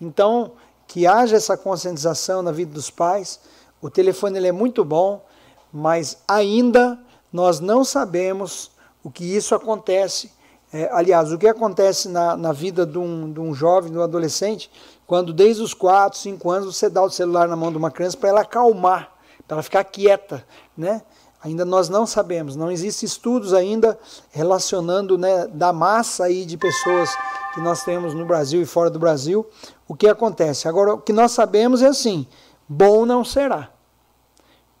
Então, 0.00 0.52
que 0.86 1.06
haja 1.06 1.36
essa 1.36 1.56
conscientização 1.56 2.40
na 2.40 2.50
vida 2.50 2.72
dos 2.72 2.88
pais. 2.88 3.38
O 3.80 3.88
telefone 3.88 4.38
ele 4.38 4.48
é 4.48 4.52
muito 4.52 4.84
bom, 4.84 5.24
mas 5.72 6.18
ainda 6.28 6.98
nós 7.32 7.60
não 7.60 7.84
sabemos 7.84 8.70
o 9.02 9.10
que 9.10 9.24
isso 9.24 9.54
acontece. 9.54 10.30
É, 10.72 10.88
aliás, 10.92 11.32
o 11.32 11.38
que 11.38 11.48
acontece 11.48 12.08
na, 12.08 12.36
na 12.36 12.52
vida 12.52 12.86
de 12.86 12.98
um, 12.98 13.32
de 13.32 13.40
um 13.40 13.52
jovem, 13.54 13.90
de 13.90 13.98
um 13.98 14.02
adolescente, 14.02 14.70
quando 15.06 15.32
desde 15.32 15.62
os 15.62 15.74
4, 15.74 16.18
5 16.18 16.50
anos 16.50 16.76
você 16.76 16.88
dá 16.88 17.02
o 17.02 17.10
celular 17.10 17.48
na 17.48 17.56
mão 17.56 17.72
de 17.72 17.78
uma 17.78 17.90
criança 17.90 18.16
para 18.16 18.28
ela 18.28 18.40
acalmar, 18.42 19.12
para 19.46 19.56
ela 19.56 19.62
ficar 19.62 19.82
quieta, 19.82 20.44
né? 20.76 21.02
Ainda 21.42 21.64
nós 21.64 21.88
não 21.88 22.06
sabemos, 22.06 22.54
não 22.54 22.70
existem 22.70 23.06
estudos 23.06 23.54
ainda 23.54 23.98
relacionando 24.30 25.16
né, 25.16 25.46
da 25.46 25.72
massa 25.72 26.24
aí 26.24 26.44
de 26.44 26.58
pessoas 26.58 27.10
que 27.54 27.60
nós 27.62 27.82
temos 27.82 28.12
no 28.12 28.26
Brasil 28.26 28.60
e 28.60 28.66
fora 28.66 28.90
do 28.90 28.98
Brasil, 28.98 29.48
o 29.88 29.94
que 29.94 30.06
acontece. 30.06 30.68
Agora, 30.68 30.94
o 30.94 30.98
que 30.98 31.14
nós 31.14 31.32
sabemos 31.32 31.82
é 31.82 31.86
assim, 31.86 32.26
bom 32.72 33.04
não 33.04 33.24
será, 33.24 33.68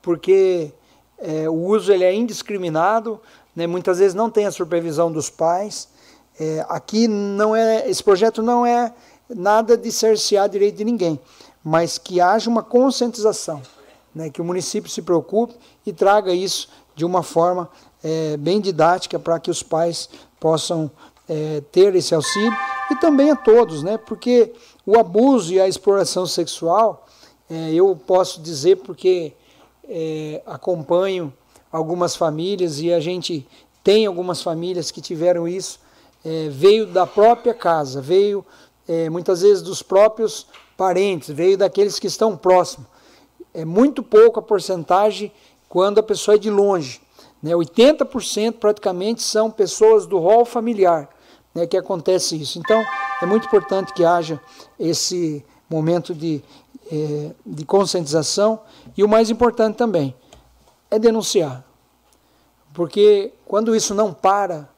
porque 0.00 0.72
é, 1.18 1.48
o 1.48 1.54
uso 1.54 1.92
ele 1.92 2.04
é 2.04 2.14
indiscriminado, 2.14 3.20
né, 3.54 3.66
muitas 3.66 3.98
vezes 3.98 4.14
não 4.14 4.30
tem 4.30 4.46
a 4.46 4.52
supervisão 4.52 5.10
dos 5.10 5.28
pais. 5.28 5.88
É, 6.38 6.64
aqui 6.68 7.08
não 7.08 7.54
é, 7.54 7.90
esse 7.90 8.02
projeto 8.02 8.42
não 8.42 8.64
é 8.64 8.94
nada 9.28 9.76
de 9.76 9.90
cercear 9.90 10.48
direito 10.48 10.76
de 10.76 10.84
ninguém, 10.84 11.18
mas 11.64 11.98
que 11.98 12.20
haja 12.20 12.48
uma 12.48 12.62
conscientização 12.62 13.60
né, 14.14 14.30
que 14.30 14.40
o 14.40 14.44
município 14.44 14.88
se 14.88 15.02
preocupe 15.02 15.54
e 15.84 15.92
traga 15.92 16.32
isso 16.32 16.68
de 16.94 17.04
uma 17.04 17.24
forma 17.24 17.68
é, 18.04 18.36
bem 18.36 18.60
didática 18.60 19.18
para 19.18 19.40
que 19.40 19.50
os 19.50 19.64
pais 19.64 20.08
possam 20.38 20.88
é, 21.28 21.60
ter 21.72 21.94
esse 21.96 22.14
auxílio 22.14 22.52
e 22.90 22.96
também 22.96 23.32
a 23.32 23.36
todos, 23.36 23.82
né, 23.82 23.98
porque 23.98 24.52
o 24.86 24.96
abuso 24.96 25.52
e 25.52 25.60
a 25.60 25.68
exploração 25.68 26.24
sexual, 26.24 27.06
é, 27.50 27.72
eu 27.72 27.94
posso 28.06 28.40
dizer 28.40 28.76
porque 28.76 29.32
é, 29.88 30.42
acompanho 30.46 31.32
algumas 31.70 32.16
famílias 32.16 32.80
e 32.80 32.92
a 32.92 33.00
gente 33.00 33.46
tem 33.82 34.06
algumas 34.06 34.42
famílias 34.42 34.90
que 34.90 35.00
tiveram 35.00 35.48
isso, 35.48 35.80
é, 36.24 36.48
veio 36.48 36.86
da 36.86 37.06
própria 37.06 37.52
casa, 37.52 38.00
veio 38.00 38.44
é, 38.88 39.10
muitas 39.10 39.42
vezes 39.42 39.62
dos 39.62 39.82
próprios 39.82 40.46
parentes, 40.76 41.28
veio 41.30 41.58
daqueles 41.58 41.98
que 41.98 42.06
estão 42.06 42.36
próximos 42.36 42.86
é 43.52 43.64
muito 43.64 44.02
pouco 44.02 44.38
a 44.38 44.42
porcentagem 44.42 45.32
quando 45.68 45.98
a 45.98 46.02
pessoa 46.02 46.36
é 46.36 46.38
de 46.38 46.50
longe. 46.50 47.00
Né? 47.42 47.52
80% 47.52 48.54
praticamente 48.54 49.22
são 49.22 49.50
pessoas 49.50 50.06
do 50.06 50.18
rol 50.18 50.44
familiar 50.44 51.08
né, 51.54 51.66
que 51.66 51.76
acontece 51.76 52.40
isso. 52.40 52.58
Então, 52.58 52.82
é 53.22 53.26
muito 53.26 53.46
importante 53.46 53.92
que 53.92 54.04
haja 54.04 54.40
esse 54.78 55.44
momento 55.68 56.14
de, 56.14 56.42
é, 56.90 57.30
de 57.44 57.64
conscientização 57.64 58.60
e 58.96 59.04
o 59.04 59.08
mais 59.08 59.30
importante 59.30 59.76
também 59.76 60.14
é 60.90 60.98
denunciar. 60.98 61.64
Porque 62.72 63.32
quando 63.46 63.74
isso 63.74 63.94
não 63.94 64.12
para, 64.12 64.68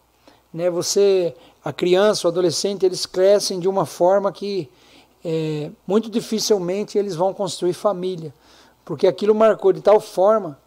né, 0.52 0.70
você, 0.70 1.34
a 1.64 1.72
criança, 1.72 2.26
o 2.26 2.30
adolescente, 2.30 2.84
eles 2.84 3.06
crescem 3.06 3.60
de 3.60 3.68
uma 3.68 3.86
forma 3.86 4.32
que 4.32 4.68
é, 5.24 5.70
muito 5.86 6.10
dificilmente 6.10 6.98
eles 6.98 7.14
vão 7.14 7.32
construir 7.32 7.72
família 7.72 8.34
porque 8.84 9.06
aquilo 9.06 9.34
marcou 9.34 9.72
de 9.72 9.80
tal 9.80 10.00
forma 10.00 10.58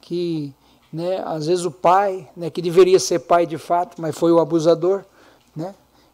que, 0.00 0.52
né, 0.92 1.22
às 1.24 1.46
vezes 1.46 1.64
o 1.64 1.70
pai, 1.70 2.28
né, 2.36 2.50
que 2.50 2.60
deveria 2.60 2.98
ser 2.98 3.20
pai 3.20 3.46
de 3.46 3.58
fato, 3.58 4.00
mas 4.00 4.16
foi 4.16 4.32
o 4.32 4.38
abusador? 4.38 5.04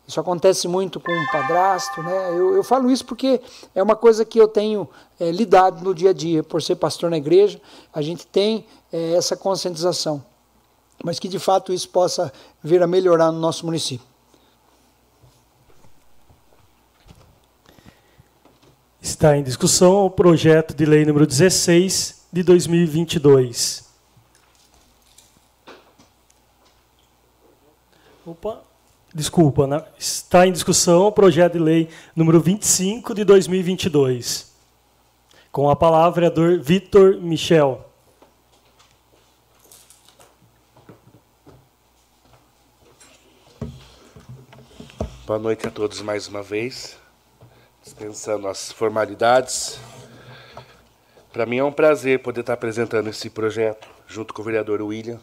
Isso 0.09 0.19
acontece 0.19 0.67
muito 0.67 0.99
com 0.99 1.13
o 1.13 1.31
padrasto, 1.31 2.03
né? 2.03 2.31
Eu, 2.31 2.57
eu 2.57 2.65
falo 2.65 2.91
isso 2.91 3.05
porque 3.05 3.43
é 3.75 3.83
uma 3.83 3.95
coisa 3.95 4.25
que 4.25 4.41
eu 4.41 4.49
tenho 4.49 4.89
é, 5.21 5.31
lidado 5.31 5.85
no 5.85 5.95
dia 5.95 6.11
a 6.11 6.13
dia, 6.15 6.43
por 6.43 6.63
ser 6.63 6.77
pastor 6.77 7.11
na 7.11 7.19
igreja, 7.19 7.61
a 7.93 8.01
gente 8.01 8.27
tem 8.27 8.65
é, 8.91 9.13
essa 9.13 9.37
conscientização, 9.37 10.25
mas 11.05 11.19
que 11.19 11.29
de 11.29 11.39
fato 11.39 11.75
isso 11.75 11.91
possa 11.91 12.33
vir 12.65 12.83
a 12.83 12.87
melhorar 12.87 13.31
no 13.31 13.39
nosso 13.39 13.67
município. 13.67 14.07
Está 19.03 19.37
em 19.37 19.43
discussão 19.43 20.07
o 20.07 20.11
projeto 20.11 20.73
de 20.73 20.87
lei 20.87 21.05
número 21.05 21.27
16 21.27 22.29
de 22.33 22.43
2022. 22.43 23.87
Opa, 28.25 28.68
desculpa, 29.19 29.67
né? 29.67 29.85
está 29.99 30.47
em 30.47 30.53
discussão 30.53 31.03
o 31.03 31.13
projeto 31.13 31.55
de 31.55 31.59
lei 31.59 31.89
número 32.15 32.41
25 32.41 33.13
de 33.15 33.25
2022. 33.25 34.55
Com 35.51 35.69
a 35.69 35.75
palavra, 35.75 36.13
vereador 36.13 36.61
Vitor 36.61 37.21
Michel. 37.21 37.85
Boa 45.27 45.39
noite 45.39 45.67
a 45.67 45.71
todos 45.71 46.01
mais 46.01 46.29
uma 46.29 46.43
vez 46.43 46.97
dispensando 47.83 48.47
as 48.47 48.71
formalidades. 48.71 49.81
Para 51.33 51.45
mim 51.45 51.57
é 51.59 51.65
um 51.65 51.73
prazer 51.73 52.21
poder 52.21 52.41
estar 52.41 52.53
apresentando 52.53 53.09
esse 53.09 53.29
projeto 53.29 53.89
junto 54.07 54.33
com 54.33 54.43
o 54.43 54.45
vereador 54.45 54.81
William. 54.81 55.19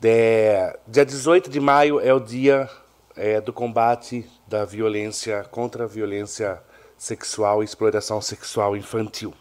De, 0.00 0.76
dia 0.86 1.04
18 1.04 1.50
de 1.50 1.58
maio 1.58 1.98
é 1.98 2.14
o 2.14 2.20
dia 2.20 2.70
é, 3.16 3.40
do 3.40 3.52
combate 3.52 4.24
da 4.46 4.64
violência 4.64 5.42
contra 5.50 5.84
a 5.84 5.86
violência 5.88 6.62
sexual 6.96 7.62
e 7.62 7.64
exploração 7.64 8.22
sexual 8.22 8.76
infantil. 8.76 9.34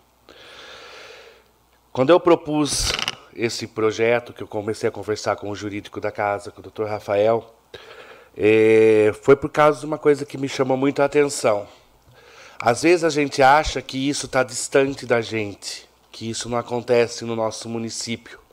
Quando 1.93 2.09
eu 2.09 2.19
propus 2.19 2.91
esse 3.35 3.67
projeto, 3.67 4.33
que 4.33 4.41
eu 4.41 4.47
comecei 4.47 4.89
a 4.89 4.91
conversar 4.91 5.35
com 5.35 5.51
o 5.51 5.55
jurídico 5.55 6.01
da 6.01 6.11
casa, 6.11 6.49
com 6.49 6.59
o 6.59 6.63
Dr. 6.63 6.85
Rafael, 6.85 7.53
é, 8.35 9.11
foi 9.21 9.35
por 9.35 9.51
causa 9.51 9.79
de 9.79 9.85
uma 9.85 9.99
coisa 9.99 10.25
que 10.25 10.39
me 10.39 10.49
chamou 10.49 10.75
muito 10.75 11.03
a 11.03 11.05
atenção. 11.05 11.67
Às 12.59 12.81
vezes 12.81 13.03
a 13.03 13.11
gente 13.11 13.43
acha 13.43 13.79
que 13.79 14.09
isso 14.09 14.25
está 14.25 14.41
distante 14.41 15.05
da 15.05 15.21
gente, 15.21 15.87
que 16.11 16.27
isso 16.27 16.49
não 16.49 16.57
acontece 16.57 17.23
no 17.25 17.35
nosso 17.35 17.69
município. 17.69 18.46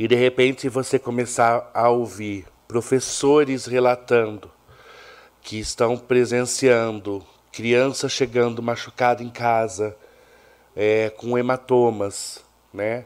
E 0.00 0.08
de 0.08 0.14
repente 0.14 0.66
você 0.66 0.98
começar 0.98 1.70
a 1.74 1.90
ouvir 1.90 2.46
professores 2.66 3.66
relatando 3.66 4.50
que 5.42 5.58
estão 5.58 5.94
presenciando 5.98 7.22
criança 7.52 8.08
chegando 8.08 8.62
machucada 8.62 9.22
em 9.22 9.28
casa, 9.28 9.94
é, 10.74 11.10
com 11.10 11.36
hematomas, 11.36 12.42
né? 12.72 13.04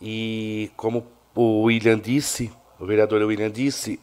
E 0.00 0.70
como 0.76 1.08
o 1.34 1.62
William 1.62 1.98
disse, 1.98 2.52
o 2.78 2.86
vereador 2.86 3.20
William 3.22 3.50
disse, 3.50 3.98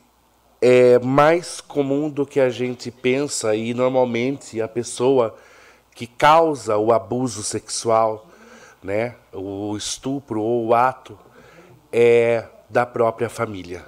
é 0.61 0.99
mais 0.99 1.61
comum 1.61 2.09
do 2.09 2.25
que 2.25 2.41
a 2.41 2.49
gente 2.49 2.91
pensa 2.91 3.55
e 3.55 3.73
normalmente 3.73 4.61
a 4.61 4.67
pessoa 4.67 5.37
que 5.95 6.05
causa 6.05 6.75
o 6.75 6.91
abuso 6.91 7.41
sexual, 7.43 8.27
né, 8.83 9.15
o 9.31 9.77
estupro 9.77 10.41
ou 10.41 10.67
o 10.67 10.73
ato 10.73 11.17
é 11.91 12.45
da 12.69 12.85
própria 12.85 13.29
família. 13.29 13.85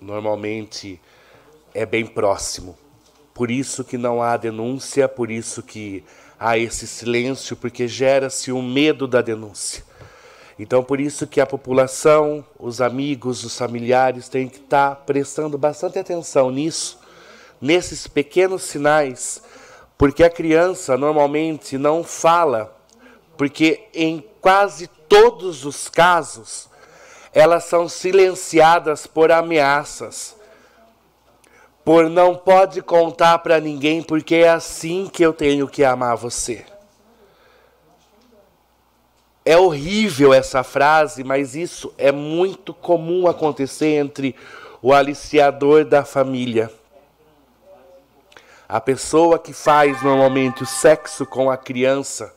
Normalmente 0.00 1.00
é 1.72 1.86
bem 1.86 2.06
próximo. 2.06 2.76
Por 3.32 3.50
isso 3.50 3.84
que 3.84 3.98
não 3.98 4.22
há 4.22 4.36
denúncia, 4.36 5.08
por 5.08 5.30
isso 5.30 5.62
que 5.62 6.04
há 6.38 6.58
esse 6.58 6.86
silêncio, 6.86 7.56
porque 7.56 7.88
gera-se 7.88 8.52
o 8.52 8.62
medo 8.62 9.08
da 9.08 9.20
denúncia. 9.20 9.84
Então, 10.58 10.84
por 10.84 11.00
isso 11.00 11.26
que 11.26 11.40
a 11.40 11.46
população, 11.46 12.44
os 12.58 12.80
amigos, 12.80 13.42
os 13.44 13.58
familiares 13.58 14.28
têm 14.28 14.48
que 14.48 14.58
estar 14.58 14.94
prestando 15.04 15.58
bastante 15.58 15.98
atenção 15.98 16.50
nisso, 16.50 17.00
nesses 17.60 18.06
pequenos 18.06 18.62
sinais, 18.62 19.42
porque 19.98 20.22
a 20.22 20.30
criança 20.30 20.96
normalmente 20.96 21.76
não 21.76 22.04
fala, 22.04 22.76
porque 23.36 23.88
em 23.92 24.24
quase 24.40 24.86
todos 25.08 25.64
os 25.64 25.88
casos 25.88 26.68
elas 27.34 27.64
são 27.64 27.88
silenciadas 27.88 29.08
por 29.08 29.32
ameaças, 29.32 30.36
por 31.84 32.08
não 32.08 32.36
pode 32.36 32.80
contar 32.80 33.40
para 33.40 33.60
ninguém, 33.60 34.02
porque 34.02 34.36
é 34.36 34.50
assim 34.50 35.10
que 35.12 35.22
eu 35.22 35.32
tenho 35.32 35.66
que 35.66 35.84
amar 35.84 36.16
você. 36.16 36.64
É 39.44 39.58
horrível 39.58 40.32
essa 40.32 40.62
frase, 40.62 41.24
mas 41.24 41.56
isso 41.56 41.92
é 41.98 42.12
muito 42.12 42.72
comum 42.72 43.26
acontecer 43.26 43.96
entre 43.96 44.34
o 44.80 44.92
aliciador 44.92 45.84
da 45.84 46.04
família. 46.04 46.70
A 48.66 48.80
pessoa 48.80 49.38
que 49.38 49.52
faz 49.52 50.00
normalmente 50.02 50.62
o 50.62 50.66
sexo 50.66 51.26
com 51.26 51.50
a 51.50 51.56
criança, 51.56 52.32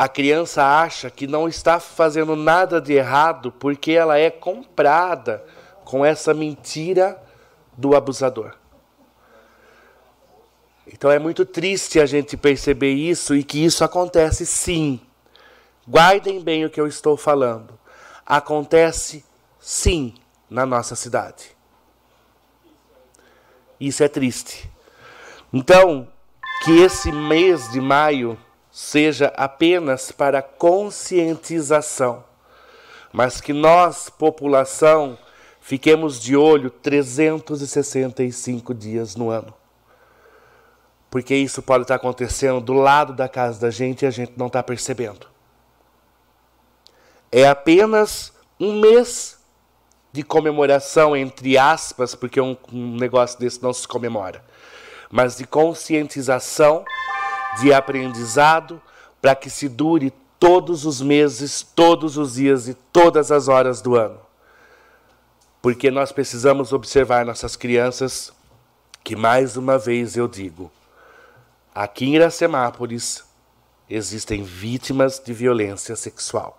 a 0.00 0.08
criança 0.08 0.64
acha 0.64 1.10
que 1.10 1.26
não 1.26 1.46
está 1.46 1.78
fazendo 1.78 2.34
nada 2.34 2.80
de 2.80 2.94
errado 2.94 3.52
porque 3.52 3.92
ela 3.92 4.18
é 4.18 4.30
comprada 4.30 5.44
com 5.84 6.02
essa 6.02 6.32
mentira 6.32 7.22
do 7.76 7.94
abusador. 7.94 8.54
Então 10.86 11.10
é 11.10 11.18
muito 11.18 11.44
triste 11.44 12.00
a 12.00 12.06
gente 12.06 12.34
perceber 12.34 12.92
isso 12.92 13.36
e 13.36 13.44
que 13.44 13.62
isso 13.62 13.84
acontece 13.84 14.46
sim 14.46 15.00
Guardem 15.86 16.40
bem 16.40 16.64
o 16.64 16.70
que 16.70 16.80
eu 16.80 16.86
estou 16.86 17.16
falando. 17.16 17.76
Acontece 18.24 19.24
sim 19.58 20.14
na 20.48 20.64
nossa 20.64 20.94
cidade. 20.94 21.56
Isso 23.80 24.04
é 24.04 24.08
triste. 24.08 24.70
Então, 25.52 26.06
que 26.64 26.78
esse 26.80 27.10
mês 27.10 27.68
de 27.72 27.80
maio 27.80 28.38
seja 28.80 29.26
apenas 29.36 30.10
para 30.10 30.40
conscientização, 30.40 32.24
mas 33.12 33.38
que 33.38 33.52
nós, 33.52 34.08
população, 34.08 35.18
fiquemos 35.60 36.18
de 36.18 36.34
olho 36.34 36.70
365 36.70 38.72
dias 38.72 39.14
no 39.14 39.28
ano. 39.28 39.52
Porque 41.10 41.34
isso 41.34 41.60
pode 41.60 41.82
estar 41.82 41.96
acontecendo 41.96 42.58
do 42.58 42.72
lado 42.72 43.12
da 43.12 43.28
casa 43.28 43.60
da 43.60 43.70
gente 43.70 44.02
e 44.02 44.06
a 44.06 44.10
gente 44.10 44.32
não 44.34 44.46
está 44.46 44.62
percebendo. 44.62 45.26
É 47.30 47.46
apenas 47.46 48.32
um 48.58 48.80
mês 48.80 49.38
de 50.10 50.22
comemoração, 50.22 51.14
entre 51.14 51.58
aspas, 51.58 52.14
porque 52.14 52.40
um, 52.40 52.56
um 52.72 52.96
negócio 52.96 53.38
desse 53.38 53.62
não 53.62 53.74
se 53.74 53.86
comemora, 53.86 54.42
mas 55.10 55.36
de 55.36 55.46
conscientização, 55.46 56.82
de 57.58 57.72
aprendizado, 57.72 58.80
para 59.20 59.34
que 59.34 59.50
se 59.50 59.68
dure 59.68 60.12
todos 60.38 60.86
os 60.86 61.02
meses, 61.02 61.62
todos 61.62 62.16
os 62.16 62.34
dias 62.34 62.68
e 62.68 62.74
todas 62.74 63.30
as 63.30 63.48
horas 63.48 63.82
do 63.82 63.96
ano. 63.96 64.18
Porque 65.60 65.90
nós 65.90 66.10
precisamos 66.10 66.72
observar 66.72 67.26
nossas 67.26 67.56
crianças, 67.56 68.32
que 69.04 69.14
mais 69.14 69.56
uma 69.56 69.78
vez 69.78 70.16
eu 70.16 70.26
digo, 70.26 70.70
aqui 71.74 72.06
em 72.06 72.14
Iracemápolis 72.14 73.24
existem 73.88 74.42
vítimas 74.42 75.20
de 75.22 75.32
violência 75.34 75.94
sexual. 75.96 76.58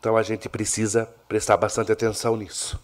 Então 0.00 0.16
a 0.16 0.22
gente 0.22 0.48
precisa 0.48 1.08
prestar 1.28 1.56
bastante 1.56 1.92
atenção 1.92 2.36
nisso. 2.36 2.80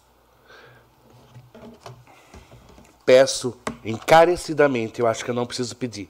Peço 3.05 3.57
encarecidamente, 3.83 4.99
eu 4.99 5.07
acho 5.07 5.25
que 5.25 5.31
eu 5.31 5.35
não 5.35 5.45
preciso 5.45 5.75
pedir, 5.75 6.09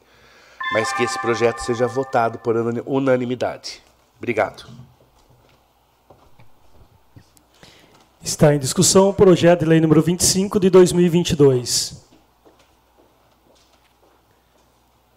mas 0.73 0.93
que 0.93 1.03
esse 1.03 1.19
projeto 1.19 1.59
seja 1.59 1.87
votado 1.87 2.39
por 2.39 2.55
unanimidade. 2.85 3.81
Obrigado. 4.17 4.65
Está 8.23 8.53
em 8.53 8.59
discussão 8.59 9.09
o 9.09 9.13
projeto 9.13 9.61
de 9.61 9.65
lei 9.65 9.81
número 9.81 10.01
25 10.01 10.59
de 10.59 10.69
2022. 10.69 12.05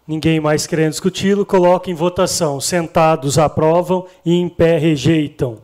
Ninguém 0.07 0.41
mais 0.41 0.67
querendo 0.67 0.91
discuti-lo, 0.91 1.47
coloca 1.47 1.91
em 1.91 1.95
votação. 1.95 2.61
Sentados 2.61 3.39
aprovam 3.39 4.07
e 4.25 4.35
em 4.35 4.49
pé 4.49 4.79
rejeitam 4.79 5.63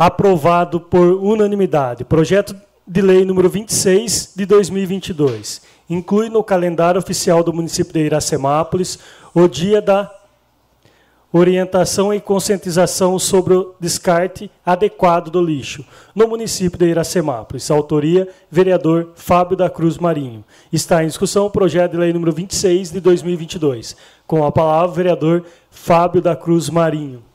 aprovado 0.00 0.80
por 0.80 1.12
unanimidade. 1.22 2.04
Projeto 2.04 2.56
de 2.86 3.02
lei 3.02 3.22
número 3.22 3.50
26 3.50 4.32
de 4.34 4.46
2022. 4.46 5.60
Inclui 5.90 6.28
no 6.28 6.44
calendário 6.44 7.00
oficial 7.00 7.42
do 7.42 7.52
município 7.52 7.92
de 7.92 7.98
Iracemápolis 7.98 8.98
o 9.34 9.48
dia 9.48 9.82
da 9.82 10.08
orientação 11.32 12.12
e 12.12 12.20
conscientização 12.20 13.18
sobre 13.18 13.54
o 13.54 13.74
descarte 13.78 14.50
adequado 14.64 15.30
do 15.30 15.40
lixo 15.40 15.84
no 16.14 16.28
município 16.28 16.78
de 16.78 16.86
Iracemápolis. 16.86 17.70
Autoria, 17.70 18.28
vereador 18.50 19.10
Fábio 19.14 19.56
da 19.56 19.68
Cruz 19.68 19.98
Marinho. 19.98 20.44
Está 20.72 21.02
em 21.02 21.08
discussão 21.08 21.46
o 21.46 21.50
projeto 21.50 21.92
de 21.92 21.98
lei 21.98 22.12
número 22.12 22.32
26 22.32 22.92
de 22.92 23.00
2022. 23.00 23.96
Com 24.26 24.44
a 24.44 24.52
palavra, 24.52 24.94
vereador 24.94 25.44
Fábio 25.70 26.20
da 26.20 26.36
Cruz 26.36 26.70
Marinho. 26.70 27.29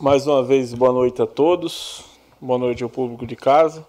Mais 0.00 0.26
uma 0.26 0.42
vez, 0.42 0.72
boa 0.72 0.94
noite 0.94 1.20
a 1.20 1.26
todos, 1.26 2.02
boa 2.40 2.58
noite 2.58 2.82
ao 2.82 2.88
público 2.88 3.26
de 3.26 3.36
casa. 3.36 3.86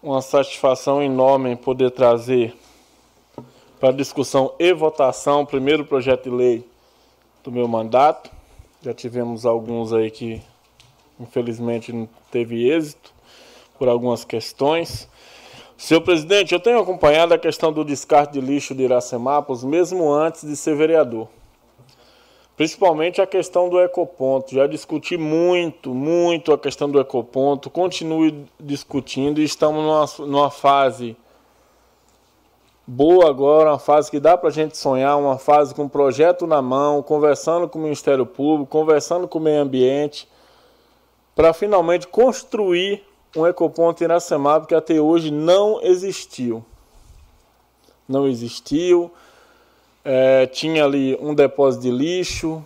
Uma 0.00 0.22
satisfação 0.22 1.02
enorme 1.02 1.56
poder 1.56 1.90
trazer 1.90 2.54
para 3.80 3.90
discussão 3.90 4.54
e 4.56 4.72
votação 4.72 5.40
o 5.40 5.46
primeiro 5.46 5.84
projeto 5.84 6.30
de 6.30 6.30
lei 6.30 6.64
do 7.42 7.50
meu 7.50 7.66
mandato. 7.66 8.30
Já 8.82 8.94
tivemos 8.94 9.44
alguns 9.44 9.92
aí 9.92 10.12
que 10.12 10.40
infelizmente 11.18 11.92
não 11.92 12.08
teve 12.30 12.70
êxito 12.70 13.12
por 13.76 13.88
algumas 13.88 14.24
questões. 14.24 15.08
Senhor 15.76 16.02
presidente, 16.02 16.54
eu 16.54 16.60
tenho 16.60 16.78
acompanhado 16.78 17.34
a 17.34 17.38
questão 17.38 17.72
do 17.72 17.84
descarte 17.84 18.34
de 18.34 18.40
lixo 18.40 18.76
de 18.76 18.84
Iracemápolis 18.84 19.64
mesmo 19.64 20.08
antes 20.12 20.46
de 20.46 20.54
ser 20.54 20.76
vereador. 20.76 21.26
Principalmente 22.60 23.22
a 23.22 23.26
questão 23.26 23.70
do 23.70 23.80
ecoponto. 23.80 24.54
Já 24.54 24.66
discuti 24.66 25.16
muito, 25.16 25.94
muito 25.94 26.52
a 26.52 26.58
questão 26.58 26.90
do 26.90 27.00
ecoponto. 27.00 27.70
Continuo 27.70 28.44
discutindo 28.60 29.40
e 29.40 29.44
estamos 29.44 29.82
numa, 29.82 30.28
numa 30.28 30.50
fase 30.50 31.16
boa 32.86 33.30
agora, 33.30 33.70
uma 33.70 33.78
fase 33.78 34.10
que 34.10 34.20
dá 34.20 34.36
para 34.36 34.50
a 34.50 34.52
gente 34.52 34.76
sonhar, 34.76 35.16
uma 35.16 35.38
fase 35.38 35.74
com 35.74 35.84
um 35.84 35.88
projeto 35.88 36.46
na 36.46 36.60
mão, 36.60 37.02
conversando 37.02 37.66
com 37.66 37.78
o 37.78 37.82
Ministério 37.82 38.26
Público, 38.26 38.70
conversando 38.70 39.26
com 39.26 39.38
o 39.38 39.42
meio 39.42 39.62
ambiente, 39.62 40.28
para 41.34 41.54
finalmente 41.54 42.06
construir 42.08 43.02
um 43.34 43.46
ecoponto 43.46 44.02
em 44.02 44.04
Iracemá, 44.04 44.60
que 44.66 44.74
até 44.74 45.00
hoje 45.00 45.30
não 45.30 45.80
existiu. 45.82 46.62
Não 48.06 48.28
existiu. 48.28 49.10
É, 50.04 50.46
tinha 50.46 50.84
ali 50.84 51.16
um 51.20 51.34
depósito 51.34 51.82
de 51.82 51.90
lixo 51.90 52.64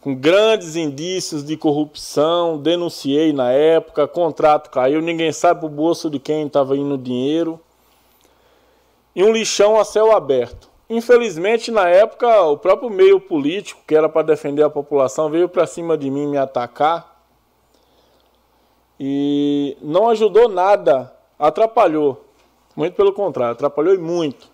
com 0.00 0.14
grandes 0.14 0.76
indícios 0.76 1.44
de 1.44 1.56
corrupção. 1.56 2.58
Denunciei 2.58 3.32
na 3.32 3.52
época, 3.52 4.08
contrato 4.08 4.70
caiu, 4.70 5.00
ninguém 5.00 5.32
sabe 5.32 5.66
o 5.66 5.68
bolso 5.68 6.08
de 6.08 6.18
quem 6.18 6.46
estava 6.46 6.76
indo 6.76 6.94
o 6.94 6.98
dinheiro. 6.98 7.60
E 9.14 9.22
um 9.22 9.32
lixão 9.32 9.78
a 9.78 9.84
céu 9.84 10.12
aberto. 10.12 10.70
Infelizmente, 10.88 11.70
na 11.70 11.88
época, 11.88 12.42
o 12.42 12.56
próprio 12.56 12.90
meio 12.90 13.20
político, 13.20 13.80
que 13.86 13.94
era 13.94 14.08
para 14.08 14.22
defender 14.22 14.64
a 14.64 14.70
população, 14.70 15.30
veio 15.30 15.48
para 15.48 15.66
cima 15.66 15.96
de 15.96 16.10
mim 16.10 16.26
me 16.26 16.36
atacar. 16.36 17.22
E 18.98 19.76
não 19.80 20.08
ajudou 20.08 20.48
nada, 20.48 21.12
atrapalhou. 21.38 22.24
Muito 22.74 22.94
pelo 22.94 23.12
contrário, 23.12 23.52
atrapalhou 23.52 23.94
e 23.94 23.98
muito. 23.98 24.49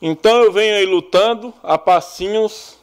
Então 0.00 0.44
eu 0.44 0.52
venho 0.52 0.76
aí 0.76 0.86
lutando 0.86 1.52
a 1.60 1.76
passinhos, 1.76 2.78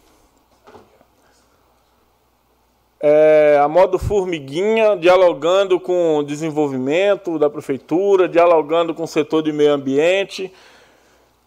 é, 3.00 3.58
a 3.64 3.70
modo 3.70 3.98
formiguinha, 3.98 4.98
dialogando 4.98 5.80
com 5.80 6.18
o 6.18 6.24
desenvolvimento 6.24 7.40
da 7.40 7.50
prefeitura, 7.50 8.28
dialogando 8.28 8.94
com 8.94 9.04
o 9.04 9.08
setor 9.08 9.42
de 9.42 9.54
meio 9.54 9.72
ambiente, 9.72 10.52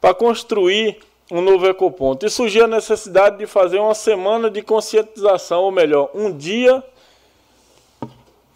para 0.01 0.15
construir 0.15 1.01
um 1.31 1.43
novo 1.43 1.67
ecoponto. 1.67 2.25
E 2.25 2.31
surgiu 2.31 2.65
a 2.65 2.69
necessidade 2.69 3.37
de 3.37 3.47
fazer 3.47 3.79
uma 3.79 3.95
semana 3.95 4.49
de 4.49 4.63
conscientização, 4.63 5.65
ou 5.65 5.71
melhor, 5.71 6.09
um 6.15 6.35
dia 6.35 6.83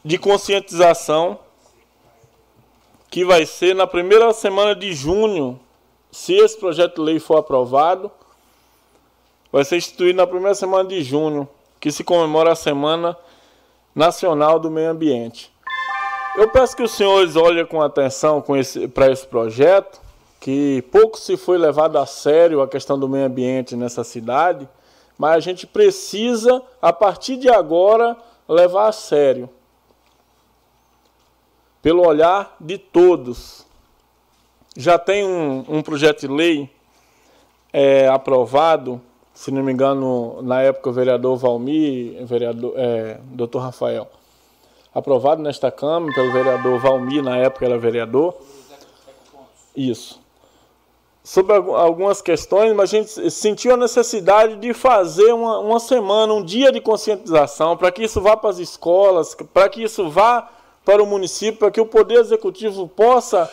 de 0.02 0.16
conscientização 0.16 1.38
que 3.10 3.22
vai 3.22 3.44
ser 3.44 3.74
na 3.74 3.86
primeira 3.86 4.32
semana 4.32 4.74
de 4.74 4.94
junho 4.94 5.60
se 6.12 6.34
esse 6.34 6.58
projeto 6.58 6.96
de 6.96 7.00
lei 7.00 7.18
for 7.18 7.38
aprovado, 7.38 8.10
vai 9.50 9.64
ser 9.64 9.78
instituído 9.78 10.18
na 10.18 10.26
primeira 10.26 10.54
semana 10.54 10.86
de 10.86 11.02
junho, 11.02 11.48
que 11.80 11.90
se 11.90 12.04
comemora 12.04 12.52
a 12.52 12.54
Semana 12.54 13.16
Nacional 13.94 14.60
do 14.60 14.70
Meio 14.70 14.90
Ambiente. 14.90 15.50
Eu 16.36 16.48
peço 16.50 16.76
que 16.76 16.82
os 16.82 16.92
senhores 16.92 17.34
olhem 17.34 17.64
com 17.64 17.80
atenção 17.80 18.42
para 18.42 19.10
esse, 19.10 19.26
projeto, 19.26 20.00
que 20.38 20.82
pouco 20.92 21.18
se 21.18 21.36
foi 21.36 21.56
levado 21.56 21.96
a 21.96 22.04
sério 22.04 22.60
a 22.60 22.68
questão 22.68 22.98
do 22.98 23.08
meio 23.08 23.26
ambiente 23.26 23.74
nessa 23.74 24.04
cidade, 24.04 24.68
mas 25.18 25.36
a 25.36 25.40
gente 25.40 25.66
precisa, 25.66 26.62
a 26.80 26.92
partir 26.92 27.36
de 27.36 27.48
agora, 27.48 28.16
levar 28.48 28.88
a 28.88 28.92
sério. 28.92 29.48
Pelo 31.80 32.06
olhar 32.06 32.56
de 32.60 32.78
todos, 32.78 33.66
já 34.76 34.98
tem 34.98 35.24
um, 35.24 35.64
um 35.68 35.82
projeto 35.82 36.20
de 36.20 36.28
lei 36.28 36.70
é, 37.72 38.08
aprovado, 38.08 39.00
se 39.34 39.50
não 39.50 39.62
me 39.62 39.72
engano, 39.72 40.40
na 40.42 40.62
época 40.62 40.90
o 40.90 40.92
vereador 40.92 41.36
Valmir, 41.36 42.24
vereador, 42.24 42.74
é, 42.76 43.18
doutor 43.24 43.60
Rafael, 43.60 44.08
aprovado 44.94 45.42
nesta 45.42 45.70
Câmara 45.70 46.12
pelo 46.14 46.32
vereador 46.32 46.78
Valmir, 46.78 47.22
na 47.22 47.36
época 47.36 47.64
era 47.64 47.78
vereador. 47.78 48.34
Isso. 49.74 50.20
Sobre 51.24 51.54
algumas 51.54 52.20
questões, 52.20 52.74
mas 52.74 52.92
a 52.92 52.98
gente 52.98 53.30
sentiu 53.30 53.74
a 53.74 53.76
necessidade 53.76 54.56
de 54.56 54.74
fazer 54.74 55.32
uma, 55.32 55.60
uma 55.60 55.78
semana, 55.78 56.32
um 56.32 56.42
dia 56.42 56.72
de 56.72 56.80
conscientização, 56.80 57.76
para 57.76 57.92
que 57.92 58.02
isso 58.02 58.20
vá 58.20 58.36
para 58.36 58.50
as 58.50 58.58
escolas, 58.58 59.34
para 59.54 59.68
que 59.68 59.82
isso 59.84 60.10
vá 60.10 60.50
para 60.84 61.02
o 61.02 61.06
município, 61.06 61.60
para 61.60 61.70
que 61.70 61.80
o 61.80 61.86
Poder 61.86 62.16
Executivo 62.16 62.88
possa 62.88 63.48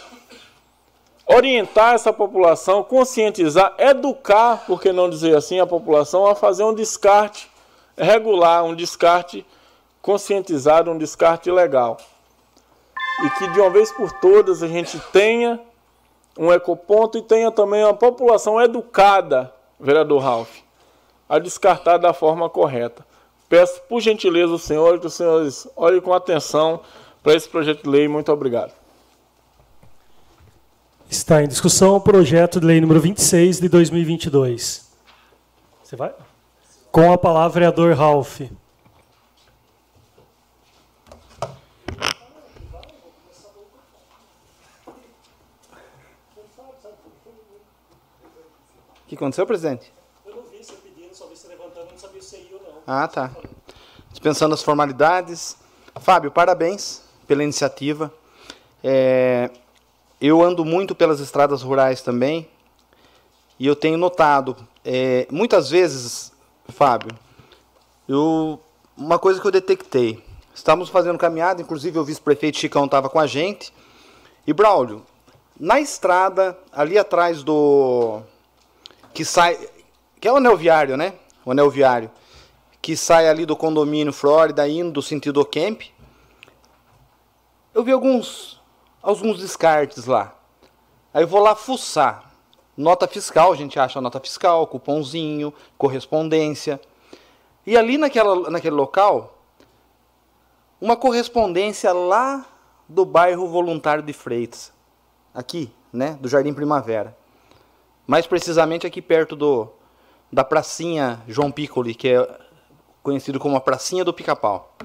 orientar 1.31 1.93
essa 1.93 2.11
população, 2.11 2.83
conscientizar, 2.83 3.75
educar, 3.77 4.65
por 4.65 4.81
que 4.81 4.91
não 4.91 5.07
dizer 5.07 5.37
assim, 5.37 5.59
a 5.59 5.67
população 5.67 6.25
a 6.25 6.33
fazer 6.33 6.63
um 6.63 6.73
descarte 6.73 7.49
regular, 7.95 8.63
um 8.63 8.73
descarte 8.73 9.45
conscientizado 10.01 10.89
um 10.89 10.97
descarte 10.97 11.49
ilegal. 11.49 11.97
E 13.23 13.29
que 13.31 13.47
de 13.49 13.59
uma 13.59 13.69
vez 13.69 13.91
por 13.91 14.11
todas 14.13 14.63
a 14.63 14.67
gente 14.67 14.97
tenha 15.11 15.59
um 16.37 16.51
ecoponto 16.51 17.17
e 17.17 17.21
tenha 17.21 17.51
também 17.51 17.83
uma 17.83 17.93
população 17.93 18.59
educada, 18.59 19.53
vereador 19.79 20.21
Ralph, 20.21 20.59
a 21.27 21.37
descartar 21.37 21.97
da 21.97 22.13
forma 22.13 22.49
correta. 22.49 23.05
Peço 23.49 23.81
por 23.89 23.99
gentileza 23.99 24.53
o 24.53 24.59
senhor 24.59 24.99
que 24.99 25.07
os 25.07 25.13
senhores 25.13 25.67
olhem 25.75 25.99
com 25.99 26.13
atenção 26.13 26.79
para 27.21 27.33
esse 27.33 27.49
projeto 27.49 27.83
de 27.83 27.89
lei. 27.89 28.07
Muito 28.07 28.31
obrigado. 28.31 28.78
Está 31.09 31.41
em 31.41 31.47
discussão 31.47 31.95
o 31.95 31.99
projeto 31.99 32.59
de 32.59 32.67
lei 32.67 32.79
número 32.79 33.01
26 33.01 33.59
de 33.59 33.67
2022. 33.67 34.87
Você 35.83 35.95
vai? 35.95 36.13
Com 36.91 37.11
a 37.11 37.17
palavra, 37.17 37.49
vereador 37.49 37.95
Ralph. 37.95 38.41
O 38.41 38.47
que 49.07 49.15
aconteceu, 49.15 49.47
presidente? 49.47 49.91
Eu 50.27 50.35
não 50.35 50.43
vi 50.43 50.63
você 50.63 50.73
pedindo, 50.73 51.15
só 51.15 51.25
vi 51.25 51.35
você 51.35 51.47
levantando, 51.47 51.89
não 51.89 51.97
sabia 51.97 52.21
se 52.21 52.35
ia 52.35 52.55
ou 52.55 52.61
não. 52.61 52.83
Ah, 52.85 53.07
tá. 53.07 53.31
Dispensando 54.11 54.53
as 54.53 54.61
formalidades. 54.61 55.57
Fábio, 55.99 56.29
parabéns 56.29 57.01
pela 57.25 57.43
iniciativa. 57.43 58.13
É, 58.83 59.49
eu 60.21 60.41
ando 60.41 60.65
muito 60.65 60.93
pelas 60.93 61.19
estradas 61.19 61.61
rurais 61.61 62.01
também 62.01 62.47
e 63.59 63.67
eu 63.67 63.75
tenho 63.75 63.97
notado, 63.97 64.55
é, 64.85 65.27
muitas 65.29 65.69
vezes, 65.69 66.31
Fábio, 66.69 67.11
eu, 68.07 68.59
uma 68.97 69.19
coisa 69.19 69.39
que 69.39 69.45
eu 69.45 69.51
detectei. 69.51 70.23
Estávamos 70.55 70.89
fazendo 70.89 71.17
caminhada, 71.17 71.61
inclusive 71.61 71.99
o 71.99 72.03
vice-prefeito 72.03 72.57
Chicão 72.57 72.85
estava 72.85 73.09
com 73.09 73.19
a 73.19 73.27
gente. 73.27 73.73
E 74.47 74.53
Braulio, 74.53 75.05
na 75.59 75.79
estrada, 75.79 76.57
ali 76.71 76.97
atrás 76.97 77.43
do. 77.43 78.21
que 79.13 79.25
sai. 79.25 79.57
que 80.19 80.27
é 80.27 80.31
o 80.31 80.37
anel 80.37 80.55
viário, 80.55 80.95
né? 80.95 81.13
O 81.45 81.51
anel 81.51 81.69
viário. 81.69 82.09
Que 82.81 82.95
sai 82.95 83.27
ali 83.27 83.45
do 83.45 83.55
condomínio 83.55 84.13
Flórida, 84.13 84.67
indo 84.67 84.91
do 84.91 85.01
sentido 85.01 85.45
Camp. 85.45 85.81
Eu 87.73 87.83
vi 87.83 87.91
alguns. 87.91 88.58
Alguns 89.01 89.39
descartes 89.39 90.05
lá. 90.05 90.35
Aí 91.13 91.23
eu 91.23 91.27
vou 91.27 91.41
lá 91.41 91.55
fuçar. 91.55 92.31
Nota 92.75 93.07
fiscal, 93.07 93.51
a 93.51 93.55
gente 93.55 93.79
acha 93.79 93.99
nota 93.99 94.19
fiscal, 94.19 94.65
cupomzinho, 94.67 95.53
correspondência. 95.77 96.79
E 97.65 97.77
ali 97.77 97.97
naquela, 97.97 98.49
naquele 98.49 98.75
local, 98.75 99.37
uma 100.79 100.95
correspondência 100.95 101.91
lá 101.91 102.45
do 102.87 103.05
bairro 103.05 103.47
Voluntário 103.47 104.01
de 104.01 104.13
Freitas, 104.13 104.71
aqui, 105.33 105.71
né, 105.91 106.17
do 106.21 106.29
Jardim 106.29 106.53
Primavera. 106.53 107.15
Mais 108.07 108.25
precisamente 108.25 108.87
aqui 108.87 109.01
perto 109.01 109.35
do 109.35 109.69
da 110.31 110.43
pracinha 110.43 111.21
João 111.27 111.51
Piccoli, 111.51 111.95
que 111.95 112.09
é 112.09 112.39
conhecido 113.01 113.39
como 113.39 113.55
a 113.57 113.61
pracinha 113.61 114.05
do 114.05 114.13
Pica-Pau. 114.13 114.75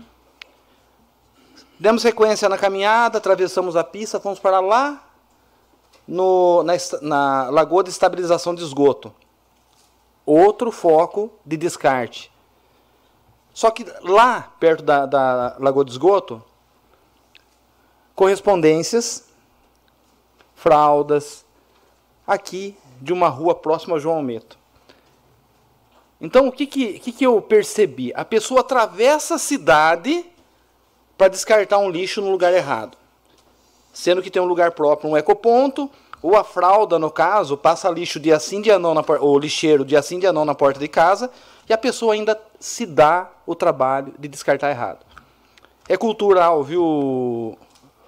Demos 1.78 2.02
sequência 2.02 2.48
na 2.48 2.56
caminhada, 2.56 3.18
atravessamos 3.18 3.76
a 3.76 3.82
pista, 3.82 4.20
fomos 4.20 4.38
para 4.38 4.60
lá 4.60 5.04
no, 6.06 6.62
na, 6.62 6.74
na 7.02 7.50
Lagoa 7.50 7.82
de 7.82 7.90
Estabilização 7.90 8.54
de 8.54 8.62
Esgoto. 8.62 9.12
Outro 10.24 10.70
foco 10.70 11.32
de 11.44 11.56
descarte. 11.56 12.32
Só 13.52 13.70
que 13.70 13.84
lá, 14.02 14.52
perto 14.58 14.82
da, 14.82 15.04
da 15.06 15.56
Lagoa 15.58 15.84
de 15.84 15.90
Esgoto, 15.90 16.42
correspondências, 18.14 19.24
fraldas, 20.54 21.44
aqui 22.26 22.76
de 23.00 23.12
uma 23.12 23.28
rua 23.28 23.54
próxima 23.54 23.96
a 23.96 23.98
João 23.98 24.16
Almeto. 24.16 24.58
Então, 26.20 26.48
o 26.48 26.52
que, 26.52 26.66
que, 26.66 26.98
que, 27.00 27.12
que 27.12 27.26
eu 27.26 27.42
percebi? 27.42 28.12
A 28.14 28.24
pessoa 28.24 28.60
atravessa 28.60 29.34
a 29.34 29.38
cidade 29.38 30.24
para 31.16 31.28
descartar 31.28 31.78
um 31.78 31.90
lixo 31.90 32.20
no 32.20 32.30
lugar 32.30 32.52
errado. 32.52 32.96
Sendo 33.92 34.22
que 34.22 34.30
tem 34.30 34.42
um 34.42 34.46
lugar 34.46 34.72
próprio, 34.72 35.10
um 35.10 35.16
ecoponto, 35.16 35.90
ou 36.20 36.36
a 36.36 36.42
fralda, 36.42 36.98
no 36.98 37.10
caso, 37.10 37.56
passa 37.56 37.90
lixo 37.90 38.18
dia 38.18 38.40
sim, 38.40 38.60
dia 38.60 38.78
não, 38.78 38.94
na, 38.94 39.04
ou 39.20 39.38
lixeiro 39.38 39.84
dia 39.84 40.00
sim, 40.00 40.18
dia 40.18 40.32
não 40.32 40.44
na 40.44 40.54
porta 40.54 40.80
de 40.80 40.88
casa, 40.88 41.30
e 41.68 41.72
a 41.72 41.78
pessoa 41.78 42.14
ainda 42.14 42.40
se 42.58 42.86
dá 42.86 43.30
o 43.46 43.54
trabalho 43.54 44.14
de 44.18 44.26
descartar 44.26 44.70
errado. 44.70 45.04
É 45.88 45.96
cultural, 45.96 46.62
viu, 46.64 47.58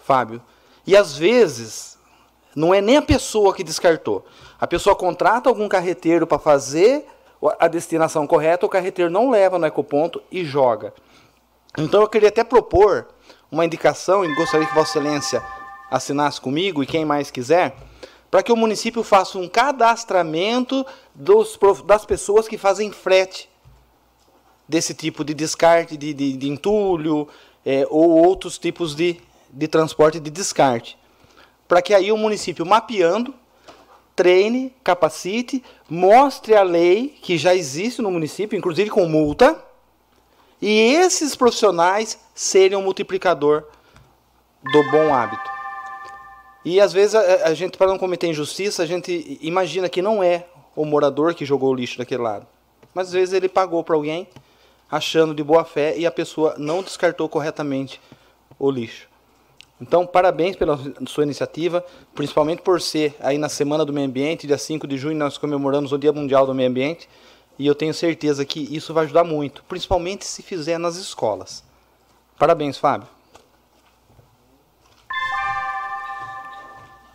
Fábio? 0.02 0.40
E 0.86 0.96
às 0.96 1.16
vezes, 1.16 1.98
não 2.54 2.72
é 2.72 2.80
nem 2.80 2.96
a 2.96 3.02
pessoa 3.02 3.54
que 3.54 3.62
descartou. 3.62 4.24
A 4.58 4.66
pessoa 4.66 4.96
contrata 4.96 5.50
algum 5.50 5.68
carreteiro 5.68 6.26
para 6.26 6.38
fazer 6.38 7.06
a 7.58 7.68
destinação 7.68 8.26
correta, 8.26 8.64
o 8.64 8.68
carreteiro 8.68 9.10
não 9.10 9.28
leva 9.28 9.58
no 9.58 9.66
ecoponto 9.66 10.22
e 10.32 10.42
joga. 10.42 10.94
Então 11.76 12.00
eu 12.00 12.08
queria 12.08 12.30
até 12.30 12.42
propor 12.42 13.08
uma 13.50 13.64
indicação, 13.64 14.24
e 14.24 14.34
gostaria 14.34 14.66
que 14.66 14.74
Vossa 14.74 14.98
Excelência 14.98 15.42
assinasse 15.90 16.40
comigo 16.40 16.82
e 16.82 16.86
quem 16.86 17.04
mais 17.04 17.30
quiser, 17.30 17.76
para 18.30 18.42
que 18.42 18.50
o 18.50 18.56
município 18.56 19.02
faça 19.02 19.38
um 19.38 19.48
cadastramento 19.48 20.84
dos, 21.14 21.58
das 21.84 22.04
pessoas 22.04 22.48
que 22.48 22.58
fazem 22.58 22.90
frete 22.90 23.48
desse 24.68 24.94
tipo 24.94 25.24
de 25.24 25.32
descarte 25.32 25.96
de, 25.96 26.12
de, 26.12 26.36
de 26.36 26.48
entulho 26.48 27.28
é, 27.64 27.86
ou 27.88 28.10
outros 28.10 28.58
tipos 28.58 28.94
de, 28.94 29.20
de 29.50 29.68
transporte 29.68 30.18
de 30.18 30.30
descarte. 30.30 30.98
Para 31.68 31.82
que 31.82 31.94
aí 31.94 32.10
o 32.10 32.16
município 32.16 32.66
mapeando, 32.66 33.34
treine, 34.14 34.74
capacite, 34.82 35.62
mostre 35.88 36.54
a 36.54 36.62
lei 36.62 37.16
que 37.20 37.36
já 37.36 37.54
existe 37.54 38.00
no 38.00 38.10
município, 38.10 38.56
inclusive 38.56 38.90
com 38.90 39.06
multa, 39.06 39.62
e 40.60 40.94
esses 40.94 41.36
profissionais 41.36 42.18
serem 42.34 42.76
um 42.76 42.82
multiplicador 42.82 43.64
do 44.62 44.90
bom 44.90 45.14
hábito. 45.14 45.50
E 46.64 46.80
às 46.80 46.92
vezes 46.92 47.14
a, 47.14 47.48
a 47.48 47.54
gente, 47.54 47.78
para 47.78 47.86
não 47.86 47.98
cometer 47.98 48.26
injustiça, 48.26 48.82
a 48.82 48.86
gente 48.86 49.38
imagina 49.40 49.88
que 49.88 50.02
não 50.02 50.22
é 50.22 50.46
o 50.74 50.84
morador 50.84 51.34
que 51.34 51.44
jogou 51.44 51.70
o 51.70 51.74
lixo 51.74 51.98
daquele 51.98 52.22
lado. 52.22 52.46
Mas 52.92 53.08
às 53.08 53.12
vezes 53.12 53.34
ele 53.34 53.48
pagou 53.48 53.84
para 53.84 53.94
alguém, 53.94 54.26
achando 54.90 55.34
de 55.34 55.42
boa 55.42 55.64
fé, 55.64 55.96
e 55.96 56.06
a 56.06 56.10
pessoa 56.10 56.54
não 56.58 56.82
descartou 56.82 57.28
corretamente 57.28 58.00
o 58.58 58.70
lixo. 58.70 59.08
Então, 59.80 60.06
parabéns 60.06 60.56
pela 60.56 60.78
sua 61.06 61.24
iniciativa, 61.24 61.84
principalmente 62.14 62.62
por 62.62 62.80
ser 62.80 63.14
aí 63.20 63.36
na 63.36 63.48
Semana 63.48 63.84
do 63.84 63.92
Meio 63.92 64.06
Ambiente, 64.06 64.46
dia 64.46 64.56
5 64.56 64.86
de 64.86 64.96
junho, 64.96 65.16
nós 65.16 65.36
comemoramos 65.36 65.92
o 65.92 65.98
Dia 65.98 66.12
Mundial 66.12 66.46
do 66.46 66.54
Meio 66.54 66.70
Ambiente. 66.70 67.06
E 67.58 67.66
eu 67.66 67.74
tenho 67.74 67.94
certeza 67.94 68.44
que 68.44 68.60
isso 68.74 68.92
vai 68.92 69.04
ajudar 69.04 69.24
muito, 69.24 69.64
principalmente 69.64 70.26
se 70.26 70.42
fizer 70.42 70.78
nas 70.78 70.96
escolas. 70.96 71.64
Parabéns, 72.38 72.76
Fábio. 72.76 73.08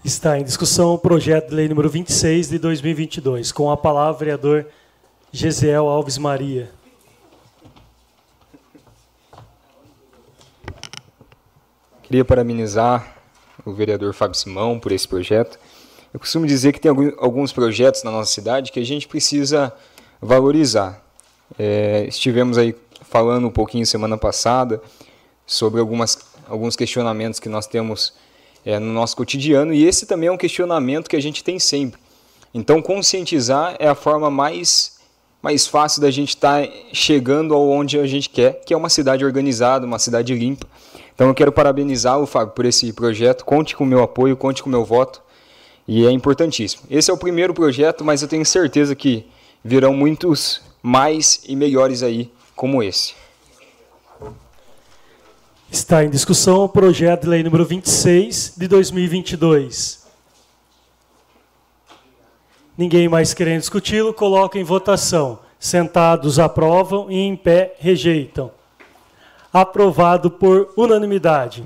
Está 0.03 0.39
em 0.39 0.43
discussão 0.43 0.95
o 0.95 0.97
projeto 0.97 1.49
de 1.49 1.55
lei 1.55 1.69
número 1.69 1.88
26 1.88 2.49
de 2.49 2.57
2022. 2.57 3.51
Com 3.51 3.69
a 3.69 3.77
palavra, 3.77 4.18
vereador 4.18 4.68
Gesiel 5.31 5.88
Alves 5.88 6.18
Maria. 6.18 6.72
Queria 12.01 12.26
parabenizar 12.26 13.15
o 13.63 13.72
vereador 13.72 14.13
Fábio 14.13 14.35
Simão 14.35 14.80
por 14.80 14.91
esse 14.91 15.07
projeto. 15.07 15.59
Eu 16.11 16.19
costumo 16.19 16.47
dizer 16.47 16.73
que 16.73 16.80
tem 16.80 16.91
alguns 17.19 17.53
projetos 17.53 18.03
na 18.03 18.11
nossa 18.11 18.34
cidade 18.34 18.72
que 18.72 18.80
a 18.80 18.85
gente 18.85 19.07
precisa 19.07 19.72
valorizar. 20.22 21.03
É, 21.57 22.06
estivemos 22.07 22.57
aí 22.57 22.76
falando 23.02 23.48
um 23.48 23.52
pouquinho 23.52 23.85
semana 23.85 24.18
passada 24.18 24.81
sobre 25.45 25.80
algumas, 25.80 26.18
alguns 26.48 26.76
questionamentos 26.76 27.39
que 27.39 27.49
nós 27.49 27.68
temos 27.68 28.14
é, 28.65 28.77
no 28.80 28.93
nosso 28.93 29.18
cotidiano 29.18 29.73
e 29.73 29.85
esse 29.85 30.06
também 30.06 30.30
é 30.30 30.31
um 30.31 30.38
questionamento 30.38 31.10
que 31.10 31.15
a 31.15 31.22
gente 31.22 31.43
tem 31.43 31.57
sempre. 31.57 31.99
Então, 32.53 32.81
conscientizar 32.81 33.76
é 33.80 33.88
a 33.88 33.95
forma 33.95 34.30
mais, 34.30 34.99
mais 35.41 35.65
fácil 35.65 36.02
da 36.02 36.11
gente 36.11 36.30
estar 36.30 36.68
tá 36.68 36.73
chegando 36.93 37.53
aonde 37.53 37.98
a 37.98 38.06
gente 38.06 38.30
quer, 38.30 38.61
que 38.65 38.73
é 38.73 38.77
uma 38.77 38.89
cidade 38.89 39.26
organizada, 39.26 39.85
uma 39.85 39.99
cidade 39.99 40.34
limpa. 40.35 40.68
Então, 41.15 41.27
eu 41.27 41.34
quero 41.34 41.52
parabenizar 41.52 42.19
o 42.19 42.26
Fábio 42.26 42.53
por 42.53 42.65
esse 42.65 42.91
projeto. 42.91 43.45
Conte 43.45 43.76
com 43.76 43.84
o 43.84 43.88
meu 43.88 44.03
apoio, 44.03 44.35
conte 44.35 44.61
com 44.61 44.69
o 44.69 44.72
meu 44.72 44.84
voto. 44.84 45.22
E 45.88 46.06
é 46.06 46.11
importantíssimo. 46.11 46.84
Esse 46.89 47.10
é 47.10 47.14
o 47.14 47.18
primeiro 47.18 47.53
projeto, 47.53 48.03
mas 48.03 48.22
eu 48.22 48.27
tenho 48.27 48.45
certeza 48.45 48.95
que 48.95 49.26
virão 49.63 49.93
muitos 49.93 50.61
mais 50.81 51.41
e 51.47 51.55
melhores 51.55 52.03
aí 52.03 52.31
como 52.55 52.81
esse. 52.81 53.13
Está 55.71 56.03
em 56.03 56.09
discussão 56.09 56.65
o 56.65 56.69
projeto 56.69 57.21
de 57.21 57.29
lei 57.29 57.43
número 57.43 57.65
26 57.65 58.55
de 58.57 58.67
2022. 58.67 60.05
Ninguém 62.77 63.07
mais 63.07 63.33
querendo 63.33 63.59
discuti-lo, 63.59 64.13
coloca 64.13 64.57
em 64.57 64.63
votação. 64.63 65.39
Sentados 65.59 66.39
aprovam 66.39 67.11
e 67.11 67.15
em 67.15 67.35
pé 67.35 67.75
rejeitam. 67.79 68.51
Aprovado 69.53 70.31
por 70.31 70.73
unanimidade. 70.75 71.63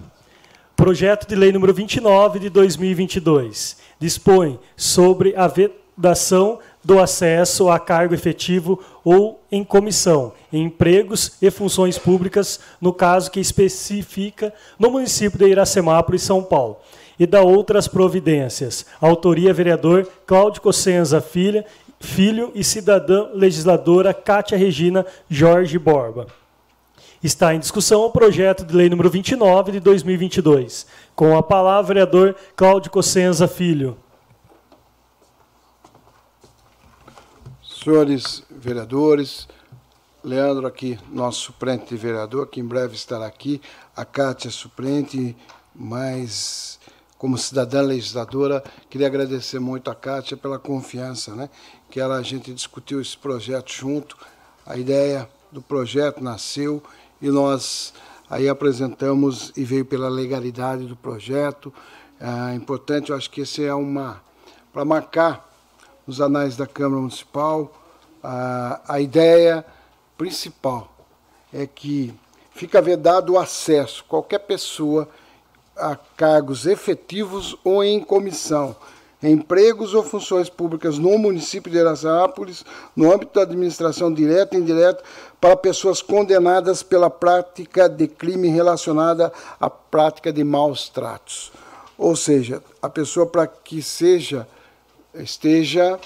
Projeto 0.75 1.25
de 1.25 1.35
Lei 1.35 1.53
número 1.53 1.73
29 1.73 2.39
de 2.39 2.49
2022 2.49 3.77
dispõe 3.97 4.59
sobre 4.75 5.33
a 5.37 5.47
vedação 5.47 6.59
do 6.85 6.99
acesso 6.99 7.67
a 7.67 7.79
cargo 7.79 8.13
efetivo 8.13 8.79
ou 9.03 9.43
em 9.51 9.63
comissão, 9.63 10.33
em 10.53 10.65
empregos 10.65 11.33
e 11.41 11.49
funções 11.49 11.97
públicas, 11.97 12.59
no 12.79 12.93
caso 12.93 13.31
que 13.31 13.39
especifica 13.39 14.53
no 14.77 14.91
município 14.91 15.39
de 15.39 15.47
Iracemápolis, 15.47 16.21
São 16.21 16.43
Paulo, 16.43 16.77
e 17.19 17.25
da 17.25 17.41
outras 17.41 17.87
providências. 17.87 18.85
Autoria 19.01 19.51
vereador 19.51 20.07
Cláudio 20.27 20.61
Cossenza 20.61 21.19
Filha, 21.19 21.65
Filho 21.99 22.51
e 22.53 22.63
cidadã 22.63 23.29
legisladora 23.33 24.13
Cátia 24.13 24.57
Regina 24.57 25.03
Jorge 25.27 25.79
Borba. 25.79 26.27
Está 27.23 27.55
em 27.55 27.59
discussão 27.59 28.01
o 28.01 28.11
projeto 28.11 28.63
de 28.63 28.75
lei 28.75 28.89
número 28.89 29.09
29 29.09 29.71
de 29.71 29.79
2022. 29.79 30.85
Com 31.15 31.35
a 31.35 31.41
palavra, 31.41 31.87
vereador 31.87 32.35
Cláudio 32.55 32.91
Cossenza 32.91 33.47
Filho. 33.47 33.97
Senhores 37.85 38.41
vereadores, 38.49 39.47
Leandro 40.23 40.65
aqui, 40.65 40.97
nosso 41.11 41.41
suplente 41.41 41.95
vereador, 41.95 42.47
que 42.47 42.59
em 42.59 42.65
breve 42.65 42.95
estará 42.95 43.27
aqui, 43.27 43.61
a 43.95 44.03
Cátia 44.03 44.49
suplente, 44.49 45.37
mas 45.75 46.79
como 47.15 47.37
cidadã 47.37 47.81
legisladora, 47.81 48.63
queria 48.89 49.05
agradecer 49.05 49.59
muito 49.59 49.91
a 49.91 49.93
Cátia 49.93 50.35
pela 50.35 50.57
confiança, 50.57 51.35
né? 51.35 51.47
Que 51.87 51.99
ela, 51.99 52.15
a 52.15 52.23
gente 52.23 52.51
discutiu 52.51 52.99
esse 52.99 53.15
projeto 53.15 53.71
junto, 53.71 54.17
a 54.65 54.75
ideia 54.75 55.29
do 55.51 55.61
projeto 55.61 56.23
nasceu 56.23 56.81
e 57.21 57.29
nós 57.29 57.93
aí 58.27 58.49
apresentamos 58.49 59.53
e 59.55 59.63
veio 59.63 59.85
pela 59.85 60.09
legalidade 60.09 60.87
do 60.87 60.95
projeto. 60.95 61.71
É 62.19 62.55
importante, 62.55 63.11
eu 63.11 63.15
acho 63.15 63.29
que 63.29 63.41
esse 63.41 63.63
é 63.63 63.75
uma 63.75 64.23
para 64.73 64.83
marcar 64.83 65.54
nos 66.05 66.21
anais 66.21 66.55
da 66.55 66.67
Câmara 66.67 67.01
Municipal 67.01 67.71
a, 68.25 68.81
a 68.87 68.99
ideia 68.99 69.63
principal 70.17 70.89
é 71.53 71.67
que 71.67 72.13
fica 72.51 72.81
vedado 72.81 73.33
o 73.33 73.39
acesso 73.39 74.03
qualquer 74.07 74.39
pessoa 74.39 75.07
a 75.77 75.95
cargos 75.95 76.65
efetivos 76.65 77.55
ou 77.63 77.83
em 77.83 77.99
comissão, 77.99 78.75
empregos 79.21 79.93
ou 79.93 80.03
funções 80.03 80.49
públicas 80.49 80.97
no 80.97 81.17
município 81.17 81.71
de 81.71 81.77
Iracemápolis, 81.77 82.63
no 82.95 83.11
âmbito 83.11 83.33
da 83.33 83.41
administração 83.41 84.13
direta 84.13 84.55
e 84.55 84.59
indireta, 84.59 85.03
para 85.39 85.55
pessoas 85.55 86.01
condenadas 86.01 86.81
pela 86.81 87.09
prática 87.09 87.89
de 87.89 88.07
crime 88.07 88.47
relacionada 88.47 89.31
à 89.59 89.69
prática 89.69 90.31
de 90.31 90.43
maus 90.43 90.87
tratos. 90.89 91.51
Ou 91.97 92.15
seja, 92.15 92.63
a 92.81 92.89
pessoa 92.89 93.25
para 93.25 93.47
que 93.47 93.81
seja 93.81 94.47
esteja 95.17 95.99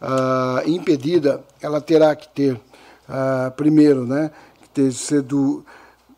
uh, 0.00 0.68
impedida, 0.68 1.42
ela 1.60 1.80
terá 1.80 2.14
que 2.14 2.28
ter, 2.28 2.54
uh, 2.54 3.50
primeiro, 3.56 4.06
né, 4.06 4.30
que 4.62 4.68
ter 4.68 4.92
sido 4.92 5.64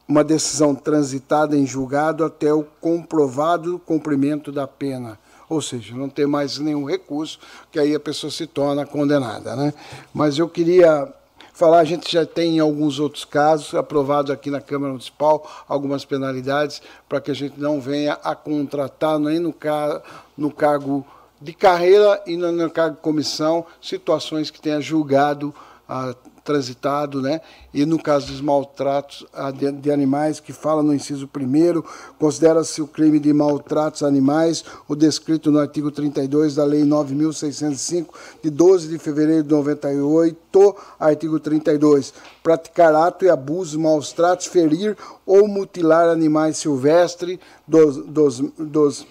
uma 0.08 0.22
decisão 0.22 0.74
transitada 0.74 1.56
em 1.56 1.66
julgado 1.66 2.24
até 2.24 2.52
o 2.52 2.64
comprovado 2.80 3.80
cumprimento 3.84 4.52
da 4.52 4.66
pena. 4.66 5.18
Ou 5.48 5.62
seja, 5.62 5.94
não 5.94 6.08
ter 6.08 6.26
mais 6.26 6.58
nenhum 6.58 6.84
recurso, 6.84 7.38
que 7.70 7.78
aí 7.78 7.94
a 7.94 8.00
pessoa 8.00 8.30
se 8.30 8.46
torna 8.46 8.84
condenada. 8.84 9.54
Né? 9.54 9.72
Mas 10.12 10.38
eu 10.38 10.48
queria 10.48 11.12
falar, 11.52 11.78
a 11.78 11.84
gente 11.84 12.12
já 12.12 12.26
tem 12.26 12.56
em 12.56 12.60
alguns 12.60 12.98
outros 12.98 13.24
casos, 13.24 13.74
aprovados 13.74 14.30
aqui 14.30 14.50
na 14.50 14.60
Câmara 14.60 14.92
Municipal, 14.92 15.48
algumas 15.68 16.04
penalidades, 16.04 16.82
para 17.08 17.20
que 17.20 17.30
a 17.30 17.34
gente 17.34 17.58
não 17.58 17.80
venha 17.80 18.14
a 18.22 18.34
contratar 18.34 19.18
nem 19.18 19.38
no, 19.38 19.52
car 19.52 20.02
no 20.36 20.50
cargo 20.50 21.06
de 21.40 21.52
carreira 21.52 22.22
e 22.26 22.36
de 22.36 22.96
comissão 23.00 23.66
situações 23.80 24.50
que 24.50 24.60
tenha 24.60 24.80
julgado 24.80 25.54
a 25.88 26.14
transitado, 26.46 27.20
né? 27.20 27.40
E 27.74 27.84
no 27.84 28.00
caso 28.00 28.28
dos 28.28 28.40
maltratos 28.40 29.26
de, 29.58 29.72
de 29.72 29.90
animais, 29.90 30.38
que 30.38 30.52
fala 30.52 30.82
no 30.82 30.94
inciso 30.94 31.28
1 31.36 31.82
considera-se 32.18 32.80
o 32.80 32.86
crime 32.86 33.18
de 33.18 33.32
maltratos 33.32 34.04
a 34.04 34.06
animais, 34.06 34.64
o 34.88 34.94
descrito 34.94 35.50
no 35.50 35.58
artigo 35.58 35.90
32 35.90 36.54
da 36.54 36.64
Lei 36.64 36.84
9.605, 36.84 38.06
de 38.42 38.48
12 38.48 38.88
de 38.88 38.98
fevereiro 38.98 39.42
de 39.42 39.50
98, 39.50 40.76
artigo 40.98 41.40
32, 41.40 42.14
praticar 42.42 42.94
ato 42.94 43.24
e 43.24 43.28
abuso, 43.28 43.78
maus 43.80 44.12
tratos, 44.12 44.46
ferir 44.46 44.96
ou 45.26 45.48
mutilar 45.48 46.08
animais 46.08 46.56
silvestres 46.58 47.38
dos, 47.66 47.96
dos, 48.06 48.38
dos 48.56 49.06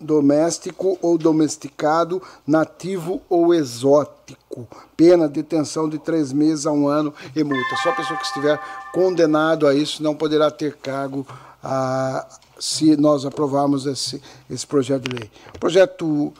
doméstico 0.00 0.98
ou 1.02 1.18
domesticado, 1.18 2.22
nativo 2.46 3.20
ou 3.28 3.52
exótico. 3.52 4.66
Pena, 4.96 5.28
detenção 5.28 5.88
de 5.88 5.98
três 5.98 6.32
meses 6.32 6.66
a 6.66 6.72
um 6.72 6.88
ano 6.88 7.12
e 7.34 7.44
multa. 7.44 7.76
Só 7.82 7.90
a 7.90 7.96
pessoa 7.96 8.18
que 8.18 8.24
estiver 8.24 8.60
condenado 8.92 9.66
a 9.66 9.74
isso 9.74 10.02
não 10.02 10.14
poderá 10.14 10.50
ter 10.50 10.76
cargo 10.76 11.26
ah, 11.62 12.26
se 12.58 12.96
nós 12.96 13.26
aprovarmos 13.26 13.86
esse, 13.86 14.22
esse 14.48 14.66
projeto 14.66 15.08
de 15.08 15.16
lei. 15.16 15.30
Projeto 15.58 16.32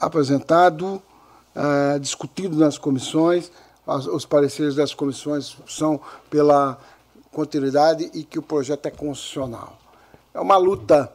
apresentado, 0.00 1.00
ah, 1.54 1.98
discutido 2.00 2.56
nas 2.56 2.78
comissões, 2.78 3.50
as, 3.86 4.06
os 4.06 4.24
pareceres 4.24 4.74
das 4.74 4.94
comissões 4.94 5.56
são 5.66 6.00
pela 6.30 6.78
continuidade 7.32 8.10
e 8.14 8.22
que 8.24 8.38
o 8.38 8.42
projeto 8.42 8.86
é 8.86 8.90
constitucional. 8.90 9.78
É 10.34 10.40
uma 10.40 10.56
luta 10.56 11.12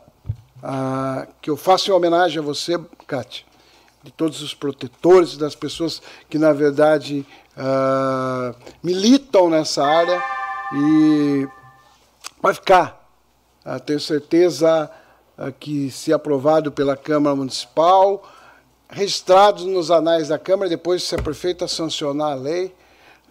ah, 0.61 1.27
que 1.41 1.49
eu 1.49 1.57
faço 1.57 1.91
em 1.91 1.93
homenagem 1.93 2.39
a 2.39 2.41
você, 2.41 2.79
Kátia, 3.05 3.45
de 4.03 4.11
todos 4.11 4.41
os 4.41 4.53
protetores, 4.53 5.37
das 5.37 5.55
pessoas 5.55 6.01
que, 6.29 6.37
na 6.37 6.53
verdade, 6.53 7.25
ah, 7.55 8.55
militam 8.81 9.49
nessa 9.49 9.85
área 9.85 10.21
e 10.73 11.47
vai 12.41 12.53
ficar. 12.53 13.07
Ah, 13.63 13.79
tenho 13.79 13.99
certeza 13.99 14.89
que, 15.59 15.91
se 15.91 16.11
aprovado 16.11 16.71
pela 16.71 16.97
Câmara 16.97 17.35
Municipal, 17.35 18.27
registrados 18.89 19.65
nos 19.65 19.91
anais 19.91 20.29
da 20.29 20.39
Câmara, 20.39 20.69
depois, 20.69 21.03
se 21.03 21.13
a 21.13 21.21
prefeita 21.21 21.67
sancionar 21.67 22.31
a 22.31 22.35
lei, 22.35 22.73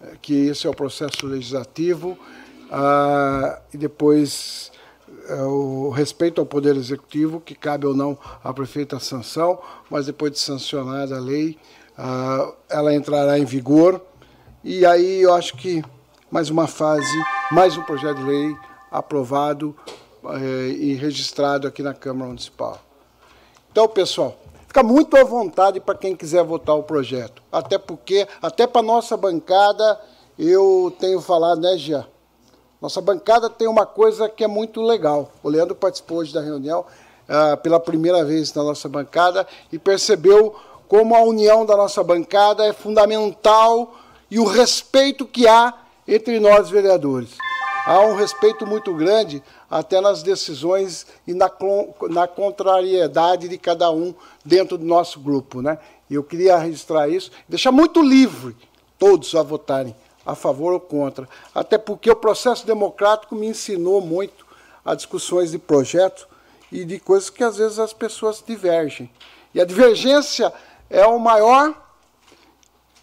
eh, 0.01 0.13
que 0.21 0.47
esse 0.47 0.65
é 0.65 0.69
o 0.69 0.73
processo 0.73 1.25
legislativo, 1.25 2.17
e 3.73 3.77
depois 3.77 4.71
é, 4.71 4.76
o 5.33 5.89
respeito 5.89 6.39
ao 6.39 6.45
Poder 6.45 6.75
Executivo, 6.75 7.39
que 7.39 7.55
cabe 7.55 7.85
ou 7.85 7.93
não 7.93 8.17
à 8.43 8.53
prefeita 8.53 8.99
sanção, 8.99 9.59
mas 9.89 10.05
depois 10.05 10.31
de 10.31 10.39
sancionada 10.39 11.17
a 11.17 11.19
lei, 11.19 11.57
uh, 11.97 12.53
ela 12.69 12.93
entrará 12.93 13.37
em 13.37 13.45
vigor. 13.45 14.01
E 14.63 14.85
aí 14.85 15.21
eu 15.21 15.33
acho 15.33 15.55
que 15.57 15.83
mais 16.31 16.49
uma 16.49 16.67
fase, 16.67 17.07
mais 17.51 17.77
um 17.77 17.83
projeto 17.83 18.17
de 18.17 18.23
lei 18.23 18.55
aprovado 18.91 19.75
uh, 20.23 20.37
e 20.37 20.93
registrado 20.93 21.67
aqui 21.67 21.81
na 21.81 21.93
Câmara 21.93 22.27
Municipal. 22.27 22.79
Então, 23.71 23.87
pessoal, 23.87 24.37
fica 24.67 24.81
muito 24.81 25.15
à 25.17 25.23
vontade 25.23 25.79
para 25.79 25.97
quem 25.97 26.15
quiser 26.15 26.43
votar 26.43 26.75
o 26.75 26.83
projeto. 26.83 27.41
Até 27.51 27.77
porque, 27.77 28.27
até 28.41 28.65
para 28.65 28.81
nossa 28.81 29.15
bancada, 29.15 29.99
eu 30.37 30.95
tenho 30.99 31.21
falado, 31.21 31.61
né, 31.61 31.77
Gia? 31.77 32.07
Nossa 32.81 33.01
bancada 33.01 33.49
tem 33.49 33.67
uma 33.67 33.87
coisa 33.87 34.29
que 34.29 34.43
é 34.43 34.47
muito 34.47 34.81
legal. 34.81 35.31
O 35.41 35.49
Leandro 35.49 35.73
participou 35.73 36.19
hoje 36.19 36.31
da 36.31 36.41
reunião 36.41 36.81
uh, 36.81 37.57
pela 37.57 37.79
primeira 37.79 38.23
vez 38.23 38.53
na 38.53 38.63
nossa 38.63 38.87
bancada 38.87 39.47
e 39.71 39.79
percebeu 39.79 40.55
como 40.87 41.15
a 41.15 41.21
união 41.21 41.65
da 41.65 41.75
nossa 41.75 42.03
bancada 42.03 42.65
é 42.65 42.71
fundamental 42.71 43.95
e 44.29 44.39
o 44.39 44.45
respeito 44.45 45.25
que 45.25 45.47
há 45.47 45.73
entre 46.07 46.39
nós 46.39 46.69
vereadores. 46.69 47.31
Há 47.85 48.01
um 48.01 48.15
respeito 48.15 48.67
muito 48.67 48.93
grande 48.93 49.41
até 49.69 49.99
nas 49.99 50.21
decisões 50.21 51.07
e 51.25 51.33
na, 51.33 51.49
na 52.09 52.27
contrariedade 52.27 53.47
de 53.47 53.57
cada 53.57 53.89
um 53.89 54.13
dentro 54.45 54.77
do 54.77 54.85
nosso 54.85 55.19
grupo. 55.19 55.61
Né? 55.61 55.79
Eu 56.11 56.23
queria 56.23 56.57
registrar 56.57 57.07
isso, 57.07 57.31
deixar 57.49 57.71
muito 57.71 58.01
livre 58.03 58.55
todos 58.99 59.33
a 59.35 59.41
votarem 59.41 59.95
a 60.27 60.35
favor 60.35 60.73
ou 60.73 60.79
contra. 60.79 61.27
Até 61.55 61.77
porque 61.77 62.11
o 62.11 62.15
processo 62.15 62.67
democrático 62.67 63.33
me 63.33 63.47
ensinou 63.47 64.01
muito 64.01 64.45
a 64.83 64.93
discussões 64.93 65.51
de 65.51 65.57
projetos 65.57 66.27
e 66.69 66.83
de 66.83 66.99
coisas 66.99 67.29
que 67.29 67.41
às 67.41 67.55
vezes 67.55 67.79
as 67.79 67.93
pessoas 67.93 68.43
divergem. 68.45 69.09
E 69.55 69.61
a 69.61 69.65
divergência 69.65 70.51
é 70.89 71.05
o 71.05 71.17
maior 71.17 71.73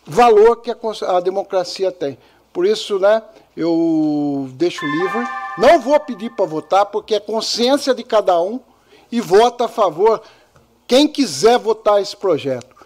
valor 0.05 0.57
que 0.57 0.71
a, 0.71 0.77
a 1.17 1.21
democracia 1.21 1.91
tem. 1.91 2.19
Por 2.53 2.67
isso, 2.67 2.99
né, 2.99 3.23
eu 3.57 4.47
deixo 4.53 4.85
livre. 4.85 5.27
Não 5.57 5.81
vou 5.81 5.99
pedir 6.01 6.31
para 6.31 6.45
votar, 6.45 6.85
porque 6.87 7.15
é 7.15 7.21
consciência 7.21 7.95
de 7.95 8.05
cada 8.05 8.39
um 8.39 8.61
e 9.11 9.19
vota 9.19 9.65
a 9.65 9.69
favor 9.69 10.23
quem 10.87 11.09
quiser 11.09 11.59
votar 11.59 12.03
esse 12.03 12.15
projeto. 12.15 12.77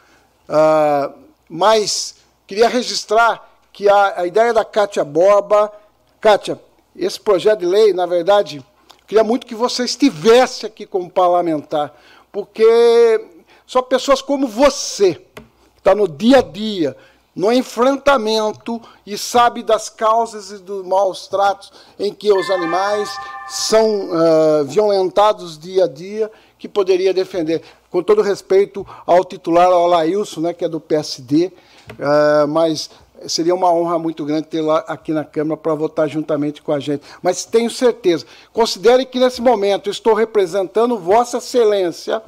Ah, 0.48 1.10
mas 1.48 2.15
queria 2.47 2.69
registrar 2.69 3.48
que 3.79 3.89
a, 3.89 4.23
a 4.23 4.27
ideia 4.27 4.53
da 4.53 4.65
Kátia 4.65 5.05
Borba, 5.05 5.73
Kátia, 6.21 6.61
esse 6.97 7.21
projeto 7.21 7.61
de 7.61 7.67
lei, 7.67 7.93
na 7.93 8.07
verdade, 8.07 8.61
queria 9.07 9.23
muito 9.23 9.47
que 9.47 9.55
você 9.55 9.85
estivesse 9.85 10.67
aqui 10.67 10.85
como 10.85 11.09
parlamentar, 11.09 11.95
porque 12.33 13.25
só 13.65 13.81
pessoas 13.81 14.21
como 14.21 14.49
você, 14.49 15.15
que 15.15 15.79
está 15.79 15.95
no 15.95 16.09
dia 16.09 16.39
a 16.39 16.43
dia, 16.43 16.97
no 17.37 17.53
enfrentamento 17.53 18.83
e 19.07 19.17
sabe 19.17 19.63
das 19.63 19.89
causas 19.89 20.51
e 20.51 20.59
dos 20.59 20.85
maus 20.85 21.29
tratos 21.29 21.71
em 22.01 22.13
que 22.13 22.33
os 22.33 22.51
animais 22.51 23.09
são 23.49 24.09
uh, 24.11 24.65
violentados 24.65 25.57
dia 25.57 25.85
a 25.85 25.89
dia, 25.89 26.29
que 26.59 26.69
poderia 26.69 27.15
defender. 27.15 27.63
Com 27.93 28.03
todo 28.03 28.23
respeito 28.23 28.85
ao 29.07 29.25
titular, 29.25 29.69
ao 29.69 29.87
Lailson, 29.87 30.41
né, 30.41 30.53
que 30.53 30.65
é 30.65 30.69
do 30.69 30.81
PSD, 30.81 31.47
uh, 31.47 31.53
ah, 32.01 32.47
mas 32.49 32.91
seria 33.27 33.55
uma 33.55 33.73
honra 33.73 33.99
muito 33.99 34.24
grande 34.24 34.49
tê-la 34.49 34.78
aqui 34.86 35.12
na 35.12 35.24
Câmara 35.24 35.57
para 35.57 35.74
votar 35.74 36.09
juntamente 36.09 36.62
com 36.62 36.73
a 36.73 36.78
gente. 36.78 37.03
Mas 37.23 37.45
tenho 37.45 37.70
certeza, 37.70 38.27
considere 38.53 39.05
que 39.05 39.19
nesse 39.19 39.40
momento 39.40 39.90
estou 39.90 40.15
representando 40.15 40.99
Vossa 40.99 41.39
Excelência 41.39 42.23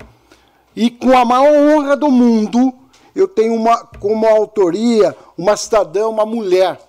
e 0.74 0.90
com 0.90 1.16
a 1.16 1.24
maior 1.24 1.52
honra 1.52 1.96
do 1.96 2.10
mundo 2.10 2.74
eu 3.14 3.26
tenho 3.26 3.54
uma, 3.54 3.84
como 3.98 4.26
autoria 4.26 5.16
uma 5.36 5.56
cidadã, 5.56 6.08
uma 6.08 6.24
mulher, 6.24 6.80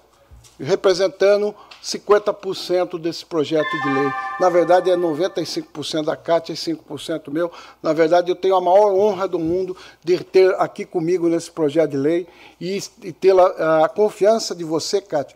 representando 0.60 1.54
50% 1.82 3.00
desse 3.00 3.26
projeto 3.26 3.72
de 3.82 3.90
lei. 3.94 4.12
Na 4.40 4.50
verdade, 4.50 4.92
é 4.92 4.96
95% 4.96 6.06
da 6.06 6.16
Cátia 6.16 6.54
e 6.54 6.56
5% 6.56 7.32
meu. 7.32 7.52
Na 7.82 7.92
verdade, 7.92 8.30
eu 8.32 8.36
tenho 8.36 8.56
a 8.56 8.62
maior 8.62 8.94
honra 8.94 9.28
do 9.28 9.40
mundo 9.40 9.76
de 10.04 10.24
ter 10.24 10.54
aqui 10.60 10.86
comigo 10.86 11.28
nesse 11.28 11.50
projeto 11.50 11.92
de 11.92 11.98
lei 11.98 12.28
e, 12.60 12.80
e 13.04 13.12
ter 13.12 13.38
a, 13.38 13.86
a 13.86 13.90
confiança 13.90 14.54
de 14.54 14.64
você, 14.64 15.02
Cátia, 15.02 15.36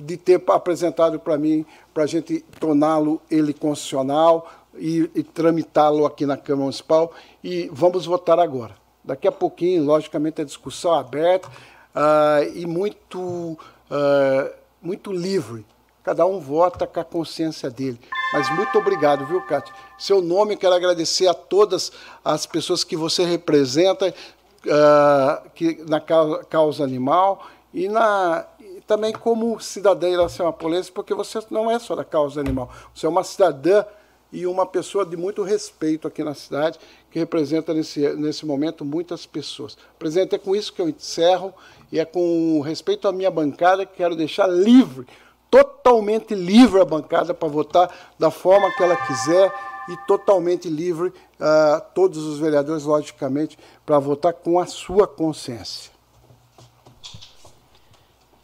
de 0.00 0.16
ter 0.16 0.42
apresentado 0.48 1.20
para 1.20 1.36
mim, 1.36 1.66
para 1.92 2.04
a 2.04 2.06
gente 2.06 2.40
torná-lo 2.58 3.20
ele 3.30 3.52
constitucional 3.52 4.50
e, 4.74 5.10
e 5.14 5.22
tramitá-lo 5.22 6.06
aqui 6.06 6.24
na 6.24 6.36
Câmara 6.36 6.64
Municipal. 6.64 7.12
E 7.44 7.68
vamos 7.72 8.06
votar 8.06 8.38
agora. 8.38 8.74
Daqui 9.04 9.26
a 9.28 9.32
pouquinho, 9.32 9.84
logicamente, 9.84 10.40
a 10.40 10.44
discussão 10.44 10.94
aberta 10.94 11.48
uh, 11.48 12.56
e 12.56 12.64
muito, 12.66 13.18
uh, 13.20 14.54
muito 14.80 15.12
livre. 15.12 15.66
Cada 16.02 16.26
um 16.26 16.40
vota 16.40 16.86
com 16.86 17.00
a 17.00 17.04
consciência 17.04 17.70
dele. 17.70 18.00
Mas 18.32 18.48
muito 18.56 18.76
obrigado, 18.76 19.24
viu, 19.26 19.40
Cátia? 19.42 19.74
Seu 19.98 20.20
nome, 20.20 20.56
quero 20.56 20.74
agradecer 20.74 21.28
a 21.28 21.34
todas 21.34 21.92
as 22.24 22.44
pessoas 22.46 22.82
que 22.82 22.96
você 22.96 23.24
representa 23.24 24.08
uh, 24.08 25.50
que, 25.50 25.82
na 25.88 26.00
causa, 26.00 26.44
causa 26.44 26.84
animal 26.84 27.46
e 27.72 27.88
na, 27.88 28.44
também 28.86 29.12
como 29.12 29.60
cidadã 29.60 30.08
iracemápolense, 30.08 30.90
porque 30.90 31.14
você 31.14 31.40
não 31.50 31.70
é 31.70 31.78
só 31.78 31.94
da 31.94 32.04
causa 32.04 32.40
animal, 32.40 32.70
você 32.94 33.06
é 33.06 33.08
uma 33.08 33.24
cidadã 33.24 33.84
e 34.32 34.46
uma 34.46 34.64
pessoa 34.64 35.04
de 35.04 35.16
muito 35.16 35.42
respeito 35.42 36.08
aqui 36.08 36.24
na 36.24 36.34
cidade, 36.34 36.78
que 37.10 37.18
representa 37.18 37.74
nesse, 37.74 38.00
nesse 38.14 38.46
momento 38.46 38.84
muitas 38.84 39.26
pessoas. 39.26 39.76
Presidente, 39.98 40.34
é 40.34 40.38
com 40.38 40.56
isso 40.56 40.72
que 40.72 40.80
eu 40.80 40.88
encerro 40.88 41.52
e 41.90 42.00
é 42.00 42.04
com 42.04 42.60
respeito 42.60 43.06
à 43.06 43.12
minha 43.12 43.30
bancada 43.30 43.84
que 43.84 43.96
quero 43.96 44.16
deixar 44.16 44.46
livre, 44.46 45.06
totalmente 45.52 46.34
livre 46.34 46.80
a 46.80 46.84
bancada 46.84 47.34
para 47.34 47.46
votar 47.46 47.94
da 48.18 48.30
forma 48.30 48.74
que 48.74 48.82
ela 48.82 48.96
quiser 48.96 49.52
e 49.90 49.96
totalmente 50.06 50.66
livre 50.66 51.08
uh, 51.08 51.82
todos 51.94 52.24
os 52.24 52.38
vereadores, 52.38 52.84
logicamente, 52.84 53.58
para 53.84 53.98
votar 53.98 54.32
com 54.32 54.58
a 54.58 54.64
sua 54.64 55.06
consciência. 55.06 55.92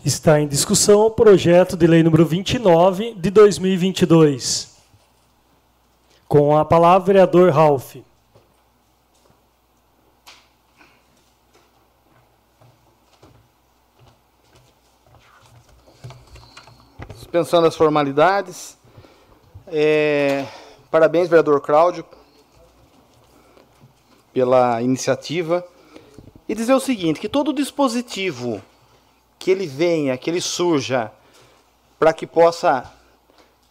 Está 0.04 0.38
em 0.38 0.46
discussão 0.46 1.00
o 1.00 1.10
projeto 1.10 1.78
de 1.78 1.86
lei 1.86 2.02
número 2.02 2.26
29 2.26 3.14
de 3.14 3.30
2022. 3.30 4.76
Com 6.28 6.58
a 6.58 6.64
palavra, 6.64 7.06
vereador 7.06 7.50
Ralph. 7.50 7.96
Dispensando 17.28 17.66
as 17.66 17.76
formalidades. 17.76 18.78
É, 19.66 20.46
parabéns, 20.90 21.28
vereador 21.28 21.60
Cláudio, 21.60 22.02
pela 24.32 24.80
iniciativa. 24.80 25.62
E 26.48 26.54
dizer 26.54 26.72
o 26.72 26.80
seguinte, 26.80 27.20
que 27.20 27.28
todo 27.28 27.52
dispositivo 27.52 28.62
que 29.38 29.50
ele 29.50 29.66
venha, 29.66 30.16
que 30.16 30.30
ele 30.30 30.40
surja, 30.40 31.12
para 31.98 32.14
que 32.14 32.26
possa 32.26 32.90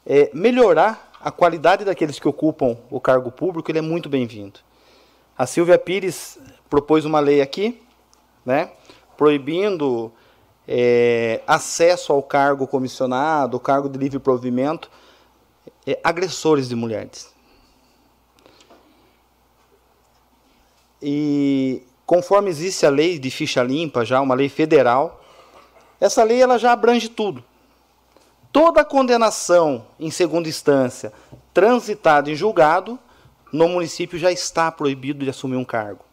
é, 0.06 0.30
melhorar 0.36 1.12
a 1.20 1.32
qualidade 1.32 1.84
daqueles 1.84 2.20
que 2.20 2.28
ocupam 2.28 2.78
o 2.92 3.02
cargo 3.02 3.32
público 3.32 3.72
ele 3.72 3.80
é 3.80 3.82
muito 3.82 4.08
bem-vindo. 4.08 4.60
A 5.36 5.48
Silvia 5.48 5.80
Pires 5.80 6.38
propôs 6.70 7.06
uma 7.06 7.20
lei 7.20 7.42
aqui, 7.42 7.82
né, 8.46 8.70
proibindo 9.18 10.14
é, 10.68 11.42
acesso 11.48 12.12
ao 12.12 12.22
cargo 12.22 12.68
comissionado, 12.68 13.60
cargo 13.60 13.88
de 13.88 13.98
livre 13.98 14.20
provimento, 14.20 14.90
é, 15.86 16.00
agressores 16.04 16.68
de 16.68 16.76
mulheres. 16.76 17.34
E 21.02 21.84
conforme 22.06 22.50
existe 22.50 22.86
a 22.86 22.90
lei 22.90 23.20
de 23.20 23.30
ficha 23.32 23.64
limpa, 23.64 24.04
já 24.04 24.20
uma 24.20 24.36
lei 24.36 24.50
federal, 24.50 25.24
essa 26.00 26.24
lei 26.24 26.42
ela 26.42 26.58
já 26.58 26.72
abrange 26.72 27.10
tudo 27.10 27.44
toda 28.58 28.84
condenação 28.84 29.86
em 30.00 30.10
segunda 30.10 30.50
instância 30.50 31.14
transitada 31.54 32.32
em 32.32 32.36
julgado, 32.36 32.98
no 33.54 33.68
município 33.68 34.18
já 34.18 34.32
está 34.32 34.72
proibido 34.72 35.24
de 35.24 35.30
assumir 35.30 35.58
um 35.58 35.64
cargo. 35.64 36.04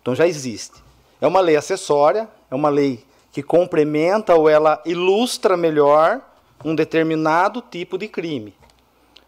Então 0.00 0.14
já 0.14 0.26
existe. 0.26 0.82
É 1.20 1.26
uma 1.26 1.40
lei 1.40 1.54
acessória, 1.54 2.26
é 2.50 2.54
uma 2.54 2.68
lei 2.68 3.04
que 3.32 3.42
complementa 3.42 4.34
ou 4.34 4.48
ela 4.48 4.82
ilustra 4.84 5.56
melhor 5.56 6.20
um 6.64 6.74
determinado 6.74 7.62
tipo 7.62 7.96
de 7.96 8.08
crime. 8.08 8.54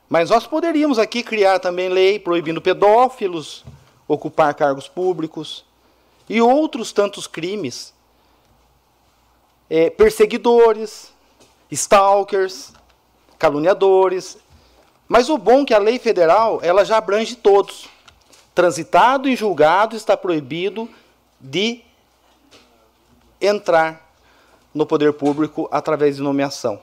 Mas 0.09 0.31
nós 0.31 0.47
poderíamos 0.47 0.99
aqui 0.99 1.23
criar 1.23 1.59
também 1.59 1.89
lei 1.89 2.19
proibindo 2.19 2.61
pedófilos 2.61 3.65
ocupar 4.07 4.55
cargos 4.55 4.89
públicos 4.89 5.65
e 6.29 6.41
outros 6.41 6.93
tantos 6.93 7.27
crimes, 7.27 7.95
é, 9.71 9.89
perseguidores, 9.89 11.13
stalkers, 11.71 12.73
caluniadores. 13.39 14.37
Mas 15.09 15.31
o 15.31 15.39
bom 15.39 15.63
é 15.63 15.65
que 15.65 15.75
a 15.75 15.79
lei 15.79 15.99
federal 15.99 16.61
ela 16.63 16.85
já 16.85 16.99
abrange 16.99 17.37
todos. 17.37 17.89
Transitado 18.55 19.29
e 19.29 19.37
julgado 19.37 19.97
está 19.97 20.17
proibido 20.17 20.91
de 21.41 21.83
entrar 23.43 24.13
no 24.75 24.87
poder 24.87 25.13
público 25.13 25.69
através 25.71 26.17
de 26.17 26.23
nomeação 26.23 26.81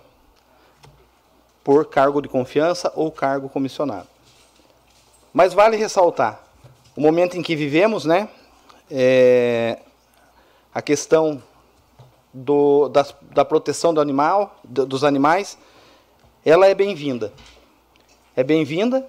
por 1.64 1.86
cargo 1.86 2.22
de 2.22 2.28
confiança 2.28 2.92
ou 2.96 3.12
cargo 3.12 3.50
comissionado. 3.50 4.08
Mas 5.34 5.54
vale 5.54 5.78
ressaltar 5.78 6.44
o 6.96 7.02
momento 7.02 7.38
em 7.38 7.42
que 7.42 7.56
vivemos, 7.56 8.06
né? 8.06 8.28
É, 8.90 9.80
a 10.74 10.82
questão 10.82 11.42
do, 12.34 12.90
da, 12.90 13.06
da 13.32 13.46
proteção 13.46 13.94
do 13.94 14.02
animal, 14.02 14.60
do, 14.64 14.86
dos 14.86 15.04
animais, 15.04 15.58
ela 16.46 16.68
é 16.68 16.74
bem-vinda. 16.74 17.32
É 18.36 18.44
bem-vinda 18.44 19.08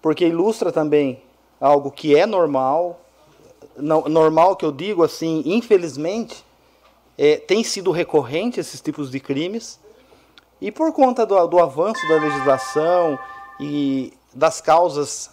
porque 0.00 0.26
ilustra 0.26 0.70
também 0.70 1.22
algo 1.60 1.90
que 1.90 2.14
é 2.14 2.26
normal, 2.26 3.00
normal 3.76 4.54
que 4.54 4.64
eu 4.64 4.70
digo 4.70 5.02
assim, 5.02 5.42
infelizmente, 5.46 6.44
é, 7.16 7.36
tem 7.36 7.62
sido 7.62 7.90
recorrente 7.90 8.60
esses 8.60 8.80
tipos 8.80 9.10
de 9.10 9.20
crimes, 9.20 9.80
e 10.60 10.70
por 10.70 10.92
conta 10.92 11.26
do, 11.26 11.46
do 11.46 11.58
avanço 11.58 12.06
da 12.08 12.16
legislação 12.16 13.18
e 13.60 14.12
das 14.32 14.60
causas 14.60 15.30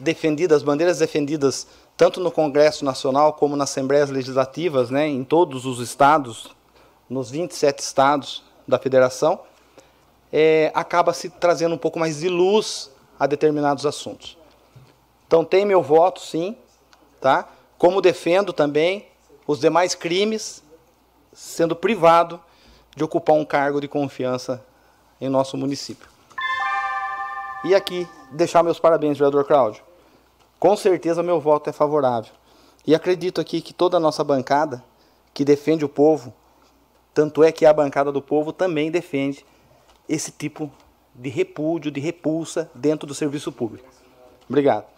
defendidas, 0.00 0.62
bandeiras 0.62 0.98
defendidas 0.98 1.66
tanto 1.96 2.20
no 2.20 2.30
Congresso 2.30 2.84
Nacional 2.84 3.32
como 3.32 3.56
nas 3.56 3.70
Assembleias 3.70 4.10
Legislativas, 4.10 4.90
né, 4.90 5.08
em 5.08 5.24
todos 5.24 5.64
os 5.64 5.80
estados, 5.80 6.54
nos 7.08 7.30
27 7.30 7.78
estados 7.78 8.42
da 8.68 8.78
federação, 8.78 9.40
é, 10.32 10.70
acaba 10.74 11.14
se 11.14 11.30
trazendo 11.30 11.74
um 11.74 11.78
pouco 11.78 11.98
mais 11.98 12.18
de 12.18 12.28
luz 12.28 12.90
a 13.18 13.26
determinados 13.26 13.86
assuntos. 13.86 14.36
Então 15.26 15.44
tem 15.44 15.64
meu 15.64 15.82
voto, 15.82 16.20
sim, 16.20 16.56
tá? 17.20 17.48
Como 17.78 18.00
defendo 18.00 18.52
também 18.52 19.08
os 19.46 19.60
demais 19.60 19.94
crimes 19.94 20.62
sendo 21.36 21.76
privado 21.76 22.40
de 22.96 23.04
ocupar 23.04 23.36
um 23.36 23.44
cargo 23.44 23.80
de 23.80 23.86
confiança 23.86 24.64
em 25.20 25.28
nosso 25.28 25.56
município. 25.56 26.08
E 27.64 27.74
aqui 27.74 28.08
deixar 28.32 28.62
meus 28.62 28.78
parabéns, 28.78 29.18
vereador 29.18 29.44
Cláudio 29.44 29.86
com 30.58 30.76
certeza 30.76 31.22
meu 31.22 31.40
voto 31.40 31.70
é 31.70 31.72
favorável. 31.72 32.32
E 32.86 32.94
acredito 32.94 33.40
aqui 33.40 33.60
que 33.60 33.74
toda 33.74 33.96
a 33.96 34.00
nossa 34.00 34.24
bancada, 34.24 34.82
que 35.34 35.44
defende 35.44 35.84
o 35.84 35.88
povo, 35.88 36.32
tanto 37.12 37.42
é 37.44 37.52
que 37.52 37.66
a 37.66 37.72
bancada 37.72 38.10
do 38.10 38.22
povo 38.22 38.52
também 38.52 38.90
defende 38.90 39.44
esse 40.08 40.30
tipo 40.30 40.70
de 41.14 41.28
repúdio, 41.28 41.90
de 41.90 42.00
repulsa 42.00 42.70
dentro 42.74 43.06
do 43.06 43.14
serviço 43.14 43.50
público. 43.50 43.88
Obrigado. 44.48 44.95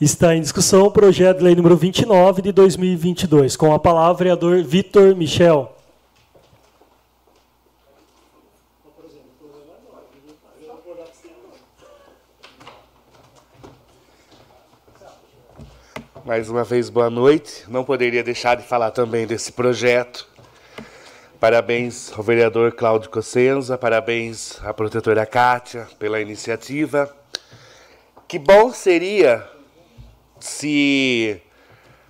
Está 0.00 0.34
em 0.34 0.40
discussão 0.40 0.86
o 0.86 0.90
projeto 0.90 1.38
de 1.38 1.44
lei 1.44 1.54
número 1.54 1.76
29 1.76 2.42
de 2.42 2.50
2022. 2.50 3.54
Com 3.54 3.72
a 3.72 3.78
palavra, 3.78 4.16
vereador 4.24 4.60
Vitor 4.64 5.14
Michel. 5.14 5.72
Mais 16.24 16.48
uma 16.48 16.64
vez, 16.64 16.90
boa 16.90 17.08
noite. 17.08 17.64
Não 17.68 17.84
poderia 17.84 18.24
deixar 18.24 18.56
de 18.56 18.64
falar 18.64 18.90
também 18.90 19.28
desse 19.28 19.52
projeto. 19.52 20.26
Parabéns 21.38 22.12
ao 22.16 22.24
vereador 22.24 22.72
Cláudio 22.72 23.10
Cossenza, 23.10 23.78
parabéns 23.78 24.58
à 24.64 24.74
protetora 24.74 25.24
Kátia 25.24 25.86
pela 26.00 26.20
iniciativa. 26.20 27.14
Que 28.26 28.40
bom 28.40 28.72
seria 28.72 29.53
se 30.44 31.40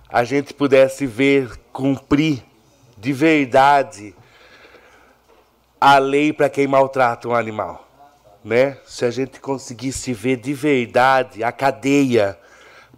a 0.09 0.25
gente 0.25 0.53
pudesse 0.53 1.07
ver 1.07 1.57
cumprir 1.71 2.43
de 2.97 3.13
verdade 3.13 4.13
a 5.79 5.97
lei 5.97 6.33
para 6.33 6.49
quem 6.49 6.67
maltrata 6.67 7.29
um 7.29 7.33
animal, 7.33 7.87
né? 8.43 8.77
Se 8.85 9.05
a 9.05 9.09
gente 9.09 9.39
conseguisse 9.39 10.11
ver 10.11 10.35
de 10.35 10.53
verdade 10.53 11.45
a 11.45 11.51
cadeia 11.51 12.37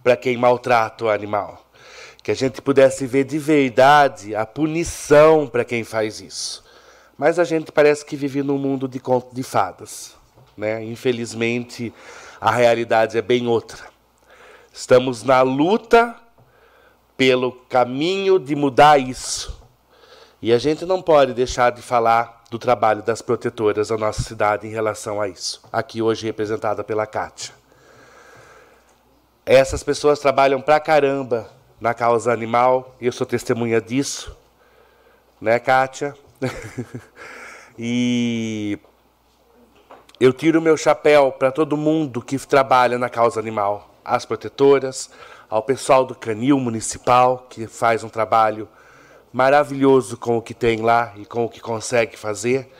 para 0.02 0.16
quem 0.16 0.36
maltrata 0.36 1.04
o 1.04 1.08
animal. 1.08 1.64
Que 2.20 2.32
a 2.32 2.36
gente 2.36 2.60
pudesse 2.60 3.06
ver 3.06 3.22
de 3.22 3.38
verdade 3.38 4.34
a 4.34 4.44
punição 4.44 5.46
para 5.46 5.64
quem 5.64 5.84
faz 5.84 6.20
isso. 6.20 6.64
Mas 7.16 7.38
a 7.38 7.44
gente 7.44 7.70
parece 7.70 8.04
que 8.04 8.16
vive 8.16 8.42
num 8.42 8.58
mundo 8.58 8.88
de 8.88 8.98
conto 8.98 9.32
de 9.32 9.44
fadas. 9.44 10.16
Né? 10.56 10.82
Infelizmente, 10.82 11.94
a 12.40 12.50
realidade 12.50 13.16
é 13.16 13.22
bem 13.22 13.46
outra. 13.46 13.87
Estamos 14.72 15.22
na 15.22 15.42
luta 15.42 16.14
pelo 17.16 17.52
caminho 17.52 18.38
de 18.38 18.54
mudar 18.54 18.98
isso. 18.98 19.60
E 20.40 20.52
a 20.52 20.58
gente 20.58 20.86
não 20.86 21.02
pode 21.02 21.34
deixar 21.34 21.72
de 21.72 21.82
falar 21.82 22.44
do 22.50 22.58
trabalho 22.58 23.02
das 23.02 23.20
protetoras 23.20 23.88
da 23.88 23.98
nossa 23.98 24.22
cidade 24.22 24.66
em 24.66 24.70
relação 24.70 25.20
a 25.20 25.28
isso. 25.28 25.60
Aqui 25.72 26.00
hoje 26.00 26.26
representada 26.26 26.84
pela 26.84 27.06
Kátia. 27.06 27.52
Essas 29.44 29.82
pessoas 29.82 30.18
trabalham 30.18 30.60
pra 30.60 30.78
caramba 30.78 31.48
na 31.80 31.94
causa 31.94 32.32
animal, 32.32 32.94
eu 33.00 33.12
sou 33.12 33.26
testemunha 33.26 33.80
disso, 33.80 34.36
né, 35.40 35.58
Kátia? 35.58 36.14
e 37.78 38.78
eu 40.20 40.32
tiro 40.32 40.60
meu 40.60 40.76
chapéu 40.76 41.32
para 41.32 41.50
todo 41.50 41.76
mundo 41.76 42.20
que 42.20 42.38
trabalha 42.38 42.98
na 42.98 43.08
causa 43.08 43.38
animal, 43.38 43.88
às 44.08 44.24
protetoras, 44.24 45.10
ao 45.48 45.62
pessoal 45.62 46.04
do 46.04 46.14
Canil 46.14 46.58
Municipal, 46.58 47.46
que 47.48 47.66
faz 47.66 48.02
um 48.02 48.08
trabalho 48.08 48.68
maravilhoso 49.32 50.16
com 50.16 50.36
o 50.38 50.42
que 50.42 50.54
tem 50.54 50.80
lá 50.80 51.12
e 51.16 51.24
com 51.24 51.44
o 51.44 51.48
que 51.48 51.60
consegue 51.60 52.16
fazer. 52.16 52.70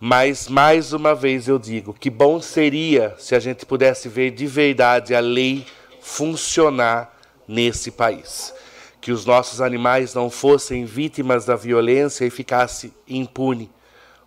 Mas, 0.00 0.48
mais 0.48 0.92
uma 0.92 1.14
vez, 1.14 1.48
eu 1.48 1.58
digo: 1.58 1.94
que 1.94 2.10
bom 2.10 2.40
seria 2.40 3.14
se 3.18 3.34
a 3.34 3.40
gente 3.40 3.64
pudesse 3.64 4.08
ver 4.08 4.30
de 4.30 4.46
verdade 4.46 5.14
a 5.14 5.20
lei 5.20 5.66
funcionar 6.00 7.16
nesse 7.48 7.90
país. 7.90 8.54
Que 9.00 9.12
os 9.12 9.24
nossos 9.24 9.60
animais 9.60 10.14
não 10.14 10.28
fossem 10.28 10.84
vítimas 10.84 11.44
da 11.44 11.56
violência 11.56 12.24
e 12.24 12.30
ficassem 12.30 12.92
impune, 13.08 13.70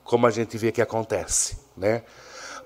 como 0.04 0.26
a 0.26 0.32
gente 0.32 0.58
vê 0.58 0.72
que 0.72 0.82
acontece. 0.82 1.58
Né? 1.76 2.04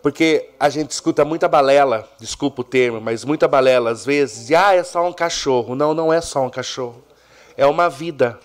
Porque 0.03 0.49
a 0.59 0.67
gente 0.67 0.91
escuta 0.91 1.23
muita 1.23 1.47
balela, 1.47 2.05
desculpa 2.19 2.59
o 2.59 2.63
termo, 2.65 2.99
mas 2.99 3.23
muita 3.23 3.47
balela 3.47 3.89
às 3.89 4.05
vezes, 4.05 4.51
ah, 4.51 4.75
é 4.75 4.84
só 4.84 5.07
um 5.07 5.13
cachorro. 5.13 5.75
Não, 5.75 5.93
não 5.93 6.11
é 6.11 6.19
só 6.19 6.45
um 6.45 6.49
cachorro. 6.49 7.01
É 7.55 7.65
uma 7.65 7.89
vida 7.89 8.38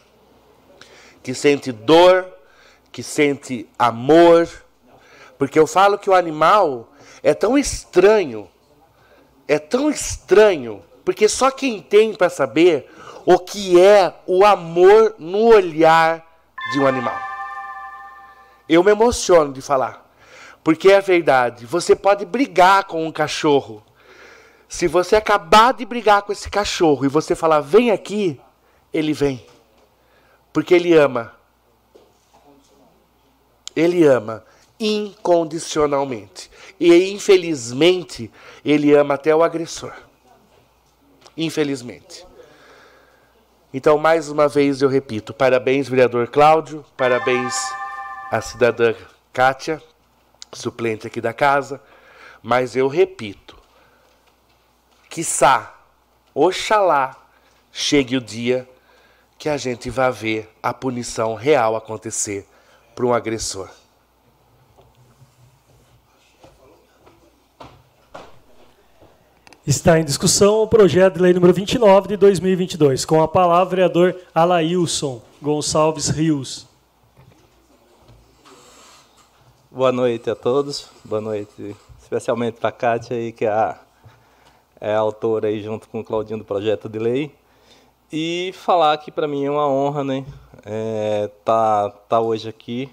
que 1.20 1.34
sente 1.34 1.72
dor, 1.72 2.24
que 2.92 3.02
sente 3.02 3.68
amor. 3.76 4.48
Porque 5.36 5.58
eu 5.58 5.66
falo 5.66 5.98
que 5.98 6.08
o 6.08 6.14
animal 6.14 6.92
é 7.24 7.34
tão 7.34 7.58
estranho, 7.58 8.48
é 9.48 9.58
tão 9.58 9.90
estranho, 9.90 10.80
porque 11.04 11.28
só 11.28 11.50
quem 11.50 11.82
tem 11.82 12.14
para 12.14 12.30
saber 12.30 12.88
o 13.26 13.36
que 13.36 13.80
é 13.80 14.14
o 14.28 14.44
amor 14.44 15.16
no 15.18 15.46
olhar 15.46 16.24
de 16.72 16.78
um 16.78 16.86
animal. 16.86 17.18
Eu 18.68 18.84
me 18.84 18.92
emociono 18.92 19.52
de 19.52 19.60
falar, 19.60 20.07
porque 20.62 20.90
é 20.90 21.00
verdade. 21.00 21.66
Você 21.66 21.96
pode 21.96 22.24
brigar 22.24 22.84
com 22.84 23.06
um 23.06 23.12
cachorro. 23.12 23.82
Se 24.68 24.86
você 24.86 25.16
acabar 25.16 25.72
de 25.72 25.84
brigar 25.84 26.22
com 26.22 26.32
esse 26.32 26.50
cachorro 26.50 27.04
e 27.04 27.08
você 27.08 27.34
falar, 27.34 27.60
vem 27.60 27.90
aqui, 27.90 28.38
ele 28.92 29.12
vem. 29.12 29.44
Porque 30.52 30.74
ele 30.74 30.94
ama. 30.94 31.32
Ele 33.74 34.04
ama 34.04 34.44
incondicionalmente. 34.78 36.50
E 36.78 37.10
infelizmente, 37.10 38.30
ele 38.64 38.94
ama 38.94 39.14
até 39.14 39.34
o 39.34 39.42
agressor. 39.42 39.92
Infelizmente. 41.36 42.26
Então, 43.72 43.98
mais 43.98 44.28
uma 44.28 44.48
vez 44.48 44.80
eu 44.80 44.88
repito: 44.88 45.34
parabéns, 45.34 45.88
vereador 45.88 46.28
Cláudio, 46.28 46.84
parabéns 46.96 47.54
à 48.30 48.40
cidadã 48.40 48.94
Kátia, 49.32 49.82
suplente 50.52 51.06
aqui 51.06 51.20
da 51.20 51.32
casa. 51.32 51.80
Mas 52.42 52.76
eu 52.76 52.88
repito: 52.88 53.56
quiçá, 55.08 55.74
oxalá, 56.34 57.16
chegue 57.72 58.16
o 58.16 58.20
dia 58.20 58.68
que 59.38 59.48
a 59.48 59.56
gente 59.56 59.88
vai 59.88 60.10
ver 60.10 60.50
a 60.62 60.74
punição 60.74 61.34
real 61.34 61.76
acontecer 61.76 62.46
para 62.94 63.06
um 63.06 63.14
agressor. 63.14 63.70
Está 69.68 70.00
em 70.00 70.04
discussão 70.04 70.62
o 70.62 70.66
projeto 70.66 71.16
de 71.16 71.20
lei 71.20 71.34
número 71.34 71.52
29 71.52 72.08
de 72.08 72.16
2022. 72.16 73.04
Com 73.04 73.22
a 73.22 73.28
palavra, 73.28 73.76
vereador 73.76 74.16
Alailson 74.34 75.20
Gonçalves 75.42 76.08
Rios. 76.08 76.67
Boa 79.70 79.92
noite 79.92 80.30
a 80.30 80.34
todos. 80.34 80.88
Boa 81.04 81.20
noite, 81.20 81.76
especialmente 82.00 82.54
para 82.54 82.70
a 82.70 82.72
Kátia, 82.72 83.14
aí, 83.14 83.32
que 83.32 83.44
é 83.44 83.50
a, 83.50 83.78
é 84.80 84.94
a 84.94 84.98
autora, 84.98 85.48
aí, 85.48 85.62
junto 85.62 85.86
com 85.90 86.00
o 86.00 86.04
Claudinho, 86.04 86.38
do 86.38 86.44
projeto 86.44 86.88
de 86.88 86.98
lei. 86.98 87.34
E 88.10 88.50
falar 88.54 88.96
que 88.96 89.12
para 89.12 89.28
mim 89.28 89.44
é 89.44 89.50
uma 89.50 89.68
honra, 89.68 90.02
né? 90.02 90.24
É, 90.64 91.30
tá, 91.44 91.90
tá 92.08 92.18
hoje 92.18 92.48
aqui, 92.48 92.90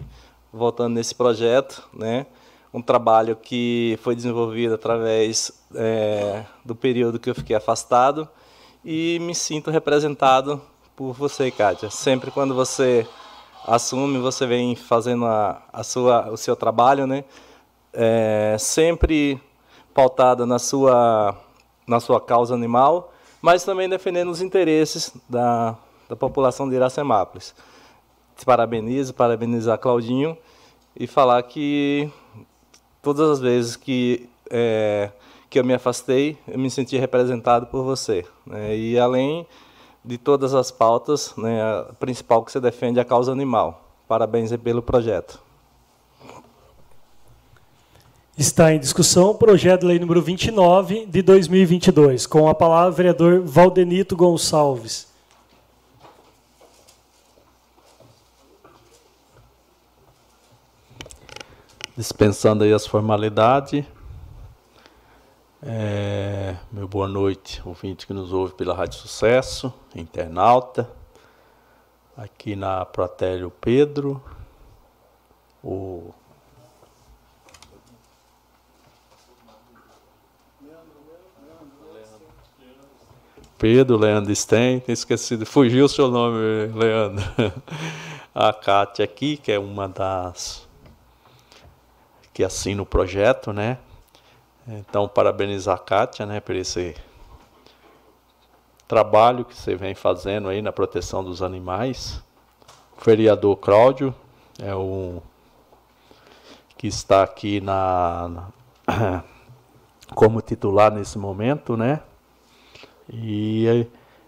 voltando 0.52 0.96
nesse 0.96 1.16
projeto, 1.16 1.88
né? 1.94 2.26
um 2.74 2.82
trabalho 2.82 3.38
que 3.38 3.98
foi 4.04 4.14
desenvolvido 4.14 4.76
através 4.76 5.54
é, 5.74 6.44
do 6.66 6.76
período 6.76 7.18
que 7.18 7.30
eu 7.30 7.36
fiquei 7.36 7.56
afastado 7.56 8.28
e 8.84 9.18
me 9.22 9.34
sinto 9.34 9.72
representado 9.72 10.62
por 10.94 11.14
você, 11.14 11.50
Kátia. 11.50 11.90
Sempre 11.90 12.32
quando 12.32 12.54
você 12.54 13.08
assume, 13.66 14.20
você 14.20 14.46
vem 14.46 14.76
fazendo 14.76 15.26
a, 15.26 15.62
a 15.74 15.84
sua, 15.84 16.30
o 16.30 16.38
seu 16.38 16.56
trabalho, 16.56 17.08
né? 17.08 17.24
É, 17.94 18.56
sempre 18.60 19.42
pautada 19.94 20.46
na 20.46 20.60
sua, 20.60 21.36
na 21.88 22.00
sua 22.00 22.20
causa 22.20 22.54
animal, 22.54 23.14
mas 23.42 23.64
também 23.64 23.88
defendendo 23.88 24.30
os 24.30 24.42
interesses 24.42 25.12
da, 25.30 25.76
da 26.10 26.16
população 26.16 26.70
de 26.70 26.76
Iracemápolis. 26.76 27.56
Te 28.36 28.46
parabenizo, 28.46 29.14
parabenizar 29.14 29.78
Claudinho 29.80 30.38
e 30.96 31.08
falar 31.08 31.42
que 31.44 32.10
todas 33.02 33.30
as 33.30 33.40
vezes 33.40 33.76
que 33.76 34.30
é, 34.52 35.10
que 35.50 35.60
eu 35.60 35.64
me 35.64 35.74
afastei, 35.74 36.38
eu 36.48 36.60
me 36.60 36.70
senti 36.70 36.98
representado 36.98 37.68
por 37.68 37.84
você. 37.84 38.26
Né? 38.46 38.76
E 38.76 39.00
além 39.00 39.48
de 40.06 40.18
todas 40.18 40.54
as 40.54 40.72
pautas, 40.72 41.34
né, 41.38 41.62
a 41.62 41.94
principal 42.00 42.44
que 42.44 42.52
você 42.52 42.60
defende 42.60 43.00
é 43.00 43.02
a 43.02 43.06
causa 43.06 43.32
animal. 43.32 43.90
Parabéns 44.08 44.56
pelo 44.58 44.82
projeto. 44.82 45.40
Está 48.38 48.74
em 48.74 48.80
discussão 48.80 49.32
o 49.32 49.36
projeto 49.36 49.82
de 49.82 49.88
lei 49.88 50.00
número 50.00 50.22
29 50.22 51.06
de 51.06 51.22
2022. 51.22 52.28
Com 52.28 52.48
a 52.50 52.54
palavra, 52.54 52.92
o 52.92 52.96
vereador 52.96 53.42
Valdenito 53.42 54.16
Gonçalves. 54.16 55.16
dispensando 61.98 62.64
aí 62.64 62.74
as 62.74 62.86
formalidades. 62.86 63.86
É, 65.68 66.56
meu 66.72 66.88
boa 66.88 67.08
noite, 67.08 67.60
ouvinte 67.66 68.06
que 68.06 68.14
nos 68.14 68.32
ouve 68.32 68.54
pela 68.54 68.76
Rádio 68.76 69.00
Sucesso, 69.00 69.74
internauta, 69.96 70.88
aqui 72.16 72.56
na 72.56 72.86
Protélio 72.86 73.50
Pedro, 73.50 74.24
o 75.64 76.14
Pedro, 83.58 83.98
Leandro 83.98 84.36
Sten, 84.36 84.84
esquecido, 84.88 85.48
fugiu 85.48 85.86
o 85.86 85.90
seu 85.90 86.12
nome, 86.12 86.38
Leandro. 86.76 87.26
A 88.36 88.54
Kátia 88.54 89.04
aqui, 89.04 89.36
que 89.36 89.52
é 89.52 89.58
uma 89.58 89.90
das 89.90 90.68
que 92.32 92.44
assina 92.44 92.84
o 92.84 92.86
projeto, 92.86 93.52
né? 93.52 93.80
Então, 94.68 95.08
parabenizar 95.08 95.76
a 95.76 95.80
Kátia, 95.80 96.26
né, 96.26 96.40
por 96.40 96.56
esse 96.56 96.96
trabalho 98.88 99.46
que 99.46 99.56
você 99.56 99.76
vem 99.76 99.94
fazendo 99.94 100.50
aí 100.50 100.62
na 100.62 100.72
proteção 100.72 101.24
dos 101.24 101.42
animais. 101.42 102.22
O 103.00 103.04
vereador 103.04 103.58
Cláudio 103.58 104.14
é 104.60 104.74
o 104.74 105.22
que 106.78 106.88
está 106.88 107.24
aqui 107.24 107.62
na, 107.62 108.52
na 108.88 109.24
como 110.14 110.42
titular 110.42 110.92
nesse 110.92 111.18
momento, 111.18 111.78
né? 111.78 112.02
e, 113.12 113.88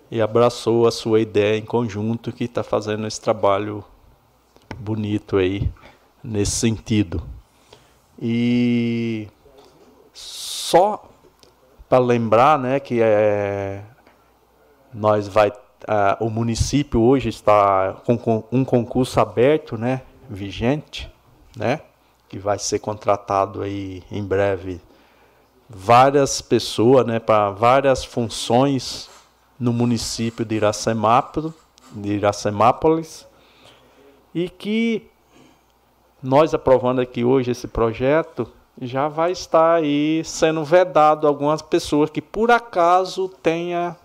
e 0.10 0.22
abraçou 0.22 0.88
a 0.88 0.92
sua 0.92 1.20
ideia 1.20 1.58
em 1.58 1.66
conjunto 1.66 2.32
que 2.32 2.46
está 2.46 2.64
fazendo 2.64 3.08
esse 3.08 3.20
trabalho 3.20 3.84
bonito 4.78 5.38
aí 5.38 5.72
nesse 6.24 6.52
sentido. 6.52 7.22
E 8.20 9.28
só 10.18 11.08
para 11.88 12.00
lembrar, 12.00 12.58
né, 12.58 12.80
que 12.80 13.00
é, 13.02 13.84
nós 14.92 15.28
vai, 15.28 15.50
uh, 15.50 15.54
o 16.20 16.28
município 16.28 17.00
hoje 17.00 17.30
está 17.30 17.96
com 18.04 18.44
um 18.52 18.66
concurso 18.66 19.20
aberto, 19.20 19.78
né, 19.78 20.02
vigente, 20.28 21.14
né, 21.56 21.82
que 22.28 22.40
vai 22.40 22.58
ser 22.58 22.80
contratado 22.80 23.62
aí 23.62 24.04
em 24.12 24.24
breve 24.24 24.82
várias 25.70 26.42
pessoas, 26.42 27.06
né, 27.06 27.20
para 27.20 27.52
várias 27.52 28.04
funções 28.04 29.08
no 29.60 29.72
município 29.72 30.44
de 30.44 30.56
Iracemápolis, 30.56 31.54
de 31.92 32.14
Iracemápolis, 32.14 33.28
e 34.34 34.50
que 34.50 35.12
nós 36.24 36.56
aprovando 36.56 37.02
aqui 37.02 37.24
hoje 37.24 37.52
esse 37.52 37.68
projeto 37.68 38.57
já 38.82 39.08
vai 39.08 39.32
estar 39.32 39.76
aí 39.76 40.22
sendo 40.24 40.64
vedado 40.64 41.28
algumas 41.28 41.62
pessoas 41.62 42.10
que 42.10 42.22
por 42.22 42.52
acaso 42.52 43.28
tenha 43.42 43.96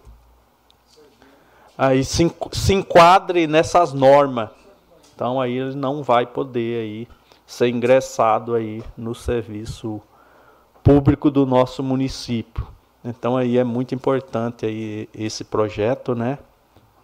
aí 1.76 2.04
se, 2.04 2.32
se 2.52 2.72
enquadre 2.72 3.46
nessas 3.46 3.92
normas. 3.92 4.50
Então 5.14 5.40
aí 5.40 5.58
ele 5.58 5.74
não 5.74 6.02
vai 6.02 6.26
poder 6.26 6.82
aí 6.82 7.08
ser 7.46 7.68
ingressado 7.68 8.54
aí 8.54 8.82
no 8.96 9.14
serviço 9.14 10.00
público 10.82 11.30
do 11.30 11.44
nosso 11.44 11.82
município. 11.82 12.66
Então 13.04 13.36
aí 13.36 13.58
é 13.58 13.64
muito 13.64 13.94
importante 13.94 14.64
aí 14.64 15.08
esse 15.12 15.44
projeto, 15.44 16.14
né? 16.14 16.38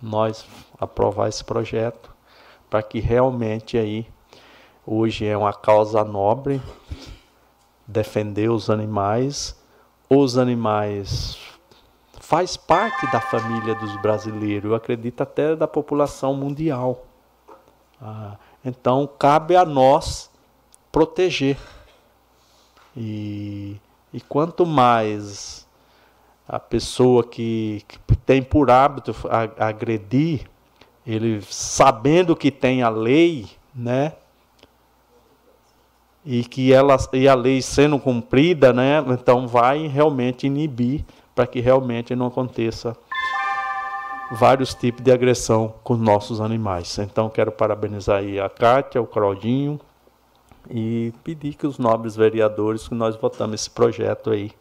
Nós 0.00 0.46
aprovar 0.80 1.28
esse 1.28 1.44
projeto 1.44 2.10
para 2.70 2.82
que 2.82 2.98
realmente 2.98 3.76
aí 3.76 4.06
hoje 4.86 5.26
é 5.26 5.36
uma 5.36 5.52
causa 5.52 6.02
nobre 6.04 6.62
defender 7.88 8.50
os 8.50 8.68
animais. 8.68 9.58
Os 10.10 10.36
animais 10.36 11.38
faz 12.20 12.56
parte 12.58 13.10
da 13.10 13.20
família 13.20 13.74
dos 13.74 14.00
brasileiros, 14.02 14.70
eu 14.70 14.76
acredito 14.76 15.22
até 15.22 15.56
da 15.56 15.66
população 15.66 16.34
mundial. 16.34 17.06
Ah, 18.00 18.36
então 18.62 19.08
cabe 19.18 19.56
a 19.56 19.64
nós 19.64 20.30
proteger 20.92 21.56
e, 22.96 23.80
e 24.12 24.20
quanto 24.20 24.66
mais 24.66 25.66
a 26.46 26.58
pessoa 26.58 27.24
que, 27.24 27.82
que 27.86 28.16
tem 28.16 28.42
por 28.42 28.70
hábito 28.70 29.14
agredir, 29.58 30.46
ele 31.06 31.40
sabendo 31.42 32.36
que 32.36 32.50
tem 32.50 32.82
a 32.82 32.88
lei, 32.88 33.48
né? 33.74 34.14
E 36.24 36.44
que 36.44 36.72
ela 36.72 36.96
e 37.12 37.28
a 37.28 37.34
lei 37.34 37.62
sendo 37.62 37.98
cumprida, 37.98 38.72
né? 38.72 39.02
Então 39.08 39.46
vai 39.46 39.86
realmente 39.86 40.46
inibir 40.46 41.04
para 41.34 41.46
que 41.46 41.60
realmente 41.60 42.14
não 42.16 42.26
aconteça 42.26 42.96
vários 44.30 44.74
tipos 44.74 45.02
de 45.02 45.10
agressão 45.10 45.74
com 45.82 45.96
nossos 45.96 46.40
animais. 46.40 46.98
Então 46.98 47.30
quero 47.30 47.50
parabenizar 47.50 48.18
aí 48.18 48.38
a 48.38 48.48
Kátia, 48.48 49.00
o 49.00 49.06
Claudinho, 49.06 49.80
e 50.70 51.12
pedir 51.24 51.54
que 51.54 51.66
os 51.66 51.78
nobres 51.78 52.14
vereadores 52.14 52.88
que 52.88 52.94
nós 52.94 53.16
votamos 53.16 53.60
esse 53.60 53.70
projeto 53.70 54.30
aí, 54.30 54.52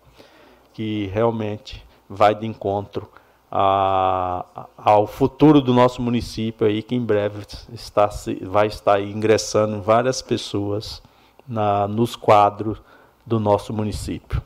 que 0.73 1.07
realmente 1.13 1.83
vai 2.09 2.33
de 2.33 2.45
encontro 2.45 3.09
a, 3.51 4.67
ao 4.77 5.07
futuro 5.07 5.61
do 5.61 5.73
nosso 5.73 6.01
município 6.01 6.65
aí, 6.65 6.81
que 6.81 6.95
em 6.95 7.03
breve 7.03 7.45
está, 7.73 8.09
vai 8.43 8.67
estar 8.67 9.01
ingressando 9.01 9.81
várias 9.81 10.21
pessoas 10.21 11.01
na, 11.47 11.87
nos 11.87 12.15
quadros 12.15 12.81
do 13.25 13.39
nosso 13.39 13.73
município. 13.73 14.41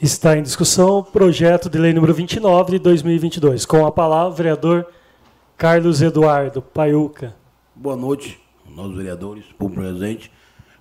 Está 0.00 0.36
em 0.36 0.42
discussão 0.42 0.98
o 0.98 1.04
projeto 1.04 1.70
de 1.70 1.78
lei 1.78 1.92
número 1.92 2.12
29 2.12 2.72
de 2.72 2.78
2022. 2.78 3.64
Com 3.64 3.86
a 3.86 3.92
palavra, 3.92 4.32
o 4.32 4.36
vereador 4.36 4.86
Carlos 5.56 6.02
Eduardo 6.02 6.60
Paiuca. 6.60 7.34
Boa 7.74 7.96
noite 7.96 8.46
nós 8.76 8.94
vereadores, 8.94 9.44
por 9.58 9.70
presente. 9.70 10.30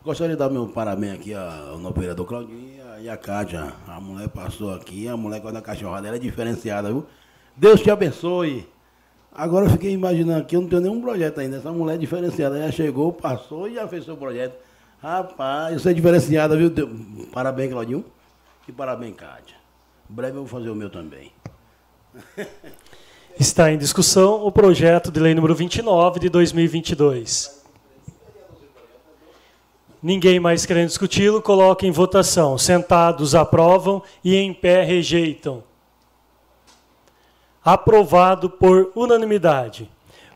Gostaria 0.03 0.35
de 0.35 0.39
dar 0.39 0.49
meu 0.49 0.67
parabéns 0.67 1.13
aqui 1.13 1.33
ao 1.33 1.79
novo 1.79 1.99
vereador 1.99 2.27
Claudinho 2.27 2.81
e 3.01 3.09
a 3.09 3.17
Cátia. 3.17 3.73
A 3.87 3.99
mulher 3.99 4.27
passou 4.29 4.73
aqui, 4.73 5.07
a 5.07 5.17
mulher 5.17 5.41
quando 5.41 5.57
a 5.57 5.61
cachorrada 5.61 6.07
ela 6.07 6.17
é 6.17 6.19
diferenciada, 6.19 6.89
viu? 6.89 7.05
Deus 7.55 7.81
te 7.81 7.89
abençoe. 7.89 8.67
Agora 9.37 9.65
eu 9.65 9.69
fiquei 9.69 9.91
imaginando 9.91 10.39
aqui, 10.39 10.55
eu 10.55 10.61
não 10.61 10.69
tenho 10.69 10.81
nenhum 10.81 11.01
projeto 11.01 11.39
ainda. 11.39 11.57
Essa 11.57 11.69
mulher 11.69 11.95
é 11.95 11.97
diferenciada, 11.97 12.57
ela 12.57 12.71
chegou, 12.71 13.11
passou 13.11 13.67
e 13.67 13.73
já 13.73 13.85
fez 13.85 14.05
seu 14.05 14.15
projeto. 14.15 14.55
Rapaz, 15.01 15.81
você 15.81 15.89
é 15.89 15.93
diferenciada, 15.93 16.55
viu? 16.55 16.71
Parabéns, 17.33 17.69
Claudinho. 17.69 18.05
E 18.65 18.71
parabéns, 18.71 19.15
Cátia. 19.15 19.57
Em 20.09 20.13
breve 20.13 20.37
eu 20.37 20.45
vou 20.45 20.47
fazer 20.47 20.69
o 20.69 20.75
meu 20.75 20.89
também. 20.89 21.33
Está 23.37 23.69
em 23.69 23.77
discussão 23.77 24.45
o 24.45 24.51
projeto 24.51 25.11
de 25.11 25.19
lei 25.19 25.35
número 25.35 25.53
29 25.53 26.21
de 26.21 26.29
2022. 26.29 27.61
Ninguém 30.01 30.39
mais 30.39 30.65
querendo 30.65 30.87
discuti-lo, 30.87 31.41
coloca 31.41 31.85
em 31.85 31.91
votação. 31.91 32.57
Sentados 32.57 33.35
aprovam 33.35 34.01
e 34.23 34.35
em 34.35 34.53
pé 34.53 34.83
rejeitam. 34.83 35.61
Aprovado 37.65 38.47
por 38.47 38.91
unanimidade. 38.93 39.89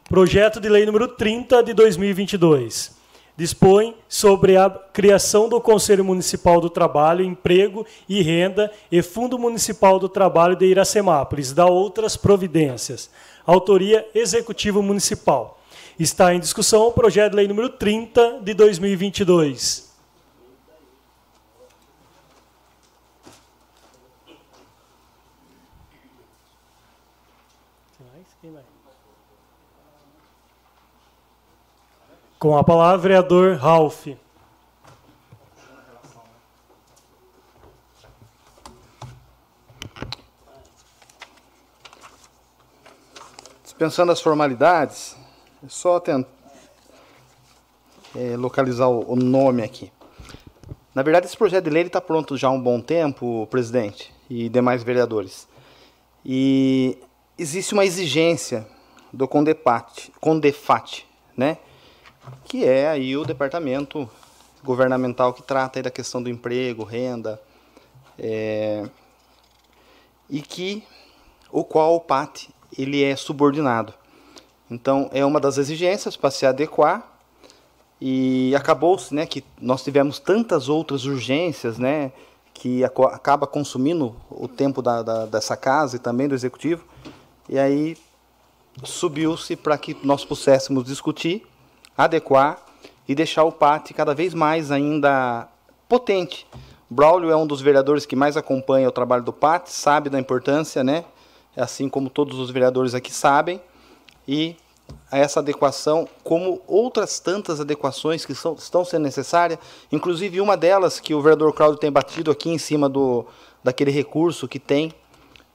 Projeto 0.09 0.59
de 0.59 0.67
lei 0.67 0.83
número 0.83 1.07
30 1.09 1.61
de 1.61 1.75
2022. 1.75 2.97
Dispõe 3.37 3.95
sobre 4.07 4.57
a 4.57 4.67
criação 4.67 5.47
do 5.47 5.61
Conselho 5.61 6.03
Municipal 6.03 6.59
do 6.59 6.71
Trabalho, 6.71 7.23
Emprego 7.23 7.85
e 8.09 8.23
Renda 8.23 8.71
e 8.91 9.03
Fundo 9.03 9.37
Municipal 9.37 9.99
do 9.99 10.09
Trabalho 10.09 10.55
de 10.55 10.65
Iracemápolis, 10.65 11.53
da 11.53 11.67
outras 11.67 12.17
providências. 12.17 13.11
Autoria 13.45 14.07
Executivo 14.15 14.81
Municipal. 14.81 15.61
Está 15.99 16.33
em 16.33 16.39
discussão 16.39 16.87
o 16.87 16.91
projeto 16.91 17.33
de 17.33 17.37
lei 17.37 17.47
número 17.47 17.69
30 17.69 18.39
de 18.41 18.55
2022. 18.55 19.88
Com 32.39 32.55
a 32.55 32.63
palavra, 32.63 32.97
vereador 32.97 33.57
Ralph. 33.57 34.07
Dispensando 43.61 44.13
as 44.13 44.21
formalidades, 44.21 45.17
é 45.61 45.67
só 45.67 45.99
tentar 45.99 46.29
é, 48.15 48.37
localizar 48.37 48.87
o, 48.87 49.11
o, 49.11 49.17
nome 49.17 49.61
aqui. 49.61 49.91
Na 50.95 51.03
verdade, 51.03 51.25
esse 51.25 51.35
projeto 51.35 51.65
de 51.65 51.69
lei 51.69 51.83
está 51.83 51.99
pronto 51.99 52.37
já 52.37 52.47
há 52.47 52.51
um 52.51 52.61
bom 52.61 52.79
tempo, 52.79 53.47
presidente 53.51 54.15
e 54.29 54.47
demais 54.47 54.81
vereadores. 54.81 55.45
E 56.25 56.97
existe 57.37 57.73
uma 57.73 57.83
exigência 57.83 58.65
do 59.11 59.27
Condefat, 59.27 60.09
Condefat 60.21 61.05
né? 61.35 61.57
Que 62.45 62.65
é 62.65 62.89
aí 62.89 63.15
o 63.15 63.25
departamento 63.25 64.09
governamental 64.63 65.33
que 65.33 65.41
trata 65.41 65.81
da 65.81 65.91
questão 65.91 66.21
do 66.21 66.29
emprego, 66.29 66.83
renda, 66.83 67.41
é, 68.17 68.87
e 70.29 70.41
que 70.41 70.83
o 71.51 71.63
qual 71.63 71.95
o 71.95 71.99
PAT 71.99 72.49
ele 72.77 73.03
é 73.03 73.15
subordinado. 73.15 73.93
Então 74.69 75.09
é 75.13 75.25
uma 75.25 75.39
das 75.39 75.57
exigências 75.57 76.15
para 76.15 76.29
se 76.29 76.45
adequar 76.45 77.07
e 77.99 78.53
acabou-se, 78.55 79.13
né, 79.13 79.25
que 79.25 79.43
nós 79.59 79.83
tivemos 79.83 80.19
tantas 80.19 80.69
outras 80.69 81.05
urgências, 81.05 81.77
né, 81.77 82.11
que 82.53 82.83
acaba 82.83 83.47
consumindo 83.47 84.15
o 84.29 84.47
tempo 84.47 84.81
da, 84.81 85.01
da, 85.01 85.25
dessa 85.25 85.57
casa 85.57 85.95
e 85.95 85.99
também 85.99 86.27
do 86.27 86.35
executivo. 86.35 86.83
E 87.47 87.57
aí 87.57 87.97
subiu-se 88.83 89.55
para 89.55 89.77
que 89.77 89.97
nós 90.03 90.23
pudéssemos 90.23 90.85
discutir, 90.85 91.45
adequar 91.99 92.57
e 93.05 93.13
deixar 93.13 93.43
o 93.43 93.51
PAT 93.51 93.91
cada 93.93 94.13
vez 94.13 94.33
mais 94.33 94.71
ainda 94.71 95.49
potente. 95.89 96.47
Braulio 96.89 97.29
é 97.29 97.35
um 97.35 97.45
dos 97.45 97.59
vereadores 97.59 98.05
que 98.05 98.15
mais 98.15 98.37
acompanha 98.37 98.87
o 98.87 98.91
trabalho 98.91 99.21
do 99.21 99.33
PAT, 99.33 99.67
sabe 99.67 100.09
da 100.09 100.17
importância, 100.17 100.81
né? 100.81 101.03
Assim 101.57 101.89
como 101.89 102.09
todos 102.09 102.39
os 102.39 102.51
vereadores 102.51 102.95
aqui 102.95 103.13
sabem. 103.13 103.61
E 104.25 104.55
essa 105.11 105.41
adequação, 105.41 106.07
como 106.23 106.61
outras 106.65 107.19
tantas 107.19 107.59
adequações 107.59 108.25
que 108.25 108.33
são, 108.33 108.53
estão 108.53 108.85
sendo 108.85 109.03
necessárias, 109.03 109.59
inclusive 109.91 110.39
uma 110.39 110.55
delas 110.55 111.01
que 111.01 111.13
o 111.13 111.21
vereador 111.21 111.51
Cláudio 111.51 111.79
tem 111.79 111.91
batido 111.91 112.31
aqui 112.31 112.49
em 112.49 112.57
cima 112.57 112.87
do, 112.87 113.25
daquele 113.61 113.91
recurso 113.91 114.47
que 114.47 114.57
tem 114.57 114.93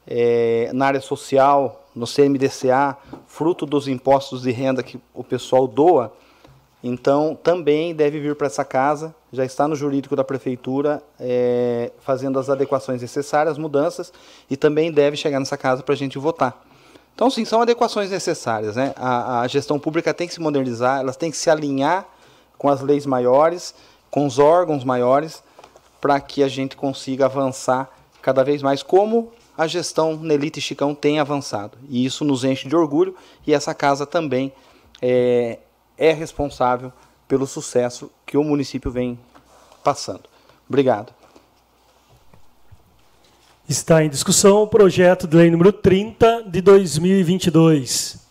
é, 0.06 0.70
na 0.74 0.86
área 0.86 1.00
social, 1.00 1.86
no 1.94 2.06
CMDCA, 2.06 2.98
fruto 3.26 3.64
dos 3.64 3.88
impostos 3.88 4.42
de 4.42 4.50
renda 4.50 4.82
que 4.82 5.00
o 5.14 5.24
pessoal 5.24 5.66
doa, 5.66 6.12
então 6.86 7.34
também 7.42 7.94
deve 7.94 8.20
vir 8.20 8.36
para 8.36 8.46
essa 8.46 8.62
casa, 8.62 9.14
já 9.32 9.42
está 9.42 9.66
no 9.66 9.74
jurídico 9.74 10.14
da 10.14 10.22
prefeitura, 10.22 11.02
é, 11.18 11.90
fazendo 12.00 12.38
as 12.38 12.50
adequações 12.50 13.00
necessárias, 13.00 13.56
mudanças, 13.56 14.12
e 14.50 14.56
também 14.56 14.92
deve 14.92 15.16
chegar 15.16 15.40
nessa 15.40 15.56
casa 15.56 15.82
para 15.82 15.94
a 15.94 15.96
gente 15.96 16.18
votar. 16.18 16.62
Então, 17.14 17.30
sim, 17.30 17.42
são 17.46 17.62
adequações 17.62 18.10
necessárias. 18.10 18.76
Né? 18.76 18.92
A, 18.96 19.40
a 19.40 19.48
gestão 19.48 19.78
pública 19.78 20.12
tem 20.12 20.28
que 20.28 20.34
se 20.34 20.40
modernizar, 20.40 21.00
elas 21.00 21.16
têm 21.16 21.30
que 21.30 21.38
se 21.38 21.48
alinhar 21.48 22.06
com 22.58 22.68
as 22.68 22.82
leis 22.82 23.06
maiores, 23.06 23.74
com 24.10 24.26
os 24.26 24.38
órgãos 24.38 24.84
maiores, 24.84 25.42
para 26.02 26.20
que 26.20 26.42
a 26.42 26.48
gente 26.48 26.76
consiga 26.76 27.24
avançar 27.24 27.88
cada 28.20 28.44
vez 28.44 28.62
mais, 28.62 28.82
como 28.82 29.32
a 29.56 29.66
gestão 29.66 30.18
Nelita 30.18 30.58
e 30.58 30.62
Chicão 30.62 30.94
tem 30.94 31.18
avançado. 31.18 31.78
E 31.88 32.04
isso 32.04 32.26
nos 32.26 32.44
enche 32.44 32.68
de 32.68 32.76
orgulho 32.76 33.16
e 33.46 33.54
essa 33.54 33.72
casa 33.72 34.04
também 34.04 34.52
é, 35.00 35.58
é 35.96 36.12
responsável 36.12 36.92
pelo 37.26 37.46
sucesso 37.46 38.10
que 38.26 38.36
o 38.36 38.44
município 38.44 38.90
vem 38.90 39.18
passando. 39.82 40.24
Obrigado. 40.68 41.12
Está 43.68 44.04
em 44.04 44.10
discussão 44.10 44.62
o 44.62 44.66
projeto 44.66 45.26
de 45.26 45.36
lei 45.36 45.50
número 45.50 45.72
30 45.72 46.44
de 46.44 46.60
2022. 46.60 48.22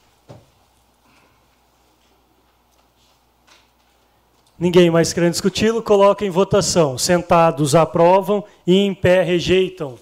Ninguém 4.59 4.91
mais 4.91 5.11
querendo 5.11 5.31
discuti-lo, 5.31 5.81
coloca 5.81 6.23
em 6.23 6.29
votação. 6.29 6.97
Sentados 6.97 7.73
aprovam 7.73 8.45
e 8.65 8.77
em 8.77 8.93
pé 8.93 9.23
rejeitam. 9.23 9.97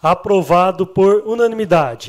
Aprovado 0.00 0.86
por 0.86 1.26
unanimidade. 1.26 2.08